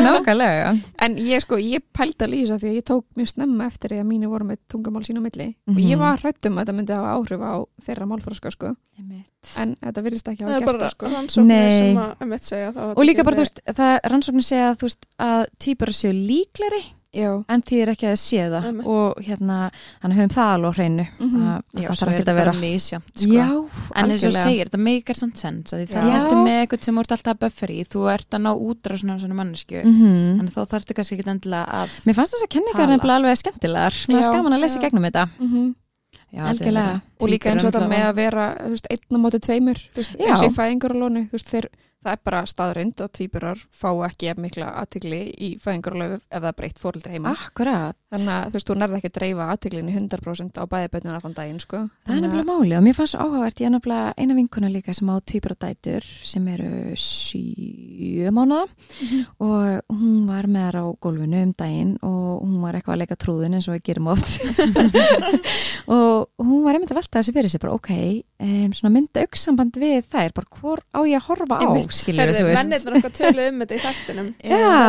nákvæmlega 0.04 0.72
en 1.08 1.18
ég, 1.22 1.42
sko, 1.44 1.60
ég 1.62 1.84
pældi 1.96 2.28
þessu 2.28 2.56
af 2.58 2.62
því 2.64 2.72
að 2.72 2.78
ég 2.80 2.86
tók 2.88 3.06
mjög 3.18 3.32
snemma 3.34 3.68
eftir 3.70 3.94
því 3.94 4.02
að 4.04 4.08
mínu 4.12 4.30
voru 4.32 4.48
með 4.50 4.60
tungumál 4.72 5.04
sín 5.08 5.20
á 5.20 5.24
milli 5.24 5.50
og 5.70 5.80
ég 5.82 5.96
Mhm. 5.98 6.02
var 6.04 6.22
hrætt 6.22 6.46
um 6.50 6.58
að 6.58 6.66
þetta 6.66 6.76
myndi 6.78 6.94
hafa 6.98 7.14
áhrif 7.18 7.42
á 7.42 7.54
þeirra 7.86 8.06
málfróska, 8.10 8.52
sko. 8.54 8.74
En 9.58 9.76
þetta 9.80 10.02
virðist 10.04 10.28
ekki 10.28 10.44
það 10.44 10.50
hafa 10.52 10.58
er 10.58 10.66
gert 10.68 10.82
það, 10.82 10.92
sko. 10.92 11.10
rannsóknir 11.14 11.48
Nei. 11.48 11.72
sem 11.78 11.98
að 12.02 12.34
eitt 12.36 12.48
segja 12.50 12.72
það 12.76 12.90
og 12.98 13.06
líka 13.08 13.24
bara, 13.24 13.38
þú 13.38 13.44
veist, 13.46 13.62
það 13.78 13.94
rannsóknir 14.12 14.48
segja 14.58 14.76
veist, 14.84 15.06
að 15.22 15.48
týpura 15.64 15.94
séu 15.94 16.14
líkleri 16.14 16.84
Já. 17.18 17.32
en 17.50 17.62
því 17.64 17.78
er 17.82 17.90
ekki 17.94 18.06
að 18.12 18.18
sé 18.20 18.42
það 18.52 18.66
Einmitt. 18.68 18.88
og 18.92 19.22
hérna, 19.26 19.58
þannig 20.04 20.18
höfum 20.20 20.34
það 20.36 20.50
alveg 20.54 20.68
á 20.70 20.78
hreinu 20.78 21.06
Mhm. 21.18 21.38
að, 21.40 21.62
að 21.74 21.82
Já, 21.82 21.88
það 21.88 21.98
þarf 21.98 22.12
er 22.12 22.18
ekki 22.18 22.28
að 22.34 22.38
vera 22.38 22.54
misjamt 22.54 23.14
sko. 23.18 23.32
já, 23.32 23.48
En 23.48 23.58
og 23.58 24.12
algjörlega. 24.12 24.44
segir, 24.44 24.66
þetta 24.68 24.84
meikar 24.84 25.16
samt 25.18 25.38
sens 25.38 25.74
að 25.74 25.80
því 25.82 25.88
það 25.94 26.12
ertu 26.18 26.36
með 26.44 26.58
eitthvað 26.68 26.84
sem 26.84 26.96
þú 26.96 27.00
ert 27.00 27.12
alltaf 27.16 27.34
að 27.34 27.40
bufferi 27.40 27.80
þú 27.88 28.02
ert 28.14 28.30
að 28.38 28.42
ná 28.44 28.52
útra 28.60 28.98
svona, 29.00 29.18
svona 29.20 29.34
mannesku 29.40 29.82
Mhm. 29.84 30.40
en 30.40 30.48
þá 30.48 30.60
þarftu 30.68 30.94
kannski 30.94 31.18
ekki 31.18 31.30
endilega 31.32 31.66
að 31.66 31.90
Mér 32.06 32.16
fannst 32.20 32.34
þess 32.36 32.46
að 32.46 32.54
kenningar 32.54 32.88
nefnilega 32.92 33.18
alveg 33.18 33.38
skemmtilegar 33.42 33.94
Mér 34.08 34.14
Já, 34.14 34.20
fannst 34.20 34.34
gaman 34.36 34.54
að 34.54 34.62
lesa 34.62 34.80
gegnum 34.80 35.04
þetta 35.10 35.30
Mhm. 35.40 35.76
Já, 36.34 36.42
Algjörlega. 36.44 36.96
er 36.96 37.02
og 37.24 37.30
líka 37.30 37.50
eins 37.52 37.64
og 37.64 37.72
þetta 37.72 37.88
með 37.88 38.04
að 38.12 38.16
vera 38.16 38.46
einn 38.92 39.16
á 39.16 39.18
móti 39.18 39.40
tveimur 39.40 39.80
eins 39.96 40.44
og 40.44 40.52
í 40.52 40.54
veist, 41.32 41.48
þeir, 41.50 41.66
það 42.08 42.16
er 42.16 42.22
bara 42.30 42.42
staðrind 42.48 43.02
að 43.04 43.12
tvíburar 43.18 43.62
fá 43.76 43.90
ekki 44.08 44.30
ef 44.32 44.38
mikla 44.42 44.70
aðtigli 44.82 45.20
í 45.44 45.50
fæðingaralónu 45.64 46.18
ef 46.24 46.42
það 46.48 46.56
breytt 46.62 46.80
fóreldri 46.82 47.16
heima 47.18 47.34
Akkurat, 47.36 47.98
þannig 48.14 48.32
að 48.34 48.46
þú 48.48 48.58
veist, 48.58 48.70
þú 48.72 48.78
nærði 48.82 49.00
ekki 49.02 49.12
að 49.12 49.18
dreifa 49.20 49.48
aðtiglinu 49.54 49.96
100% 49.98 50.58
á 50.58 50.64
bæði 50.72 50.92
bönnun 50.96 51.18
allan 51.20 51.36
daginn 51.38 51.60
sko. 51.64 51.82
það 52.08 52.16
er 52.18 52.24
nefnilega 52.26 52.48
máli 52.52 52.78
og 52.80 52.86
mér 52.88 52.98
fannst 52.98 53.20
áhugavert, 53.20 53.62
ég 53.62 53.68
er 53.70 53.74
nefnilega 53.76 54.14
eina 54.18 54.38
vinkuna 54.38 54.72
líka 54.72 54.96
sem 54.96 55.12
á 55.12 55.16
tvíbrodætur 55.20 56.08
sem 56.32 56.48
eru 56.56 56.72
sjö 56.96 58.32
mánuða 58.32 58.66
Mhm. 58.98 59.26
og 59.44 59.82
hún 59.94 60.26
var 60.28 60.48
með 60.48 60.68
þær 60.72 60.78
á 60.80 60.86
gólfinu 61.04 61.42
um 61.44 61.54
daginn 61.58 61.98
og 62.02 62.42
hún 62.44 62.62
var 62.64 62.74
eitthvað 62.78 62.96
að 62.96 63.02
leika 63.04 63.18
trúðin 63.20 63.54
eins 63.58 63.68
og 63.68 63.76
við 63.76 63.84
gerum 63.92 64.08
oft 64.08 64.28
og 65.88 66.30
hún 66.42 66.64
var 66.66 66.78
einmitt 66.78 66.92
að 66.94 67.00
velta 67.02 67.20
þessi 67.22 67.34
fyrir 67.36 67.52
sig 67.52 67.62
bara 67.64 67.76
ok, 67.78 67.92
um, 68.44 68.92
mynda 68.94 69.24
auksamband 69.26 69.78
við 69.82 70.06
þær, 70.12 70.34
bara 70.38 70.52
hvor 70.60 70.82
á 70.96 71.00
ég 71.08 71.20
að 71.20 71.28
horfa 71.30 71.60
á. 71.60 71.62
Skilur 72.00 72.24
Herðu, 72.24 72.40
þú 72.40 72.48
veist. 72.48 72.62
mennirnir 72.62 72.98
okkar 73.00 73.14
töluðu 73.18 73.52
um 73.52 73.62
þetta 73.64 73.78
í 73.78 73.84
þættinum. 73.84 74.32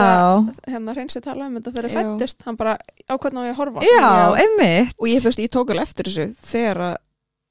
Hérna 0.73 0.95
hreinsi 0.97 1.23
tala 1.25 1.49
um 1.49 1.59
þetta 1.59 1.75
þegar 1.75 1.89
þeir 1.91 1.99
fættist 1.99 2.47
hann 2.47 2.59
bara 2.61 2.79
á 2.79 3.15
hvernig 3.17 3.45
á 3.45 3.49
ég 3.49 3.53
að 3.55 3.61
horfa? 3.63 3.85
Já, 3.85 3.99
Já. 3.99 4.39
einmitt. 4.45 4.97
Og 4.99 5.11
ég, 5.11 5.29
ég 5.45 5.53
tók 5.53 5.75
alveg 5.75 5.89
eftir 5.89 6.11
þessu 6.11 6.29
þegar 6.49 6.85
að 6.93 6.97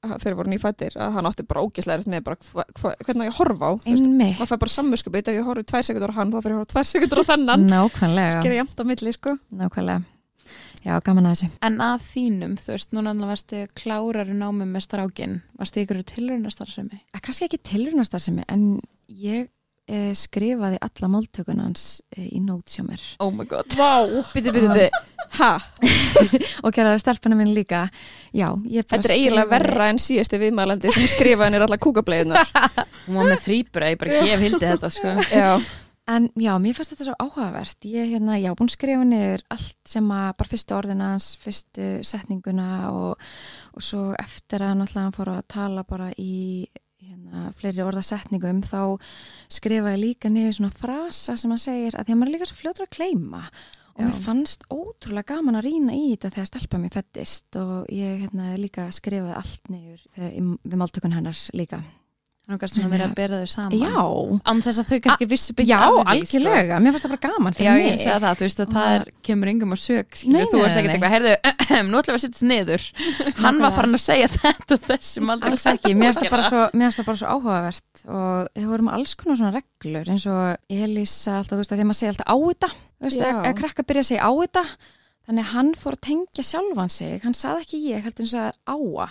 að 0.06 0.20
þeir 0.22 0.36
voru 0.38 0.52
nýfættir 0.52 0.94
að 0.94 1.16
hann 1.16 1.26
átti 1.26 1.44
bara 1.48 1.62
ógislega 1.66 2.12
með 2.12 2.20
bara 2.28 2.36
hva, 2.38 2.64
hva, 2.78 2.92
hvernig 3.02 3.24
á 3.24 3.26
ég 3.26 3.32
að 3.32 3.40
horfa 3.40 3.66
á 3.66 3.72
maður 3.82 4.50
fær 4.52 4.60
bara 4.62 4.74
samvinskupið 4.76 5.30
ef 5.32 5.38
ég 5.40 5.48
horfi 5.48 5.66
tvær 5.72 5.88
sekundur 5.88 6.12
á 6.14 6.18
hann 6.20 6.30
þá 6.30 6.36
þarf 6.38 6.46
ég 6.46 6.54
að 6.54 6.60
horfa 6.60 6.74
tvær 6.76 6.88
sekundur 6.92 7.22
á 7.22 7.30
þennan. 7.32 7.66
Nákvæmlega. 7.72 8.44
Gera 8.46 8.60
jæmt 8.60 8.78
á 8.78 8.84
milli 8.86 9.16
sko. 9.16 9.34
Nákvæmlega 9.58 10.17
Já, 10.86 10.94
gaman 11.04 11.26
að 11.28 11.34
þessu. 11.36 11.50
En 11.66 11.78
að 11.82 12.00
þínum, 12.06 12.56
þú 12.60 12.72
veist, 12.74 12.92
núna 12.96 13.12
alveg 13.14 13.32
varstu 13.32 13.62
klárari 13.78 14.34
námi 14.38 14.66
með 14.68 14.84
strákin 14.86 15.38
varstu 15.58 15.82
ykkur 15.84 16.02
tilrunastarðsemi 16.14 17.00
að 17.16 17.22
kannski 17.26 17.48
ekki 17.48 17.62
tilrunastar 17.72 18.22
en 18.48 18.66
ég 19.08 19.48
eh, 19.88 20.12
skrifaði 20.16 20.78
alla 20.84 21.08
máltökunans 21.10 21.84
eh, 22.16 22.28
í 22.36 22.40
nót 22.44 22.68
sjá 22.70 22.84
mér. 22.86 23.02
Oh 23.24 23.32
my 23.34 23.46
god. 23.48 23.72
Vá, 23.78 24.04
Biti, 24.34 24.52
biti, 24.54 24.68
biti. 24.68 24.90
Ha, 25.38 25.50
og 26.64 26.72
geraði 26.72 27.02
stelpana 27.02 27.36
minn 27.36 27.50
líka. 27.56 27.86
Já, 28.32 28.48
ég 28.68 28.86
bara 28.86 29.02
þetta 29.02 29.10
er 29.10 29.16
eiginlega 29.16 29.44
skrifaði- 29.44 29.52
verra 29.56 29.88
en 29.92 30.00
síðasti 30.04 30.40
viðmælandi 30.44 30.94
sem 30.94 31.08
skrifaði 31.10 31.50
henni 31.50 31.60
alla 31.66 31.80
kúkableiðunar 31.84 32.54
Hún 33.08 33.18
var 33.18 33.28
með 33.32 33.44
þrýbura, 33.44 33.90
ég 33.92 34.00
bara 34.00 34.22
gef 34.24 34.46
hildi 34.46 34.64
þetta 34.72 34.90
sko. 34.92 35.14
Já, 35.32 35.50
En 36.08 36.30
já, 36.40 36.54
mér 36.56 36.72
fannst 36.72 36.94
þetta 36.94 37.06
svo 37.10 37.14
áhugavert. 37.20 37.84
Ég 37.84 38.14
hérna, 38.14 38.38
já, 38.40 38.48
búin 38.56 38.70
að 38.70 38.76
skrifa 38.78 39.04
niður 39.04 39.42
allt 39.52 39.90
sem 39.92 40.06
að 40.16 40.28
bara 40.40 40.50
fyrstu 40.54 40.76
orðinans, 40.78 41.26
fyrstu 41.42 41.88
setninguna 42.08 42.68
og, 42.96 43.26
og 43.76 43.84
svo 43.84 44.04
eftir 44.16 44.64
að 44.64 44.78
náttúrulega 44.80 45.04
hann 45.04 45.16
fór 45.18 45.32
að 45.34 45.42
tala 45.52 45.84
bara 45.88 46.08
í 46.16 46.68
hérna, 47.04 47.50
fleiri 47.58 47.84
orðasetningum 47.84 48.62
þá 48.66 48.80
skrifa 49.52 49.92
ég 49.94 50.00
líka 50.02 50.32
niður 50.32 50.56
svona 50.56 50.74
frasa 50.74 51.36
sem 51.38 51.52
hann 51.52 51.62
segir 51.62 51.98
að 51.98 52.08
því 52.08 52.14
að 52.14 52.18
maður 52.22 52.30
er 52.30 52.36
líka 52.36 52.48
svo 52.48 52.58
fljótur 52.58 52.86
að 52.86 52.94
kleima 52.96 53.44
og 53.44 54.00
Já. 54.00 54.08
mér 54.08 54.18
fannst 54.24 54.66
ótrúlega 54.72 55.34
gaman 55.34 55.60
að 55.60 55.68
rýna 55.68 55.94
í 55.94 56.08
þetta 56.14 56.32
þegar 56.34 56.50
stelpa 56.50 56.82
mér 56.82 56.96
fættist 56.96 57.60
og 57.60 57.92
ég 57.92 58.24
hérna, 58.24 58.50
líka 58.58 58.88
skrifaði 58.94 59.36
allt 59.38 59.72
niður 59.72 60.04
þegar, 60.16 60.52
við 60.64 60.80
máltökun 60.82 61.16
hennars 61.18 61.48
líka 61.54 61.82
Þannig 62.48 62.62
að 62.64 62.70
svona 62.72 62.88
verið 62.88 63.04
að 63.04 63.10
bera 63.18 63.38
þau 63.42 63.48
saman. 63.52 63.72
Já, 63.76 64.04
Án 64.48 64.60
þess 64.64 64.80
að 64.80 64.86
þau 64.88 64.98
kannski 65.04 65.26
vissu 65.28 65.54
byggja 65.58 65.78
já, 65.82 65.96
algjörlega, 66.12 66.78
mér 66.80 66.94
fannst 66.94 67.04
það 67.04 67.12
bara 67.12 67.22
gaman 67.26 67.52
Já, 67.52 67.58
fyrir 67.58 67.82
ég 67.82 67.90
mig. 67.92 67.98
segja 68.00 68.14
það, 68.22 68.38
þú 68.38 68.46
veist 68.46 68.62
að 68.64 68.70
það 68.78 68.92
er, 68.94 69.02
kemur 69.28 69.50
yngum 69.52 69.74
á 69.74 69.78
sög 69.82 70.16
Nei, 70.32 70.38
þú 70.48 70.62
ert 70.64 70.78
ekkert 70.80 70.94
eitthvað, 70.94 71.12
heyrðu, 71.12 71.34
nú 71.92 72.00
ætlum 72.00 72.16
við 72.16 72.18
að 72.18 72.24
setja 72.24 72.48
niður. 72.48 72.86
Hann 73.44 73.60
var 73.60 73.74
farin 73.76 73.98
að 73.98 74.02
segja 74.06 74.30
þetta 74.38 74.78
og 74.78 74.86
þessum 74.88 75.32
aldrei 75.34 75.52
Alls 75.52 75.68
ekki, 75.74 75.92
mér 75.92 76.08
finnst 76.08 76.24
það 76.24 76.32
bara 76.38 76.48
svo, 76.48 76.64
mér 76.72 76.88
finnst 76.88 77.02
það 77.02 77.08
bara 77.12 77.20
svo 77.20 77.34
áhugavert. 77.36 78.02
Og 78.08 78.48
það 78.56 78.72
voru 78.72 78.88
með 78.88 78.96
alls 78.96 79.14
konar 79.20 79.40
svona 79.42 79.54
reglur 79.60 80.12
eins 80.16 80.26
og 80.32 80.72
Elisa 80.72 81.36
alltaf, 81.42 81.52
þú 81.52 81.60
veist, 81.60 81.68
að 81.68 81.76
þegar 81.76 81.90
maður 81.92 82.00
segja 82.00 82.14
alltaf 82.16 82.32
á 82.32 82.36
þetta 82.48 82.72
þú 82.72 83.10
veist, 83.10 83.20
Já. 83.28 83.36
ef 83.52 83.60
krakka 83.60 83.84
byrja 83.92 84.06
að 84.06 84.10
segja 84.14 84.24
á 84.24 84.32
þetta 84.40 84.64
þannig 85.28 85.44
að 85.44 85.52
hann 85.52 85.72
fór 85.76 85.96
að 86.00 86.04
tengja 86.08 86.48
sjálfan 86.48 86.92
sig. 86.96 87.18
Hann 87.28 87.36
saði 87.36 87.66
ekki 87.66 87.84
ég, 87.92 88.04
heldur 88.08 88.24
eins 88.24 88.38
að 88.40 88.54
áa 88.72 89.08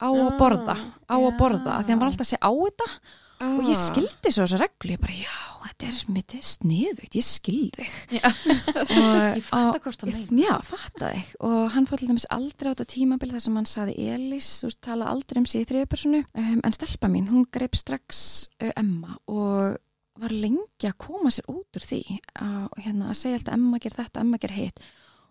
á 0.00 0.08
að 0.08 0.26
Ah, 0.26 0.36
borða 0.40 0.76
á 1.06 1.16
að 1.16 1.38
borða, 1.38 1.80
því 1.84 1.92
hann 1.92 2.02
var 2.02 2.10
alltaf 2.10 2.26
að 2.26 2.32
segja 2.32 2.44
á 2.48 2.52
þetta. 2.52 2.90
Ah. 3.40 3.54
og 3.56 3.68
ég 3.70 3.78
skildi 3.78 4.30
svo 4.34 4.44
þessa 4.44 4.58
reglu, 4.60 4.92
ég 4.92 5.00
bara 5.00 5.14
já, 5.16 5.36
þetta 5.64 5.86
er 5.88 6.00
mitt 6.12 6.34
sniðugt, 6.44 7.14
ég 7.16 7.24
skildi 7.24 7.86
þig. 7.86 8.18
Ég 9.38 9.44
fatta 9.46 9.80
hvort 9.80 10.02
það 10.02 10.10
meina 10.12 10.42
Já, 10.42 10.50
fatta 10.68 11.12
þig. 11.14 11.30
Og 11.48 11.70
hann 11.72 11.86
fór 11.88 12.02
til 12.02 12.10
dæmis 12.10 12.28
aldrei 12.36 12.68
á 12.68 12.72
þetta 12.74 12.88
tímabil 12.92 13.30
þar 13.32 13.44
sem 13.46 13.56
hann 13.56 13.68
saði 13.70 13.94
Elis, 14.12 14.50
þú 14.60 14.72
tala 14.84 15.08
aldrei 15.08 15.40
um 15.40 15.48
sig 15.48 15.64
í 15.64 15.68
þriðupersonu, 15.70 16.20
um, 16.42 16.58
en 16.68 16.76
stelpa 16.76 17.08
mín 17.12 17.30
hún 17.32 17.48
greip 17.48 17.78
strax 17.80 18.20
uh, 18.60 18.74
Emma 18.76 19.16
og 19.24 19.78
var 20.20 20.36
lengi 20.36 20.88
að 20.90 20.98
koma 21.00 21.32
sér 21.32 21.48
út 21.48 21.80
úr 21.80 21.86
því 21.86 22.02
að, 22.36 22.66
hérna, 22.84 23.08
að 23.08 23.20
segja 23.22 23.40
alltaf 23.40 23.56
Emma 23.56 23.80
ger 23.80 23.96
þetta, 23.96 24.24
Emma 24.26 24.40
ger 24.42 24.52
hitt 24.52 24.84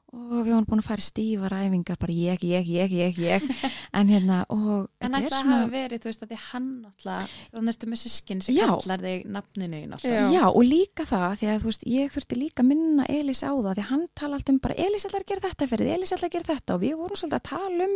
og 0.10 0.42
við 0.42 0.54
varum 0.54 0.66
búin 0.66 0.82
að 0.82 0.88
fara 0.88 1.04
í 1.04 1.06
stífar 1.06 1.54
æfingar 1.54 1.98
bara 2.02 2.14
ég, 2.16 2.44
ég, 2.48 2.70
ég, 2.74 2.94
ég, 2.98 3.20
ég. 3.22 3.46
En 4.00 4.10
hérna 4.10 4.42
og 4.54 4.90
En 5.02 5.16
er 5.18 5.26
ætla 5.26 5.40
að 5.42 5.50
hafa 5.50 5.70
verið, 5.72 6.02
þú 6.02 6.10
veist, 6.10 6.24
að 6.24 6.32
því 6.32 6.40
hann 6.46 6.70
alltaf, 6.88 7.36
þannig 7.52 7.74
ertu 7.74 7.90
með 7.90 8.02
sískin 8.04 8.44
sem 8.46 8.56
Já. 8.58 8.66
kallar 8.70 9.04
þig 9.06 9.28
nafninu 9.36 9.82
þín 9.82 9.96
alltaf. 9.98 10.14
Já. 10.14 10.22
Já, 10.34 10.44
og 10.50 10.66
líka 10.66 11.06
það, 11.10 11.28
því 11.42 11.50
að 11.50 11.60
þú 11.64 11.70
veist, 11.70 11.86
ég 11.94 12.14
þurfti 12.14 12.40
líka 12.40 12.64
að 12.64 12.70
minna 12.70 13.08
Elis 13.10 13.44
á 13.46 13.52
það, 13.52 13.72
því 13.72 13.84
að 13.86 13.90
hann 13.90 14.06
tala 14.22 14.40
alltaf 14.40 14.54
um 14.54 14.62
bara 14.66 14.78
Elis 14.86 15.08
ætlar 15.10 15.26
að 15.26 15.34
gera 15.34 15.46
þetta 15.48 15.70
fyrir 15.74 15.90
þig, 15.90 15.96
Elis 15.98 16.16
ætlar 16.16 16.30
að 16.30 16.36
gera 16.38 16.50
þetta. 16.50 16.78
Og 16.78 16.84
við 16.86 16.96
vorum 17.02 17.22
svolítið 17.22 17.40
að 17.40 17.48
tala 17.50 17.88
um 17.90 17.96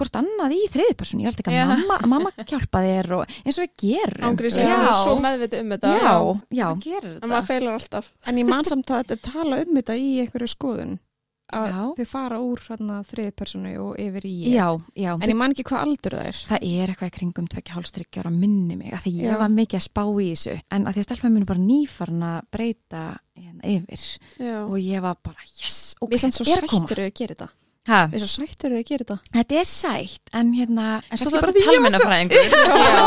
hvort 0.00 0.20
annað 0.22 0.56
í 0.56 0.60
þriðperson, 0.76 1.22
ég 1.24 1.30
held 1.30 1.42
ekki 1.44 1.56
að 1.56 1.72
mamma, 1.72 1.98
mamma 2.16 2.34
hjálpa 2.42 2.84
þér 2.86 3.12
og 3.20 3.36
eins 3.42 3.60
og 3.60 3.66
við 3.66 3.74
gerum. 3.84 4.28
Ángriðs, 4.30 4.60
ég 4.60 4.72
er 4.76 4.92
svo 5.02 5.16
meðviti 5.20 5.62
um 5.62 5.74
þetta. 5.76 5.94
Já, 5.96 6.14
já, 6.62 6.68
en 7.12 7.28
maður 7.28 7.48
feilar 7.50 7.76
alltaf. 7.76 8.12
En 8.26 8.40
ég 8.40 8.48
man 8.48 8.68
samt 8.68 8.90
að 8.90 9.04
þetta 9.04 9.32
tala 9.32 9.60
um 9.64 9.76
þetta 9.76 9.98
í 10.00 10.08
einhverju 10.24 10.52
skoðun 10.52 10.96
að 11.54 11.66
Já. 11.70 11.82
þau 11.98 12.06
fara 12.10 12.38
úr 12.42 12.62
þriði 13.06 13.32
personu 13.38 13.72
og 13.84 14.00
yfir 14.02 14.26
í 14.26 14.32
ég. 14.46 14.54
já, 14.56 14.66
já. 14.98 15.12
En 15.14 15.30
ég 15.30 15.36
man 15.38 15.54
ekki 15.54 15.66
hvað 15.70 15.84
aldur 15.86 16.16
það 16.18 16.30
er. 16.30 16.40
Það 16.48 16.66
er 16.70 16.92
eitthvað 16.92 17.10
í 17.10 17.14
kringum 17.18 17.50
tvekja 17.52 17.76
hálfstryggja 17.76 18.24
ára 18.24 18.32
minni 18.34 18.78
mig, 18.80 18.92
að 18.92 19.04
því 19.06 19.12
ég 19.22 19.38
var 19.42 19.52
mikið 19.54 19.78
að 19.78 19.86
spá 19.86 20.02
í 20.06 20.30
þessu, 20.32 20.56
en 20.70 20.86
að 20.86 20.96
því 20.96 21.04
að 21.04 21.08
stelpa 21.10 21.30
mínu 21.36 21.50
bara 21.52 21.62
nýfarn 21.66 22.26
að 22.26 22.40
breyta 22.56 23.04
hérna 23.36 23.76
yfir 23.76 24.08
já. 24.42 24.58
og 24.64 24.76
ég 24.80 25.06
var 25.06 25.20
bara, 25.22 25.46
yes, 25.60 25.94
ok, 26.00 26.16
svo 26.18 26.44
þetta 26.44 26.56
er 26.56 26.66
að 26.66 26.72
koma. 26.72 26.82
sættur 26.86 27.04
að 27.04 27.14
gera 27.20 27.36
þetta. 27.36 27.48
Ha, 27.86 27.98
Við 28.10 28.22
svo 28.24 28.28
sættur 28.42 28.72
að 28.74 28.80
gera 28.88 29.04
þetta. 29.04 29.16
Þetta 29.36 29.58
er 29.60 29.66
sætt, 29.70 30.22
en 30.34 30.48
hérna, 30.56 30.86
En 31.06 31.20
svo 31.20 31.30
var 31.30 31.44
svo- 31.46 31.62
talmennafræðingur. 31.68 32.48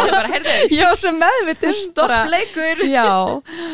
Já, 0.80 0.86
er 0.88 0.96
sem 1.02 1.18
meðvitið 1.20 1.74
stopp 1.82 2.14
leikur. 2.32 2.84
Já, 2.88 3.06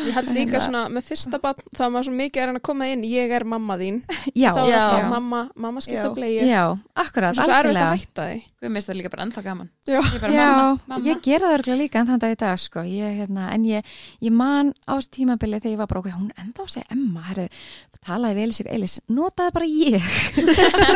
ég 0.06 0.12
held 0.16 0.32
líka 0.34 0.58
svona 0.64 0.82
með 0.90 1.06
fyrsta 1.12 1.38
barn 1.42 1.62
þá 1.76 1.84
er 1.86 1.92
maður 1.94 2.08
svo 2.08 2.14
mikið 2.18 2.42
er 2.42 2.50
hann 2.50 2.58
að 2.58 2.64
koma 2.66 2.88
inn 2.90 3.04
ég 3.06 3.34
er 3.38 3.44
mamma 3.46 3.76
þín 3.78 4.00
já, 4.34 4.50
þá 4.50 4.60
er 4.64 4.74
alltaf 4.80 5.06
mamma, 5.12 5.40
mamma 5.54 5.82
skipta 5.84 6.08
Já. 6.08 6.14
bleiu 6.16 6.42
já, 6.48 6.62
akkurat, 7.04 7.36
svo 7.38 7.46
svo 7.46 7.54
erfitt 7.54 7.78
að 7.78 7.86
algjörlega. 7.86 8.02
hætta 8.02 8.26
því 8.26 8.42
Guð, 8.66 8.72
finnst 8.74 8.90
það 8.90 8.98
líka 8.98 9.10
bara 9.12 9.24
ennþá 9.26 9.42
gaman. 9.46 9.68
Já. 9.86 10.00
Ég 10.02 10.20
bara, 10.22 10.32
Já, 10.34 10.46
mamma, 10.50 10.78
mamma. 10.90 11.04
ég 11.06 11.22
gera 11.22 11.46
það 11.46 11.56
örgulega 11.60 11.80
líka 11.84 12.00
en 12.02 12.08
þann 12.10 12.22
dag 12.24 12.34
í 12.34 12.38
dag, 12.42 12.58
sko, 12.66 12.82
ég, 12.90 13.18
hérna, 13.20 13.46
en 13.54 13.66
ég, 13.68 13.94
ég 14.26 14.32
man 14.34 14.72
á 14.90 14.92
þessu 14.98 15.12
tímabili 15.20 15.60
þegar 15.62 15.74
ég 15.76 15.80
var 15.84 15.90
bara, 15.92 16.02
ok, 16.02 16.10
hún 16.16 16.32
enda 16.34 16.58
á 16.62 16.66
að 16.66 16.72
segja 16.74 16.90
Emma, 16.96 17.22
herru, 17.30 17.46
talaði 18.06 18.36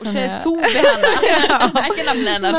Og 0.00 0.08
segð 0.08 0.34
þú 0.44 0.52
við 0.62 0.78
hana, 0.84 1.10
ekki 1.86 2.04
nafnið 2.06 2.30
hennar. 2.32 2.58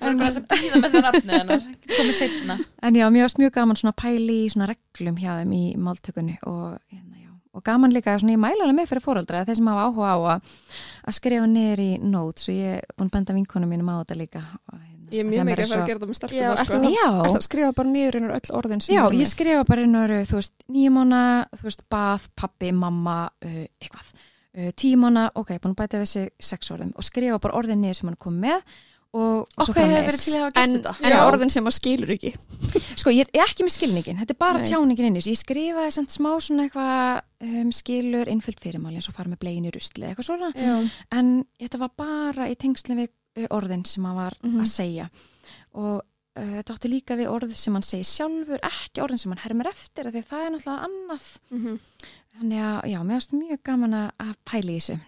Bara 0.00 0.14
þess 0.24 0.40
að 0.40 0.46
býða 0.52 0.80
með 0.82 0.90
það 0.96 1.06
nafnið 1.08 1.34
hennar. 1.36 1.62
Komið 1.94 2.16
setna. 2.18 2.58
En 2.88 2.98
já, 2.98 3.06
mér 3.14 3.26
varst 3.26 3.40
mjög 3.42 3.54
gaman 3.58 3.80
svona 3.80 3.96
pæli 3.98 4.38
í 4.44 4.50
svona 4.52 4.68
reglum 4.70 5.16
hjá 5.20 5.30
þeim 5.40 5.54
í 5.58 5.62
máltökunni 5.88 6.36
og, 6.48 6.76
hérna, 6.92 7.16
já, 7.24 7.30
og 7.54 7.64
gaman 7.68 7.94
líka, 7.94 8.18
svona 8.20 8.36
ég 8.36 8.42
mæla 8.44 8.66
alveg 8.66 8.78
með 8.80 8.92
fyrir 8.92 9.04
fóreldra, 9.04 9.44
þeir 9.48 9.58
sem 9.60 9.72
hafa 9.72 9.88
áhuga 9.88 10.12
á 10.14 10.18
að, 10.36 10.52
að 11.08 11.18
skrifa 11.18 11.48
niður 11.50 11.84
í 11.84 11.90
notes 12.04 12.48
og 12.52 12.54
ég 12.60 12.78
er 12.78 12.94
búin 12.96 13.10
að 13.10 13.16
benda 13.18 13.36
vinkonum 13.38 13.74
mínum 13.74 13.92
á 13.92 13.96
þetta 14.02 14.18
líka. 14.22 14.44
Og, 14.70 14.78
hérna, 14.78 15.10
ég 15.12 15.24
er 15.24 15.28
mjög 15.28 15.46
mikið 15.48 15.64
að 15.64 15.70
fara 15.72 15.82
að 15.82 15.90
gera 15.92 16.00
það 16.02 16.08
með 16.08 16.14
Já, 16.14 16.20
stelpum 16.20 16.48
ertu 16.52 16.66
sko. 16.68 16.94
Já, 16.94 17.08
það 17.32 17.44
skrifa 17.48 17.70
bara 17.78 17.92
niður 17.94 18.18
einhver 18.18 18.34
öll 18.38 18.56
orðin 18.60 18.82
sem 18.84 18.94
Já, 18.94 19.02
ég 19.08 19.14
með? 19.22 19.30
skrifa 19.34 19.62
bara 19.68 19.84
inn 19.86 20.00
og 20.00 20.16
þú 20.28 20.40
veist, 20.40 20.56
nýjumóna, 20.68 21.22
þú 21.56 21.68
veist, 21.70 21.84
bað, 21.94 22.26
pappi, 22.38 22.72
mamma, 22.76 23.20
uh, 23.44 23.62
eitthvað. 23.80 24.10
Uh, 24.58 24.72
tímóna, 24.74 25.28
ok, 25.38 25.52
búin 25.62 25.74
að 25.76 25.80
bæta 25.84 25.98
við 26.02 26.08
sig 26.10 26.30
sex 26.42 26.70
orðum 26.74 26.90
og 26.98 27.04
skrifa 27.06 27.36
bara 27.38 27.54
orðin 27.60 27.78
niður 27.84 27.94
sem 28.00 28.08
hann 28.10 28.16
kom 28.18 28.40
með 28.42 28.56
og, 29.14 29.44
og 29.54 29.62
svo 29.64 29.70
Ok, 29.70 29.76
hefur 29.78 29.92
framvegis. 29.92 30.08
verið 30.08 30.24
til 30.24 30.34
að 30.34 30.88
hafa 30.88 31.04
En, 31.06 31.12
en 31.12 31.22
orðin 31.28 31.52
sem 31.54 31.64
maður 31.64 31.76
skilur 31.78 32.10
ekki. 32.16 32.32
Sko, 33.00 33.12
ég 33.14 33.30
er 33.30 33.44
ekki 33.46 33.64
með 33.68 33.74
skilningin, 33.76 34.18
þetta 34.20 34.34
er 34.34 34.40
bara 34.42 34.58
Nei. 34.58 34.66
tjáningin 34.68 35.06
inn 35.08 35.16
í 35.16 35.22
þessu. 35.22 35.32
Ég 35.36 35.40
skrifaði 35.44 35.94
samt 35.94 36.12
smá 36.16 36.28
svona 36.42 36.66
eitthvað 36.66 37.22
um, 37.62 37.70
skilur 37.78 38.28
innfyllt 38.34 38.60
fyrirmáli 38.66 38.98
eins 38.98 39.08
og 39.08 39.16
fara 39.16 39.30
með 39.32 39.40
blegin 39.46 39.70
í 39.70 39.72
rusli 39.78 40.02
eða 40.04 40.10
eitthvað 40.12 40.28
svona. 40.32 40.50
Já. 40.58 40.74
En 41.20 41.30
þetta 41.62 41.80
var 41.86 41.94
bara 42.02 42.50
í 42.52 42.58
tengslum 42.60 43.00
við 43.04 43.08
uh, 43.38 43.48
orðin 43.60 43.86
sem 43.88 44.04
hann 44.10 44.18
var 44.18 44.36
Mhm. 44.42 44.60
að 44.66 44.70
segja. 44.74 45.08
Og 45.78 46.02
uh, 46.02 46.52
þetta 46.58 46.74
átti 46.76 46.90
líka 46.92 47.16
við 47.16 47.30
orð 47.32 47.54
sem 47.56 47.78
hann 47.78 47.86
segir 47.86 48.10
sjálfur, 48.10 48.60
ekki 48.66 49.06
orðin 49.06 49.22
sem 49.22 49.32
hann 49.32 49.44
hermir 49.46 49.70
eftir, 49.72 50.10
af 50.10 50.12
því 50.18 50.24
að 50.26 50.30
það 50.34 50.44
er 50.44 50.52
náttúrulega 50.58 50.90
annað. 50.90 51.30
Mhm. 51.54 51.80
Þannig 52.38 52.62
að, 52.62 52.80
já, 52.92 52.98
mér 53.02 53.18
finnst 53.18 53.32
mjög 53.34 53.62
gaman 53.66 53.94
að- 53.98 54.34
pæla 54.46 54.70
í 54.70 54.78
þessu. 54.78 54.98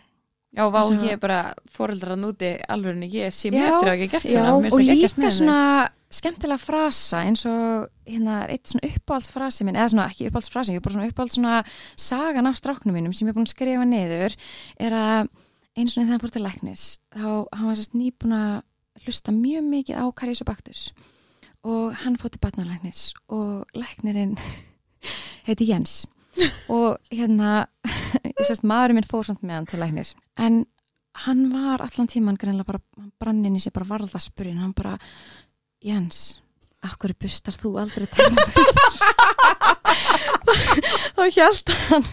Já, 0.51 0.64
vá, 0.66 0.81
Svo- 0.83 0.99
ég 0.99 1.12
er 1.14 1.18
bara 1.22 1.55
fóreldrar 1.70 2.16
að 2.16 2.22
núti 2.24 2.49
alveg 2.68 3.07
ég 3.12 3.31
sé 3.31 3.51
Já, 3.51 3.55
mér 3.55 3.68
eftir 3.70 3.89
að 3.89 3.95
ekki 3.95 4.11
gert 4.11 4.24
já, 4.24 4.43
svona. 4.43 4.62
Finnst 4.62 4.74
og 4.74 4.81
það 4.81 4.91
líka 4.91 5.31
svona 5.31 5.91
skemmtilega 6.11 6.59
frasa 6.59 7.20
eins 7.22 7.45
og 7.47 7.87
hérna 8.05 8.49
eitt 8.51 8.66
svona 8.66 8.91
uppáhaldsfrasi 8.91 9.64
minn, 9.64 9.76
eða 9.78 9.93
svona 9.93 10.09
ekki 10.11 10.26
uppáhaldsfrasi, 10.26 10.74
ég 10.74 10.81
er 10.81 10.81
bara 10.81 10.95
svona 10.97 11.11
uppáhalds 11.12 11.37
svona 11.39 11.64
sagan 11.97 12.47
af 12.51 12.59
stráknum 12.59 12.97
mínum 12.99 13.14
sem 13.14 13.28
ég 13.28 13.31
er 13.31 13.39
búin 13.39 13.47
að 13.47 13.55
skrifa 13.55 13.87
niður 13.87 14.35
er 14.81 14.91
að 14.91 15.28
einu 15.78 15.87
svona 15.87 16.09
þegar 16.09 16.11
hann 16.11 16.24
fór 16.24 16.35
til 16.35 16.43
læknis 16.43 16.99
þá 17.14 17.47
hann 17.55 17.66
var 17.70 17.78
sérst 17.78 17.95
nýbúin 17.95 18.35
að 18.35 18.62
hlusta 19.05 19.31
mjög 19.31 19.64
mikið 19.70 20.03
á 20.03 20.05
Karius 20.11 20.43
og 20.43 20.51
og 21.62 21.95
hann 22.03 22.16
fór 22.16 22.33
til 22.33 22.41
batnarlæknis 22.41 23.12
og 23.28 23.64
læknirinn 23.76 24.35
heiti 25.47 25.68
Jens 25.68 26.07
og 26.70 26.99
hérna 27.11 27.66
sérst 28.47 28.66
maðurinn 28.66 29.01
minn 29.01 29.11
fór 29.11 29.26
samt 29.26 29.43
með 29.43 29.59
hann 29.59 29.70
til 29.70 29.83
læknis. 29.83 30.14
En 30.39 30.62
hann 31.26 31.49
var 31.53 31.83
allan 31.85 32.11
tíman 32.11 32.39
greinlega 32.41 32.72
bara, 32.72 32.83
hann 32.99 33.12
brann 33.20 33.45
inn 33.47 33.59
í 33.59 33.62
sig 33.62 33.74
bara 33.74 33.89
varðaspurinn, 33.89 34.61
hann 34.62 34.76
bara 34.76 34.97
Jens, 35.81 36.41
akkur 36.85 37.14
bustar 37.16 37.57
þú 37.57 37.78
aldrei 37.81 38.07
tennur 38.12 39.16
þá 41.21 41.37
hjælt 41.37 41.73
hann 41.91 42.07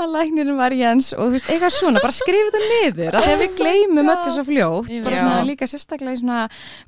að 0.00 0.10
læknirinn 0.14 0.56
var 0.58 0.74
Jens 0.74 1.12
og 1.14 1.28
þú 1.28 1.34
veist, 1.36 1.48
eitthvað 1.52 1.72
svona, 1.76 2.00
bara 2.02 2.14
skrifa 2.16 2.50
þetta 2.50 2.60
niður 2.72 3.16
að 3.20 3.28
við 3.40 3.52
gleymum 3.60 4.10
öllu 4.10 4.32
svo 4.34 4.44
fljótt 4.48 4.90
Ég 4.90 5.04
bara 5.06 5.20
svona 5.22 5.38
Já. 5.40 5.46
líka 5.50 5.68
sérstaklega 5.70 6.16
í 6.16 6.20
svona 6.20 6.38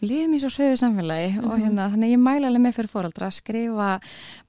við 0.03 0.11
lifum 0.11 0.35
í 0.37 0.41
svo 0.43 0.51
hröðu 0.57 0.79
samfélagi 0.83 1.31
og 1.47 1.55
hérna, 1.63 1.87
þannig 1.95 2.13
ég 2.17 2.23
mæla 2.27 2.51
alveg 2.51 2.65
með 2.67 2.77
fyrir 2.79 2.93
fóraldra 2.93 3.29
að 3.31 3.37
skrifa 3.39 3.91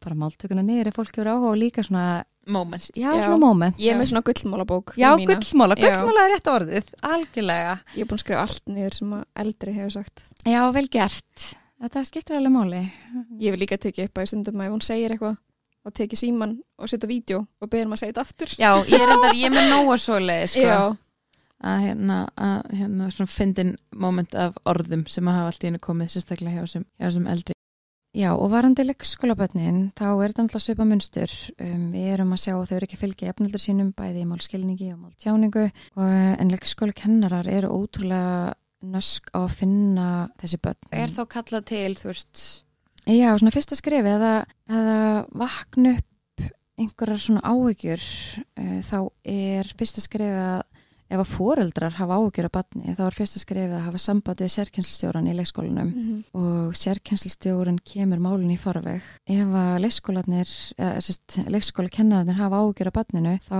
bara 0.04 0.20
máltökuna 0.24 0.66
niður 0.66 0.90
ef 0.92 0.98
fólk 1.00 1.20
eru 1.22 1.36
áhuga 1.36 1.52
og 1.54 1.60
líka 1.62 1.86
svona, 1.86 2.08
Moment. 2.48 2.90
já, 2.98 3.08
Já. 3.14 3.24
svona 3.28 3.40
moment 3.46 3.78
Ég 3.80 3.94
er 3.94 4.00
með 4.02 4.10
svona 4.12 4.26
gullmálabók. 4.28 4.96
Já, 5.00 5.10
fyrir 5.14 5.22
mína. 5.22 5.38
gullmála, 5.40 5.78
Já. 5.80 5.86
gullmála 5.94 6.26
er 6.26 6.34
rétt 6.34 6.50
orðið, 6.52 6.90
algjörlega. 7.14 7.76
Ég 7.96 8.02
er 8.04 8.10
búin 8.10 8.18
að 8.20 8.24
skrifa 8.26 8.42
allt 8.44 8.66
niður 8.74 8.98
sem 8.98 9.14
að 9.16 9.24
eldri 9.46 9.76
hefur 9.78 9.94
sagt. 9.96 10.26
Já, 10.44 10.60
vel 10.76 10.88
gert. 10.92 11.46
Þetta 11.84 12.04
skiptir 12.10 12.36
alveg 12.42 12.52
máli. 12.58 12.82
Ég 13.40 13.56
vil 13.56 13.62
líka 13.64 13.78
tekið 13.80 14.10
upp 14.10 14.20
að 14.24 14.28
stundum 14.34 14.60
að 14.60 14.68
ef 14.68 14.76
hún 14.76 14.84
segir 14.84 15.16
eitthvað 15.16 15.38
og 15.84 15.96
tekið 15.96 16.22
síman 16.24 16.58
og 16.80 16.92
setja 16.92 17.10
vídeo 17.10 17.44
og 17.62 17.72
beður 17.72 17.92
maður 17.92 18.00
að 18.00 18.04
segja 18.04 18.14
þetta 18.14 18.26
aftur. 18.28 18.54
Já, 18.60 18.70
ég 18.90 19.02
er 19.02 19.16
endar, 19.16 19.36
ég 19.38 19.50
er 19.50 19.56
með 19.56 19.72
nóga 19.74 19.98
svoleið, 20.02 20.46
sko. 20.54 20.68
Já. 20.68 20.82
Að 21.64 21.82
hérna, 21.86 22.20
að 22.36 22.72
hérna, 22.76 23.10
svona 23.16 23.32
fyndin 23.32 23.76
moment 23.96 24.36
af 24.36 24.58
orðum 24.68 25.06
sem 25.08 25.28
að 25.28 25.38
hafa 25.40 25.52
allt 25.54 25.64
í 25.64 25.70
hennu 25.70 25.84
komið, 25.84 26.10
sérstaklega 26.12 26.58
hjá 26.58 26.66
þessum, 26.66 26.88
hjá 27.00 27.06
þessum 27.08 27.30
eldri. 27.32 27.58
Já, 28.14 28.30
og 28.36 28.52
varandi 28.54 28.84
leikskólabötnin, 28.86 29.78
þá 29.98 30.04
er 30.12 30.34
þetta 30.34 30.44
alltaf 30.44 30.62
svipa 30.62 30.86
munstur. 30.86 31.32
Um, 31.58 31.88
við 31.90 32.12
erum 32.14 32.36
að 32.36 32.44
sjá 32.44 32.52
að 32.54 32.66
þau 32.70 32.76
eru 32.76 32.86
ekki 32.86 32.98
að 33.00 33.02
fylgja 33.02 33.30
jafnöldur 33.32 33.64
sínum, 33.64 33.94
bæði 33.98 34.22
í 34.22 34.28
málskilningi 34.30 34.90
og 34.94 35.00
máltjáningu. 35.00 35.64
Og, 35.98 36.12
en 36.44 36.54
leikskólakennarar 36.54 37.50
eru 37.50 37.72
ótrúlega 37.74 38.54
nösk 38.94 39.32
á 39.34 39.42
að 39.42 39.56
finna 39.64 40.08
þessi 40.44 40.60
börn. 40.62 40.92
Er 40.94 41.16
þá 41.16 41.24
kallað 41.38 41.66
til, 41.72 41.96
þú 41.98 42.12
veist, 42.12 42.44
Já, 43.08 43.34
svona 43.38 43.52
fyrsta 43.52 43.76
skrefi, 43.76 44.14
eða, 44.16 44.34
eða 44.70 45.00
vakna 45.36 45.98
upp 46.00 46.46
einhverjar 46.80 47.20
svona 47.22 47.42
áhyggjur, 47.46 48.06
uh, 48.58 48.78
þá 48.82 49.00
er 49.26 49.74
fyrsta 49.78 50.02
skrefi 50.02 50.40
að 50.40 50.64
ef 51.14 51.20
að 51.20 51.30
foreldrar 51.30 51.94
hafa 51.94 52.16
áhugjur 52.18 52.48
á 52.50 52.56
batni 52.56 52.96
þá 52.98 53.02
er 53.06 53.14
fyrsta 53.14 53.38
skrefið 53.38 53.74
að 53.78 53.84
hafa 53.86 54.00
samband 54.02 54.40
við 54.42 54.50
sérkennslustjóran 54.56 55.28
í 55.30 55.36
leikskólanum 55.38 55.90
Mhm. 55.94 56.16
og 56.34 56.74
sérkennslustjórun 56.80 57.78
kemur 57.86 58.18
málun 58.24 58.50
í 58.50 58.58
farveg. 58.58 59.04
Ef 59.30 59.52
að 59.54 59.82
leikskólanir, 59.84 60.50
leikskólakennararnir 61.54 62.40
hafa 62.40 62.62
áhugjur 62.64 62.90
á 62.90 62.98
batninu 62.98 63.36
þá 63.46 63.60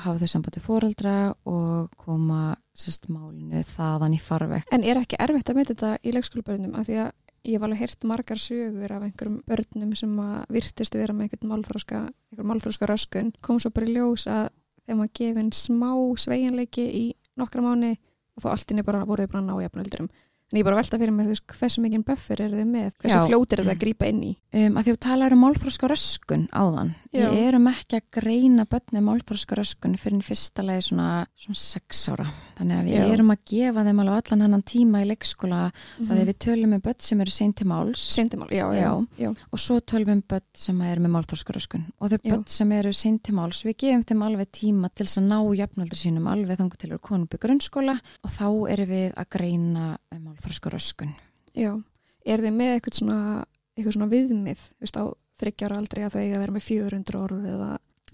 hafa 0.00 0.18
þau 0.22 0.30
samband 0.32 0.56
við 0.56 0.64
foreldra 0.64 1.14
og 1.44 1.90
koma 2.00 2.56
sérst, 2.74 3.10
málinu 3.12 3.60
þaðan 3.74 4.16
í 4.16 4.20
farveg. 4.20 4.64
En 4.72 4.82
er 4.84 4.96
ekki 5.02 5.18
erfitt 5.20 5.50
að 5.50 5.58
mynda 5.60 5.74
þetta 5.74 5.92
í 6.02 6.14
leikskólabörnum 6.16 6.74
af 6.78 6.86
því 6.88 6.96
að 7.04 7.12
ég 7.44 7.56
hef 7.56 7.64
alveg 7.66 7.82
heyrt 7.84 8.06
margar 8.08 8.40
sögur 8.40 8.96
af 8.96 9.04
einhverjum 9.04 9.40
börnum 9.48 9.94
sem 9.98 10.12
að 10.24 10.36
virtustu 10.56 11.00
vera 11.00 11.16
með 11.16 11.28
einhvern 11.28 11.50
málþróska, 11.52 12.02
einhver 12.32 12.48
málþróska 12.50 12.88
röskun 12.88 13.32
kom 13.44 13.60
svo 13.60 13.72
bara 13.74 13.90
í 13.90 13.96
ljós 13.98 14.26
að 14.30 14.48
þegar 14.84 15.00
maður 15.00 15.14
gefin 15.20 15.50
smá 15.56 15.90
sveigjanleiki 16.24 16.84
í 16.84 17.04
nokkra 17.40 17.64
mánu 17.64 17.94
og 17.94 18.44
þá 18.44 18.48
allt 18.52 18.74
inni 18.74 18.86
bara 18.86 19.04
voruð 19.06 19.30
bara 19.32 19.42
að 19.44 19.50
ná 19.50 19.64
jafnöldurum. 19.64 20.08
En 20.52 20.58
ég 20.58 20.62
er 20.62 20.68
bara 20.68 20.76
velta 20.78 20.98
fyrir 21.00 21.10
mér 21.10 21.30
veist, 21.32 21.44
hversu 21.50 21.82
mikinn 21.82 22.04
buffer 22.06 22.38
eru 22.44 22.58
þið 22.60 22.68
með, 22.70 22.90
hversu 23.00 23.16
Já. 23.16 23.24
fljótir 23.26 23.60
er 23.60 23.66
það 23.66 23.72
að 23.72 23.80
grípa 23.80 24.10
inn 24.10 24.20
í. 24.22 24.32
Um, 24.54 24.76
að 24.76 24.86
því 24.86 24.92
að 24.92 24.98
tala 25.06 25.30
um 25.34 25.40
málþróska 25.42 25.88
röskun 25.90 26.44
áðan. 26.54 26.92
Já. 27.08 27.24
Við 27.32 27.46
erum 27.48 27.70
ekki 27.72 27.98
að 27.98 28.04
greina 28.18 28.66
börn 28.70 28.94
með 28.94 29.06
málþróska 29.08 29.58
röskun 29.58 29.96
fyrir 29.98 30.22
fyrsta 30.22 30.66
lagi 30.68 30.84
svona, 30.90 31.08
svona 31.42 31.58
sex 31.58 32.04
ára. 32.12 32.28
Þannig 32.54 32.78
að 32.78 32.84
við 32.86 32.94
Já. 32.94 33.12
erum 33.14 33.30
að 33.34 33.38
gefa 33.50 33.84
þeim 33.88 34.00
alveg 34.04 34.18
allan 34.20 34.42
hennan 34.44 34.62
tíma 34.62 35.00
í 35.02 35.08
leikskóla 35.10 35.60
Mhm. 35.98 36.06
það 36.08 36.18
er 36.20 36.26
við 36.30 36.38
tölum 36.44 36.74
um 36.74 36.80
börn 36.80 37.00
sem 37.00 37.20
eru 37.20 37.30
seint 37.30 37.56
til 37.56 37.66
máls 37.66 37.98
Sendimál, 38.14 38.48
já, 38.50 38.66
já, 38.74 39.06
já. 39.18 39.30
og 39.52 39.58
svo 39.58 39.80
tölum 39.80 40.06
við 40.06 40.12
um 40.12 40.22
börn 40.28 40.42
sem 40.54 40.80
eru 40.82 41.00
með 41.00 41.12
málþróskuröskun 41.16 41.84
og 42.00 42.10
þau 42.10 42.18
börn 42.24 42.46
sem 42.48 42.72
eru 42.72 42.92
seint 42.92 43.22
til 43.22 43.34
máls, 43.34 43.64
við 43.64 43.76
gefum 43.76 44.04
þeim 44.04 44.22
alveg 44.26 44.48
tíma 44.52 44.90
til 44.94 45.06
þess 45.06 45.18
að 45.18 45.28
ná 45.28 45.38
jafnaldur 45.56 45.98
sínum 45.98 46.26
alveg 46.30 46.58
þangu 46.58 46.76
til 46.78 46.88
að 46.88 46.92
eru 46.92 46.98
konum 46.98 47.26
byggur 47.26 47.48
grunnskóla 47.48 47.98
og 48.24 48.30
þá 48.30 48.46
erum 48.72 48.88
við 48.88 49.14
að 49.14 49.28
greina 49.30 49.98
um 50.12 50.22
málþróskuröskun. 50.28 51.14
Já, 51.54 51.82
er 52.26 52.38
þið 52.38 52.54
með 52.56 52.70
eitthvað 52.80 52.94
svona, 53.00 53.44
eitthvað 53.76 53.92
svona 53.98 54.10
viðmið, 54.14 54.56
þú 54.74 54.80
veist, 54.86 54.96
á 54.96 55.04
þryggjára 55.40 55.76
aldrei 55.76 56.04
að 56.06 56.12
þau 56.14 56.20
eiga 56.22 56.36
að 56.38 56.42
vera 56.44 56.54
með 56.54 56.64
400 56.70 57.18
orð 57.20 57.44
eða, 57.50 57.70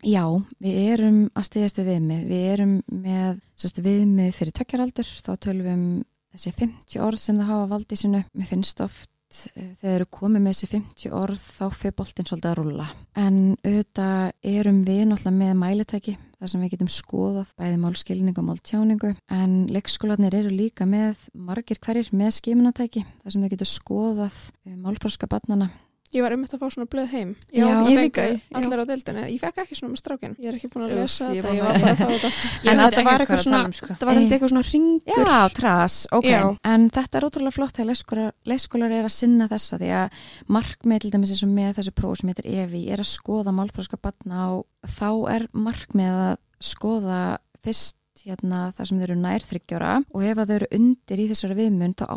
Já, 0.07 0.25
við 0.63 0.79
erum 0.95 1.21
að 1.37 1.47
stiðast 1.51 1.81
við 1.81 1.91
viðmið. 1.93 2.21
Við 2.31 2.45
erum 2.55 2.75
með 3.05 3.41
viðmið 3.85 4.31
fyrir 4.37 4.57
tökjaraldur, 4.57 5.15
þá 5.27 5.33
tölum 5.37 5.67
við 5.67 5.75
um 5.75 5.87
þessi 6.35 6.53
50 6.57 7.03
orð 7.05 7.21
sem 7.21 7.41
það 7.41 7.51
hafa 7.51 7.71
valdið 7.75 8.03
sinu. 8.05 8.23
Mér 8.39 8.49
finnst 8.49 8.81
oft 8.85 9.11
eh, 9.51 9.67
þegar 9.67 9.77
þeir 9.83 9.95
eru 9.99 10.09
komið 10.17 10.45
með 10.45 10.57
þessi 10.57 10.71
50 10.73 11.15
orð 11.21 11.45
þá 11.45 11.65
fyrir 11.77 11.97
boltinn 11.99 12.31
svolítið 12.31 12.51
að 12.51 12.59
rúlla. 12.61 12.89
En 13.19 13.39
auðvitað 13.61 14.55
erum 14.55 14.83
við 14.87 15.03
náttúrulega 15.11 15.39
með 15.43 15.55
mælitæki 15.65 16.17
þar 16.41 16.53
sem 16.53 16.65
við 16.65 16.73
getum 16.75 16.91
skoðað 16.95 17.53
bæði 17.61 17.79
málskilning 17.83 18.41
og 18.41 18.47
máltjáningu 18.47 19.13
en 19.37 19.55
leikskólanir 19.75 20.39
eru 20.39 20.55
líka 20.55 20.87
með 20.89 21.27
margir 21.37 21.81
hverjir 21.85 22.09
með 22.17 22.33
skimunatæki 22.39 23.05
þar 23.05 23.35
sem 23.35 23.45
við 23.45 23.57
getum 23.59 23.73
skoðað 23.75 24.39
eh, 24.65 24.77
málþróska 24.81 25.29
barnana 25.29 25.69
Ég 26.11 26.25
var 26.25 26.35
einmitt 26.35 26.51
að 26.51 26.59
fá 26.59 26.71
svona 26.75 26.89
blöð 26.91 27.13
heim. 27.15 27.29
Já, 27.55 27.67
ég 27.87 27.99
líka, 28.01 28.23
já. 28.27 28.39
Allir 28.59 28.81
á 28.83 28.85
deildinni. 28.89 29.25
Ég 29.31 29.39
fekk 29.45 29.61
ekki 29.63 29.77
svona 29.79 29.93
með 29.93 30.01
strákinn. 30.01 30.33
Ég 30.43 30.49
er 30.51 30.57
ekki 30.59 30.71
búin 30.73 30.87
að 30.89 30.95
lesa 30.99 31.29
ég 31.31 31.45
þetta. 31.45 31.53
Ég 31.55 31.63
var 31.63 31.77
bara 31.79 31.93
að 31.93 32.01
fá 32.01 32.09
þetta. 32.11 32.31
En 32.71 32.81
veit 32.81 32.83
þetta 32.83 33.01
ekkert 33.01 33.05
var 33.05 33.05
hvað 33.05 33.21
eitthvað 33.21 33.37
að 33.37 33.45
svona- 33.45 33.61
um, 33.63 33.75
sko. 33.79 33.87
það 33.95 34.09
var 34.11 34.19
eitthvað 34.19 34.35
eitthvað 34.35 34.53
svona 34.55 34.65
ringur. 34.71 35.23
Já, 35.31 35.55
tras, 35.61 35.99
ok. 36.19 36.27
Já. 36.27 36.43
En 36.73 36.89
þetta 36.97 37.21
er 37.21 37.27
ótrúlega 37.29 37.55
flott 37.55 37.77
þegar 37.79 37.91
leikskólar, 37.93 38.33
leikskólar 38.51 38.97
er 38.99 39.07
að 39.07 39.15
sinna 39.15 39.49
þessa 39.55 39.79
því 39.79 39.93
að 40.01 40.19
markmið 40.59 41.01
til 41.07 41.13
dæmis 41.15 41.31
eins 41.37 41.45
og 41.47 41.55
með 41.55 41.73
þessu 41.79 41.95
próf 42.03 42.19
sem 42.19 42.33
heitir 42.35 42.51
EVI 42.59 42.83
er 42.91 43.05
að 43.05 43.11
skoða 43.15 43.55
málþróska 43.55 44.01
batna 44.03 44.49
og 44.57 44.67
þá 44.99 45.09
er 45.37 45.47
markmið 45.55 46.21
að 46.27 46.37
skoða 46.59 47.23
fyrst 47.63 47.97
hérna 48.27 48.67
það 48.77 48.91
sem 48.91 48.99
þau 48.99 49.05
eru 49.07 49.17
nær 49.23 49.47
þryggjóra 49.47 49.93
og 50.11 50.25
ef 50.27 50.43
þau 50.43 50.55
eru 50.59 50.67
undir 50.77 51.23
í 51.23 51.29
þessari 51.31 51.57
viðmun 51.63 51.95
þá 51.97 52.05
á 52.11 52.17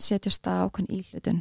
leikskólan 0.00 0.06
að 0.06 0.08
setja 0.08 0.32
stað 0.32 0.62
ákveðin 0.66 0.96
íhlutun. 0.96 1.40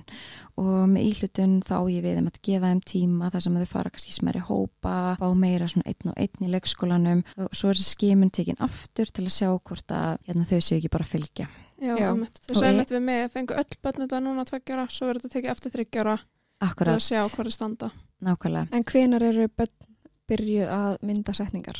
Og 0.59 0.89
með 0.91 1.05
íhlutun 1.09 1.53
þá 1.63 1.73
á 1.79 1.83
ég 1.89 2.03
við 2.03 2.15
þeim 2.17 2.27
að 2.29 2.39
gefa 2.43 2.69
þeim 2.71 2.81
tíma 2.85 3.29
þar 3.31 3.41
sem 3.45 3.55
þau 3.59 3.65
fara 3.69 3.89
kannski 3.89 4.13
smæri 4.15 4.41
hópa 4.43 4.95
fá 5.19 5.27
meira 5.35 5.67
svona 5.67 5.87
einn 5.87 6.11
og 6.11 6.17
einn 6.19 6.45
í 6.45 6.51
leikskólanum. 6.53 7.23
Og 7.37 7.49
svo 7.55 7.69
er 7.71 7.75
þessi 7.79 7.95
skimun 7.95 8.31
tekin 8.31 8.59
aftur 8.59 9.05
til 9.11 9.25
að 9.25 9.35
sjá 9.35 9.49
hvort 9.59 9.91
að 9.95 10.17
hérna, 10.27 10.45
þau 10.49 10.59
séu 10.59 10.77
ekki 10.79 10.89
bara 10.91 11.05
að 11.07 11.13
fylgja. 11.13 11.47
Já, 11.79 11.95
Já. 11.95 12.09
sagði 12.51 12.59
ég- 12.59 12.69
einmitt 12.73 12.91
við 12.91 13.01
mig 13.01 13.23
að 13.25 13.31
fengu 13.31 13.55
öll 13.55 13.77
börn 13.81 14.03
þetta 14.03 14.19
núna 14.23 14.43
tveggjara, 14.45 14.89
svo 14.91 15.07
er 15.09 15.15
þetta 15.19 15.29
tekið 15.35 15.51
eftir 15.53 15.71
þryggjara 15.71 16.17
til 16.19 16.67
Akkurat, 16.67 16.95
að 16.99 17.05
sjá 17.07 17.21
hvað 17.29 17.45
er 17.45 17.51
standa. 17.55 17.91
nákvæmlega. 18.21 18.67
En 18.73 18.83
hvenar 18.83 19.23
eru 19.23 19.47
börn 19.47 19.71
byrjuð 20.27 20.67
að 20.67 20.97
mynda 21.01 21.33
setningar? 21.33 21.79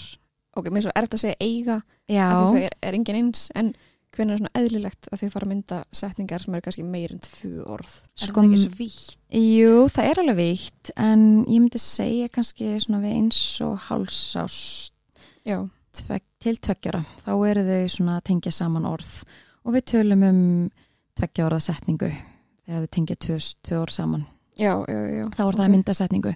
Ok, 0.56 0.70
mér 0.72 0.78
er 0.78 0.82
svo 0.88 0.92
erft 0.96 1.14
að 1.14 1.20
segja 1.20 1.36
eiga, 1.42 1.82
Já, 2.08 2.32
því 2.32 2.48
þau 2.56 2.64
er, 2.64 2.74
er 2.82 2.94
engin 2.94 3.16
eins, 3.16 3.52
en 3.56 3.74
hvenar 4.16 4.36
er 4.36 4.42
svona 4.42 4.60
eðlilegt 4.60 5.10
að 5.12 5.24
þau 5.24 5.32
fara 5.34 5.48
að 5.48 5.52
mynda 5.54 5.80
setningar 5.96 6.44
sem 6.44 6.56
eru 6.58 6.66
kannski 6.66 6.86
meir 6.86 7.14
en 7.14 7.22
tvö 7.24 7.52
orð? 7.66 7.92
Er 8.18 8.24
Sko, 8.26 8.42
þetta 8.42 8.48
ekki 8.50 8.62
svo 8.64 8.78
vítt? 8.80 9.20
jú, 9.40 9.74
það 9.94 10.10
er 10.10 10.22
alveg 10.24 10.40
víkt 10.40 10.92
en 10.96 11.26
ég 11.46 11.60
myndi 11.60 11.82
segja 11.84 12.32
kannski 12.34 12.72
svona 12.82 13.04
við 13.04 13.20
eins 13.20 13.42
og 13.66 13.78
hálsás 13.90 14.58
tvek, 15.46 16.26
til 16.42 16.58
tveggjara 16.58 17.04
þá 17.26 17.32
eru 17.52 17.64
þau 17.68 17.94
svona 17.96 18.18
að 18.20 18.26
tengja 18.32 18.54
saman 18.56 18.90
orð 18.90 19.14
og 19.66 19.76
við 19.76 19.88
tölum 19.94 20.26
um 20.28 20.42
tveggja 21.20 21.48
orða 21.48 21.62
setningu 21.64 22.10
þegar 22.10 22.84
þau 22.86 22.92
tengja 22.96 23.18
tvö, 23.20 23.40
orð 23.80 23.96
saman 23.96 24.26
já, 24.60 24.74
já, 24.88 25.00
já. 25.20 25.24
þá 25.36 25.44
er 25.46 25.58
það 25.58 25.66
að 25.66 25.74
mynda 25.76 25.96
setningu 25.98 26.36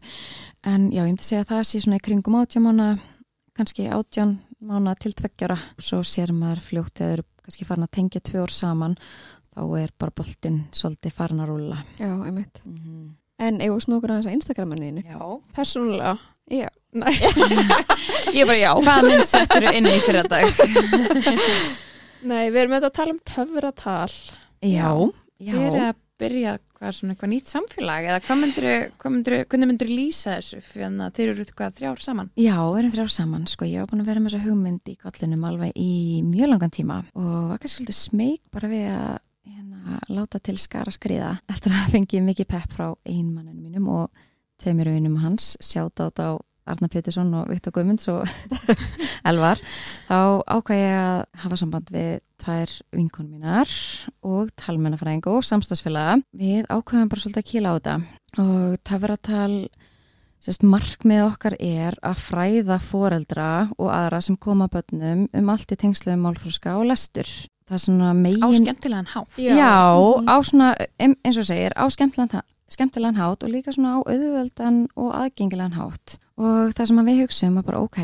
en 0.64 0.88
já, 0.92 1.02
ég 1.02 1.12
myndi 1.12 1.28
segja 1.28 1.44
að 1.46 1.52
það 1.54 1.68
sé 1.70 1.84
svona 1.84 2.00
í 2.00 2.06
kringum 2.08 2.40
átján 2.40 2.66
mánu 2.68 2.90
kannski 3.58 3.88
átján 3.92 4.38
mánu 4.64 4.96
til 5.00 5.14
tveggjara 5.20 5.60
svo 5.78 6.02
sér 6.08 6.34
maður 6.36 6.64
fljótt 6.66 7.04
eða 7.04 7.20
eru 7.20 7.28
kannski 7.44 7.66
farin 7.68 7.84
að 7.88 7.92
tengja 8.00 8.22
tvö 8.24 8.42
orð 8.44 8.56
saman 8.58 8.96
þá 9.54 9.62
er 9.84 9.92
bara 10.00 10.12
boltinn 10.18 10.64
svolítið 10.74 11.14
farin 11.14 11.44
að 11.44 11.52
rúlla 11.54 11.78
Já, 12.00 12.12
einmitt. 12.26 12.62
mm 12.66 12.76
-hmm. 12.78 13.10
En 13.44 13.62
eigum 13.62 13.78
við 13.78 13.84
snúkur 13.88 14.12
aðeins 14.12 14.28
að 14.30 14.36
Instagramaninu? 14.38 15.02
Já. 15.04 15.20
Persónulega. 15.56 16.18
Já. 16.52 16.68
Nei. 16.94 17.14
Ég 18.36 18.42
er 18.42 18.46
bara 18.48 18.58
já. 18.58 18.72
Hvaða 18.78 19.02
mynd 19.10 19.28
settur 19.28 19.64
inn 19.74 19.86
í 19.90 20.00
fyrir 20.06 20.28
dag? 20.30 20.46
Nei, 22.24 22.46
við 22.54 22.60
erum 22.62 22.76
auðvitað 22.78 22.90
að 22.90 22.98
tala 23.00 23.16
um 23.16 23.20
töfratal. 23.26 24.14
já, 24.62 24.90
já, 25.40 25.54
Við 25.54 25.66
erum 25.68 25.88
að 25.90 25.96
byrja 26.24 26.54
hvað 26.78 26.96
svona 26.98 27.14
eitthvað 27.14 27.32
nýtt 27.34 27.52
samfélag 27.52 28.08
eða 28.10 28.22
hvað 28.24 28.40
myndir, 28.42 28.68
hvað 29.02 29.14
myndir, 29.16 29.36
hvernig 29.52 29.70
myndir 29.70 29.92
lýsa 29.92 30.38
þessu 30.38 30.62
fyrir 30.66 30.88
að 30.90 31.20
þeir 31.20 31.34
eru 31.34 31.46
hvað 31.52 31.78
þrjár 31.80 32.04
saman? 32.04 32.32
Já, 32.40 32.56
við 32.58 32.80
erum 32.82 32.96
þrjár 32.96 33.14
saman, 33.18 33.46
sko, 33.52 33.68
ég 33.70 33.84
var 33.84 33.92
búin 33.92 34.04
að 34.04 34.10
vera 34.12 34.24
með 34.24 34.34
þessa 34.36 34.48
hugmynd 34.48 34.92
í 34.92 34.96
kollinum 35.04 35.46
alveg 35.50 35.78
í 35.80 35.94
mjög 36.28 36.54
langan 36.54 36.74
tíma 36.74 37.00
og 37.14 37.30
var 37.52 37.62
kannski 37.62 37.78
svolítið 37.78 38.00
smeg 38.00 38.52
bara 38.54 38.72
við 38.72 38.88
að 38.94 39.14
hérna, 39.54 40.00
láta 40.16 40.42
til 40.44 40.58
skara 40.62 40.94
skriða 40.96 41.36
eftir 41.52 41.76
að 41.76 41.92
fengi 41.98 42.24
mikið 42.24 42.52
pepp 42.56 42.78
frá 42.78 42.88
einmanninu 43.04 43.60
mínum 43.60 43.92
og 43.94 44.26
tveimur 44.64 44.92
auðnum 44.94 45.20
hans, 45.24 45.54
sjátt 45.64 46.00
át 46.04 46.24
á 46.24 46.40
Arna 46.70 46.88
Pétursson 46.92 47.34
og 47.36 47.50
Viktor 47.52 47.74
Guðmunds 47.76 48.08
og 48.14 48.28
Elvar, 49.30 49.60
þá 50.08 50.18
ákvað 50.48 50.80
ég 50.82 50.98
að 51.00 51.22
hafa 51.44 51.60
samband 51.60 51.94
við 51.94 52.12
tvær 52.44 52.74
vinkonum 52.96 53.38
mínar 53.38 53.72
og 54.28 54.52
talmennafræðing 54.60 55.28
og 55.32 55.44
samstagsfélaga. 55.48 56.20
Við 56.36 56.68
ákvaðum 56.68 57.12
bara 57.12 57.24
svolítið 57.24 57.44
að 57.44 57.50
kýla 57.52 57.72
á 57.72 57.76
þetta 57.78 57.98
og 58.44 58.78
töfratal 58.88 59.56
Sérst, 60.44 60.60
markmið 60.68 61.22
okkar 61.24 61.54
er 61.64 61.96
að 62.04 62.18
fræða 62.20 62.76
foreldra 62.84 63.46
og 63.80 63.88
aðra 63.96 64.18
sem 64.26 64.36
koma 64.36 64.66
að 64.68 64.74
börnum 64.74 65.22
um 65.40 65.52
allt 65.54 65.72
í 65.72 65.78
tengslu 65.80 66.12
um 66.18 66.26
málþróska 66.26 66.74
og 66.82 66.90
lestur. 66.90 67.30
Það 67.64 67.78
er 67.78 67.84
svona 67.86 68.10
megin... 68.18 68.44
Á 68.44 68.48
skemmtilegan 68.52 69.08
hátt. 69.14 69.38
Já. 69.40 69.54
Já, 69.56 69.78
á 70.28 70.36
svona, 70.44 70.68
eins 71.00 71.40
og 71.40 71.48
segir, 71.48 71.72
á 71.80 71.88
skemmtilegan, 71.88 72.34
ha- 72.42 72.68
skemmtilegan 72.76 73.22
hátt 73.22 73.48
og 73.48 73.54
líka 73.56 73.72
svona 73.72 73.96
á 73.96 74.00
auðvöldan 74.04 74.82
og 75.00 75.14
aðgengilegan 75.16 75.78
hátt. 75.80 76.18
Og 76.42 76.74
það 76.74 76.90
sem 76.90 77.04
við 77.08 77.22
hugsaum 77.24 77.60
að 77.62 77.68
bara, 77.68 77.84
ok, 77.86 78.00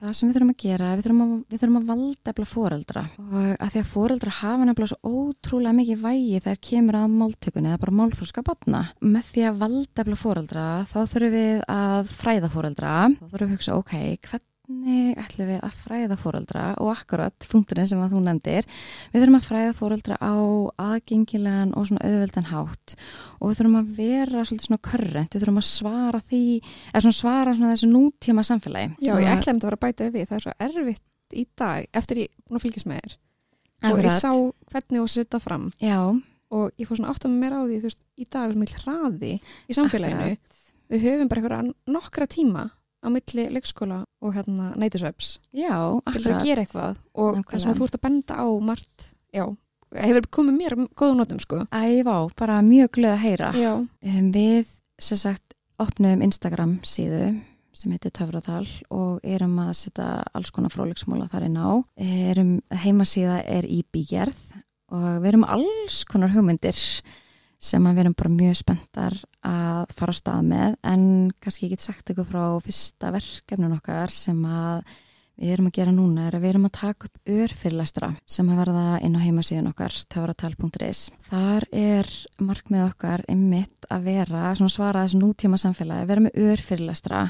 það 0.00 0.14
sem 0.16 0.28
við 0.28 0.36
þurfum 0.36 0.52
að 0.52 0.62
gera, 0.64 0.90
við 0.96 1.06
þurfum 1.06 1.22
að, 1.24 1.32
við 1.52 1.62
þurfum 1.62 1.78
að 1.80 1.88
valdefla 1.90 2.46
foreldra. 2.50 3.04
Og 3.22 3.48
að 3.52 3.72
því 3.74 3.82
að 3.82 3.90
foreldra 3.92 4.36
hafa 4.40 4.66
nefnilega 4.66 4.92
svo 4.92 5.14
ótrúlega 5.20 5.76
mikið 5.78 6.04
vægi 6.04 6.42
þegar 6.46 6.62
kemur 6.70 7.00
að 7.00 7.16
máltökunni 7.20 7.70
eða 7.70 7.82
bara 7.84 7.96
málþróska 8.00 8.46
batna. 8.46 8.84
Með 9.04 9.32
því 9.34 9.46
að 9.46 9.60
valdefla 9.64 10.20
foreldra, 10.24 10.68
þá 10.90 11.00
þurfum 11.14 11.36
við 11.36 11.64
að 11.76 12.14
fræða 12.20 12.54
foreldra. 12.56 12.94
Þá 13.20 13.26
þurfum 13.26 13.40
við 13.40 13.50
að 13.50 13.58
hugsa, 13.58 13.78
ok, 13.78 13.94
hvernig 14.26 14.49
ætlum 15.20 15.48
við 15.50 15.60
að 15.66 15.76
fræða 15.84 16.16
foreldra 16.20 16.64
og 16.80 16.92
akkurat 16.94 17.46
punkturinn 17.50 17.88
sem 17.90 18.00
að 18.02 18.14
þú 18.14 18.22
nefndir 18.26 18.68
við 19.10 19.22
þurfum 19.22 19.38
að 19.38 19.46
fræða 19.48 19.74
foreldra 19.78 20.18
á 20.20 20.34
aðgengilegan 20.84 21.74
og 21.76 21.88
svona 21.88 22.04
auðveldan 22.06 22.50
hátt 22.50 22.94
og 23.38 23.50
við 23.50 23.60
þurfum 23.60 23.78
að 23.80 23.92
vera 23.98 24.44
svolítið 24.44 24.68
svona 24.68 24.84
körrent, 24.90 25.34
við 25.34 25.44
þurfum 25.44 25.60
að 25.60 25.68
svara 25.70 26.20
því 26.30 26.42
eða 26.60 27.04
svona 27.04 27.18
svara 27.20 27.56
svona 27.56 27.74
þessu 27.74 27.90
nútíma 27.90 28.46
samfélagi 28.46 28.90
Já, 29.00 29.14
ég 29.18 29.30
ætlaði 29.34 29.56
að 29.56 29.66
vera 29.66 29.78
að 29.78 29.84
bæta 29.84 30.10
við. 30.10 30.26
Það 30.28 30.36
er 30.38 30.44
svo 30.46 30.54
erfitt 30.66 31.06
í 31.30 31.44
dag, 31.58 31.86
eftir 32.00 32.22
ég 32.24 32.32
búin 32.46 32.58
að 32.58 32.64
fylgjast 32.66 32.88
með 32.90 33.00
þér. 33.04 33.14
Og 33.90 34.02
ég 34.04 34.16
sá 34.16 34.30
hvernig 34.72 34.98
þú 35.00 35.06
setja 35.08 35.40
fram 35.40 35.70
Já, 35.80 35.98
og 36.50 36.80
ég 36.80 36.88
fór 36.88 37.00
svona 37.00 37.14
átt 37.14 37.26
að 37.26 37.36
mér 37.38 37.56
á 37.56 37.60
því, 37.62 37.78
þú 37.78 37.88
veist, 37.88 38.02
í 38.18 38.26
dag. 38.28 38.50
Við 40.90 41.04
höfum 41.06 41.28
bara 41.30 41.62
nokkra 41.86 42.26
tíma 42.26 42.66
á 43.00 43.06
milli 43.08 43.46
leikskóla 43.54 44.02
og 44.20 44.34
hérna 44.36 44.70
neytisveps 44.78 45.38
Já, 45.56 45.74
til 46.04 46.20
þess 46.20 46.32
að 46.34 46.46
gera 46.46 46.64
eitthvað 46.64 47.00
og 47.14 47.40
þess 47.50 47.68
að 47.70 47.80
þú 47.80 47.88
ert 47.88 47.98
að 47.98 48.04
benda 48.06 48.38
á 48.40 48.48
margt, 48.70 49.06
já, 49.34 49.44
hefur 49.96 50.28
komið 50.38 50.58
mér 50.58 50.76
um 50.78 50.88
góðum 50.94 51.22
notum 51.22 51.40
sko. 51.42 51.62
Ævá, 51.74 52.16
bara 52.38 52.60
mjög 52.64 52.92
glöð 52.98 53.14
að 53.16 53.22
heyra. 53.24 53.52
Um, 54.04 54.28
við, 54.34 54.74
sem 55.02 55.20
sagt, 55.20 55.56
opnum 55.80 56.22
Instagram 56.24 56.78
síðu 56.86 57.32
sem 57.80 57.92
heitir 57.94 58.12
Töfratal 58.12 58.66
og 58.92 59.22
erum 59.24 59.56
að 59.62 59.72
setja 59.78 60.08
alls 60.36 60.50
konar 60.52 60.72
fróliksmóla 60.74 61.28
þar 61.32 61.46
inn 61.46 61.56
á. 61.56 61.70
Erum, 61.96 62.52
heimasíða 62.82 63.40
er 63.46 63.68
í 63.68 63.80
bígerð 63.94 64.40
og 64.90 65.22
við 65.22 65.28
erum 65.32 65.46
alls 65.46 66.02
konar 66.10 66.32
hugmyndir 66.34 66.76
sem 67.60 67.84
við 67.84 68.02
erum 68.04 68.16
bara 68.16 68.32
mjög 68.32 68.56
spenntar 68.62 69.20
að 69.44 69.92
fara 69.96 70.16
á 70.16 70.20
stað 70.20 70.48
með 70.48 70.74
en 70.88 71.04
kannski 71.42 71.66
ég 71.66 71.76
get 71.76 71.84
sagt 71.84 72.12
ykkur 72.12 72.28
frá 72.28 72.44
fyrsta 72.64 73.12
verkefnun 73.12 73.76
okkar 73.76 74.12
sem 74.14 74.40
að 74.48 74.82
við 75.40 75.54
erum 75.54 75.68
að 75.70 75.76
gera 75.78 75.92
núna 75.94 76.26
er 76.28 76.36
að 76.36 76.42
við 76.44 76.50
erum 76.52 76.66
að 76.68 76.74
taka 76.76 77.08
upp 77.08 77.30
örfyrirlæstra 77.34 78.10
sem 78.28 78.48
að 78.52 78.60
verða 78.60 78.84
inn 79.06 79.16
á 79.16 79.24
heimasíðun 79.24 79.70
okkar 79.70 79.96
töfratal.is. 80.12 81.00
Þar 81.30 81.66
er 81.72 82.10
markmið 82.44 82.84
okkar 82.84 83.24
einmitt 83.30 83.88
að 83.88 84.08
vera 84.10 84.52
svara 84.60 85.06
þessu 85.06 85.20
nútíma 85.22 85.60
samfélagi 85.60 86.04
að 86.04 86.12
vera 86.12 86.24
með 86.26 86.42
örfyrirlæstra 86.44 87.22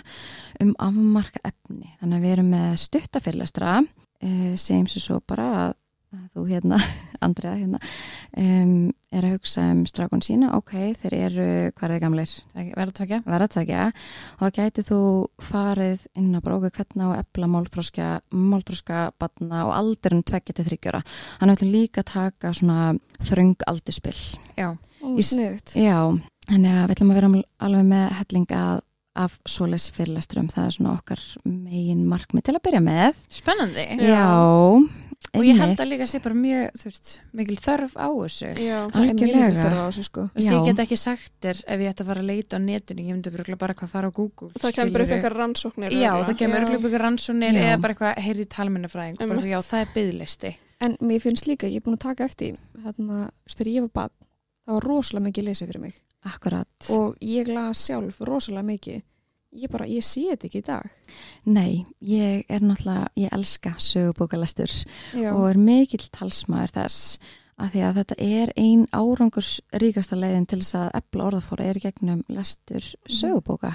um 0.65 0.75
afmarka 0.79 1.43
efni. 1.47 1.95
Þannig 2.01 2.17
að 2.19 2.27
við 2.27 2.35
erum 2.35 2.51
með 2.57 2.73
stuttafyrirlæstra 2.87 3.77
eh, 3.79 4.53
segjum 4.59 4.91
sér 4.91 5.07
svo 5.07 5.21
bara 5.23 5.51
að 5.61 5.77
þú 6.35 6.45
hérna, 6.49 6.79
Andrea 7.27 7.53
hérna 7.59 7.79
um, 8.39 8.93
er 9.13 9.27
að 9.27 9.33
hugsa 9.35 9.65
um 9.75 9.83
strákun 9.89 10.23
sína, 10.25 10.53
ok, 10.57 10.73
þeir 11.03 11.17
eru 11.19 11.47
hvað 11.75 11.85
er 11.89 11.95
það 11.97 12.03
gamlir? 12.05 12.35
Verða 12.55 12.95
tvekja? 13.01 13.19
verða 13.27 13.49
að 13.49 13.55
takja 13.57 13.87
þá 14.41 14.45
gæti 14.61 14.85
þú 14.91 15.01
farið 15.51 16.05
inn 16.21 16.31
að 16.39 16.45
bróka 16.47 16.71
hvernig 16.79 17.07
og 17.11 17.17
ebla 17.21 17.49
málþróska 17.57 18.09
málþróska 18.33 19.01
batna 19.21 19.65
og 19.67 19.75
aldurinn 19.77 20.23
tveggja 20.27 20.55
til 20.61 20.69
þryggjara 20.71 21.03
hann 21.43 21.53
ætlum 21.55 21.73
líka 21.75 22.05
að 22.05 22.13
taka 22.15 22.53
svona 22.57 22.93
þröng 23.27 23.57
aldurspill 23.71 24.21
Já. 24.57 24.71
Ó, 25.01 25.17
Í 25.17 25.23
s- 25.25 25.33
sniðugt. 25.35 25.75
já, 25.81 25.97
þannig 26.51 26.73
að 26.77 26.87
við 26.87 26.95
ætlum 26.97 27.11
að 27.11 27.19
vera 27.21 27.33
alveg 27.67 27.87
með 27.91 28.09
hellinga 28.21 28.63
af 29.21 29.39
svoleiðs 29.49 29.89
fyrirlesturum, 29.97 30.47
það 30.53 30.67
er 30.69 30.75
svona 30.77 30.93
okkar 30.95 31.23
megin 31.45 32.05
markmið 32.09 32.45
til 32.47 32.55
að 32.55 32.63
byrja 32.69 32.83
með 32.85 33.19
Spennandi. 33.33 33.87
já, 34.07 34.29
Og 35.31 35.45
ég 35.47 35.59
held 35.61 35.79
að 35.79 35.91
líka 35.93 36.07
sé 36.11 36.19
bara 36.25 36.35
mjög, 36.35 36.79
veist, 36.83 37.11
mikil 37.37 37.57
þörf 37.61 37.93
á 37.95 38.09
þessu. 38.09 38.49
Mikil 38.97 39.29
þörf 39.37 39.77
á 39.79 39.85
þessu 39.87 40.05
sko. 40.09 40.25
Já. 40.35 40.51
ég 40.51 40.65
get 40.71 40.83
ekki 40.85 40.99
sagt 40.99 41.35
þér 41.45 41.61
ef 41.61 41.85
ég 41.85 41.93
ætti 41.93 42.05
að 42.05 42.11
fara 42.11 42.25
að 42.25 42.31
leita 42.33 42.59
á 42.59 42.61
netinu, 42.65 43.05
ég 43.05 43.15
myndi 43.15 43.59
bara 43.61 43.77
hvað 43.79 43.93
fara 43.93 44.11
á 44.11 44.13
Google. 44.17 44.51
það 44.57 44.75
kemur 44.79 44.97
bara 44.97 45.05
upp 45.07 45.15
eitthvað 45.15 45.37
rannsóknir. 45.37 45.95
Já, 45.95 46.11
það 46.25 46.37
kemur 46.43 46.75
upp 46.81 46.99
rannsónir 47.05 47.55
Já. 47.55 47.63
eða 47.69 47.81
bara 47.85 47.95
eitthvað 47.95 48.23
heyrði 48.27 48.49
talmennafræðing. 48.57 49.19
Bara, 49.21 49.31
Einmitt. 49.31 49.51
já, 49.53 49.59
það 49.71 49.81
er 49.85 49.95
byðlisti. 49.95 50.55
En 50.81 50.97
mér 51.05 51.21
finnst 51.21 51.47
líka, 51.47 51.69
ég 51.69 51.77
er 51.77 51.87
búin 51.87 52.01
að 52.01 52.07
taka 52.09 52.25
eftir 52.25 52.57
hérna, 52.83 53.31
þegar 53.47 53.75
ég 53.77 53.87
var 53.87 53.95
bann, 54.01 54.17
það 54.67 54.79
var 54.81 54.89
rosalega 54.89 55.29
mikið 55.29 55.51
lesið 55.51 55.71
fyrir 55.71 55.85
mig 55.85 56.01
akkurat 56.29 56.91
og 56.93 57.17
ég 57.25 57.49
las 57.49 57.87
sjálf 57.87 58.21
rosalega 58.29 58.67
mikið 58.67 59.03
ég 59.57 59.71
bara, 59.73 59.89
ég 59.91 60.05
sé 60.07 60.27
þetta 60.31 60.49
ekki 60.49 60.63
í 60.63 60.67
dag. 60.67 60.89
Nei, 61.51 61.85
ég 62.05 62.47
er 62.49 62.63
náttúrulega 62.65 63.11
ég 63.19 63.35
elska 63.35 63.75
sögubókalestur 63.83 64.73
Já, 65.17 65.31
og 65.35 65.47
er 65.51 65.61
mikill 65.61 66.07
talsmaður 66.15 66.77
þess 66.79 67.19
að 67.61 67.75
því 67.75 67.83
að 67.85 67.99
þetta 68.01 68.17
er 68.25 68.53
ein 68.61 68.87
árangurs 68.97 69.51
ríkasta 69.83 70.17
leiðin 70.17 70.47
til 70.49 70.61
þess 70.63 70.79
að 70.81 70.95
ebla 71.01 71.27
orðafóra 71.29 71.67
er 71.69 71.83
gegnum 71.83 72.23
lestur 72.33 72.87
sögubóka. 73.05 73.75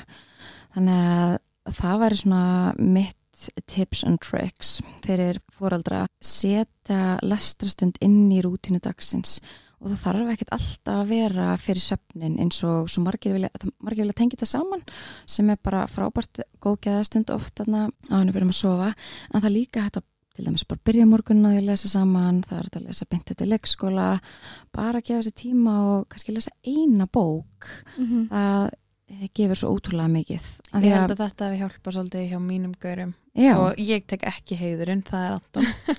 Þannig 0.75 1.03
að 1.05 1.75
það 1.75 2.01
væri 2.01 2.19
svona 2.21 2.47
mitt 2.79 3.21
tips 3.67 4.03
and 4.07 4.21
tricks 4.23 4.79
fyrir 5.03 5.41
fóraldra 5.51 6.05
setja 6.23 7.17
lestrastund 7.25 7.99
inn 8.05 8.31
í 8.31 8.39
rútínu 8.45 8.79
dagsins 8.83 9.41
og 9.85 9.91
það 9.93 10.01
þarf 10.01 10.31
ekkert 10.33 10.53
alltaf 10.57 10.95
að 11.03 11.11
vera 11.13 11.45
fyrir 11.61 11.83
söfnin 11.85 12.39
eins 12.41 12.57
og 12.65 12.89
margir 13.05 13.35
vilja, 13.37 13.51
margir 13.85 14.01
vilja 14.03 14.17
tengja 14.17 14.39
þetta 14.39 14.49
saman 14.49 14.81
sem 15.29 15.49
er 15.53 15.59
bara 15.61 15.85
frábært 15.87 16.41
góðgeðastund 16.65 17.29
oft 17.35 17.53
þarna 17.61 17.85
á 18.09 18.15
henni 18.17 18.33
fyrir 18.33 18.49
að 18.49 18.57
sofa 18.57 18.89
en 18.95 19.39
það 19.41 19.49
er 19.51 19.55
líka 19.59 19.85
hægt 19.85 20.01
að 20.01 20.07
til 20.35 20.43
dæmis 20.49 20.65
bara 20.67 20.81
byrja 20.83 21.05
morgun 21.07 21.45
að 21.47 21.61
lesa 21.63 21.87
saman, 21.87 22.41
það 22.43 22.57
er 22.59 22.65
að 22.75 22.87
lesa 22.89 23.05
beint 23.07 23.29
til 23.39 23.47
leikskóla, 23.47 24.07
bara 24.75 24.99
gefa 24.99 25.21
sér 25.23 25.35
tíma 25.39 25.75
og 25.93 26.09
kannski 26.11 26.33
lesa 26.35 26.51
eina 26.67 27.05
bók 27.07 27.69
Mhm. 27.95 28.25
það 28.33 28.65
eh, 28.67 28.81
gefur 29.35 29.55
svo 29.59 29.69
ótrúlega 29.75 30.09
mikið 30.09 30.45
Ég 30.81 30.91
held 30.95 31.11
að 31.13 31.19
þetta 31.21 31.45
hefði 31.47 31.59
hjálpa 31.61 31.91
svolítið 31.93 32.23
hjá 32.31 32.39
mínum 32.41 32.71
gaurum. 32.81 33.11
já, 33.37 33.53
Og 33.59 33.77
ég 33.79 34.05
tek 34.07 34.23
ekki 34.27 34.57
heiðurinn, 34.59 35.03
það 35.05 35.25
er 35.27 35.35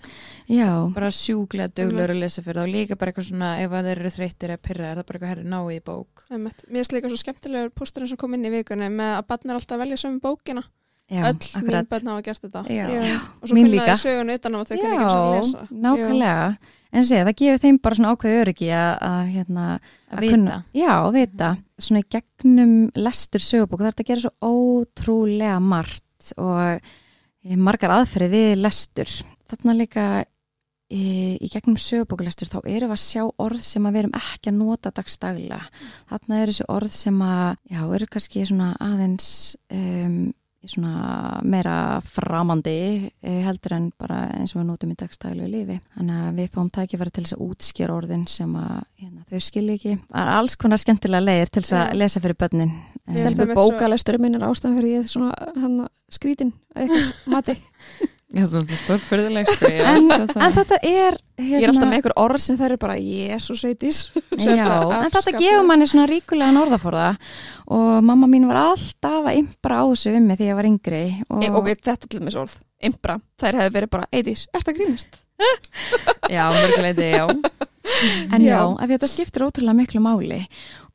já, 0.59 0.69
bara 0.95 1.11
sjúklega 1.15 1.71
döglegur 1.73 2.13
að 2.15 2.21
lesa 2.25 2.43
fyrir 2.43 2.61
þá. 2.63 2.73
Líka 2.73 2.97
bara 2.99 3.13
eitthvað 3.13 3.29
svona, 3.31 3.51
ef 3.63 3.71
að 3.79 3.89
þeir 3.91 4.01
eru 4.03 4.13
þreyttir 4.17 4.53
eða 4.55 4.63
pyrra, 4.67 4.89
er 4.91 4.97
það 5.01 5.07
bara 5.07 5.19
eitthvað 5.19 5.31
herri 5.33 5.47
ná 5.53 5.61
í 5.73 5.79
bók. 5.87 6.25
Mér 6.31 6.57
finnst 6.67 6.93
líka 6.97 7.09
svo 7.13 7.21
skemmtilegur 7.23 7.71
pósturinn 7.79 8.11
sem 8.11 8.21
kom 8.21 8.35
inn 8.37 8.49
í 8.49 8.53
vikunni 8.57 8.91
með 8.91 9.13
að 9.21 9.27
barn 9.31 9.51
er 9.53 9.61
alltaf 9.61 9.77
að 9.79 9.85
velja 9.87 10.01
sömu 10.03 10.21
bókina. 10.27 10.65
já 11.09 11.23
Öll 11.23 11.39
mín 11.39 11.61
akkurat. 11.63 11.89
börn 11.89 12.09
hafa 12.11 12.23
gert 12.27 12.43
þetta. 12.43 12.65
Já. 12.67 12.87
Og 13.41 13.49
svo 13.49 13.55
Mín 13.55 13.71
líka. 13.71 13.95
sögun 13.97 14.33
utan 14.35 14.55
á 14.55 14.59
að 14.59 14.67
þau 14.67 14.77
kunni 14.83 14.97
ekki 14.97 15.07
og 15.07 15.35
Já, 15.35 15.37
lesa. 15.39 15.67
nákvæmlega 15.71 16.57
en 16.97 17.05
sé, 17.07 17.19
það 17.27 17.35
gefur 17.43 17.63
þeim 17.65 17.79
bara 17.85 17.99
svona 17.99 18.13
ákveð 18.17 18.37
öryggi 18.43 18.71
að, 18.73 18.93
að 19.11 19.33
hérna, 19.35 19.65
Að 19.77 20.17
Að 20.17 20.23
vita. 20.25 20.35
kunna. 20.37 20.57
já, 20.81 20.93
vita 21.17 21.51
svona 21.79 22.01
í 22.03 22.09
gegnum 22.17 22.77
lestur 23.07 23.45
sögubók 23.45 23.83
það 23.85 23.91
er 23.91 23.99
að 24.01 24.09
gera 24.13 24.25
svo 24.25 24.55
ótrúlega 24.55 25.59
margt 25.61 26.33
og 26.41 26.63
eh, 26.81 27.59
margar 27.59 27.93
aðferði 27.99 28.33
við 28.33 28.57
lestur 28.65 29.13
þarna 29.47 29.75
líka 29.79 30.07
í, 30.91 31.37
í 31.43 31.49
gegnum 31.53 31.77
sögubókulestur 31.83 32.49
þá 32.51 32.59
erum 32.65 32.91
við 32.93 32.97
að 32.97 33.03
sjá 33.05 33.23
orð 33.43 33.63
sem 33.67 33.87
að 33.87 33.93
við 33.97 34.03
erum 34.05 34.17
ekki 34.21 34.51
að 34.53 34.59
nota 34.63 34.93
dagstaglega 34.95 35.61
þarna 36.11 36.41
eru 36.43 36.55
þessi 36.55 36.67
orð 36.79 36.95
sem 36.95 37.23
að 37.27 37.47
já, 37.75 37.81
eru 37.99 38.09
kannski 38.17 38.45
svona 38.49 38.73
aðeins 38.83 39.29
um, 39.75 40.19
svona 40.71 41.41
meira 41.47 41.77
framandi 42.05 42.77
eh, 43.23 43.41
heldur 43.47 43.77
en 43.77 43.87
bara 43.99 44.23
eins 44.37 44.55
og 44.55 44.61
við 44.61 44.69
notum 44.71 44.93
í 44.95 44.99
dagstælu 44.99 45.49
lífi. 45.51 45.79
Þannig 45.97 46.25
að 46.25 46.41
við 46.41 46.51
fáum 46.57 46.73
tækifæri 46.75 47.15
til 47.15 47.25
þess 47.27 47.37
að 47.37 47.47
útskjara 47.47 47.97
orðin 47.97 48.27
sem 48.31 48.59
að 48.61 48.75
hérna, 49.03 49.25
þau 49.31 49.45
skilja 49.49 49.79
ekki. 49.79 49.97
Það 50.11 50.25
er 50.25 50.33
alls 50.35 50.59
konar 50.63 50.83
skemmtilega 50.83 51.27
leiðir 51.27 51.55
til 51.55 51.65
þess 51.65 51.79
að 51.79 51.87
Já. 51.87 51.99
lesa 52.03 52.25
fyrir 52.25 52.41
börnin. 52.43 52.75
Að 53.07 53.23
Stelpur 53.23 53.55
bókalestur 53.55 54.21
minn 54.23 54.39
er 54.39 54.47
ástæðan 54.49 54.81
fyrir 54.81 54.99
ég 54.99 55.11
svona 55.11 55.33
hann 55.63 55.81
skrítin 56.13 56.53
eða 56.75 56.87
eitthvað 56.87 57.35
mati 57.37 57.59
Já, 58.35 58.43
það 58.51 58.73
er 58.75 58.79
stórfyrðuleg 58.81 59.51
sko. 59.55 59.69
En, 59.71 60.09
en 60.11 60.55
þetta 60.57 60.79
er 60.83 61.15
hérna, 61.15 61.47
Ég 61.47 61.63
er 61.63 61.71
alltaf 61.71 61.87
með 61.87 61.99
einhver 62.01 62.15
orð 62.19 62.43
sem 62.43 62.57
það 62.59 62.73
er 62.75 62.81
bara 62.83 62.97
Já, 63.01 63.37
Sérstaklega 63.39 64.97
en 64.99 65.13
þetta 65.15 65.35
gefur 65.37 65.69
manni 65.69 65.87
svona 65.87 66.07
ríkulegan 66.11 66.59
orðaforða 66.59 67.05
og 67.77 67.93
mamma 68.09 68.29
mín 68.31 68.49
var 68.51 68.59
alltaf 68.65 69.31
að 69.31 69.39
impra 69.45 69.79
á 69.79 69.85
þessu 69.93 70.17
um 70.19 70.27
mig 70.27 70.41
þegar 70.41 70.51
ég 70.51 70.59
var 70.59 70.71
yngri 70.73 71.05
og, 71.29 71.39
e, 71.39 71.53
Ok, 71.55 71.71
þetta 71.87 72.11
til 72.11 72.25
með 72.25 72.41
orð 72.43 72.59
Imbra, 72.91 73.17
þær 73.41 73.61
hefði 73.61 73.75
verið 73.79 73.95
bara 73.95 74.11
Eitis, 74.11 74.45
ert 74.53 74.67
það 74.67 74.81
grínast? 74.81 75.23
Já, 76.35 76.43
mörguleiti, 76.51 77.09
já. 77.15 77.27
En 78.35 78.43
já, 78.43 78.59
Já. 78.59 78.89
þetta 78.91 79.09
skiptir 79.09 79.45
ótrúlega 79.47 79.79
miklu 79.79 80.01
máli 80.03 80.41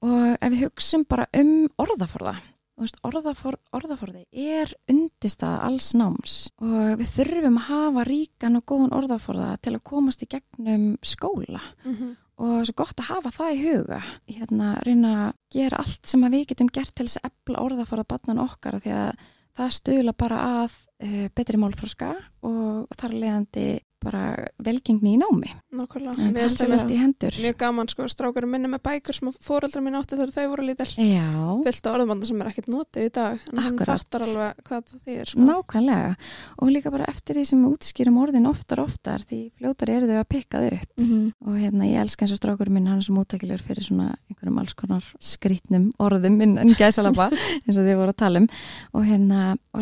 og 0.04 0.34
ef 0.36 0.50
við 0.52 0.66
hugsum 0.66 1.06
bara 1.08 1.30
um 1.40 1.70
orðaforða, 1.80 2.34
orðafor, 2.80 3.58
orðaforði 3.76 4.24
er 4.34 4.72
undistað 4.90 5.58
alls 5.68 5.92
náms 5.98 6.36
og 6.62 6.98
við 7.02 7.12
þurfum 7.18 7.58
að 7.60 7.68
hafa 7.70 8.06
ríkan 8.08 8.58
og 8.60 8.66
góðan 8.72 8.96
orðaforða 8.98 9.50
til 9.62 9.76
að 9.76 9.84
komast 9.92 10.24
í 10.24 10.30
gegnum 10.32 10.98
skóla 11.04 11.62
Mhm. 11.86 12.16
og 12.42 12.66
svo 12.66 12.74
gott 12.76 12.98
að 12.98 13.12
hafa 13.12 13.32
það 13.32 13.52
í 13.54 13.62
huga 13.66 14.02
hérna, 14.28 14.70
reyna 14.86 15.12
að 15.28 15.34
gera 15.52 15.78
allt 15.78 16.06
sem 16.08 16.22
við 16.22 16.48
getum 16.48 16.72
gert 16.74 16.96
til 16.96 17.06
þess 17.06 17.18
að 17.22 17.30
ebla 17.32 17.62
orðaforða 17.68 18.08
barnan 18.08 18.40
okkar 18.48 18.80
því 18.82 18.92
að 18.98 19.16
það 19.58 19.72
stuðla 19.78 20.14
bara 20.18 20.38
að 20.64 20.72
uh, 21.04 21.28
betri 21.36 21.58
málþróska 21.58 22.16
og 22.42 22.88
þar 22.98 23.14
leðandi 23.14 23.80
bara 24.02 24.48
velgengni 24.64 25.16
í 25.16 25.20
námi 25.22 25.52
Nákvæmlega. 25.72 26.32
Mér 26.32 26.50
finnst 26.50 26.62
það 26.62 27.38
mjög 27.42 27.58
gaman 27.62 27.88
sko, 27.88 28.08
strákurinn 28.12 28.52
minni 28.52 28.68
með 28.72 28.82
bækur 28.84 29.16
sem 29.16 29.32
fóreldrar 29.40 29.84
mín 29.86 29.96
átti 29.96 30.18
þegar 30.20 30.34
þau 30.36 30.48
voru 30.52 30.66
lítil. 30.68 30.88
Já, 31.00 31.28
Fyllt 31.64 31.88
á 31.88 31.90
orðbanda 31.94 32.28
sem 32.28 32.42
er 32.42 32.50
ekkert 32.52 32.68
notið 32.72 33.08
í 33.08 33.12
dag. 33.16 33.46
En 33.52 33.62
hann 33.64 33.78
fattar 33.78 34.26
alveg 34.26 34.60
hvað 34.68 34.84
það 34.90 35.00
þýðir. 35.08 35.32
Sko. 35.32 35.46
nákvæmlega 35.48 36.16
og 36.58 36.72
líka 36.72 36.92
bara 36.92 37.08
eftir 37.08 37.40
því 37.40 37.46
sem 37.48 37.64
við 37.64 37.78
útskýrum 37.78 38.20
orðin 38.22 38.50
oftar 38.52 38.84
oftar 38.84 39.24
því 39.30 39.42
fljótar 39.58 39.94
eru 39.96 40.10
þau 40.12 40.20
að 40.20 40.30
pikka 40.36 40.62
þau 40.62 40.72
upp 40.72 40.90
Mm 41.02 41.08
-hmm. 41.08 41.34
og 41.48 41.54
hérna 41.58 41.86
ég 41.88 42.02
elska 42.02 42.26
eins 42.26 42.32
og 42.32 42.38
strákurinn 42.38 42.74
minn 42.74 42.88
hann 42.88 42.98
er 42.98 43.04
svo 43.04 43.16
móttækilegur 43.16 43.62
fyrir 43.64 43.84
svona 43.84 44.16
einhverjum 44.30 44.60
alls 44.60 44.74
konar 44.74 45.04
skrítnum 45.20 45.92
orðum 46.00 46.42
inn 46.42 46.58
en 46.58 46.76
gæsalapa 46.76 47.30
eins 47.66 47.78
og 47.78 47.86
þið 47.86 47.96
voru 47.98 48.10
að 48.10 48.18
tala 48.18 48.40
um 48.40 48.48
og 48.94 49.06
hérna 49.06 49.58
og 49.74 49.82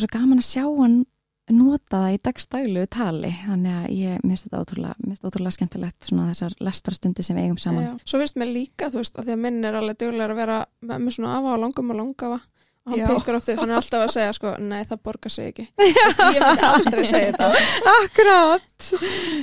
nota 1.56 2.04
það 2.04 2.16
í 2.16 2.20
dagstælu 2.28 2.86
tali. 2.94 3.34
Þannig 3.46 3.78
að 3.80 3.88
ég 3.96 4.22
minnst 4.26 4.48
þetta 4.48 4.62
ótrúlega, 4.64 5.18
ótrúlega 5.24 5.56
skemmtilegt 5.58 6.10
svona 6.10 6.30
þessar 6.30 6.56
lestarstundi 6.68 7.26
sem 7.26 7.40
við 7.40 7.50
eigum 7.50 7.60
saman. 7.62 7.88
Já. 7.88 8.06
Svo 8.06 8.22
finnst 8.22 8.40
mér 8.40 8.54
líka, 8.54 8.92
þú 8.94 9.04
veist, 9.04 9.18
að 9.18 9.30
því 9.30 9.36
að 9.36 9.44
minn 9.48 9.60
er 9.66 9.80
alveg 9.80 10.00
duglegur 10.04 10.36
að 10.36 10.42
vera 10.44 10.62
með, 10.82 11.04
með 11.06 11.18
svona 11.18 11.36
afa 11.40 11.56
og 11.56 11.62
langum 11.66 11.94
og 11.94 12.02
langafa 12.04 12.40
og 12.90 12.92
hann 12.92 13.00
Já. 13.00 13.16
oft 13.16 13.50
upp, 13.50 13.60
hann 13.60 13.70
er 13.70 13.78
alltaf 13.78 14.04
að 14.06 14.14
segja 14.14 14.34
sko, 14.36 14.52
nei 14.64 14.80
það 14.88 15.02
borgar 15.06 15.34
sig 15.34 15.50
ekki. 15.52 15.66
Vist, 15.80 16.22
ég 16.24 16.46
myndi 16.46 16.68
aldrei 16.70 17.04
segja 17.08 17.34
þetta 17.34 17.50
Akkurát, 18.00 18.88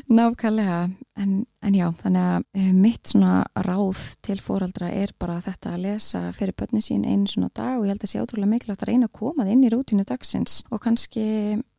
nákvæmlega. 0.09 0.81
En, 1.17 1.37
en 1.65 1.77
já, 1.77 1.87
þannig 2.01 2.25
að 2.25 2.49
uh, 2.61 2.73
mitt 2.77 3.13
svona 3.13 3.37
ráð 3.67 4.03
til 4.27 4.39
fóraldra 4.43 4.91
er 4.93 5.15
bara 5.21 5.39
þetta 5.45 5.77
að 5.77 5.87
lesa 5.87 6.25
fyrir 6.37 6.57
börnin 6.59 6.85
sín 6.85 7.07
einu 7.07 7.31
svona 7.31 7.53
dag 7.57 7.79
og 7.79 7.87
ég 7.87 7.95
held 7.95 8.05
að 8.05 8.13
sé 8.13 8.25
ótrúlega 8.25 8.53
mikilvægt 8.53 8.85
að 8.85 8.93
reyna 8.93 9.09
að 9.09 9.17
koma 9.21 9.45
það 9.45 9.55
inn 9.55 9.65
í 9.65 9.73
rútínu 9.73 10.07
dagsins. 10.09 10.59
Og 10.73 10.83
kannski 10.85 11.27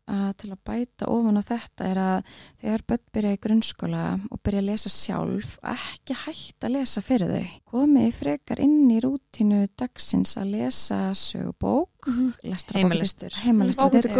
að 0.07 0.27
til 0.41 0.49
að 0.53 0.61
bæta 0.69 1.09
ofan 1.11 1.39
á 1.39 1.43
þetta 1.49 1.87
er 1.91 1.99
að 2.01 2.33
þegar 2.61 2.83
börn 2.87 3.03
byrja 3.17 3.33
í 3.35 3.39
grunnskóla 3.43 4.03
og 4.31 4.41
byrja 4.45 4.61
að 4.63 4.67
lesa 4.71 4.89
sjálf 4.93 5.57
ekki 5.73 6.17
hægt 6.25 6.67
að 6.67 6.75
lesa 6.77 7.03
fyrir 7.03 7.33
þau. 7.35 7.53
Komið 7.73 8.09
frekar 8.21 8.61
inn 8.63 8.87
í 8.91 8.99
rútínu 9.03 9.61
dagsins 9.77 10.35
að 10.39 10.51
lesa 10.55 10.99
sögubók 11.13 12.07
lestrarbók- 12.43 12.75
Heimalistur. 12.81 13.31
heimalistur. 13.43 13.89
Þetta 13.91 13.97
er 14.07 14.13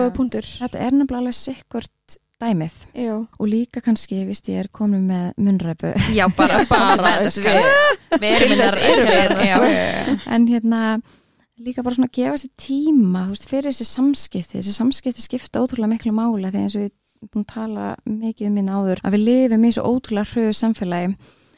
er 0.88 0.92
nefnilega 0.92 1.22
alveg 1.24 1.38
sikkurt 1.38 2.18
dæmið. 2.38 2.74
Já. 2.94 3.16
og 3.40 3.48
líka 3.50 3.82
kannski, 3.82 4.20
vist 4.28 4.46
ég 4.46 4.60
er 4.62 4.68
komin 4.70 5.08
með 5.10 5.32
munræpu 5.42 5.90
Já, 6.14 6.28
bara, 6.38 6.60
bara 6.70 7.30
sko 7.34 7.50
Við 8.14 8.28
erum 8.30 8.52
Til 8.52 8.60
þess 8.62 8.76
við 8.78 10.28
en 10.36 10.46
hérna 10.52 10.82
líka 11.64 11.84
bara 11.86 11.98
svona 11.98 12.10
að 12.12 12.18
gefa 12.20 12.38
sér 12.42 12.54
tíma 12.60 13.26
þú 13.26 13.34
veist, 13.34 13.50
fyrir 13.50 13.72
þessi 13.72 13.90
samskipti 13.90 14.60
þessi 14.60 14.76
samskipti 14.76 15.26
skipta 15.26 15.64
ótrúlega 15.64 15.94
miklu 15.96 16.14
mála 16.16 16.52
þegar 16.54 16.68
eins 16.68 16.78
og 16.78 16.86
ég 16.86 16.94
er 16.94 17.32
búin 17.34 17.48
að 17.48 17.54
tala 17.56 17.90
mikið 18.06 18.50
um 18.50 18.56
minna 18.60 18.78
áður 18.78 19.02
að 19.04 19.18
við 19.18 19.26
lifum 19.28 19.66
í 19.66 19.74
svo 19.74 19.90
ótrúlega 19.90 20.32
hröðu 20.34 20.58
samfélagi 20.60 21.16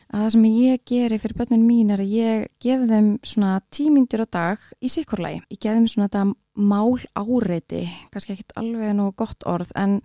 að 0.10 0.24
það 0.24 0.32
sem 0.34 0.46
ég 0.50 0.84
geri 0.90 1.18
fyrir 1.22 1.38
börnun 1.38 1.66
mín 1.68 1.94
er 1.94 2.02
að 2.02 2.14
ég 2.18 2.46
gef 2.64 2.86
þeim 2.90 3.10
svona 3.22 3.60
tímyndir 3.74 4.24
á 4.26 4.28
dag 4.34 4.64
í 4.82 4.90
sikkurlægi. 4.90 5.44
Ég 5.54 5.60
gef 5.62 5.76
þeim 5.78 5.90
svona 5.92 6.08
þetta 6.08 6.24
mál 6.60 6.98
áreiti, 7.14 7.84
kannski 8.12 8.34
ekkit 8.34 8.56
alveg 8.60 8.96
nú 8.98 9.12
gott 9.18 9.46
orð, 9.48 9.70
en 9.78 10.00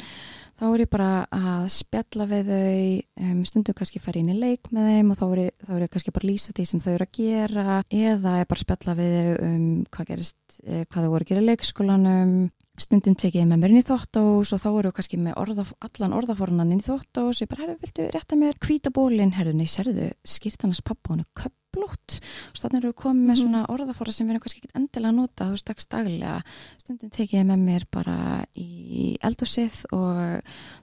þá 0.65 0.71
er 0.73 0.83
ég 0.85 0.91
bara 0.93 1.09
að 1.35 1.65
spjalla 1.75 2.27
við 2.31 2.51
þau, 2.51 2.83
um, 3.21 3.41
stundum 3.49 3.77
kannski 3.77 4.01
fara 4.01 4.21
inn 4.21 4.33
í 4.33 4.37
leik 4.39 4.71
með 4.73 4.91
þeim 4.91 5.11
og 5.13 5.19
þá 5.19 5.25
er, 5.27 5.41
ég, 5.43 5.57
þá 5.61 5.73
er 5.75 5.83
ég 5.85 5.93
kannski 5.93 6.15
bara 6.15 6.25
að 6.25 6.31
lýsa 6.31 6.55
því 6.57 6.67
sem 6.71 6.83
þau 6.85 6.93
eru 6.95 7.07
að 7.07 7.17
gera 7.19 7.65
eða 7.85 8.37
ég 8.41 8.49
bara 8.51 8.57
að 8.57 8.63
spjalla 8.63 8.95
við 9.01 9.17
þau 9.17 9.49
um 9.49 9.67
hvað 9.95 10.11
gerist, 10.13 10.39
eh, 10.65 10.85
hvað 10.89 11.05
þau 11.05 11.11
voru 11.15 11.27
að 11.27 11.33
gera 11.33 11.43
í 11.43 11.49
leikskólanum. 11.51 12.37
Stundum 12.75 13.15
tekið 13.15 13.45
með 13.47 13.61
mér 13.61 13.75
inn 13.75 13.83
í 13.85 13.87
þóttós 13.87 14.51
og 14.57 14.63
þá 14.65 14.71
eru 14.73 14.95
kannski 14.97 15.21
með 15.21 15.37
orða, 15.39 15.67
allan 15.87 16.17
orðafornan 16.17 16.73
inn 16.75 16.81
í 16.83 16.87
þóttós 16.89 17.45
ég 17.45 17.51
bara, 17.53 17.69
herru, 17.69 17.77
viltu 17.85 18.09
rétta 18.11 18.39
mér 18.41 18.57
hvítabólin 18.65 19.37
herru, 19.37 19.53
nei, 19.55 19.69
serðu, 19.71 20.09
skýrtanars 20.27 20.83
pappa 20.83 21.13
hún 21.13 21.23
er 21.23 21.31
köplót 21.75 22.19
og 22.55 22.59
þannig 22.61 22.79
eru 22.79 22.91
við 22.91 22.97
komið 23.03 23.29
með 23.29 23.41
svona 23.41 23.63
orðaforra 23.73 24.15
sem 24.15 24.27
við 24.27 24.35
erum 24.35 24.45
kannski 24.45 24.61
ekki 24.63 24.79
endilega 24.79 25.11
að 25.11 25.19
nota 25.19 25.49
þú 25.49 25.57
veist, 25.57 25.67
dags 25.69 25.89
daglega. 25.91 26.35
Stundum 26.81 27.13
tekið 27.15 27.39
ég 27.39 27.49
með 27.49 27.65
mér 27.65 27.87
bara 27.95 28.17
í 28.59 29.09
eldhúsið 29.25 29.81
og 29.97 30.21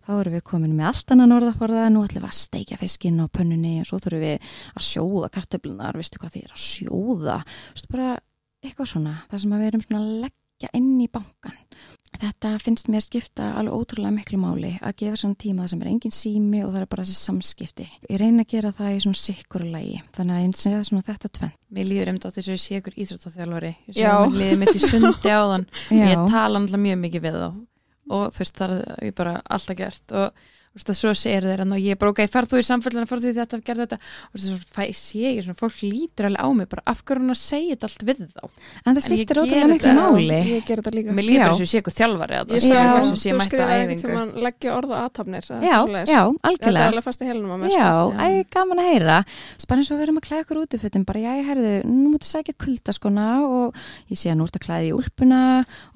þá 0.06 0.12
eru 0.18 0.36
við 0.36 0.44
komin 0.52 0.76
með 0.76 0.90
allt 0.92 1.16
annan 1.16 1.36
orðaforða. 1.38 1.88
Nú 1.92 2.04
ætlum 2.06 2.26
við 2.26 2.30
að 2.30 2.40
steikja 2.42 2.80
fiskinn 2.82 3.24
á 3.24 3.26
pönnunni 3.32 3.80
og 3.82 3.90
svo 3.90 4.02
þurfum 4.04 4.26
við 4.26 4.52
að 4.76 4.88
sjóða 4.90 5.32
kartöflunar 5.38 6.00
veistu 6.00 6.22
hvað 6.22 6.36
því 6.36 6.44
er 6.46 6.56
að 6.56 6.66
sjóða? 6.66 7.40
Þú 7.48 7.78
veist, 7.78 7.92
bara 7.96 8.12
eitthvað 8.62 8.94
svona, 8.94 9.16
það 9.32 9.44
sem 9.44 9.56
að 9.56 9.64
við 9.64 9.72
erum 9.72 9.86
svona 9.88 10.04
að 10.04 10.14
leggja 10.28 10.74
inn 10.78 10.94
í 11.02 11.10
bankan 11.12 11.58
þetta 12.20 12.52
finnst 12.62 12.90
mér 12.92 13.04
skipta 13.06 13.52
alveg 13.60 13.74
ótrúlega 13.78 14.12
miklu 14.16 14.40
máli 14.42 14.72
að 14.84 14.96
gefa 15.02 15.20
svona 15.22 15.38
tíma 15.40 15.64
það 15.64 15.72
sem 15.72 15.82
er 15.82 15.90
engin 15.92 16.16
sími 16.16 16.62
og 16.66 16.74
það 16.74 16.82
er 16.82 16.90
bara 16.92 17.06
þessi 17.08 17.18
samskipti. 17.20 17.88
Ég 18.10 18.20
reyna 18.22 18.44
að 18.46 18.52
gera 18.56 18.72
það 18.76 18.94
í 18.96 19.02
svona 19.06 19.22
sikkur 19.22 19.66
lægi 19.66 20.02
þannig 20.18 20.36
að 20.38 20.44
ég 20.46 20.60
segja 20.62 20.84
svona 20.90 21.08
þetta 21.08 21.32
tvenn 21.40 21.54
Mér 21.72 21.88
líður 21.88 22.12
einmitt 22.12 22.28
á 22.28 22.32
þess 22.36 22.48
að 22.48 22.56
ég 22.58 22.64
sé 22.66 22.80
ykkur 22.82 22.98
íþróttaþjálfari. 23.06 23.74
Ég 23.88 23.96
sé 23.96 24.04
Já. 24.04 24.12
að 24.12 24.26
mér 24.28 24.40
líður 24.42 24.60
mitt 24.62 24.76
í 24.76 24.82
sundi 24.84 25.36
á 25.40 25.42
þann 25.54 25.68
Já. 25.88 26.06
Ég 26.12 26.26
tala 26.34 26.60
náttúrulega 26.60 26.84
mjög 26.88 27.00
mikið 27.06 27.28
við 27.28 27.38
þá. 27.40 27.50
Og 28.12 28.26
þú 28.36 28.42
veist 28.44 28.58
það 28.60 28.74
er 28.82 29.06
ég 29.08 29.16
bara 29.22 29.38
alltaf 29.48 29.78
gert. 29.80 30.06
Og 30.12 30.50
að 30.72 30.96
svo 30.96 31.12
segir 31.18 31.44
þeir 31.44 31.64
og 31.66 31.80
ég 31.82 31.96
er 31.96 32.00
bara 32.00 32.14
ok, 32.14 32.22
ferð 32.32 32.54
þú 32.54 32.62
í 32.62 32.66
samfellina, 32.68 33.08
ferð 33.10 33.26
þú 33.26 33.32
í 33.32 33.36
þetta, 33.36 33.60
gerð 33.68 33.84
þetta. 33.86 33.98
Og 34.32 34.40
svo 34.40 34.58
sé 34.96 35.24
ég 35.26 35.42
svona, 35.44 35.58
fólk 35.60 35.82
lítur 35.84 36.30
alveg 36.30 36.42
á 36.42 36.48
mig 36.56 36.70
bara 36.72 36.84
af 36.88 37.02
hverju 37.04 37.26
hún 37.26 37.34
að 37.34 37.40
segja 37.42 37.76
þetta 37.76 37.90
allt 37.90 38.06
við 38.08 38.22
þá? 38.32 38.44
En 38.86 38.96
það 38.96 39.06
skiptir 39.08 39.42
ótrúlega 39.42 39.70
miklu 39.72 39.96
máli. 39.98 40.40
Ég 40.52 40.66
ger 40.68 40.82
þetta 40.82 40.94
líka. 40.96 41.16
Mér 41.18 41.28
líður 41.28 41.44
bara 41.46 41.58
sem 41.60 41.66
ég 41.68 41.72
sé 41.72 41.82
ykkur 41.82 41.96
þjálfari 41.98 42.40
að 42.40 42.54
það 42.54 42.68
Já. 42.72 42.82
að 42.82 43.10
sem 43.12 43.36
þú 43.36 43.48
skrifaði 43.48 43.76
einhvern 43.76 43.92
æfingu. 43.92 44.08
tímann 44.08 44.32
leggja 44.48 44.76
orða 44.78 45.02
aðtapnir 45.06 45.50
já, 45.52 45.58
já, 45.62 45.76
Þetta 45.82 46.16
er 46.16 46.50
algjörlega 46.52 46.88
alveg 46.92 47.06
fast 47.06 47.22
í 47.22 47.28
helnum 47.28 47.66
Já, 47.68 47.90
sko. 47.92 48.16
Æ, 48.16 48.28
gaman 48.56 48.82
að 48.82 48.90
heyra. 48.92 49.18
Spann 49.62 49.82
eins 49.82 49.92
og 49.92 50.00
við 50.00 50.06
erum 50.08 50.22
að 50.22 50.26
klæða 50.28 50.46
okkur 50.46 50.62
út 50.62 50.76
í 50.76 50.82
fötum 50.82 51.06
bara, 51.08 51.24
já, 51.26 51.32
ég 51.42 51.50
herðu, 51.52 51.74
nú 51.90 52.14
mútu 52.14 52.30
sækja 52.30 52.56
kuldaskona 52.62 53.28
og 53.44 53.78
ég 54.12 54.20
sé 54.20 54.32
að 54.32 54.40
nú 54.40 54.48
ert 54.48 54.60
að 54.60 54.66
klæða 54.66 54.88
í 54.88 54.94
úlpuna. 54.96 55.42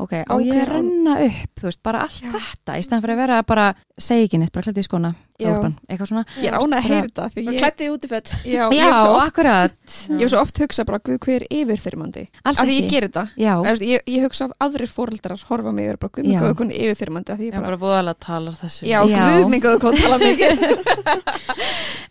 Ok, 0.03 0.14
á 0.26 0.35
ég 0.35 0.52
Ok, 0.56 0.61
að 0.61 0.72
renna 0.72 1.15
upp 1.26 1.61
þú 1.61 1.69
veist, 1.69 1.84
bara 1.85 2.03
allt 2.06 2.26
þetta 2.35 2.77
í 2.80 2.85
stæðan 2.85 3.06
fyrir 3.06 3.15
að 3.15 3.22
vera 3.23 3.39
bara, 3.47 3.68
segja 3.97 4.26
ekki 4.27 4.38
neitt, 4.41 4.51
bara 4.51 4.65
klæða 4.67 4.81
í 4.81 4.85
skona 4.85 5.09
úlpan, 5.39 5.73
eitthvað 5.88 6.07
svona 6.09 6.23
Ég 6.39 6.47
er 6.49 6.55
ánað 6.59 6.77
að 6.77 6.85
heyra 6.88 7.07
þetta. 7.07 7.26
Ég, 7.35 7.57
klætti 7.59 7.88
út 7.91 8.03
í 8.03 8.09
fött 8.11 8.31
já, 8.55 8.65
Já, 8.65 8.65
ég 8.76 8.95
oft, 8.95 9.27
akkurat 9.30 9.95
ég 10.09 10.22
hef 10.23 10.31
svo 10.34 10.41
oft 10.41 10.59
hugsa 10.63 10.85
bara, 10.88 10.99
guð, 10.99 11.19
hver 11.23 11.43
er 11.43 11.47
yfirþyrmandi? 11.59 12.23
Alls 12.43 12.59
Af 12.59 12.67
því 12.67 12.76
ég 12.80 12.89
ger 12.91 13.07
þetta. 13.07 13.23
Veist, 13.65 13.85
Ég, 13.88 14.03
ég 14.11 14.26
hugsa 14.27 14.47
af 14.49 14.55
aðrir 14.67 14.91
fóreldrar 14.91 15.43
horfa 15.49 15.72
mig 15.76 15.88
og 15.88 15.93
er 15.95 15.99
bara, 16.03 16.11
guð, 16.17 16.23
Já. 16.27 16.31
mig 16.31 16.43
góðu 16.43 16.57
konu 16.63 16.73
yfirþyrmandi. 16.80 17.31
af 17.31 17.39
Því 17.39 17.47
Ég 17.47 17.51
ég 17.53 17.55
bara, 17.59 17.67
bara 17.72 17.81
búðalega 17.85 18.15
að 18.15 18.23
tala 18.27 18.51
þessu 18.59 18.88
já, 18.88 18.99
Já. 19.07 19.23
guð, 19.31 19.49
mig 19.55 19.63
góðu 19.63 19.80
konu 19.85 19.97
tala 20.03 20.17
mikið. 20.23 20.65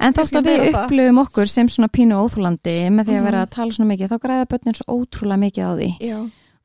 en 0.01 0.12
þá 0.12 0.20
kannski 0.20 0.40
að 0.40 0.48
við 0.48 0.65
upplöfum 0.73 1.20
okkur 1.24 1.48
sem 1.51 1.69
svona 1.73 1.89
pínu 1.93 2.16
óþúlandi 2.24 2.77
með 2.93 3.09
því 3.09 3.15
að 3.15 3.20
Mhm. 3.20 3.28
vera 3.28 3.43
að 3.47 3.51
tala 3.56 3.73
svona 3.77 3.90
mikið, 3.93 4.09
þá 4.12 4.19
græða 4.24 4.48
börnin 4.52 4.77
svo 4.78 4.97
ótrúlega 4.98 5.40
mikið 5.44 5.65
á 5.65 5.73
því 5.78 5.90
Já. 6.01 6.19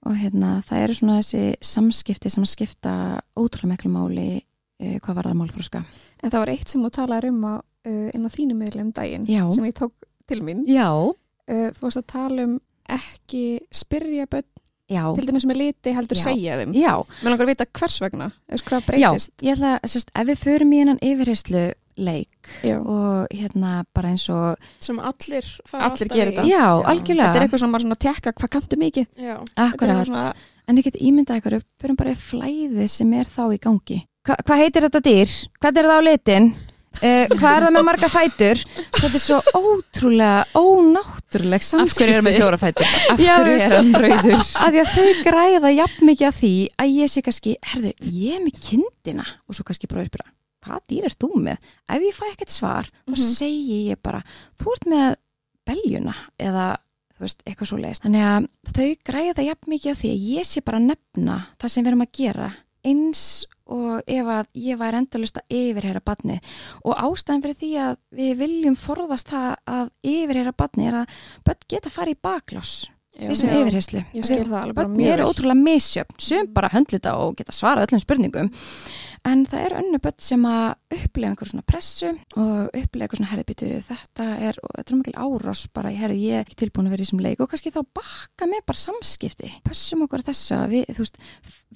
og 0.05 0.13
hérna, 0.15 0.49
það 0.67 0.83
eru 0.83 0.93
svona 0.99 1.17
þessi 1.19 1.43
samskipti 1.61 2.29
sem 2.31 2.45
skipta 2.45 2.93
ótrúlega 3.37 3.71
miklu 3.75 3.91
máli 3.91 4.27
hvað 4.80 5.15
var 5.19 5.23
það 5.30 5.38
málþróska 5.41 5.81
En 6.23 6.30
það 6.31 6.39
var 6.39 6.49
eitt 6.53 6.69
sem 6.69 6.84
þú 6.84 6.89
talaði 6.95 7.30
um 7.34 7.41
á, 7.45 7.53
uh, 7.60 8.10
inn 8.15 8.26
á 8.26 8.30
þínu 8.31 8.56
miðlum 8.56 8.88
um 8.89 8.91
daginn 8.95 9.26
Já. 9.27 9.43
sem 9.56 9.64
ég 9.65 9.73
tók 9.76 9.93
til 10.27 10.41
mín. 10.41 10.65
Já, 10.68 10.89
Uh, 11.49 11.72
þú 11.73 11.81
varst 11.81 11.97
að 11.97 12.06
tala 12.11 12.43
um 12.45 12.60
ekki 12.93 13.39
spyrja 13.73 14.27
börn 14.30 14.45
já, 14.89 15.01
til 15.18 15.26
dæmis 15.26 15.45
með 15.49 15.57
liti 15.57 15.93
heldur 15.97 16.18
Já. 16.19 16.23
segja 16.27 16.57
þeim. 16.60 16.76
já 16.77 16.93
Mér 17.23 17.31
langar 17.34 17.45
að 17.47 17.49
vita 17.56 17.65
hvers 17.80 17.95
vegna, 18.03 18.27
eða 18.49 18.64
hvað 18.68 18.80
Já, 18.80 18.85
breytist. 19.10 19.31
ég 19.41 19.56
ætla 19.56 19.72
að, 19.80 19.88
sérst, 19.89 20.11
ef 20.14 20.27
við 20.30 20.38
förum 20.43 20.73
í 20.76 20.80
hennan 20.84 20.99
yfirheyslu 21.01 21.64
leik 21.97 22.51
Já. 22.61 22.77
og 22.85 23.34
hérna 23.34 23.84
bara 23.97 24.10
eins 24.14 24.27
og 24.30 24.61
sem 24.80 24.99
allir 25.01 25.49
fara 25.65 25.89
Allir 25.89 26.06
alltaf 26.06 26.14
gera 26.19 26.30
í. 26.30 26.35
þetta. 26.38 26.45
Já, 26.45 26.61
Þetta 26.69 26.93
algjörlega 26.93 27.34
er 27.35 27.47
eitthvað 27.47 27.60
sem 27.65 27.72
bara 27.72 27.81
svona 27.88 27.97
að 27.97 28.06
tekka 28.06 28.34
hvað 28.38 28.53
kanntu 28.56 28.77
mikið. 28.85 29.07
Já. 29.18 29.35
Þetta 29.41 29.65
er 29.65 29.73
Akkurat, 29.73 30.06
svona- 30.06 30.34
en 30.69 30.77
ég 30.77 30.84
get 30.84 31.01
ímyndað 31.01 31.41
ykkur 31.41 31.57
upp 31.57 31.65
förum 31.81 31.97
bara 31.97 32.11
í 32.11 32.15
flæði 32.30 32.88
sem 32.89 33.14
er 33.14 33.26
þá 33.26 33.41
í 33.53 33.60
gangi 33.60 34.06
Hva, 34.30 34.35
Hvað 34.45 34.60
heitir 34.61 34.85
þetta 34.85 34.99
dýr? 35.10 35.31
Hvað 35.60 35.80
er 35.81 35.88
það 35.89 35.97
á 35.97 36.01
litin? 36.06 36.49
Uh, 36.99 37.30
hvað 37.38 37.53
er 37.56 37.64
það 37.65 37.73
með 37.76 37.84
marga 37.85 38.07
fætur? 38.11 38.61
Þetta 38.97 39.10
er 39.18 39.22
svo 39.23 39.38
ótrúlega 39.56 40.39
ónáttúruleg 40.57 41.65
Af 41.80 41.93
hverju 41.95 42.15
er 42.18 42.23
með 42.26 42.38
fjóra 42.39 42.57
fætur? 42.60 42.89
Af 43.14 43.22
hverju 43.22 43.53
er 43.61 43.76
hann 43.77 43.91
rauður? 43.93 44.41
að 44.65 44.73
því 44.76 44.81
að 44.84 44.91
þau 44.95 45.23
græða 45.27 45.72
jafn 45.77 46.10
mikið 46.10 46.27
að 46.31 46.38
því 46.41 46.51
að 46.84 46.93
ég 46.97 47.11
sé 47.14 47.23
kannski, 47.26 47.56
herðu, 47.72 47.93
ég 48.10 48.35
er 48.39 48.43
með 48.45 48.57
kindina 48.69 49.26
og 49.45 49.57
svo 49.57 49.65
kannski 49.69 49.89
bara 49.91 50.06
spyrja, 50.10 50.27
hvað 50.65 50.81
dýr 50.91 51.07
er 51.10 51.15
þú 51.22 51.30
með? 51.45 51.69
Ef 51.93 52.06
ég 52.10 52.18
fæ 52.18 52.26
ekkert 52.34 52.53
svar, 52.57 52.89
þá 53.06 53.14
Mhm. 53.14 53.26
segi 53.38 53.80
ég 53.93 54.01
bara, 54.03 54.22
þú 54.60 54.73
ert 54.76 54.85
með 54.89 55.15
beljuna 55.69 56.15
eða 56.41 56.68
veist, 57.19 57.41
eitthvað 57.45 57.68
svo 57.69 57.77
leiðist. 57.77 58.03
Þannig 58.06 58.23
að 58.26 58.49
þau 58.73 58.89
græða 59.06 59.45
jafn 59.45 59.68
mikið 59.73 59.91
að 59.93 60.01
því 60.01 60.10
að 60.15 60.27
ég 60.35 60.45
sé 60.47 60.61
bara 60.65 60.80
nefna 60.80 61.39
það 61.60 61.69
sem 61.69 61.84
við 61.84 61.88
erum 61.93 62.01
að 62.06 62.11
gera 62.18 62.51
eins 62.85 63.45
og 63.45 63.59
ef 63.69 64.31
að 64.35 64.51
ég 64.57 64.79
væri 64.79 65.01
endalust 65.03 65.41
að 65.41 65.57
yfirheyra 65.61 66.03
badni 66.05 66.39
og 66.83 66.95
ástæðan 66.97 67.43
fyrir 67.45 67.59
því 67.63 67.73
að 67.87 67.97
við 68.21 68.37
viljum 68.43 68.77
forðast 68.79 69.33
það 69.33 69.49
að 69.79 69.91
yfirheyra 70.13 70.55
badni 70.57 70.89
er 70.89 71.01
að 71.03 71.19
börn 71.45 71.67
geta 71.69 71.93
fara 71.93 72.15
í 72.15 72.17
baklás 72.19 72.79
það 74.47 74.61
alveg 74.61 74.77
bara 74.77 74.87
Börn 74.87 75.11
eru 75.11 75.27
ótrúlega 75.27 75.59
misjöfn. 75.59 76.17
Sem 76.23 76.49
bara 76.55 76.71
höndlita 76.71 77.15
og 77.19 77.35
geta 77.39 77.55
svara 77.55 77.83
öllum 77.83 78.01
spurningum. 78.01 78.51
En 79.27 79.43
það 79.49 79.65
eru 79.65 79.79
önnu 79.81 79.99
börn 80.03 80.23
sem 80.23 80.45
að 80.47 80.67
upplega 80.95 81.33
einhver 81.33 81.49
svona 81.51 81.65
pressu 81.67 82.13
og 82.13 82.69
upplega 82.69 83.05
eitthvað 83.05 83.19
svona 83.19 83.31
herðbyttu 83.33 83.71
þetta 83.89 84.27
er, 84.47 84.59
og 84.63 84.75
þetta 84.77 84.93
er 84.93 84.99
mikil 85.01 85.15
árás 85.19 85.65
bara, 85.75 85.91
ég 85.91 86.37
er 86.37 86.45
ekki 86.45 86.59
tilbúin 86.63 86.87
að 86.87 86.95
vera 86.95 87.03
í 87.03 87.07
þessum 87.09 87.23
leik. 87.25 87.41
Og 87.43 87.51
kannski 87.51 87.73
þá 87.75 87.81
bakka 87.99 88.47
með 88.47 88.63
bara 88.71 88.83
samskipti. 88.85 89.51
Pössum 89.67 90.05
okkur 90.07 90.23
þessu 90.29 90.55
að 90.61 90.77
við, 90.77 90.93
þú 90.95 91.03
veist 91.03 91.19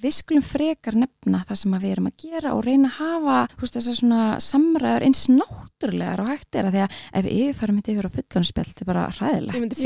við 0.02 0.14
skulum 0.16 0.42
frekar 0.44 0.96
nefna 0.98 1.44
það 1.48 1.58
sem 1.60 1.74
að 1.76 1.84
við 1.84 1.92
erum 1.94 2.08
að 2.10 2.24
gera 2.24 2.54
og 2.56 2.62
reyna 2.66 2.90
að 2.90 2.96
hafa 2.98 3.36
þú 3.54 3.62
veist, 3.62 3.76
þessar 3.78 3.98
svona 4.00 4.22
samræður 4.42 5.06
eins 5.06 5.22
náttúrulegar 5.30 6.22
og 6.24 6.30
hægt 6.32 6.58
er 6.58 6.68
að 6.68 6.74
því 6.74 6.82
að 6.84 6.96
ef 7.20 7.26
við 7.28 7.36
yfirfærum 7.44 7.78
þetta 7.78 7.94
yfir 7.94 8.08
á 8.10 8.16
fullanspjall 8.18 8.66
þetta 8.70 8.84
er 8.84 8.90
bara 8.90 9.04
myndi 9.62 9.78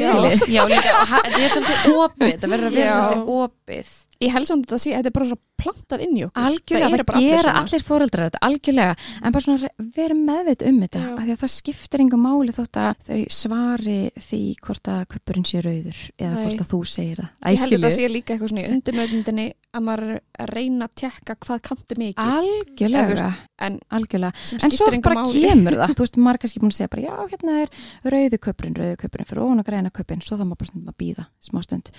Já. 0.57 0.63
líka, 0.69 0.95
þetta 1.29 1.43
er 1.45 1.55
svolítið 1.55 1.99
opið, 2.07 2.33
þetta 2.33 2.53
verður 2.55 2.71
að 2.71 2.79
vera 2.81 2.95
svolítið 2.97 3.35
opið 3.37 3.93
ég 4.25 4.33
held 4.35 4.49
samt 4.49 4.65
að 4.67 4.73
þetta 4.73 4.83
sé, 4.83 4.95
þetta 4.97 5.11
er 5.11 5.15
bara 5.19 5.29
svo 5.29 5.39
plantað 5.59 6.03
inn 6.05 6.17
í 6.19 6.25
okkur. 6.27 6.47
Algjörlega, 6.49 6.89
það, 6.89 7.13
allir 7.15 7.29
gera 7.29 7.43
svona. 7.45 7.61
allir 7.63 7.85
fóreldrar 7.87 8.29
þetta, 8.29 8.41
algjörlega. 8.49 8.97
En 9.23 9.35
bara 9.37 9.45
svona 9.45 9.71
vera 9.95 10.17
meðveit 10.19 10.65
um 10.69 10.81
þetta 10.85 11.03
Já. 11.05 11.09
af 11.13 11.23
því 11.23 11.35
að 11.35 11.43
það 11.43 11.53
skiptir 11.55 12.05
enga 12.05 12.21
máli 12.23 12.57
þótt 12.59 12.81
að 12.83 13.05
þau 13.09 13.21
svari 13.39 13.99
því 14.29 14.43
hvort 14.67 14.93
að 14.95 15.01
kuppurinn 15.15 15.49
sé 15.49 15.63
rauður 15.63 16.03
eða 16.19 16.35
Nei. 16.35 16.43
hvort 16.45 16.65
að 16.65 16.73
þú 16.73 16.83
segir 16.95 17.23
það. 17.23 17.31
Ég 17.39 17.63
held 17.63 17.79
að 17.79 17.79
þetta 17.79 17.95
sé 17.99 18.11
líka 18.13 18.35
eitthvað 18.35 18.53
svona 18.55 18.65
í 18.67 18.73
undirmöðundinni 18.75 19.49
að 19.79 19.85
maður 19.85 20.13
að 20.41 20.51
reyna 20.55 20.87
að 20.89 20.95
tekka 21.03 21.35
hvað 21.45 21.61
kantu 21.67 21.97
mikið. 22.01 22.23
Eða 22.23 22.39
algjörlega, 22.39 23.09
veist, 23.11 23.43
en 23.67 23.77
algjörlega. 23.99 24.45
en 24.57 24.75
svo 24.75 24.89
bara 25.05 25.19
máli. 25.19 25.43
kemur 25.45 25.77
það, 25.77 25.93
þú 25.99 26.05
veist, 26.05 26.19
maður 26.25 26.41
kannski 26.45 26.63
búin 26.63 26.73
að 26.73 26.79
segja 26.79 26.93
bara, 26.95 27.05
já, 27.05 27.33
hérna 27.35 27.57
er 27.65 27.73
rauði 28.15 28.41
kuppurinn, 28.47 28.79
rauði 28.79 28.99
kuppurinn 29.03 29.29
fyrir 29.29 29.43
ofan 29.45 29.63
og 29.63 29.69
græna 29.69 29.93
kuppurinn, 29.93 30.25
svo 30.25 30.39
það 30.39 30.49
maður 30.49 30.63
bara 30.63 30.71
stundum 30.71 30.93
að 30.95 30.99
býða 31.05 31.27
smá 31.49 31.61
stund. 31.67 31.93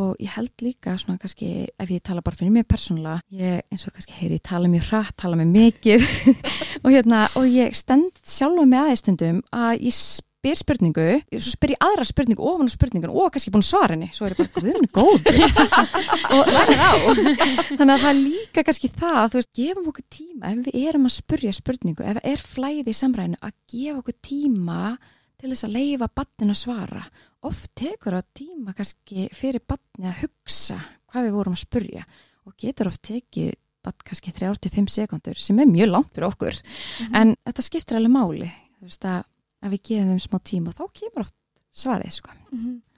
Og 0.00 0.14
ég 0.24 0.34
held 0.38 0.64
líka 0.64 0.96
svona 1.02 1.20
kannski, 1.20 1.50
ef 1.80 1.92
ég 1.92 2.02
tala 2.06 2.22
bara 2.24 2.38
fyrir 2.38 2.54
mig 2.54 2.66
persónulega, 2.68 3.20
ég 3.34 3.60
eins 3.70 3.86
og 3.86 3.94
kannski 3.96 4.16
heyri, 4.16 4.40
tala 4.44 4.70
mjög 4.70 4.88
hratt, 4.90 5.16
tala 5.20 5.38
mjög 5.40 5.52
mikið. 5.54 6.08
Og 6.84 6.90
hérna, 6.94 7.26
og 7.36 7.46
ég 7.50 7.76
stend 7.76 8.18
sjálfa 8.24 8.64
mig 8.64 8.80
aðeins 8.80 9.04
stundum 9.04 9.40
að 9.52 9.86
ég 9.88 9.96
spyr 10.40 10.56
spurningu, 10.56 11.06
svo 11.34 11.52
spyr 11.52 11.74
ég 11.74 11.82
aðra 11.84 12.04
spurningu 12.08 12.44
ofan 12.48 12.70
á 12.70 12.72
spurningun 12.72 13.12
og 13.12 13.28
kannski 13.34 13.52
búin 13.52 13.60
að 13.60 13.68
svara 13.68 13.92
henni. 13.92 14.08
Svo 14.16 14.24
er 14.24 14.32
ég 14.32 14.38
bara, 14.40 14.52
guðminn 14.54 14.86
er 14.86 14.92
góð 14.96 15.18
og 16.38 17.20
þannig 17.76 17.92
að 17.92 18.04
það 18.06 18.10
er 18.10 18.20
líka 18.22 18.64
kannski 18.64 18.88
það, 18.94 19.20
þú 19.26 19.40
veist, 19.40 19.50
gefum 19.60 19.90
okkur 19.92 20.06
tíma 20.16 20.52
ef 20.54 20.62
við 20.64 20.86
erum 20.88 21.08
að 21.10 21.16
spurja 21.18 21.52
spurningu, 21.52 22.06
ef 22.06 22.16
það 22.16 22.30
er 22.32 22.46
flæði 22.54 22.86
í 22.86 23.00
samræðinu, 23.02 23.40
að 23.44 23.56
gefa 23.74 24.00
okkur 24.00 24.16
tíma 24.30 24.80
til 25.40 25.52
þess 25.52 25.66
að 25.68 25.76
leifa 25.76 26.08
batnin 26.20 26.54
að 26.54 26.60
svara. 26.62 27.04
Oft 27.48 27.70
tekur 27.76 28.16
það 28.16 28.32
tíma 28.40 28.74
kannski 28.76 29.28
fyrir 29.36 29.64
batni 29.68 30.08
að 30.08 30.24
hugsa 30.24 30.80
hvað 31.10 31.26
við 31.28 31.36
vorum 31.38 31.56
að 31.58 31.64
spurja 31.64 32.06
og 32.46 32.54
getur 32.60 32.90
oft 32.90 33.02
tekið 33.06 33.52
bat 33.84 34.04
kannski 34.04 34.32
3-5 34.36 34.90
sekundur 34.92 35.38
sem 35.40 35.58
er 35.62 35.68
mjög 35.70 35.92
langt 35.94 36.12
fyrir 36.12 36.28
okkur. 36.28 36.56
En 37.16 37.34
þetta 37.48 37.64
skiptir 37.64 37.96
alveg 37.96 38.12
máli 38.12 38.50
þú 38.80 38.88
veist 38.88 39.06
að, 39.08 39.22
að 39.64 39.76
við 39.76 39.84
gefum 39.90 40.12
þeim 40.14 40.24
smá 40.26 40.38
tíma 40.50 40.72
og 40.72 40.78
þá 40.78 41.00
kemur 41.00 41.26
oft 41.26 41.36
svarið 41.70 42.14
sko. 42.16 42.32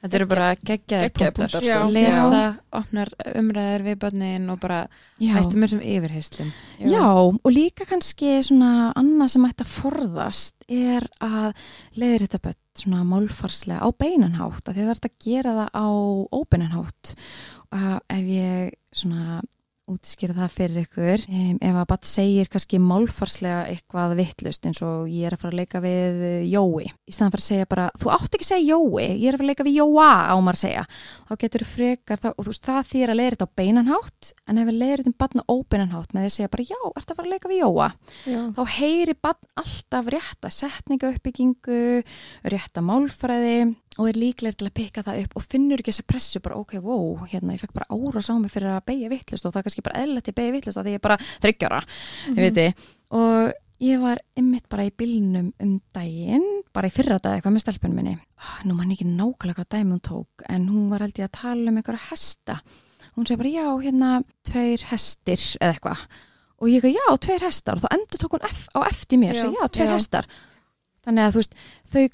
Þetta 0.02 0.16
eru 0.18 0.26
bara 0.26 0.46
Geggjaðir 0.58 1.10
punktar, 1.14 1.52
sko. 1.52 1.88
lesa, 1.92 2.40
opnar 2.74 3.10
umræðir 3.38 3.84
við 3.86 3.98
börnin 4.02 4.48
og 4.50 4.58
bara 4.62 4.78
Já. 5.20 5.34
hættum 5.36 5.62
mér 5.62 5.70
sem 5.74 5.82
yfirheyslum 5.92 6.50
Já, 6.80 7.04
og 7.04 7.50
líka 7.52 7.86
kannski 7.86 8.32
svona 8.42 8.90
annað 8.98 9.34
sem 9.36 9.46
ætti 9.46 9.66
að 9.66 9.74
forðast 9.76 10.66
er 10.66 11.06
að 11.22 11.52
leiðir 11.94 12.26
þetta 12.26 12.42
börn 12.48 12.60
svona 12.82 13.04
málfarslega 13.06 13.84
á 13.84 13.88
beinanhátt 13.92 14.66
að 14.66 14.78
því 14.78 14.86
það 14.88 14.94
er 14.94 15.02
að 15.06 15.18
gera 15.28 15.56
það 15.60 15.70
á 15.76 15.88
óbeinanhátt 16.40 17.14
ef 17.72 18.30
ég 18.30 18.76
svona 18.92 19.40
útskýra 19.90 20.34
það 20.36 20.52
fyrir 20.54 20.84
ykkur 20.84 21.24
um, 21.26 21.56
ef 21.58 21.76
að 21.80 21.86
bara 21.90 22.08
segir 22.08 22.48
kannski 22.50 22.78
málfarslega 22.82 23.64
eitthvað 23.72 24.14
vittlust 24.20 24.68
eins 24.68 24.80
og 24.86 25.08
ég 25.10 25.26
er 25.26 25.34
að 25.34 25.42
fara 25.42 25.52
að 25.52 25.58
leika 25.58 25.82
við 25.82 26.22
uh, 26.22 26.44
Jói 26.46 26.86
í 26.86 27.14
staðan 27.14 27.34
fyrir 27.34 27.42
að 27.42 27.48
segja 27.48 27.68
bara, 27.72 27.86
þú 27.98 28.12
átt 28.14 28.36
ekki 28.38 28.46
að 28.46 28.50
segja 28.52 28.76
Jói 28.76 29.08
ég 29.08 29.26
er 29.26 29.34
að 29.34 29.40
fara 29.40 29.48
að 29.48 29.50
leika 29.50 29.66
við 29.66 29.78
Jóa 29.80 30.08
á 30.30 30.34
maður 30.38 30.58
að 30.58 30.62
segja 30.62 30.84
þá 31.26 31.34
getur 31.42 31.64
þú 31.64 31.70
frekar 31.72 32.22
það 32.22 32.36
og 32.36 32.46
þú 32.46 32.54
veist 32.54 32.68
það 32.70 32.80
þýr 32.92 33.12
að 33.12 33.20
leiðir 33.20 33.36
þetta 33.36 33.48
á 33.50 33.56
beinanhátt 33.62 34.32
en 34.46 34.62
ef 34.62 34.70
við 34.70 34.78
leiðir 34.78 35.02
þetta 35.02 35.12
um 35.12 35.18
barn 35.24 35.42
á 35.42 35.44
óbeinanhátt 35.52 36.14
með 36.14 36.22
því 36.22 36.30
að 36.30 36.36
segja 36.38 36.52
bara 36.54 36.68
já, 36.70 36.80
ertu 36.92 37.02
að 37.02 37.18
fara 37.18 37.28
að 37.28 37.34
leika 37.34 37.52
við 37.52 37.62
Jóa 37.62 37.90
Já. 38.22 38.40
þá 38.54 38.62
heyri 38.78 39.18
barn 39.18 39.52
alltaf 39.62 40.12
rétta 40.14 40.52
setninga 40.52 41.12
uppbyggingu, 41.12 41.82
rétta 42.54 42.86
málfræði 42.86 43.56
og 43.98 44.08
er 44.08 44.16
líklega 44.16 44.56
til 44.56 44.68
að 44.68 44.74
pikka 44.78 45.02
það 45.04 45.18
upp 45.24 45.34
og 45.36 45.44
finnur 45.44 45.82
ekki 45.82 45.92
þessa 45.92 46.06
pressu 46.08 46.40
bara 46.40 46.56
ok, 46.56 46.78
wow, 46.80 47.26
hérna 47.28 47.52
ég 47.56 47.60
fekk 47.60 47.74
bara 47.76 47.90
ára 47.92 48.22
sá 48.24 48.32
mig 48.40 48.52
fyrir 48.54 48.72
að 48.72 48.86
beigja 48.88 49.10
vittlust 49.12 49.44
og 49.44 49.52
það 49.52 49.60
er 49.60 49.66
kannski 49.68 49.84
bara 49.84 50.00
eðlilegt 50.02 50.30
að 50.32 50.38
beigja 50.38 50.54
vittlust 50.56 50.80
að 50.80 50.86
því 50.88 50.94
ég 50.94 51.00
er 51.00 51.04
bara 51.08 51.18
þryggjara, 51.44 51.82
Mhm. 52.28 52.38
ég 52.38 52.54
veit 52.56 52.86
og 53.12 53.52
ég 53.82 54.00
var 54.00 54.18
ymmit 54.38 54.68
bara 54.70 54.86
í 54.86 54.92
bylnum 54.96 55.52
um 55.60 55.80
daginn, 55.92 56.62
bara 56.72 56.88
í 56.88 56.94
fyrra 56.94 57.18
dag 57.18 57.36
eitthvað 57.42 57.52
með 57.56 57.64
stelpunum 57.66 57.96
minni, 57.98 58.14
oh, 58.38 58.58
nú 58.64 58.74
mann 58.78 58.92
ekki 58.94 59.04
nákvæmlega 59.04 59.58
hvað 59.58 59.70
dæmi 59.74 59.92
hún 59.96 60.00
tók, 60.00 60.46
en 60.48 60.68
hún 60.68 60.88
var 60.88 61.00
held 61.00 61.18
ég 61.18 61.28
að 61.28 61.32
tala 61.40 61.68
um 61.68 61.76
einhverja 61.76 62.08
hesta. 62.10 62.60
Hún 63.16 63.26
segi 63.26 63.36
bara 63.36 63.50
já, 63.52 63.66
hérna, 63.82 64.24
tveir 64.46 64.86
hestir 64.88 65.36
eða 65.60 65.74
eitthvað. 65.74 66.06
Og 66.62 66.68
ég 66.70 66.78
ekki, 66.80 66.94
já, 66.94 67.16
tveir 67.18 67.42
hestar. 67.44 67.74
Og 67.76 67.82
þá 67.82 67.92
endur 67.92 68.22
tók 68.22 68.38
hún 68.38 68.46
á 68.46 68.80
eftir 68.86 69.18
mér, 69.18 69.34
Já, 69.34 69.50
já, 69.50 69.50
já, 69.52 70.24
þannig 71.02 71.26
að 71.26 71.34
þú 71.34 71.40
veist, 71.42 71.54
þau 71.92 72.04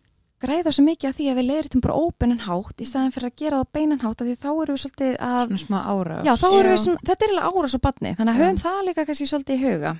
græða 0.42 0.72
svo 0.74 0.84
mikið 0.86 1.08
að 1.08 1.16
því 1.18 1.26
að 1.30 1.38
við 1.38 1.48
leiðritum 1.48 1.82
bara 1.84 1.98
óbennan 1.98 2.44
hátt 2.46 2.82
í 2.82 2.86
staðin 2.88 3.14
fyrir 3.14 3.30
að 3.30 3.38
gera 3.42 3.60
það 3.62 3.72
beinan 3.78 4.02
hátt 4.04 4.22
að 4.22 4.28
því 4.28 4.36
þá 4.38 4.50
erum 4.52 4.76
við 4.76 4.82
svolítið 4.84 5.16
að 5.28 5.40
svona 5.46 5.62
smá 5.64 5.78
ára 5.82 6.18
já, 6.22 6.32
þá 6.38 6.48
erum 6.48 6.70
við 6.70 6.78
Já. 6.78 6.84
svona, 6.84 7.02
þetta 7.08 7.26
er 7.26 7.34
alveg 7.34 7.58
ára 7.58 7.72
svo 7.72 7.80
badni 7.88 8.12
þannig 8.18 8.32
að 8.32 8.38
Já. 8.38 8.44
höfum 8.44 8.62
það 8.62 8.80
líka 8.88 9.06
kannski 9.08 9.28
svolítið 9.32 9.58
í 9.58 9.64
huga 9.66 9.92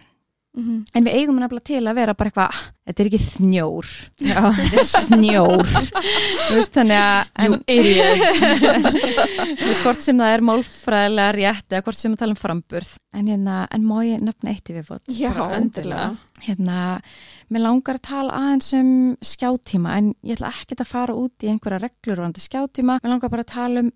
Mhm. 0.57 0.79
en 0.95 1.05
við 1.05 1.15
eigum 1.21 1.37
nefnilega 1.39 1.65
til 1.69 1.83
að 1.87 1.95
vera 1.95 2.15
bara 2.19 2.31
eitthvað 2.31 2.49
"Ah, 2.51 2.63
þetta 2.89 3.01
er 3.05 3.09
ekki 3.11 3.21
þnjór, 3.37 3.87
Já. 4.19 4.41
þetta 4.59 4.79
er 4.81 4.89
snjór. 4.89 5.67
Veist, 6.51 6.73
þannig 6.75 6.99
að 6.99 7.19
þú 8.49 9.67
veist, 9.69 9.83
hvort 9.85 10.03
sem 10.05 10.19
það 10.19 10.33
er 10.35 10.45
málfræðilega 10.49 11.35
rétt 11.37 11.69
eða 11.77 11.85
hvort 11.87 11.99
sem 12.01 12.13
við 12.15 12.23
tala 12.23 12.35
um 12.37 12.41
framburð. 12.41 12.91
En, 13.15 13.27
hérna, 13.31 13.59
en 13.75 13.85
má 13.89 13.97
ég 14.07 14.21
nefna 14.25 14.53
eitt 14.53 14.69
í 14.71 14.77
viðbót 14.77 15.09
Já, 15.15 15.33
Bara 15.37 15.57
endilega. 15.59 16.09
hérna, 16.45 16.79
mér 17.51 17.63
langar 17.65 17.99
að 17.99 18.05
tala 18.09 18.37
aðeins 18.39 18.73
um 18.79 18.91
skjátíma 19.25 19.97
en 19.99 20.11
ég 20.25 20.37
ætla 20.39 20.51
ekkert 20.53 20.83
að 20.85 20.91
fara 20.93 21.15
út 21.17 21.45
í 21.45 21.49
einhverja 21.53 21.81
reglur 21.87 22.21
varandi 22.23 22.41
skjátíma, 22.45 22.99
mér 23.03 23.15
langar 23.15 23.31
bara 23.33 23.43
að 23.47 23.53
tala 23.55 23.81
um 23.87 23.93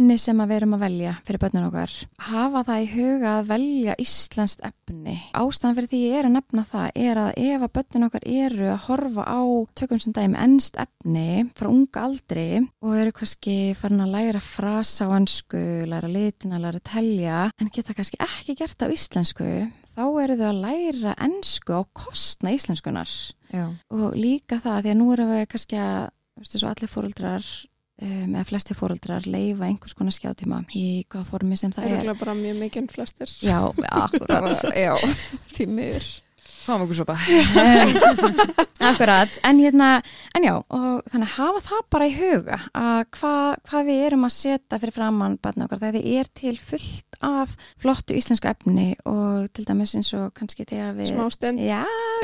efni 0.00 0.16
sem 0.16 0.38
að 0.40 0.48
við 0.48 0.56
erum 0.56 0.74
að 0.78 0.82
velja 0.86 1.10
fyrir 1.28 1.40
börnun 1.42 1.66
okkar. 1.66 1.94
Hafa 2.24 2.60
það 2.64 2.80
í 2.80 2.86
huga 2.94 3.32
að 3.36 3.48
velja 3.50 3.94
íslenskt 4.00 4.62
efni. 4.64 5.16
Ástæðan 5.36 5.76
fyrir 5.76 5.90
því 5.90 5.98
ég 6.00 6.14
er 6.16 6.28
að 6.28 6.34
nefna 6.38 6.62
það 6.70 7.00
er 7.04 7.20
að 7.20 7.32
ef 7.44 7.64
að 7.66 7.72
börnun 7.76 8.06
okkar 8.06 8.24
eru 8.32 8.70
að 8.70 8.86
horfa 8.86 9.26
á 9.28 9.40
tökum 9.76 10.00
sem 10.00 10.14
dæmi 10.16 10.40
ennst 10.40 10.78
efni 10.80 11.26
frá 11.58 11.68
unga 11.68 12.04
aldri 12.06 12.46
og 12.80 12.94
eru 12.96 13.12
kannski 13.18 13.56
farin 13.76 14.04
að 14.06 14.14
læra 14.14 14.40
frasa 14.40 15.04
á 15.04 15.12
ennsku, 15.18 15.60
læra 15.90 16.08
litina, 16.08 16.62
læra 16.62 16.80
telja 16.80 17.42
en 17.60 17.72
geta 17.74 17.96
kannski 17.96 18.20
ekki 18.24 18.56
gert 18.62 18.78
það 18.80 18.88
á 18.88 18.96
íslensku 18.96 19.50
þá 19.90 20.04
eru 20.22 20.38
þau 20.40 20.46
að 20.48 20.62
læra 20.64 21.12
ennsku 21.26 21.76
á 21.76 21.82
kostna 21.92 22.54
íslenskunar 22.56 23.12
Já. 23.52 23.68
og 23.92 24.16
líka 24.16 24.62
það 24.64 24.80
því 24.80 24.94
að 24.94 24.98
nú 25.02 25.10
erum 25.12 25.34
við 25.34 25.44
kannski 25.52 25.80
að 25.82 26.08
þú 26.08 26.46
veist, 26.46 26.56
svo 26.56 26.70
allir 26.70 26.88
fóruldrar 26.88 27.50
um, 28.02 28.34
eða 28.34 28.46
flesti 28.48 28.76
fóruldrar 28.78 29.26
leifa 29.30 29.68
einhvers 29.68 29.94
konar 29.98 30.14
skjátíma 30.16 30.62
í 30.76 31.04
hvaða 31.10 31.28
formi 31.30 31.56
sem 31.60 31.72
Það 31.74 31.82
það 31.82 31.86
er. 31.86 31.92
er 31.92 32.00
eiginlega 32.00 32.24
bara 32.24 32.34
mjög 32.40 32.58
mikið 32.64 32.90
flestir. 32.96 33.36
Já, 33.44 33.58
akkurat. 33.90 34.64
Já, 34.86 34.94
því 35.54 35.68
miður 35.76 36.10
Fáum 36.60 36.82
okkur 36.84 36.94
sopa. 37.00 37.16
Akkurat, 38.90 39.28
en 39.44 39.58
hérna 39.60 39.88
en 40.36 40.44
já, 40.44 40.54
og 40.72 41.02
þannig 41.12 41.26
að 41.28 41.34
hafa 41.36 41.60
það 41.66 41.82
bara 41.92 42.06
í 42.08 42.12
huga 42.16 42.58
að 42.76 43.00
hvað 43.16 43.58
hva 43.70 43.82
við 43.86 44.00
erum 44.06 44.24
að 44.26 44.32
setja 44.34 44.78
fyrir 44.80 44.94
framann 44.96 45.36
barna 45.44 45.66
okkar 45.66 45.82
þegar 45.82 45.98
þið 45.98 46.14
er 46.20 46.30
til 46.40 46.54
fullt 46.64 47.18
af 47.28 47.52
flottu 47.82 48.16
íslensku 48.16 48.48
efni 48.50 48.86
og 49.08 49.50
til 49.56 49.66
dæmis 49.68 49.92
eins 49.98 50.12
og 50.16 50.30
kannski 50.36 50.64
þegar 50.70 50.96
við 50.96 51.12
Smá 51.12 51.28
stund. 51.34 51.60
Já, 51.60 51.82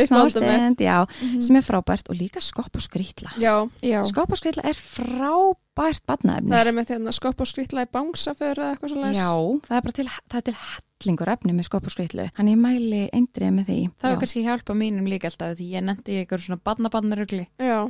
smástend, 0.08 0.80
já, 0.80 0.96
Mhm. 1.06 1.40
sem 1.42 1.56
er 1.60 1.66
frábært 1.66 2.08
og 2.10 2.16
líka 2.16 2.40
skopp 2.40 2.74
og 2.76 2.82
skrýtla 2.82 3.36
Já, 3.40 3.68
Já, 3.82 4.02
Skopp 4.04 4.32
og 4.32 4.38
skrýtla 4.40 4.64
er 4.64 4.74
frábært 4.80 6.02
barnaefni. 6.08 6.50
Það 6.50 6.60
er 6.60 6.66
einmitt 6.72 6.88
hérna 6.88 7.12
skopp 7.12 7.40
og 7.40 7.46
skrýtla 7.46 7.84
í 7.84 7.90
bánsaför 7.92 8.56
eða 8.56 8.72
eitthvað 8.76 8.92
svo 8.92 9.12
Já, 9.12 9.30
það 9.68 9.76
er 9.76 9.82
bara 9.82 9.92
til, 10.00 10.08
það 10.30 10.36
er 10.40 10.46
til 10.50 10.56
hellingur 10.96 11.28
efni 11.28 11.52
með 11.52 11.66
skrýtlu, 11.92 12.24
hann 12.36 12.48
ég 12.48 12.58
mæli 12.60 13.00
eindrið 13.14 13.52
með 13.52 13.66
því. 13.68 13.76
Það 14.00 14.12
var 14.12 14.20
kannski 14.22 14.42
hjálpa 14.46 14.76
mínum 14.76 15.08
líka 15.10 15.28
alltaf 15.28 15.56
því 15.58 15.66
ég 15.74 15.84
nefndi 15.84 16.14
í 16.14 16.20
einhver 16.22 16.42
svona 16.42 16.58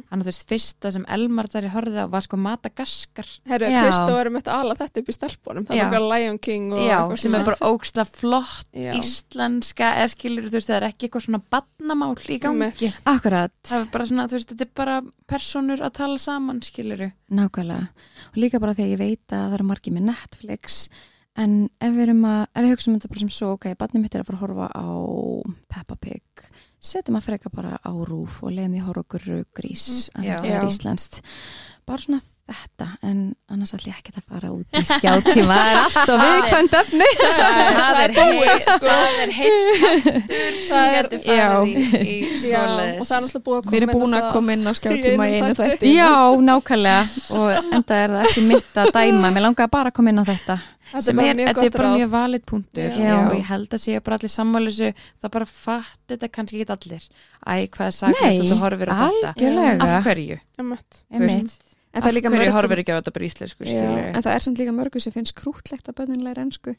Þannig 0.08 0.16
að 0.16 0.26
þú 0.26 0.30
veist, 0.32 0.46
fyrsta 0.50 0.92
sem 0.96 1.06
Elmar 1.16 1.48
þar 1.52 1.68
horfið 1.76 2.00
á 2.02 2.06
var 2.10 2.26
sko 2.26 2.40
Madagaskar. 2.42 3.30
Herru. 3.46 3.70
Kristó 3.76 4.18
er 4.18 4.30
einmitt 4.30 4.50
að 4.50 4.64
ala 4.64 4.76
þetta 4.80 5.02
upp 5.02 5.12
í 5.12 5.16
stelpunum. 5.16 5.66
Það 5.68 5.76
var 5.76 5.86
eitthvað 5.86 6.08
Lion 6.12 6.40
King 6.42 6.74
og 6.74 6.82
Já, 6.82 6.96
eitthvað 6.98 7.22
sem 7.22 7.38
er 7.38 7.46
bara 7.46 7.70
ógstlega 7.70 8.10
flott 8.10 8.70
Já. 8.74 8.92
íslenska 8.98 9.92
eða 10.02 10.12
skilur 10.16 10.48
þú 10.50 10.58
veist, 10.58 10.70
það 10.72 10.78
er 10.80 10.88
ekki 10.90 11.06
eitthvað 11.08 11.26
svona 11.28 11.42
badnamál 11.56 12.14
í 12.26 12.40
gangi. 12.42 12.92
Akkurat, 13.06 13.54
Það 13.66 13.82
er 13.84 13.90
bara 13.94 14.08
svona, 14.10 14.26
þú 14.26 14.38
veist, 14.40 14.54
þetta 14.54 14.66
er 14.66 14.72
bara 14.82 14.96
personur 15.30 15.82
að 15.86 15.94
tala 16.00 16.18
saman, 16.22 16.62
skilur 16.66 17.06
nákvæmlega. 17.30 17.88
Og 18.32 18.40
líka 18.40 18.60
bara 18.62 18.74
að 18.74 18.92
ég 18.94 19.00
veit 19.00 19.34
að 19.34 19.46
það 19.46 19.56
eru 19.60 19.68
margir 19.70 19.94
með 19.96 20.10
Netflix 20.10 20.88
en 21.36 21.56
ef 21.80 21.92
við 21.96 22.02
erum 22.06 22.22
að, 22.28 22.42
ef 22.54 22.62
við 22.66 22.72
hugsaum 22.74 22.94
þetta 22.98 23.10
bara 23.12 23.24
sem 23.24 23.32
svo, 23.36 23.50
ok, 23.56 23.66
barnið 23.80 24.02
mitt 24.06 24.14
er 24.16 24.24
að 24.24 24.30
fara 24.30 24.38
að 24.38 24.44
horfa 24.46 24.68
á 24.72 24.86
Peppa 25.74 25.96
Pig 26.00 26.46
setjum 26.86 27.16
að 27.18 27.24
freka 27.26 27.50
bara 27.50 27.76
á 27.82 27.90
rúf 28.06 28.42
og 28.46 28.52
leiðum 28.54 28.76
því 28.76 28.80
að 28.82 28.88
horfa 28.90 29.04
okkur 29.06 29.28
grís 29.56 29.86
Mm, 30.14 30.20
að 30.20 30.26
já. 30.28 30.36
þetta 30.38 30.56
er 30.60 30.66
íslenskt. 30.70 31.20
Bara 31.86 32.02
svona 32.02 32.20
þetta, 32.46 32.86
en 33.06 33.18
annars 33.50 33.72
ætlum 33.74 33.90
ég 33.92 33.98
ekki 34.00 34.12
að 34.14 34.26
fara 34.30 34.50
út 34.54 34.76
í 34.78 34.82
skjátíma 34.90 35.56
það 35.56 35.70
er 35.70 35.78
alltaf 35.82 36.22
viðkvæmt 36.22 36.76
efni. 36.80 37.08
Það 37.16 38.00
er 38.04 38.14
heilt, 38.16 38.66
sko. 38.66 38.86
það 38.86 39.18
er 39.24 39.32
heilt 39.38 39.66
þáttur 39.82 40.60
sem 40.60 40.70
Það 40.70 40.96
er- 41.00 41.08
getur 41.10 41.24
farið 41.26 41.74
í, 41.74 42.06
í 42.06 42.16
Já, 42.46 42.62
og 42.62 43.02
það 43.08 43.16
er 43.16 43.26
náttúrulega 43.26 43.44
búið 43.48 43.58
að 43.58 43.70
við 43.72 43.78
erum 43.80 43.90
inn 43.90 43.96
á 43.96 43.98
búin 43.98 44.14
að 44.14 44.22
það- 44.26 44.32
koma 44.36 44.56
inn 44.56 44.66
á 44.66 44.72
skjátíma 44.78 45.26
í 45.26 45.34
í 45.34 45.40
einu 45.40 45.58
þætti. 45.58 45.92
Já, 45.96 46.12
nákvæmlega. 46.50 47.02
Og 47.34 47.74
enda 47.80 48.00
er 48.04 48.16
það 48.16 48.30
ekki 48.30 48.46
mitt 48.52 48.80
að 48.84 48.92
dæma. 49.00 49.32
Mér 49.36 49.46
langar 49.48 49.70
bara 49.74 49.90
að 49.90 49.96
koma 50.00 50.14
inn 50.14 50.22
á 50.22 50.26
þetta 50.26 50.44
Þetta 50.46 50.75
sem 51.06 51.16
bara 51.18 51.28
er, 51.30 51.38
mjög 51.40 51.50
þetta 51.50 51.66
er 51.66 51.76
bara 51.76 51.92
mjög 51.96 52.10
valid 52.16 52.44
punktur 52.46 52.98
Já. 53.02 53.14
og 53.18 53.36
ég 53.36 53.46
held 53.50 53.76
að 53.76 53.82
sé 53.84 54.00
bara 54.06 54.18
allir 54.20 54.32
sammálusu 54.32 54.90
það 54.94 55.32
bara 55.38 55.48
fatt 55.50 56.02
þetta 56.12 56.32
kannski 56.38 56.62
ekki 56.62 56.76
allir 56.76 57.06
æ, 57.46 57.54
hvað 57.76 57.86
er 57.86 58.16
Nei, 58.16 58.28
að 58.28 58.52
þú 58.52 58.60
horfir 58.64 58.92
á 58.92 58.96
þetta 58.96 59.32
af 59.86 59.96
hverju, 60.06 60.38
Einmitt. 60.58 61.02
Einmitt. 61.12 61.75
En 61.96 62.02
það 62.04 62.10
er 62.10 62.14
líka 62.18 62.28
hverju 62.28 62.44
mörgum- 62.44 62.58
horfir 62.60 62.78
ekki 62.84 62.92
á 62.92 62.98
þetta 63.00 63.12
bara 63.16 63.24
íslensku 63.30 63.62
Já, 63.64 63.72
skilju 63.72 64.04
en 64.12 64.20
það 64.26 64.34
er 64.36 64.42
samt 64.46 64.58
líka 64.60 64.72
mörgu 64.76 64.98
sem 65.00 65.12
finnst 65.16 65.32
krútlegt 65.38 65.86
að 65.88 65.96
bönnin 66.02 66.20
læra 66.26 66.44
ennsku 66.44 66.72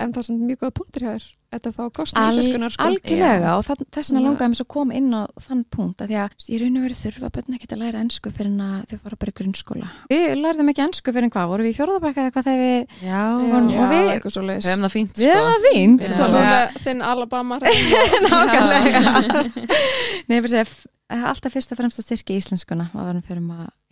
en 0.00 0.10
það 0.12 0.18
er 0.18 0.24
samt 0.26 0.42
mjög 0.48 0.58
góða 0.64 0.74
punktur 0.74 1.02
hjá 1.04 1.12
þér. 1.14 1.24
Þetta 1.54 1.70
þá 1.70 1.84
kostna 1.94 2.18
Al, 2.24 2.32
íslenskunar 2.34 2.70
sko. 2.74 2.82
algjörlega 2.88 3.50
og 3.54 3.62
það, 3.68 3.78
þess 3.94 4.08
vegna 4.10 4.22
langaði 4.24 4.48
mér 4.50 4.58
svo 4.58 4.64
að 4.64 4.72
koma 4.74 4.92
inn 4.98 5.10
á 5.14 5.22
þann 5.44 5.60
punkt 5.70 5.98
því 6.02 6.16
að 6.18 6.30
ég 6.50 6.58
raun 6.64 6.78
og 6.80 6.84
verið 6.88 6.98
þurfa 7.04 7.28
börn 7.36 7.54
ekki 7.54 7.68
að 7.70 7.78
læra 7.84 7.98
ennsku 8.02 8.28
fyrir 8.34 8.50
að 8.64 8.82
þau 8.90 8.98
fara 9.04 9.16
bara 9.22 9.30
í 9.30 9.36
grunnskóla. 9.38 9.86
Við 10.10 10.34
lærðum 10.40 10.70
ekki 10.72 10.82
ennsku 10.88 11.08
fyrir 11.14 11.30
hvað, 11.30 11.46
vorum 11.52 11.62
við 11.68 11.70
í 11.70 11.78
fjórðabækka 11.78 12.18
eða 12.24 12.34
hvað 12.34 12.46
þegar 12.48 12.62
við 12.64 12.82
já, 13.06 13.22
Og- 13.38 13.70
Já, 13.70 13.74
og 13.78 13.86
við- 13.94 14.10
eitthvað 14.16 14.34
svo 14.34 14.42
við 14.42 14.66
hefum 14.66 14.82
það 14.88 14.94
fínt 14.98 15.14
við 15.14 15.30
sko. 15.30 15.46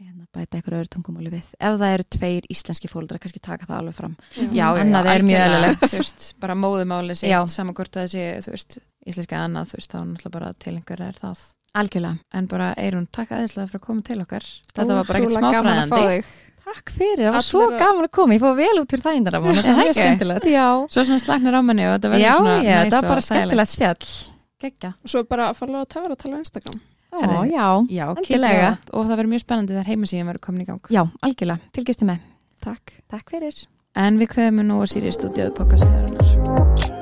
það 0.32 0.40
Já. 0.40 0.52
Að- 0.52 0.52
að 0.52 0.52
og 0.52 0.52
að 0.52 0.52
og 0.52 0.52
að 0.52 0.52
bæta 0.52 0.58
eitthvað 0.58 0.78
öðru 0.80 0.88
tungumáli 0.88 1.30
við. 1.30 1.42
Ef 1.60 1.78
það 1.78 1.94
eru 1.94 2.04
tveir 2.08 2.42
íslenski 2.50 2.88
fóldra, 2.88 3.18
kannski 3.18 3.40
taka 3.40 3.66
það 3.66 3.78
alveg 3.78 3.94
fram. 3.94 4.16
Já, 4.36 4.46
já, 4.52 4.82
Annað 4.82 5.06
er 5.06 5.22
mjög 5.22 5.80
veist, 5.92 6.34
bara 6.40 6.54
móðumáli 6.54 7.16
Já. 7.16 7.44
sitt 7.44 7.54
saman 7.56 7.74
hvort 7.74 7.92
það 7.92 8.06
sé, 8.08 8.40
þú 8.40 8.50
veist 8.50 8.78
íslenska 9.06 9.36
annað, 9.36 9.74
veist, 9.76 9.90
þá 9.92 9.98
náttúrulega 10.04 10.30
bara 10.30 10.52
til 10.58 10.76
einhver 10.76 11.00
er 11.00 11.12
það. 11.12 11.52
Algjörlega, 11.74 12.18
en 12.32 12.46
bara 12.46 12.74
Eirún, 12.76 13.08
takk 13.10 13.30
aðeinslega 13.32 13.68
fyrir 13.68 13.80
að 13.80 13.86
koma 13.86 14.02
til 14.02 14.20
okkar. 14.20 14.42
Þetta 14.74 14.94
var 14.94 15.04
bara 15.04 15.18
ekkert 15.18 15.32
að 15.32 15.40
smáfræðandi. 15.40 16.24
takk 16.62 16.90
fyrir, 16.92 17.26
það 17.26 17.32
var 17.32 17.42
svo 17.42 17.70
að- 17.70 17.78
gaman 17.78 18.04
að 18.04 18.10
koma. 18.12 18.34
Ég 18.34 18.40
fóð 18.40 18.56
vel 18.56 18.78
út 18.82 18.88
fyrir 18.92 19.02
þægindar 19.02 19.34
af 19.34 19.42
hún, 19.42 19.54
þetta 19.56 19.68
er 19.68 19.76
mjög 19.76 19.88
ekki? 19.88 20.02
skemmtilegt. 20.02 20.44
Já, 20.44 20.86
svo 20.88 21.02
svona 21.02 21.20
slagnar 21.20 21.54
á 21.56 21.60
manni 21.64 21.86
og 21.88 22.00
þetta 22.00 22.10
verður 22.12 22.20
já, 22.20 22.36
svona 22.36 22.62
já, 22.62 22.84
næs 22.84 22.92
þetta 22.92 22.92
var 22.92 23.04
og 23.04 23.08
bara 23.08 23.20
skemmtilegt 23.20 23.68
spjall. 23.68 24.32
Geggjað. 24.62 24.94
Og 25.02 25.08
svo 25.08 25.24
bara 25.24 25.50
að 25.50 25.56
fara 25.56 25.72
að 25.72 25.88
tafra 25.88 26.12
að 26.12 26.18
tala 26.18 26.36
á 26.36 26.42
Instagram 26.44 26.80
Herra, 27.12 27.42
já, 27.46 27.66
já, 27.92 28.06
algjörlega. 28.08 28.70
Og 28.92 29.04
það 29.04 29.16
verður 29.18 29.32
mjög 29.34 29.42
spennandi 29.44 29.74
þegar 29.76 29.90
heimasíðan 29.92 30.30
verður 30.30 30.44
komin 30.46 30.64
í 30.64 30.68
gang. 30.70 30.92
Já, 30.94 31.02
algjörlega. 31.28 31.72
Fylgjastu 31.76 32.08
með. 32.08 32.24
Takk. 32.64 32.94
Takk 33.12 33.34
fyrir. 33.34 33.60
En 34.00 34.16
við 34.22 34.32
kveðum 34.32 34.64
nú 34.64 34.80
að 34.80 34.92
sýri 34.94 35.12
stúdíuð 35.12 35.52
pokast 35.58 35.84
þegar 35.84 36.04
hann 36.08 36.16
er. 36.16 36.92